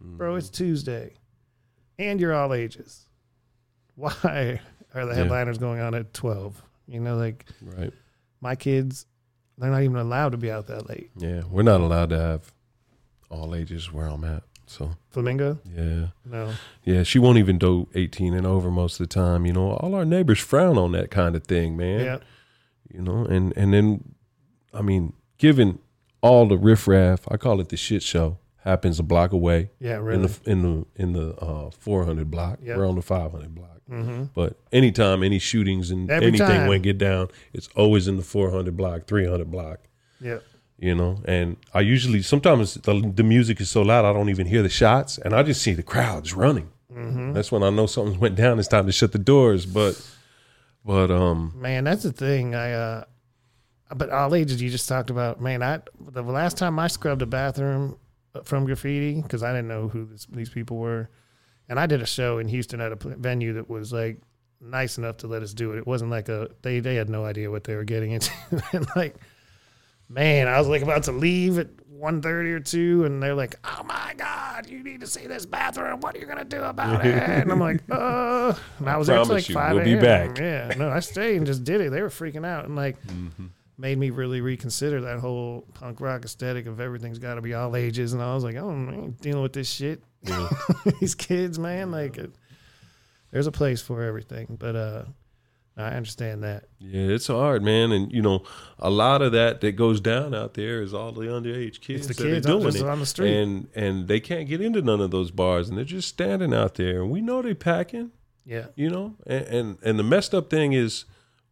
bro, 0.00 0.36
it's 0.36 0.48
Tuesday, 0.48 1.14
and 1.98 2.20
you're 2.20 2.34
all 2.34 2.52
ages. 2.54 3.06
Why 3.94 4.60
are 4.94 5.06
the 5.06 5.12
Yeah. 5.12 5.24
headliner's 5.24 5.58
going 5.58 5.80
on 5.80 5.94
at 5.94 6.12
twelve. 6.14 6.62
You 6.86 7.00
know, 7.00 7.16
like 7.16 7.46
Right. 7.62 7.92
my 8.40 8.54
kids, 8.54 9.06
they're 9.58 9.70
not 9.70 9.82
even 9.82 9.96
allowed 9.96 10.30
to 10.32 10.38
be 10.38 10.50
out 10.50 10.66
that 10.68 10.88
late. 10.88 11.10
Yeah. 11.16 11.42
We're 11.50 11.62
not 11.62 11.80
allowed 11.80 12.10
to 12.10 12.18
have 12.18 12.52
all 13.30 13.54
ages 13.54 13.92
where 13.92 14.06
I'm 14.06 14.24
at. 14.24 14.42
So 14.68 14.90
Flamingo, 15.10 15.58
yeah. 15.76 16.08
no, 16.24 16.52
Yeah, 16.84 17.04
she 17.04 17.18
won't 17.20 17.38
even 17.38 17.56
do 17.56 17.88
18 17.94 18.34
and 18.34 18.44
over 18.46 18.68
most 18.70 18.98
of 19.00 19.08
the 19.08 19.14
time. 19.14 19.46
You 19.46 19.52
know, 19.52 19.70
all 19.72 19.94
our 19.94 20.04
neighbors 20.04 20.40
frown 20.40 20.76
on 20.76 20.90
that 20.92 21.10
kind 21.10 21.36
of 21.36 21.44
thing, 21.44 21.76
man. 21.76 22.00
yeah, 22.00 22.18
You 22.92 23.00
know, 23.02 23.24
and 23.24 23.56
and 23.56 23.72
then, 23.72 24.14
I 24.74 24.82
mean, 24.82 25.12
given 25.38 25.78
all 26.20 26.46
the 26.48 26.58
riffraff, 26.58 27.30
I 27.30 27.36
call 27.36 27.60
it 27.60 27.68
the 27.68 27.76
shit 27.76 28.02
show, 28.02 28.38
happens 28.66 28.98
a 28.98 29.02
block 29.02 29.32
away 29.32 29.70
yeah, 29.78 29.94
really. 29.94 30.16
in 30.16 30.22
the 30.22 30.40
in 30.44 30.62
the 30.62 30.86
in 30.96 31.12
the 31.12 31.34
uh, 31.36 31.70
400 31.70 32.30
block. 32.30 32.58
Yep. 32.62 32.76
We're 32.76 32.86
on 32.88 32.96
the 32.96 33.02
500 33.02 33.54
block. 33.54 33.80
mm-hmm. 33.88 34.24
But 34.34 34.58
anytime 34.72 35.22
any 35.22 35.38
shootings 35.38 35.90
and 35.90 36.10
Every 36.10 36.28
anything 36.28 36.48
time. 36.48 36.68
went 36.68 36.82
get 36.82 36.98
down, 36.98 37.28
it's 37.52 37.68
always 37.76 38.08
in 38.08 38.16
the 38.16 38.22
400 38.24 38.76
block, 38.76 39.06
300 39.06 39.50
block. 39.50 39.78
Yeah, 40.20 40.38
You 40.78 40.94
know, 40.94 41.22
and 41.26 41.56
I 41.74 41.80
usually 41.80 42.22
sometimes 42.22 42.74
the, 42.74 43.12
the 43.14 43.22
music 43.22 43.60
is 43.60 43.70
so 43.70 43.82
loud 43.82 44.04
I 44.04 44.12
don't 44.12 44.30
even 44.30 44.46
hear 44.46 44.62
the 44.62 44.68
shots, 44.68 45.18
and 45.18 45.34
I 45.34 45.42
just 45.42 45.62
see 45.62 45.74
the 45.74 45.82
crowds 45.82 46.34
running. 46.34 46.70
mm-hmm. 46.92 47.32
That's 47.34 47.52
when 47.52 47.62
I 47.62 47.70
know 47.70 47.86
something 47.86 48.18
went 48.18 48.34
down. 48.34 48.58
It's 48.58 48.68
time 48.68 48.86
to 48.86 48.92
shut 48.92 49.12
the 49.12 49.18
doors. 49.18 49.66
But, 49.66 49.94
but 50.84 51.10
um, 51.10 51.52
man, 51.54 51.84
that's 51.84 52.02
the 52.02 52.12
thing. 52.12 52.54
I, 52.54 52.72
uh, 52.72 53.04
but 53.94 54.10
all 54.10 54.34
ages 54.34 54.60
you 54.60 54.70
just 54.70 54.88
talked 54.88 55.10
about, 55.10 55.40
man. 55.40 55.62
I 55.62 55.80
the 56.00 56.22
last 56.22 56.56
time 56.56 56.78
I 56.78 56.88
scrubbed 56.88 57.22
a 57.22 57.26
bathroom 57.26 57.98
from 58.44 58.64
graffiti 58.64 59.20
because 59.20 59.42
I 59.42 59.52
didn't 59.52 59.68
know 59.68 59.88
who 59.88 60.06
this, 60.06 60.26
these 60.26 60.50
people 60.50 60.76
were, 60.76 61.08
and 61.68 61.78
I 61.78 61.86
did 61.86 62.02
a 62.02 62.06
show 62.06 62.38
in 62.38 62.48
Houston 62.48 62.80
at 62.80 62.92
a 62.92 62.96
venue 62.96 63.54
that 63.54 63.68
was 63.68 63.92
like 63.92 64.20
nice 64.60 64.98
enough 64.98 65.18
to 65.18 65.26
let 65.26 65.42
us 65.42 65.52
do 65.54 65.72
it. 65.72 65.78
It 65.78 65.86
wasn't 65.86 66.10
like 66.10 66.28
a 66.28 66.50
they 66.62 66.80
they 66.80 66.94
had 66.96 67.08
no 67.08 67.24
idea 67.24 67.50
what 67.50 67.64
they 67.64 67.74
were 67.74 67.84
getting 67.84 68.12
into, 68.12 68.32
and 68.72 68.86
like, 68.96 69.16
man, 70.08 70.48
I 70.48 70.58
was 70.58 70.68
like 70.68 70.82
about 70.82 71.04
to 71.04 71.12
leave 71.12 71.58
at. 71.58 71.68
1.30 71.96 72.26
or 72.52 72.60
2 72.60 73.04
and 73.06 73.22
they're 73.22 73.34
like 73.34 73.54
oh 73.64 73.82
my 73.84 74.12
god 74.18 74.68
you 74.68 74.82
need 74.82 75.00
to 75.00 75.06
see 75.06 75.26
this 75.26 75.46
bathroom. 75.46 75.98
What 76.00 76.14
are 76.14 76.18
you 76.18 76.26
gonna 76.26 76.44
do 76.44 76.62
about 76.62 77.06
it? 77.06 77.14
And 77.26 77.50
i'm 77.50 77.58
like 77.58 77.80
uh 77.90 78.52
and 78.78 78.90
i 78.90 78.98
was 78.98 79.06
there 79.06 79.16
till 79.24 79.34
like 79.34 79.48
you, 79.48 79.54
5 79.54 79.74
we'll 79.76 79.84
be 79.84 79.96
back. 79.96 80.38
yeah 80.38 80.74
no 80.76 80.90
i 80.90 81.00
stayed 81.00 81.38
and 81.38 81.46
just 81.46 81.64
did 81.64 81.80
it. 81.80 81.90
They 81.90 82.02
were 82.02 82.10
freaking 82.10 82.44
out. 82.44 82.66
And 82.66 82.76
like 82.76 82.98
made 83.78 83.98
me 83.98 84.10
really 84.10 84.40
reconsider 84.40 85.02
that 85.02 85.18
whole 85.18 85.66
punk 85.74 86.00
rock 86.00 86.24
aesthetic 86.24 86.66
of 86.66 86.80
everything's 86.80 87.18
got 87.18 87.34
to 87.34 87.42
be 87.42 87.54
all 87.54 87.76
ages 87.76 88.12
and 88.12 88.22
i 88.22 88.34
was 88.34 88.44
like 88.44 88.56
oh 88.56 88.70
i 88.70 88.94
ain't 88.94 89.20
dealing 89.20 89.42
with 89.42 89.52
this 89.52 89.70
shit? 89.70 90.02
Yeah, 90.22 90.48
these 91.00 91.14
kids 91.14 91.58
man 91.58 91.90
like 91.90 92.16
it, 92.16 92.32
there's 93.30 93.46
a 93.46 93.52
place 93.52 93.80
for 93.80 94.02
everything 94.02 94.56
but 94.58 94.76
uh 94.76 95.04
i 95.76 95.88
understand 95.88 96.42
that. 96.42 96.64
Yeah, 96.78 97.02
it's 97.02 97.26
hard, 97.26 97.62
man. 97.62 97.92
And 97.92 98.10
you 98.10 98.22
know, 98.22 98.44
a 98.78 98.88
lot 98.88 99.20
of 99.20 99.32
that 99.32 99.60
that 99.60 99.72
goes 99.72 100.00
down 100.00 100.34
out 100.34 100.54
there 100.54 100.80
is 100.80 100.94
all 100.94 101.12
the 101.12 101.26
underage 101.26 101.80
kids 101.80 102.08
the 102.08 102.14
that 102.14 102.22
kids 102.22 102.46
are 102.46 102.50
doing 102.50 102.74
it, 102.74 102.82
on 102.82 103.00
the 103.00 103.06
street. 103.06 103.36
and 103.36 103.68
and 103.74 104.08
they 104.08 104.20
can't 104.20 104.48
get 104.48 104.60
into 104.60 104.80
none 104.80 105.00
of 105.00 105.10
those 105.10 105.30
bars, 105.30 105.68
and 105.68 105.76
they're 105.76 105.84
just 105.84 106.08
standing 106.08 106.54
out 106.54 106.76
there, 106.76 107.02
and 107.02 107.10
we 107.10 107.20
know 107.20 107.42
they're 107.42 107.54
packing, 107.54 108.10
yeah. 108.46 108.66
you 108.74 108.88
know, 108.88 109.16
and 109.26 109.46
and, 109.46 109.78
and 109.82 109.98
the 109.98 110.02
messed 110.02 110.34
up 110.34 110.48
thing 110.48 110.72
is 110.72 111.04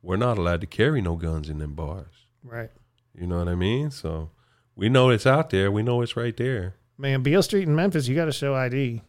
we're 0.04 0.16
not 0.16 0.38
allowed 0.38 0.60
to 0.60 0.66
carry 0.66 1.00
no 1.00 1.16
guns 1.16 1.48
in 1.48 1.58
them 1.58 1.74
bars. 1.74 2.26
right 2.42 2.70
You 3.14 3.26
know 3.26 3.38
what 3.38 3.48
I 3.48 3.54
mean? 3.54 3.90
So 3.90 4.30
we 4.76 4.88
know 4.88 5.10
it's 5.10 5.26
out 5.26 5.50
there. 5.50 5.70
We 5.72 5.82
know 5.82 6.02
it's 6.02 6.16
right 6.16 6.36
there. 6.36 6.74
man 6.98 7.22
beale 7.22 7.42
street 7.42 7.66
in 7.66 7.74
memphis 7.74 8.06
you 8.08 8.14
got 8.14 8.26
to 8.26 8.32
show 8.32 8.54
id 8.54 9.02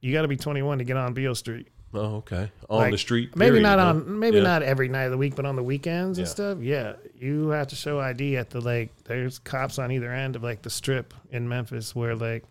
you 0.00 0.12
got 0.12 0.22
to 0.22 0.28
be 0.28 0.36
21 0.36 0.78
to 0.78 0.84
get 0.84 0.96
on 0.96 1.14
beale 1.14 1.34
street 1.34 1.68
Oh, 1.94 2.16
okay. 2.16 2.50
On 2.68 2.78
Like, 2.78 2.90
the 2.90 2.98
street, 2.98 3.34
maybe 3.36 3.52
period, 3.52 3.62
not 3.62 3.78
huh? 3.78 3.86
on 3.86 4.18
maybe 4.18 4.36
Yeah. 4.38 4.42
not 4.42 4.62
every 4.62 4.88
night 4.88 5.04
of 5.04 5.12
the 5.12 5.16
week 5.16 5.34
but 5.34 5.46
on 5.46 5.56
the 5.56 5.62
weekends 5.62 6.18
and 6.18 6.26
Yeah. 6.26 6.30
stuff 6.30 6.58
yeah 6.60 6.92
you 7.14 7.48
have 7.48 7.68
to 7.68 7.76
show 7.76 7.98
id 8.00 8.36
at 8.36 8.50
the 8.50 8.60
like 8.60 8.90
there's 9.04 9.38
cops 9.38 9.78
on 9.78 9.90
either 9.90 10.12
end 10.12 10.36
of 10.36 10.42
like 10.42 10.60
the 10.62 10.70
strip 10.70 11.14
in 11.30 11.48
memphis 11.48 11.94
where 11.94 12.14
like 12.14 12.44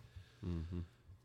Mm-hmm. 0.44 0.80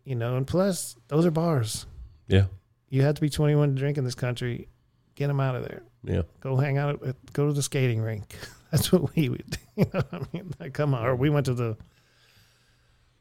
you 0.05 0.15
know 0.15 0.35
and 0.37 0.45
plus 0.47 0.95
those 1.07 1.25
are 1.25 1.31
bars 1.31 1.85
Yeah, 2.27 2.45
you 2.89 3.01
have 3.03 3.15
to 3.15 3.21
be 3.21 3.29
21 3.29 3.69
to 3.69 3.75
drink 3.75 3.97
in 3.97 4.03
this 4.05 4.15
country 4.15 4.67
get 5.15 5.27
them 5.27 5.39
out 5.39 5.55
of 5.55 5.63
there 5.63 5.81
yeah. 6.03 6.21
go 6.39 6.55
hang 6.55 6.77
out 6.77 7.05
at, 7.05 7.33
go 7.33 7.47
to 7.47 7.53
the 7.53 7.63
skating 7.63 8.01
rink 8.01 8.35
that's 8.71 8.91
what 8.91 9.15
we 9.15 9.29
would 9.29 9.57
you 9.75 9.85
know 9.93 10.01
i 10.11 10.19
mean 10.33 10.53
like 10.59 10.73
come 10.73 10.93
on 10.93 11.05
or 11.05 11.15
we 11.15 11.29
went 11.29 11.45
to 11.45 11.53
the 11.53 11.77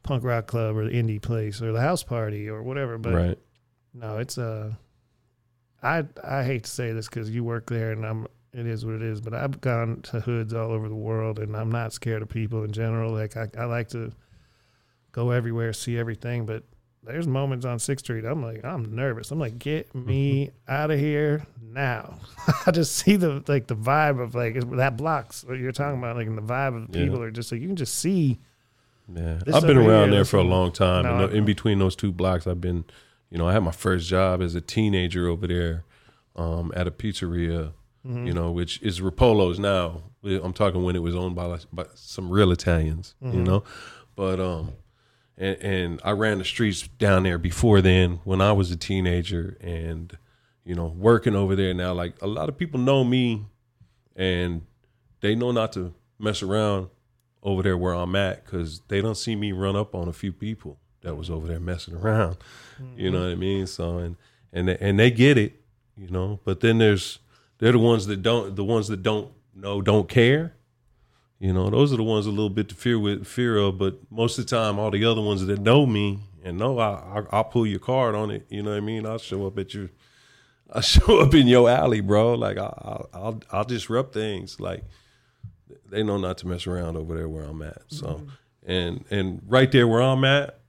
punk 0.02 0.24
rock 0.24 0.47
club 0.47 0.77
or 0.77 0.85
the 0.85 0.90
indie 0.90 1.20
place 1.20 1.61
or 1.61 1.73
the 1.73 1.81
house 1.81 2.02
party 2.02 2.48
or 2.48 2.62
whatever 2.62 2.98
but 2.98 3.12
right. 3.12 3.39
no, 3.94 4.19
it's 4.19 4.39
uh 4.39 4.73
I 5.82 6.05
I 6.23 6.44
hate 6.44 6.65
to 6.65 6.70
say 6.70 6.93
this 6.93 7.09
because 7.09 7.31
you 7.31 7.44
work 7.44 7.69
there 7.69 7.93
and 7.93 8.05
I'm 8.05 8.27
it 8.52 8.66
is 8.66 8.85
what 8.85 8.97
it 8.97 9.02
is, 9.02 9.20
but 9.20 9.32
I've 9.32 9.61
gone 9.61 10.02
to 10.02 10.20
hoods 10.20 10.55
all 10.55 10.73
over 10.73 10.89
the 10.89 10.94
world 10.94 11.39
and 11.39 11.57
I'm 11.57 11.70
not 11.70 11.93
scared 11.93 12.23
of 12.23 12.28
people 12.28 12.65
in 12.65 12.73
general. 12.73 13.12
Like 13.12 13.36
I, 13.36 13.48
I 13.57 13.65
like 13.66 13.89
to 13.90 14.12
go 15.12 15.31
everywhere, 15.31 15.73
see 15.73 15.97
everything, 15.97 16.47
but 16.47 16.65
there's 17.03 17.27
moments 17.27 17.65
on 17.65 17.79
Sixth 17.79 18.05
Street 18.05 18.25
I'm 18.25 18.43
like, 18.43 18.65
I'm 18.65 18.95
nervous. 18.95 19.31
I'm 19.31 19.39
like, 19.39 19.59
get 19.59 19.95
me 19.95 20.51
out 20.69 20.91
of 20.91 20.99
here 20.99 21.47
now. 21.63 22.19
I 22.67 22.71
just 22.71 22.97
see 22.97 23.17
the 23.17 23.43
like 23.49 23.67
the 23.67 23.77
vibe 23.77 24.21
of 24.23 24.35
like 24.35 24.55
that 24.77 24.97
blocks 24.97 25.45
what 25.45 25.59
you're 25.59 25.73
talking 25.73 25.99
about, 25.99 26.17
like 26.17 26.27
and 26.27 26.37
the 26.39 26.43
vibe 26.43 26.77
of 26.85 26.93
the 26.93 26.99
Yeah. 26.99 27.05
people 27.07 27.23
are 27.23 27.31
just 27.31 27.51
like 27.53 27.61
you 27.61 27.67
can 27.69 27.77
just 27.77 27.95
see 27.95 28.39
Yeah, 29.13 29.41
I've 29.53 29.63
been 29.67 29.77
around 29.79 30.09
here, 30.09 30.17
there 30.19 30.25
for 30.25 30.37
a 30.37 30.43
long 30.45 30.73
time. 30.73 31.05
No, 31.05 31.25
and 31.25 31.33
in 31.35 31.45
between 31.45 31.79
those 31.79 31.97
two 31.97 32.13
blocks, 32.13 32.47
I've 32.47 32.61
been, 32.61 32.85
you 33.31 33.39
know, 33.39 33.49
I 33.49 33.53
had 33.55 33.63
my 33.63 33.73
first 33.73 34.07
job 34.09 34.41
as 34.43 34.55
a 34.55 34.61
teenager 34.61 35.27
over 35.29 35.47
there 35.47 35.85
um, 36.37 36.73
at 36.77 36.87
a 36.87 36.91
pizzeria, 36.91 37.73
Mm-hmm. 38.07 38.29
you 38.29 38.33
know, 38.33 38.51
which 38.51 38.81
is 38.81 39.03
Roppolo's 39.03 39.59
now. 39.59 40.05
I'm 40.25 40.55
talking 40.55 40.83
when 40.85 40.97
it 40.97 41.03
was 41.03 41.15
owned 41.15 41.35
by, 41.37 41.59
by 41.71 41.85
some 41.95 42.31
real 42.31 42.51
Italians, 42.51 43.15
Mm-hmm. 43.23 43.37
you 43.39 43.45
know, 43.45 43.63
but 44.17 44.41
um, 44.41 44.73
and, 45.36 45.57
and 45.62 46.01
I 46.05 46.12
ran 46.12 46.39
the 46.39 46.44
streets 46.44 46.86
down 46.98 47.23
there 47.23 47.39
before 47.39 47.81
then 47.81 48.20
when 48.24 48.40
I 48.40 48.52
was 48.52 48.70
a 48.70 48.77
teenager, 48.77 49.57
and 49.61 50.16
you 50.65 50.74
know, 50.74 50.86
working 50.86 51.35
over 51.35 51.57
there 51.57 51.74
now. 51.74 51.93
Like 51.93 52.15
a 52.23 52.27
lot 52.27 52.48
of 52.48 52.59
people 52.59 52.78
know 52.81 53.05
me, 53.05 53.47
and 54.16 54.62
they 55.20 55.35
know 55.35 55.51
not 55.51 55.73
to 55.74 55.94
mess 56.19 56.43
around 56.43 56.89
over 57.43 57.62
there 57.62 57.77
where 57.77 57.94
I'm 57.94 58.15
at 58.16 58.44
because 58.44 58.81
they 58.89 59.01
don't 59.01 59.16
see 59.16 59.35
me 59.35 59.52
run 59.52 59.77
up 59.77 59.94
on 59.94 60.09
a 60.09 60.12
few 60.12 60.32
people 60.32 60.78
that 61.02 61.15
was 61.15 61.31
over 61.31 61.47
there 61.47 61.61
messing 61.61 61.94
around. 61.94 62.36
You 62.97 63.11
know 63.11 63.20
what 63.20 63.32
I 63.32 63.35
mean? 63.35 63.66
So 63.66 63.98
and 63.98 64.16
and 64.55 64.69
they, 64.69 64.78
and 64.78 64.98
they 64.98 65.11
get 65.11 65.36
it, 65.36 65.61
you 65.98 66.09
know. 66.09 66.40
But 66.44 66.61
then 66.61 66.78
there's 66.78 67.19
they're 67.59 67.73
the 67.73 67.78
ones 67.78 68.07
that 68.07 68.23
don't 68.23 68.57
the 68.57 68.65
ones 68.65 68.89
that 68.89 69.02
don't 69.02 69.32
know 69.55 69.82
don't 69.82 70.09
care. 70.09 70.55
You 71.41 71.55
know, 71.55 71.71
those 71.71 71.93
are 71.93 71.97
the 71.97 72.03
ones 72.03 72.27
a 72.27 72.31
little 72.31 72.51
bit 72.51 72.69
to 72.69 72.75
fear 72.75 72.99
with 72.99 73.27
fear 73.27 73.57
of. 73.57 73.79
But 73.79 73.99
most 74.11 74.39
of 74.39 74.47
the 74.47 74.55
time, 74.55 74.79
all 74.79 74.91
the 74.91 75.05
other 75.07 75.23
ones 75.23 75.45
that 75.47 75.59
know 75.59 75.87
me 75.87 76.21
and 76.45 76.59
know 76.59 76.79
I, 76.79 76.91
I 76.91 77.23
I'll 77.31 77.45
pull 77.45 77.67
your 77.67 77.81
card 77.81 78.15
on 78.15 78.31
it. 78.31 78.47
You 78.51 78.62
know 78.62 78.71
what 78.71 78.77
I 78.77 78.81
mean? 78.81 79.07
I'll 79.07 79.19
show 79.19 79.47
up 79.47 79.59
at 79.59 79.73
your 79.75 79.89
I 80.73 80.83
show 80.83 81.21
up 81.21 81.35
in 81.35 81.49
your 81.49 81.69
alley, 81.69 82.01
bro. 82.01 82.35
Like 82.35 82.59
I, 82.59 82.67
I'll 82.67 83.09
I'll 83.12 83.43
I'll 83.51 83.65
disrupt 83.65 84.12
things. 84.12 84.61
Like 84.61 84.85
they 85.91 86.03
know 86.03 86.19
not 86.19 86.39
to 86.39 86.47
mess 86.47 86.67
around 86.67 86.97
over 86.97 87.15
there 87.17 87.29
where 87.29 87.45
I'm 87.45 87.62
at. 87.62 87.83
So 87.89 88.07
mm-hmm. 88.07 88.29
and 88.71 89.05
and 89.11 89.43
right 89.47 89.73
there 89.73 89.89
where 89.89 90.03
I'm 90.03 90.25
at, 90.25 90.61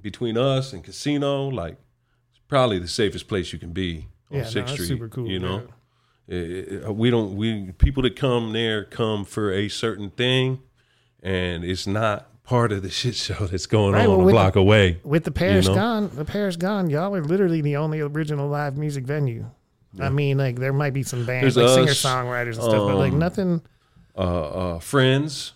between 0.00 0.38
us 0.38 0.72
and 0.72 0.82
casino, 0.82 1.48
like 1.48 1.76
it's 2.30 2.40
probably 2.48 2.78
the 2.78 2.88
safest 2.88 3.28
place 3.28 3.52
you 3.52 3.58
can 3.58 3.72
be 3.72 4.08
on 4.30 4.38
Yeah, 4.38 4.42
no, 4.44 4.48
Sixth 4.48 4.54
that's 4.54 4.72
Street. 4.72 4.86
super 4.86 5.08
cool, 5.08 5.26
You 5.28 5.40
know, 5.40 5.56
yeah. 5.58 5.72
It- 6.28 6.72
it- 6.84 6.94
we 6.94 7.10
don't 7.10 7.36
we 7.36 7.72
people 7.78 8.02
that 8.02 8.16
come 8.16 8.52
there 8.52 8.84
come 8.84 9.24
for 9.24 9.52
a 9.52 9.68
certain 9.68 10.10
thing, 10.10 10.58
and 11.22 11.64
it's 11.64 11.86
not 11.86 12.42
part 12.44 12.72
of 12.72 12.82
the 12.82 12.90
shit 13.00 13.14
show 13.14 13.46
that's 13.46 13.66
going 13.66 13.94
Right, 13.94 14.06
on 14.08 14.18
well, 14.18 14.28
a 14.28 14.32
block 14.32 14.56
away. 14.56 14.98
With 15.04 15.24
the 15.24 15.30
parish 15.30 15.66
know? 15.66 15.74
gone, 15.74 16.10
the 16.14 16.24
parish 16.24 16.56
gone, 16.56 16.90
y'all 16.90 17.14
are 17.14 17.22
literally 17.24 17.60
the 17.60 17.76
only 17.76 18.00
original 18.00 18.48
live 18.48 18.76
music 18.76 19.04
venue. 19.04 19.46
I 19.98 20.10
mean, 20.10 20.36
like 20.36 20.56
there 20.58 20.74
might 20.74 20.92
be 20.92 21.02
some 21.02 21.24
bands, 21.24 21.54
There's 21.54 21.76
like 21.78 21.86
singer 21.88 21.92
songwriters 21.92 22.54
and 22.54 22.64
stuff, 22.64 22.86
but 22.88 22.96
like 22.96 23.12
um, 23.12 23.18
nothing. 23.18 23.62
Uh, 24.14 24.20
uh, 24.20 24.78
friends, 24.78 25.52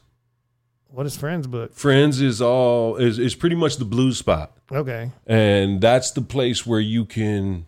What 0.89 1.05
is 1.07 1.17
Friends 1.17 1.47
book? 1.47 1.75
friends 1.75 2.21
is 2.23 2.41
all 2.41 2.97
is 2.97 3.19
is 3.19 3.35
pretty 3.35 3.57
much 3.57 3.77
the 3.77 3.85
blues 3.85 4.17
spot. 4.19 4.53
Okay, 4.73 5.11
and 5.27 5.81
that's 5.81 6.13
the 6.13 6.23
place 6.23 6.65
where 6.67 6.81
you 6.81 7.05
can 7.05 7.67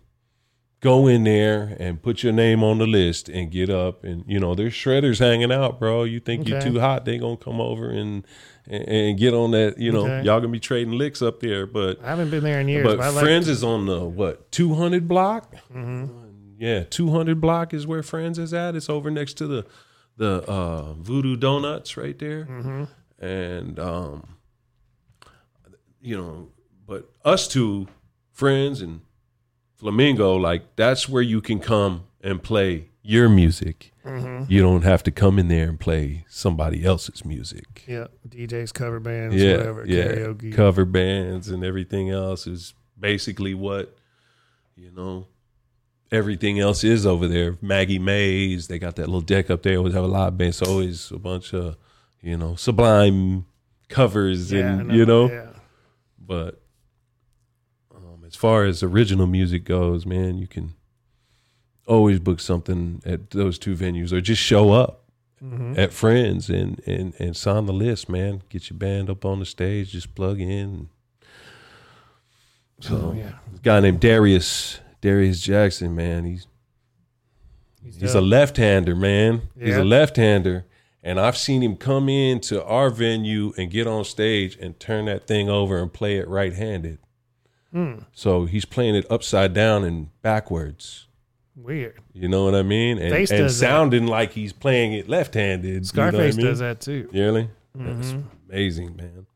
go 0.83 1.07
in 1.07 1.23
there 1.25 1.75
and 1.79 2.03
put 2.03 2.23
your 2.25 2.33
name 2.33 2.63
on 2.63 2.77
the 2.79 2.87
list 2.87 3.29
and 3.31 3.51
get 3.51 3.71
up 3.71 4.03
and 4.05 4.25
you 4.27 4.39
know 4.39 4.55
there's 4.55 4.73
shredders 4.75 5.19
hanging 5.21 5.51
out 5.53 5.79
bro 5.79 6.03
you 6.05 6.19
think 6.21 6.47
you're 6.47 6.61
too 6.61 6.79
hot 6.81 7.05
they 7.07 7.17
gonna 7.19 7.37
come 7.37 7.61
over 7.61 7.89
and 7.89 8.27
and, 8.67 8.89
and 8.89 9.19
get 9.19 9.33
on 9.33 9.53
that 9.53 9.79
you 9.79 9.91
know 9.93 10.05
Okay. 10.07 10.23
y'all 10.27 10.41
gonna 10.41 10.53
be 10.53 10.59
trading 10.61 10.99
licks 10.99 11.23
up 11.23 11.39
there 11.41 11.67
but 11.67 12.03
I 12.03 12.09
haven't 12.11 12.31
been 12.31 12.43
there 12.45 12.61
in 12.61 12.69
years. 12.69 12.85
but 12.85 12.99
But, 12.99 13.05
I 13.05 13.09
like, 13.11 13.23
friends 13.25 13.49
is 13.49 13.63
on 13.65 13.87
the 13.87 14.01
what 14.05 14.51
200 14.53 15.07
block 15.09 15.55
Mm-hmm. 15.73 16.07
yeah 16.59 16.83
200 16.85 17.41
block 17.41 17.73
is 17.73 17.87
where 17.87 18.03
friends 18.03 18.39
is 18.39 18.53
at 18.53 18.75
it's 18.75 18.91
over 18.91 19.09
next 19.11 19.35
to 19.35 19.47
the 19.47 19.65
the 20.17 20.43
uh 20.51 20.93
voodoo 20.95 21.37
donuts 21.37 21.97
right 21.97 22.19
there 22.19 22.45
Mm-hmm. 22.47 23.25
and 23.25 23.79
um 23.79 24.27
you 26.01 26.17
know 26.17 26.49
but 26.87 27.09
us 27.25 27.47
two 27.47 27.87
friends 28.33 28.81
and 28.83 29.01
Flamingo, 29.83 30.37
like 30.37 30.77
that's 30.77 31.09
where 31.09 31.23
you 31.23 31.41
can 31.41 31.59
come 31.59 32.05
and 32.21 32.41
play 32.41 32.91
your 33.03 33.29
music. 33.29 33.93
Mm-hmm. 34.07 34.45
You 34.49 34.63
don't 34.63 34.83
have 34.83 35.03
to 35.03 35.11
come 35.11 35.41
in 35.41 35.49
there 35.49 35.69
and 35.69 35.79
play 35.79 36.25
somebody 36.29 36.85
else's 36.85 37.25
music. 37.25 37.83
Yeah, 37.89 38.07
DJs, 38.29 38.73
cover 38.73 39.01
bands, 39.01 39.35
Yeah, 39.35 39.57
whatever, 39.57 39.85
yeah. 39.85 40.05
karaoke. 40.05 40.53
Cover 40.55 40.85
bands 40.85 41.49
and 41.49 41.65
everything 41.65 42.11
else 42.11 42.47
is 42.47 42.75
basically 42.99 43.55
what 43.55 43.97
you 44.77 44.93
know. 44.93 45.27
Everything 46.13 46.61
else 46.61 46.85
is 46.85 47.05
over 47.05 47.27
there. 47.27 47.57
Maggie 47.61 47.99
Mae's, 47.99 48.69
they 48.69 48.79
got 48.79 48.95
that 48.97 49.07
little 49.07 49.21
deck 49.21 49.51
up 49.51 49.63
there. 49.65 49.79
Always 49.79 49.95
have 49.95 50.05
a 50.05 50.07
live 50.07 50.39
band. 50.39 50.55
So 50.55 50.67
always 50.67 51.11
a 51.11 51.19
bunch 51.19 51.53
of 51.55 51.77
you 52.21 52.37
know 52.37 52.55
Sublime 52.55 53.47
covers 53.89 54.53
Yeah, 54.53 54.75
and 54.75 54.93
you 54.93 55.05
know. 55.05 55.29
Yeah. 55.29 55.49
But 56.25 56.62
as 58.33 58.37
far 58.37 58.65
as 58.65 58.83
original 58.83 59.27
music 59.27 59.65
goes, 59.65 60.07
man, 60.07 60.39
you 60.39 60.47
can 60.47 60.73
always 61.87 62.19
book 62.19 62.41
something 62.41 63.03
at 63.05 63.31
those 63.31 63.59
two 63.59 63.75
venues 63.77 64.13
or 64.13 64.21
just 64.21 64.43
show 64.43 64.73
up 64.73 64.99
Mm-hmm. 65.45 65.77
at 65.77 65.93
friends 65.93 66.49
and, 66.49 66.81
and 66.87 67.15
and 67.19 67.37
sign 67.37 67.67
the 67.67 67.73
list, 67.73 68.09
man. 68.09 68.43
Get 68.49 68.71
your 68.71 68.79
band 68.79 69.11
up 69.11 69.25
on 69.25 69.41
the 69.41 69.45
stage, 69.45 69.91
just 69.91 70.15
plug 70.15 70.39
in. 70.41 70.89
So 72.79 73.11
Oh, 73.11 73.13
yeah. 73.13 73.33
guy 73.61 73.81
named 73.81 73.99
Darius 73.99 74.79
Darius 75.01 75.41
Jackson, 75.41 75.97
man, 75.97 76.27
he's 76.27 76.47
he's 77.83 78.15
a 78.15 78.21
left-hander, 78.21 78.95
man. 78.95 79.43
He's 79.59 79.75
a 79.77 79.83
left-hander. 79.83 80.65
And 81.03 81.19
I've 81.19 81.37
seen 81.37 81.61
him 81.61 81.75
come 81.75 82.09
into 82.09 82.63
our 82.65 82.89
venue 82.89 83.53
and 83.59 83.69
get 83.69 83.89
on 83.89 84.05
stage 84.05 84.57
and 84.61 84.79
turn 84.79 85.07
that 85.07 85.27
thing 85.27 85.49
over 85.49 85.83
and 85.83 85.93
play 85.93 86.19
it 86.19 86.29
right-handed. 86.29 86.99
Hmm. 87.73 87.95
So 88.13 88.45
he's 88.45 88.65
playing 88.65 88.95
it 88.97 89.07
upside 89.11 89.55
down 89.55 89.85
and 89.85 90.09
backwards. 90.23 91.07
Weird. 91.57 92.01
You 92.13 92.29
know 92.29 92.45
what 92.45 92.55
I 92.55 92.63
mean? 92.63 92.99
And, 92.99 93.11
Face 93.11 93.31
and 93.31 93.39
does 93.41 93.59
that. 93.61 93.67
sounding 93.67 94.07
like 94.07 94.33
he's 94.33 94.53
playing 94.53 94.93
it 94.95 95.09
left-handed. 95.09 95.87
Scarface 95.87 96.37
you 96.37 96.43
know 96.45 96.51
does 96.51 96.59
that 96.61 96.81
too. 96.81 97.09
Really? 97.13 97.49
That's 97.75 98.15
amazing, 98.49 98.97
man. 98.97 99.27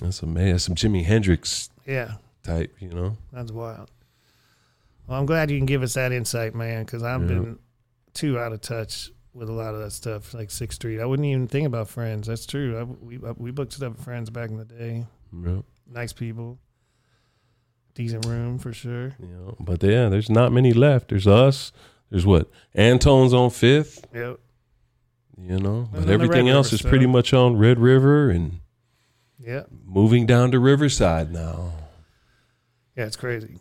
That's 0.00 0.22
amazing. 0.22 0.52
That's 0.52 0.64
some 0.64 0.74
Jimi 0.74 1.04
Hendrix 1.04 1.68
Yeah, 1.86 2.12
type, 2.42 2.74
you 2.80 2.88
know? 2.90 3.16
that's 3.32 3.52
wild. 3.52 3.90
Well, 5.06 5.18
I'm 5.18 5.26
glad 5.26 5.50
you 5.50 5.58
can 5.58 5.66
give 5.66 5.82
us 5.82 5.94
that 5.94 6.12
insight, 6.12 6.54
man, 6.54 6.84
because 6.84 7.02
I've 7.02 7.22
Yeah. 7.22 7.26
been 7.28 7.58
too 8.14 8.38
out 8.38 8.52
of 8.52 8.60
touch 8.60 9.10
with 9.34 9.48
a 9.48 9.52
lot 9.52 9.74
of 9.74 9.80
that 9.80 9.90
stuff, 9.92 10.32
like 10.34 10.50
Sixth 10.50 10.76
Street. 10.76 11.00
I 11.00 11.04
wouldn't 11.04 11.26
even 11.26 11.46
think 11.48 11.66
about 11.66 11.88
Friends. 11.88 12.26
That's 12.28 12.46
true. 12.46 12.78
I, 12.78 12.82
we 12.84 13.16
I, 13.24 13.32
we 13.32 13.50
booked 13.50 13.72
stuff 13.74 13.92
with 13.94 14.02
Friends 14.04 14.30
back 14.30 14.50
in 14.50 14.56
the 14.56 14.64
day. 14.64 15.04
Yeah. 15.32 15.60
Nice 15.92 16.12
people, 16.12 16.58
decent 18.00 18.26
room 18.26 18.58
for 18.58 18.72
sure. 18.72 19.14
You 19.20 19.26
know, 19.28 19.56
but 19.60 19.82
yeah, 19.82 20.08
there's 20.08 20.30
not 20.30 20.52
many 20.52 20.72
left. 20.72 21.08
There's 21.08 21.26
us. 21.26 21.72
There's 22.10 22.26
what? 22.26 22.48
Antone's 22.74 23.32
on 23.34 23.50
fifth, 23.50 24.04
Yep. 24.14 24.38
you 25.38 25.58
know, 25.58 25.88
And 25.92 26.06
but 26.06 26.08
everything 26.10 26.48
else 26.48 26.72
River 26.72 26.74
is 26.84 26.90
pretty 26.90 27.06
much 27.06 27.32
on 27.32 27.56
Red 27.56 27.78
River 27.78 28.30
and 28.30 28.60
yeah, 29.38 29.62
moving 29.84 30.26
down 30.26 30.50
to 30.50 30.58
Riverside 30.58 31.32
now, 31.32 31.72
Yeah, 32.96 33.04
it's 33.06 33.16
crazy. 33.16 33.60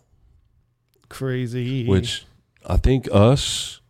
Crazy. 1.10 1.88
which 1.88 2.26
I 2.66 2.78
think 2.78 3.07
us 3.11 3.82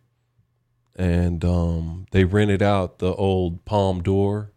and 0.95 1.43
um, 1.45 2.05
they 2.11 2.23
rented 2.25 2.61
out 2.61 2.99
the 2.99 3.13
old 3.15 3.63
Palm 3.65 4.01
Door 4.03 4.51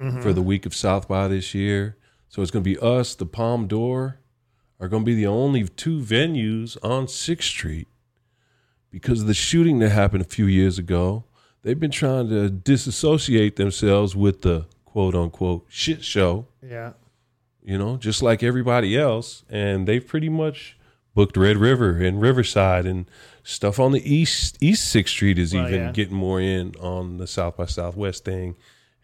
Mhm. 0.00 0.22
for 0.22 0.32
the 0.32 0.42
week 0.42 0.64
of 0.66 0.74
South 0.74 1.08
by 1.08 1.26
this 1.26 1.54
year. 1.54 1.96
So 2.28 2.40
it's 2.42 2.52
going 2.52 2.62
to 2.62 2.70
be 2.70 2.78
us, 2.78 3.16
the 3.16 3.26
Palm 3.26 3.66
Door, 3.66 4.20
are 4.80 4.88
going 4.88 5.02
to 5.02 5.06
be 5.06 5.14
the 5.14 5.26
only 5.26 5.64
two 5.64 6.00
venues 6.00 6.76
on 6.82 7.06
6th 7.06 7.42
Street 7.42 7.88
because 8.90 9.20
of 9.20 9.26
the 9.26 9.34
shooting 9.34 9.78
that 9.80 9.90
happened 9.90 10.22
a 10.22 10.28
few 10.28 10.46
years 10.46 10.78
ago. 10.78 11.24
They've 11.62 11.78
been 11.78 11.90
trying 11.90 12.28
to 12.30 12.48
disassociate 12.48 13.56
themselves 13.56 14.14
with 14.14 14.42
the 14.42 14.66
quote 14.84 15.14
unquote 15.14 15.66
shit 15.68 16.04
show, 16.04 16.46
yeah. 16.62 16.92
you 17.62 17.76
know, 17.76 17.96
just 17.96 18.22
like 18.22 18.42
everybody 18.42 18.96
else. 18.96 19.44
And 19.50 19.86
they've 19.86 20.06
pretty 20.06 20.28
much 20.28 20.76
booked 21.14 21.36
Red 21.36 21.56
River 21.56 21.98
and 21.98 22.20
Riverside 22.20 22.86
and 22.86 23.10
stuff 23.42 23.80
on 23.80 23.92
the 23.92 24.14
east 24.14 24.56
East 24.60 24.88
Sixth 24.88 25.12
Street 25.12 25.38
is 25.38 25.52
Well, 25.52 25.66
even 25.66 25.80
yeah. 25.80 25.92
getting 25.92 26.16
more 26.16 26.40
in 26.40 26.74
on 26.80 27.18
the 27.18 27.26
South 27.26 27.56
by 27.56 27.66
Southwest 27.66 28.24
thing. 28.24 28.54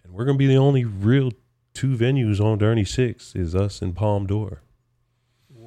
And 0.04 0.12
we're 0.12 0.24
gonna 0.24 0.38
be 0.38 0.46
the 0.46 0.56
only 0.56 0.84
real 0.84 1.32
two 1.72 1.96
venues 1.96 2.40
on 2.40 2.58
Dirty 2.58 2.84
Six 2.84 3.34
is 3.34 3.54
us 3.54 3.82
and 3.82 3.96
Palm 3.96 4.26
Door. 4.26 4.62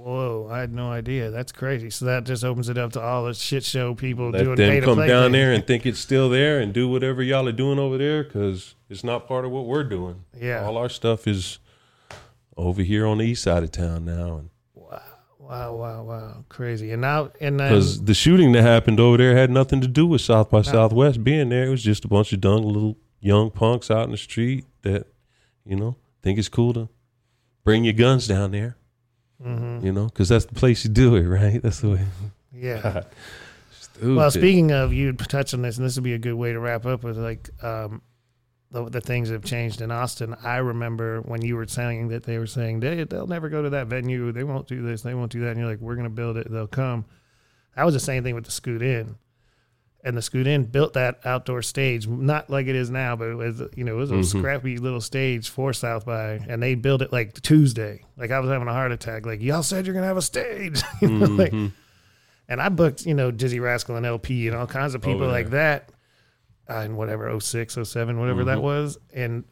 Whoa, 0.08 0.48
I 0.50 0.60
had 0.60 0.74
no 0.74 0.90
idea. 0.90 1.32
That's 1.32 1.52
crazy. 1.52 1.90
So 1.90 2.06
that 2.06 2.24
just 2.24 2.46
opens 2.46 2.70
it 2.70 2.78
up 2.78 2.94
to 2.94 3.02
all 3.02 3.26
the 3.26 3.34
shit 3.34 3.66
show 3.66 3.94
people 3.94 4.30
Let 4.30 4.44
doing 4.44 4.56
them 4.56 4.82
come 4.82 5.06
down 5.06 5.34
there 5.34 5.52
and 5.52 5.68
think 5.68 5.86
it's 5.86 6.00
still 6.00 6.30
there 6.30 6.60
and 6.60 6.72
do 6.72 6.88
whatever 6.88 7.22
y'all 7.22 7.46
are 7.46 7.52
doing 7.52 7.78
over 7.78 7.98
there 7.98 8.24
because 8.24 8.76
it's 8.90 9.04
not 9.04 9.28
part 9.28 9.44
of 9.44 9.52
what 9.52 9.66
we're 9.66 9.84
doing. 9.84 10.24
Yeah. 10.40 10.66
All 10.66 10.78
our 10.78 10.88
stuff 10.88 11.28
is 11.28 11.60
over 12.56 12.84
here 12.84 13.06
on 13.06 13.18
the 13.18 13.26
east 13.26 13.44
side 13.44 13.64
of 13.64 13.72
town 13.72 14.06
now. 14.06 14.38
And 14.38 14.50
Wow, 15.48 15.76
wow, 15.76 16.04
wow, 16.04 16.46
crazy. 16.48 16.92
And 16.92 17.02
now, 17.02 17.32
and 17.42 17.58
because 17.58 18.04
the 18.04 18.14
shooting 18.14 18.54
that 18.54 18.64
happened 18.64 19.02
over 19.02 19.18
there 19.18 19.36
had 19.36 19.52
nothing 19.52 19.82
to 19.82 19.88
do 19.88 20.08
with 20.08 20.22
South 20.22 20.50
by 20.50 20.62
Southwest 20.62 21.22
being 21.24 21.50
there. 21.50 21.68
It 21.68 21.70
was 21.70 21.84
just 21.84 22.06
a 22.06 22.08
bunch 22.08 22.32
of 22.32 22.40
dumb 22.40 22.64
little 22.64 22.98
young 23.20 23.52
punks 23.52 23.92
out 23.92 24.06
in 24.06 24.12
the 24.12 24.18
street 24.18 24.64
that, 24.84 25.08
you 25.66 25.76
know, 25.76 25.98
think 26.22 26.40
it's 26.40 26.48
cool 26.48 26.74
to 26.76 26.88
bring 27.66 27.84
your 27.84 27.94
guns 27.94 28.26
down 28.26 28.52
there. 28.52 28.77
Mhm. 29.45 29.84
You 29.84 29.91
know, 29.91 30.05
because 30.05 30.30
that's 30.30 30.45
the 30.45 30.55
place 30.55 30.84
you 30.84 30.89
do 30.89 31.15
it, 31.15 31.23
right? 31.23 31.61
That's 31.64 31.81
the 31.81 31.89
way. 31.91 32.05
yeah. 32.51 33.03
Well, 34.01 34.30
speaking 34.31 34.72
of 34.72 34.93
you 34.93 35.14
touched 35.14 35.53
on 35.53 35.61
this, 35.64 35.77
and 35.77 35.85
this 35.85 35.95
would 35.95 36.03
be 36.03 36.14
a 36.14 36.19
good 36.19 36.35
way 36.35 36.53
to 36.53 36.59
wrap 36.59 36.85
up 36.85 37.03
with 37.03 37.18
like 37.18 37.49
um, 37.64 38.01
the, 38.72 38.88
the 38.89 39.01
things 39.01 39.30
that 39.30 39.35
have 39.35 39.43
changed 39.45 39.81
in 39.81 39.91
Austin. 39.91 40.35
I 40.43 40.57
remember 40.57 41.22
when 41.22 41.41
you 41.43 41.55
were 41.55 41.68
saying 41.68 42.09
that 42.09 42.23
they 42.23 42.38
were 42.38 42.45
saying 42.47 42.80
they 42.80 43.03
they'll 43.05 43.26
never 43.27 43.49
go 43.49 43.61
to 43.64 43.69
that 43.72 43.88
venue, 43.88 44.31
they 44.31 44.43
won't 44.43 44.68
do 44.68 44.81
this, 44.84 45.01
they 45.01 45.14
won't 45.15 45.31
do 45.31 45.41
that, 45.41 45.49
and 45.51 45.59
you're 45.59 45.69
like, 45.69 45.80
we're 45.80 45.95
gonna 45.95 46.09
build 46.09 46.38
it, 46.38 46.51
they'll 46.51 46.68
come. 46.68 47.05
That 47.76 47.85
was 47.85 47.93
the 47.93 47.99
same 47.99 48.23
thing 48.23 48.35
with 48.35 48.45
the 48.45 48.51
Scoot 48.51 48.81
Inn, 48.81 49.18
and 50.08 50.18
the 50.18 50.22
Scoot 50.22 50.48
Inn 50.48 50.64
built 50.66 50.94
that 50.94 51.20
outdoor 51.26 51.62
stage, 51.62 52.08
not 52.08 52.50
like 52.50 52.66
it 52.68 52.76
is 52.76 52.90
now, 52.90 53.16
but 53.16 53.28
it 53.30 53.36
was 53.36 53.62
you 53.76 53.84
know 53.84 53.94
it 53.94 53.98
was 54.00 54.12
a 54.12 54.16
Mhm. 54.16 54.26
scrappy 54.26 54.78
little 54.78 55.02
stage 55.02 55.50
for 55.50 55.74
South 55.74 56.06
by, 56.06 56.40
and 56.48 56.64
they 56.64 56.74
built 56.76 57.02
it 57.04 57.12
like 57.12 57.40
Tuesday. 57.42 58.02
Like 58.18 58.32
I 58.32 58.40
was 58.40 58.50
having 58.50 58.68
a 58.68 58.74
heart 58.74 58.92
attack. 58.92 59.26
Like 59.26 59.42
y'all 59.42 59.62
said 59.64 59.86
you're 59.86 59.94
gonna 59.94 60.08
have 60.08 60.18
a 60.18 60.22
stage, 60.22 60.82
you 61.02 61.10
know, 61.10 61.26
like. 61.28 61.54
And 62.50 62.62
I 62.62 62.70
booked, 62.70 63.06
you 63.06 63.14
know, 63.14 63.30
Dizzee 63.30 63.62
Rascal 63.62 63.98
and 63.98 64.06
LP 64.06 64.48
and 64.48 64.56
all 64.56 64.68
kinds 64.68 64.96
of 64.96 65.02
people 65.02 65.24
Over 65.24 65.28
like 65.32 65.50
that 65.50 65.90
uh, 66.70 66.78
in 66.80 66.96
whatever, 66.96 67.30
06, 67.40 67.78
07, 67.84 68.18
whatever 68.20 68.46
that 68.46 68.60
Mhm. 68.60 68.62
was. 68.62 68.98
And 69.14 69.44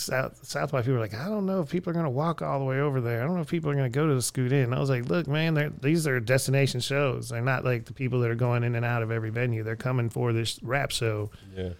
South, 0.00 0.44
South 0.46 0.72
by 0.72 0.80
people 0.80 0.94
were 0.94 1.00
like, 1.00 1.14
I 1.14 1.26
don't 1.26 1.46
know 1.46 1.60
if 1.60 1.70
people 1.70 1.90
are 1.90 1.94
going 1.94 2.04
to 2.04 2.10
walk 2.10 2.42
all 2.42 2.58
the 2.58 2.64
way 2.64 2.80
over 2.80 3.00
there. 3.00 3.22
I 3.22 3.26
don't 3.26 3.34
know 3.36 3.42
if 3.42 3.48
people 3.48 3.70
are 3.70 3.74
going 3.74 3.90
to 3.90 3.94
go 3.96 4.06
to 4.06 4.14
the 4.14 4.22
Scoot 4.22 4.52
Inn. 4.52 4.72
I 4.74 4.80
was 4.80 4.90
like, 4.90 5.06
look, 5.08 5.26
man, 5.28 5.78
these 5.82 6.06
are 6.06 6.18
destination 6.20 6.80
shows. 6.80 7.28
They're 7.28 7.40
not 7.40 7.64
like 7.64 7.84
the 7.84 7.92
people 7.92 8.20
that 8.20 8.30
are 8.30 8.34
going 8.34 8.64
in 8.64 8.74
and 8.74 8.84
out 8.84 9.02
of 9.02 9.10
every 9.10 9.30
venue. 9.30 9.62
They're 9.62 9.76
coming 9.76 10.10
for 10.10 10.32
this 10.32 10.58
rap 10.62 10.90
show. 10.90 11.30
Yeah. 11.56 11.70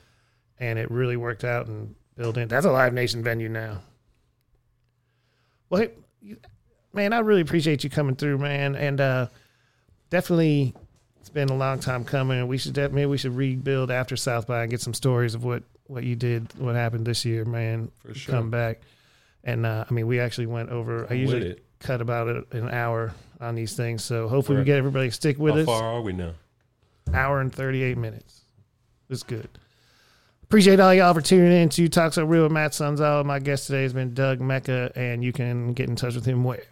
And 0.59 0.79
it 0.79 0.91
really 0.91 1.17
worked 1.17 1.45
out 1.45 1.67
and 1.67 1.95
built 2.17 2.37
in. 2.37 2.49
That's 2.49 2.67
a 2.67 2.71
Live 2.71 2.93
Nation 2.93 3.23
venue 3.23 3.49
now. 3.49 3.79
Well, 5.69 5.83
hey, 5.83 5.91
you- 6.21 6.37
man, 6.93 7.13
I 7.13 7.21
really 7.21 7.41
appreciate 7.41 7.85
you 7.85 7.91
coming 7.91 8.17
through, 8.17 8.39
man. 8.39 8.75
And, 8.77 9.01
uh, 9.01 9.27
definitely 10.11 10.75
it's 11.21 11.31
been 11.31 11.49
a 11.51 11.57
long 11.57 11.79
time 11.79 12.05
coming. 12.05 12.47
We 12.49 12.59
should 12.59 12.73
def- 12.73 12.93
maybe 12.93 13.07
we 13.07 13.19
should 13.19 13.37
rebuild 13.37 13.91
after 13.91 14.17
South 14.17 14.47
by 14.47 14.63
and 14.63 14.71
get 14.71 14.81
some 14.81 14.95
stories 14.95 15.35
of 15.35 15.45
what 15.45 15.63
what 15.91 16.05
you 16.05 16.15
did, 16.15 16.47
what 16.57 16.77
happened 16.77 17.05
this 17.05 17.25
year, 17.25 17.45
man. 17.45 17.91
For 17.99 18.15
sure. 18.15 18.35
Come 18.35 18.51
back, 18.51 18.81
and 19.43 19.67
uh, 19.67 19.85
I 19.89 19.93
mean, 19.93 20.07
we 20.07 20.21
actually 20.21 20.47
went 20.47 20.71
over. 20.71 21.07
I 21.11 21.15
usually 21.15 21.57
cut 21.81 22.01
about 22.01 22.29
a- 22.29 22.45
an 22.57 22.71
hour 22.71 23.13
on 23.41 23.55
these 23.57 23.75
things, 23.75 24.05
so 24.05 24.29
hopefully 24.29 24.59
we 24.59 24.65
get 24.65 24.79
everybody 24.79 25.09
to 25.09 25.15
stick 25.15 25.39
with 25.39 25.55
How 25.55 25.61
us. 25.61 25.67
How 25.67 25.73
far 25.79 25.85
are 25.97 26.01
we 26.01 26.13
now? 26.13 26.33
Hour 27.13 27.41
and 27.41 27.53
thirty 27.53 27.83
eight 27.83 27.99
minutes. 27.99 28.43
It's 29.09 29.25
good. 29.25 29.49
Appreciate 30.45 30.79
all 30.81 30.95
y'all 30.95 31.15
for 31.15 31.21
tuning 31.21 31.53
in 31.53 31.69
to 31.71 31.89
Talk 31.89 32.13
So 32.13 32.25
Real 32.25 32.45
with 32.45 32.53
Matt 32.53 32.73
Sonzala. 32.73 33.25
My 33.25 33.39
guest 33.41 33.67
today 33.67 33.83
has 33.83 33.93
been 33.93 34.15
Doug 34.15 34.41
Mecca, 34.41 34.93
and 34.95 35.25
you 35.25 35.33
can 35.33 35.73
get 35.73 35.89
in 35.89 35.97
touch 35.97 36.15
with 36.15 36.25
him 36.25 36.45
where? 36.45 36.63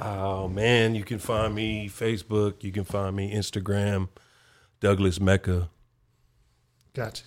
Oh 0.00 0.48
man, 0.48 0.94
you 0.94 1.04
can 1.04 1.18
find 1.18 1.54
me 1.54 1.88
Facebook. 1.88 2.62
You 2.62 2.72
can 2.72 2.84
find 2.84 3.14
me 3.16 3.34
Instagram, 3.34 4.08
Douglas 4.80 5.20
Mecca. 5.20 5.68
Gotcha. 6.94 7.24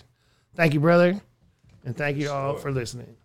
Thank 0.61 0.75
you, 0.75 0.79
brother. 0.79 1.19
And 1.85 1.97
thank 1.97 2.17
you 2.17 2.29
all 2.29 2.53
for 2.55 2.71
listening. 2.71 3.17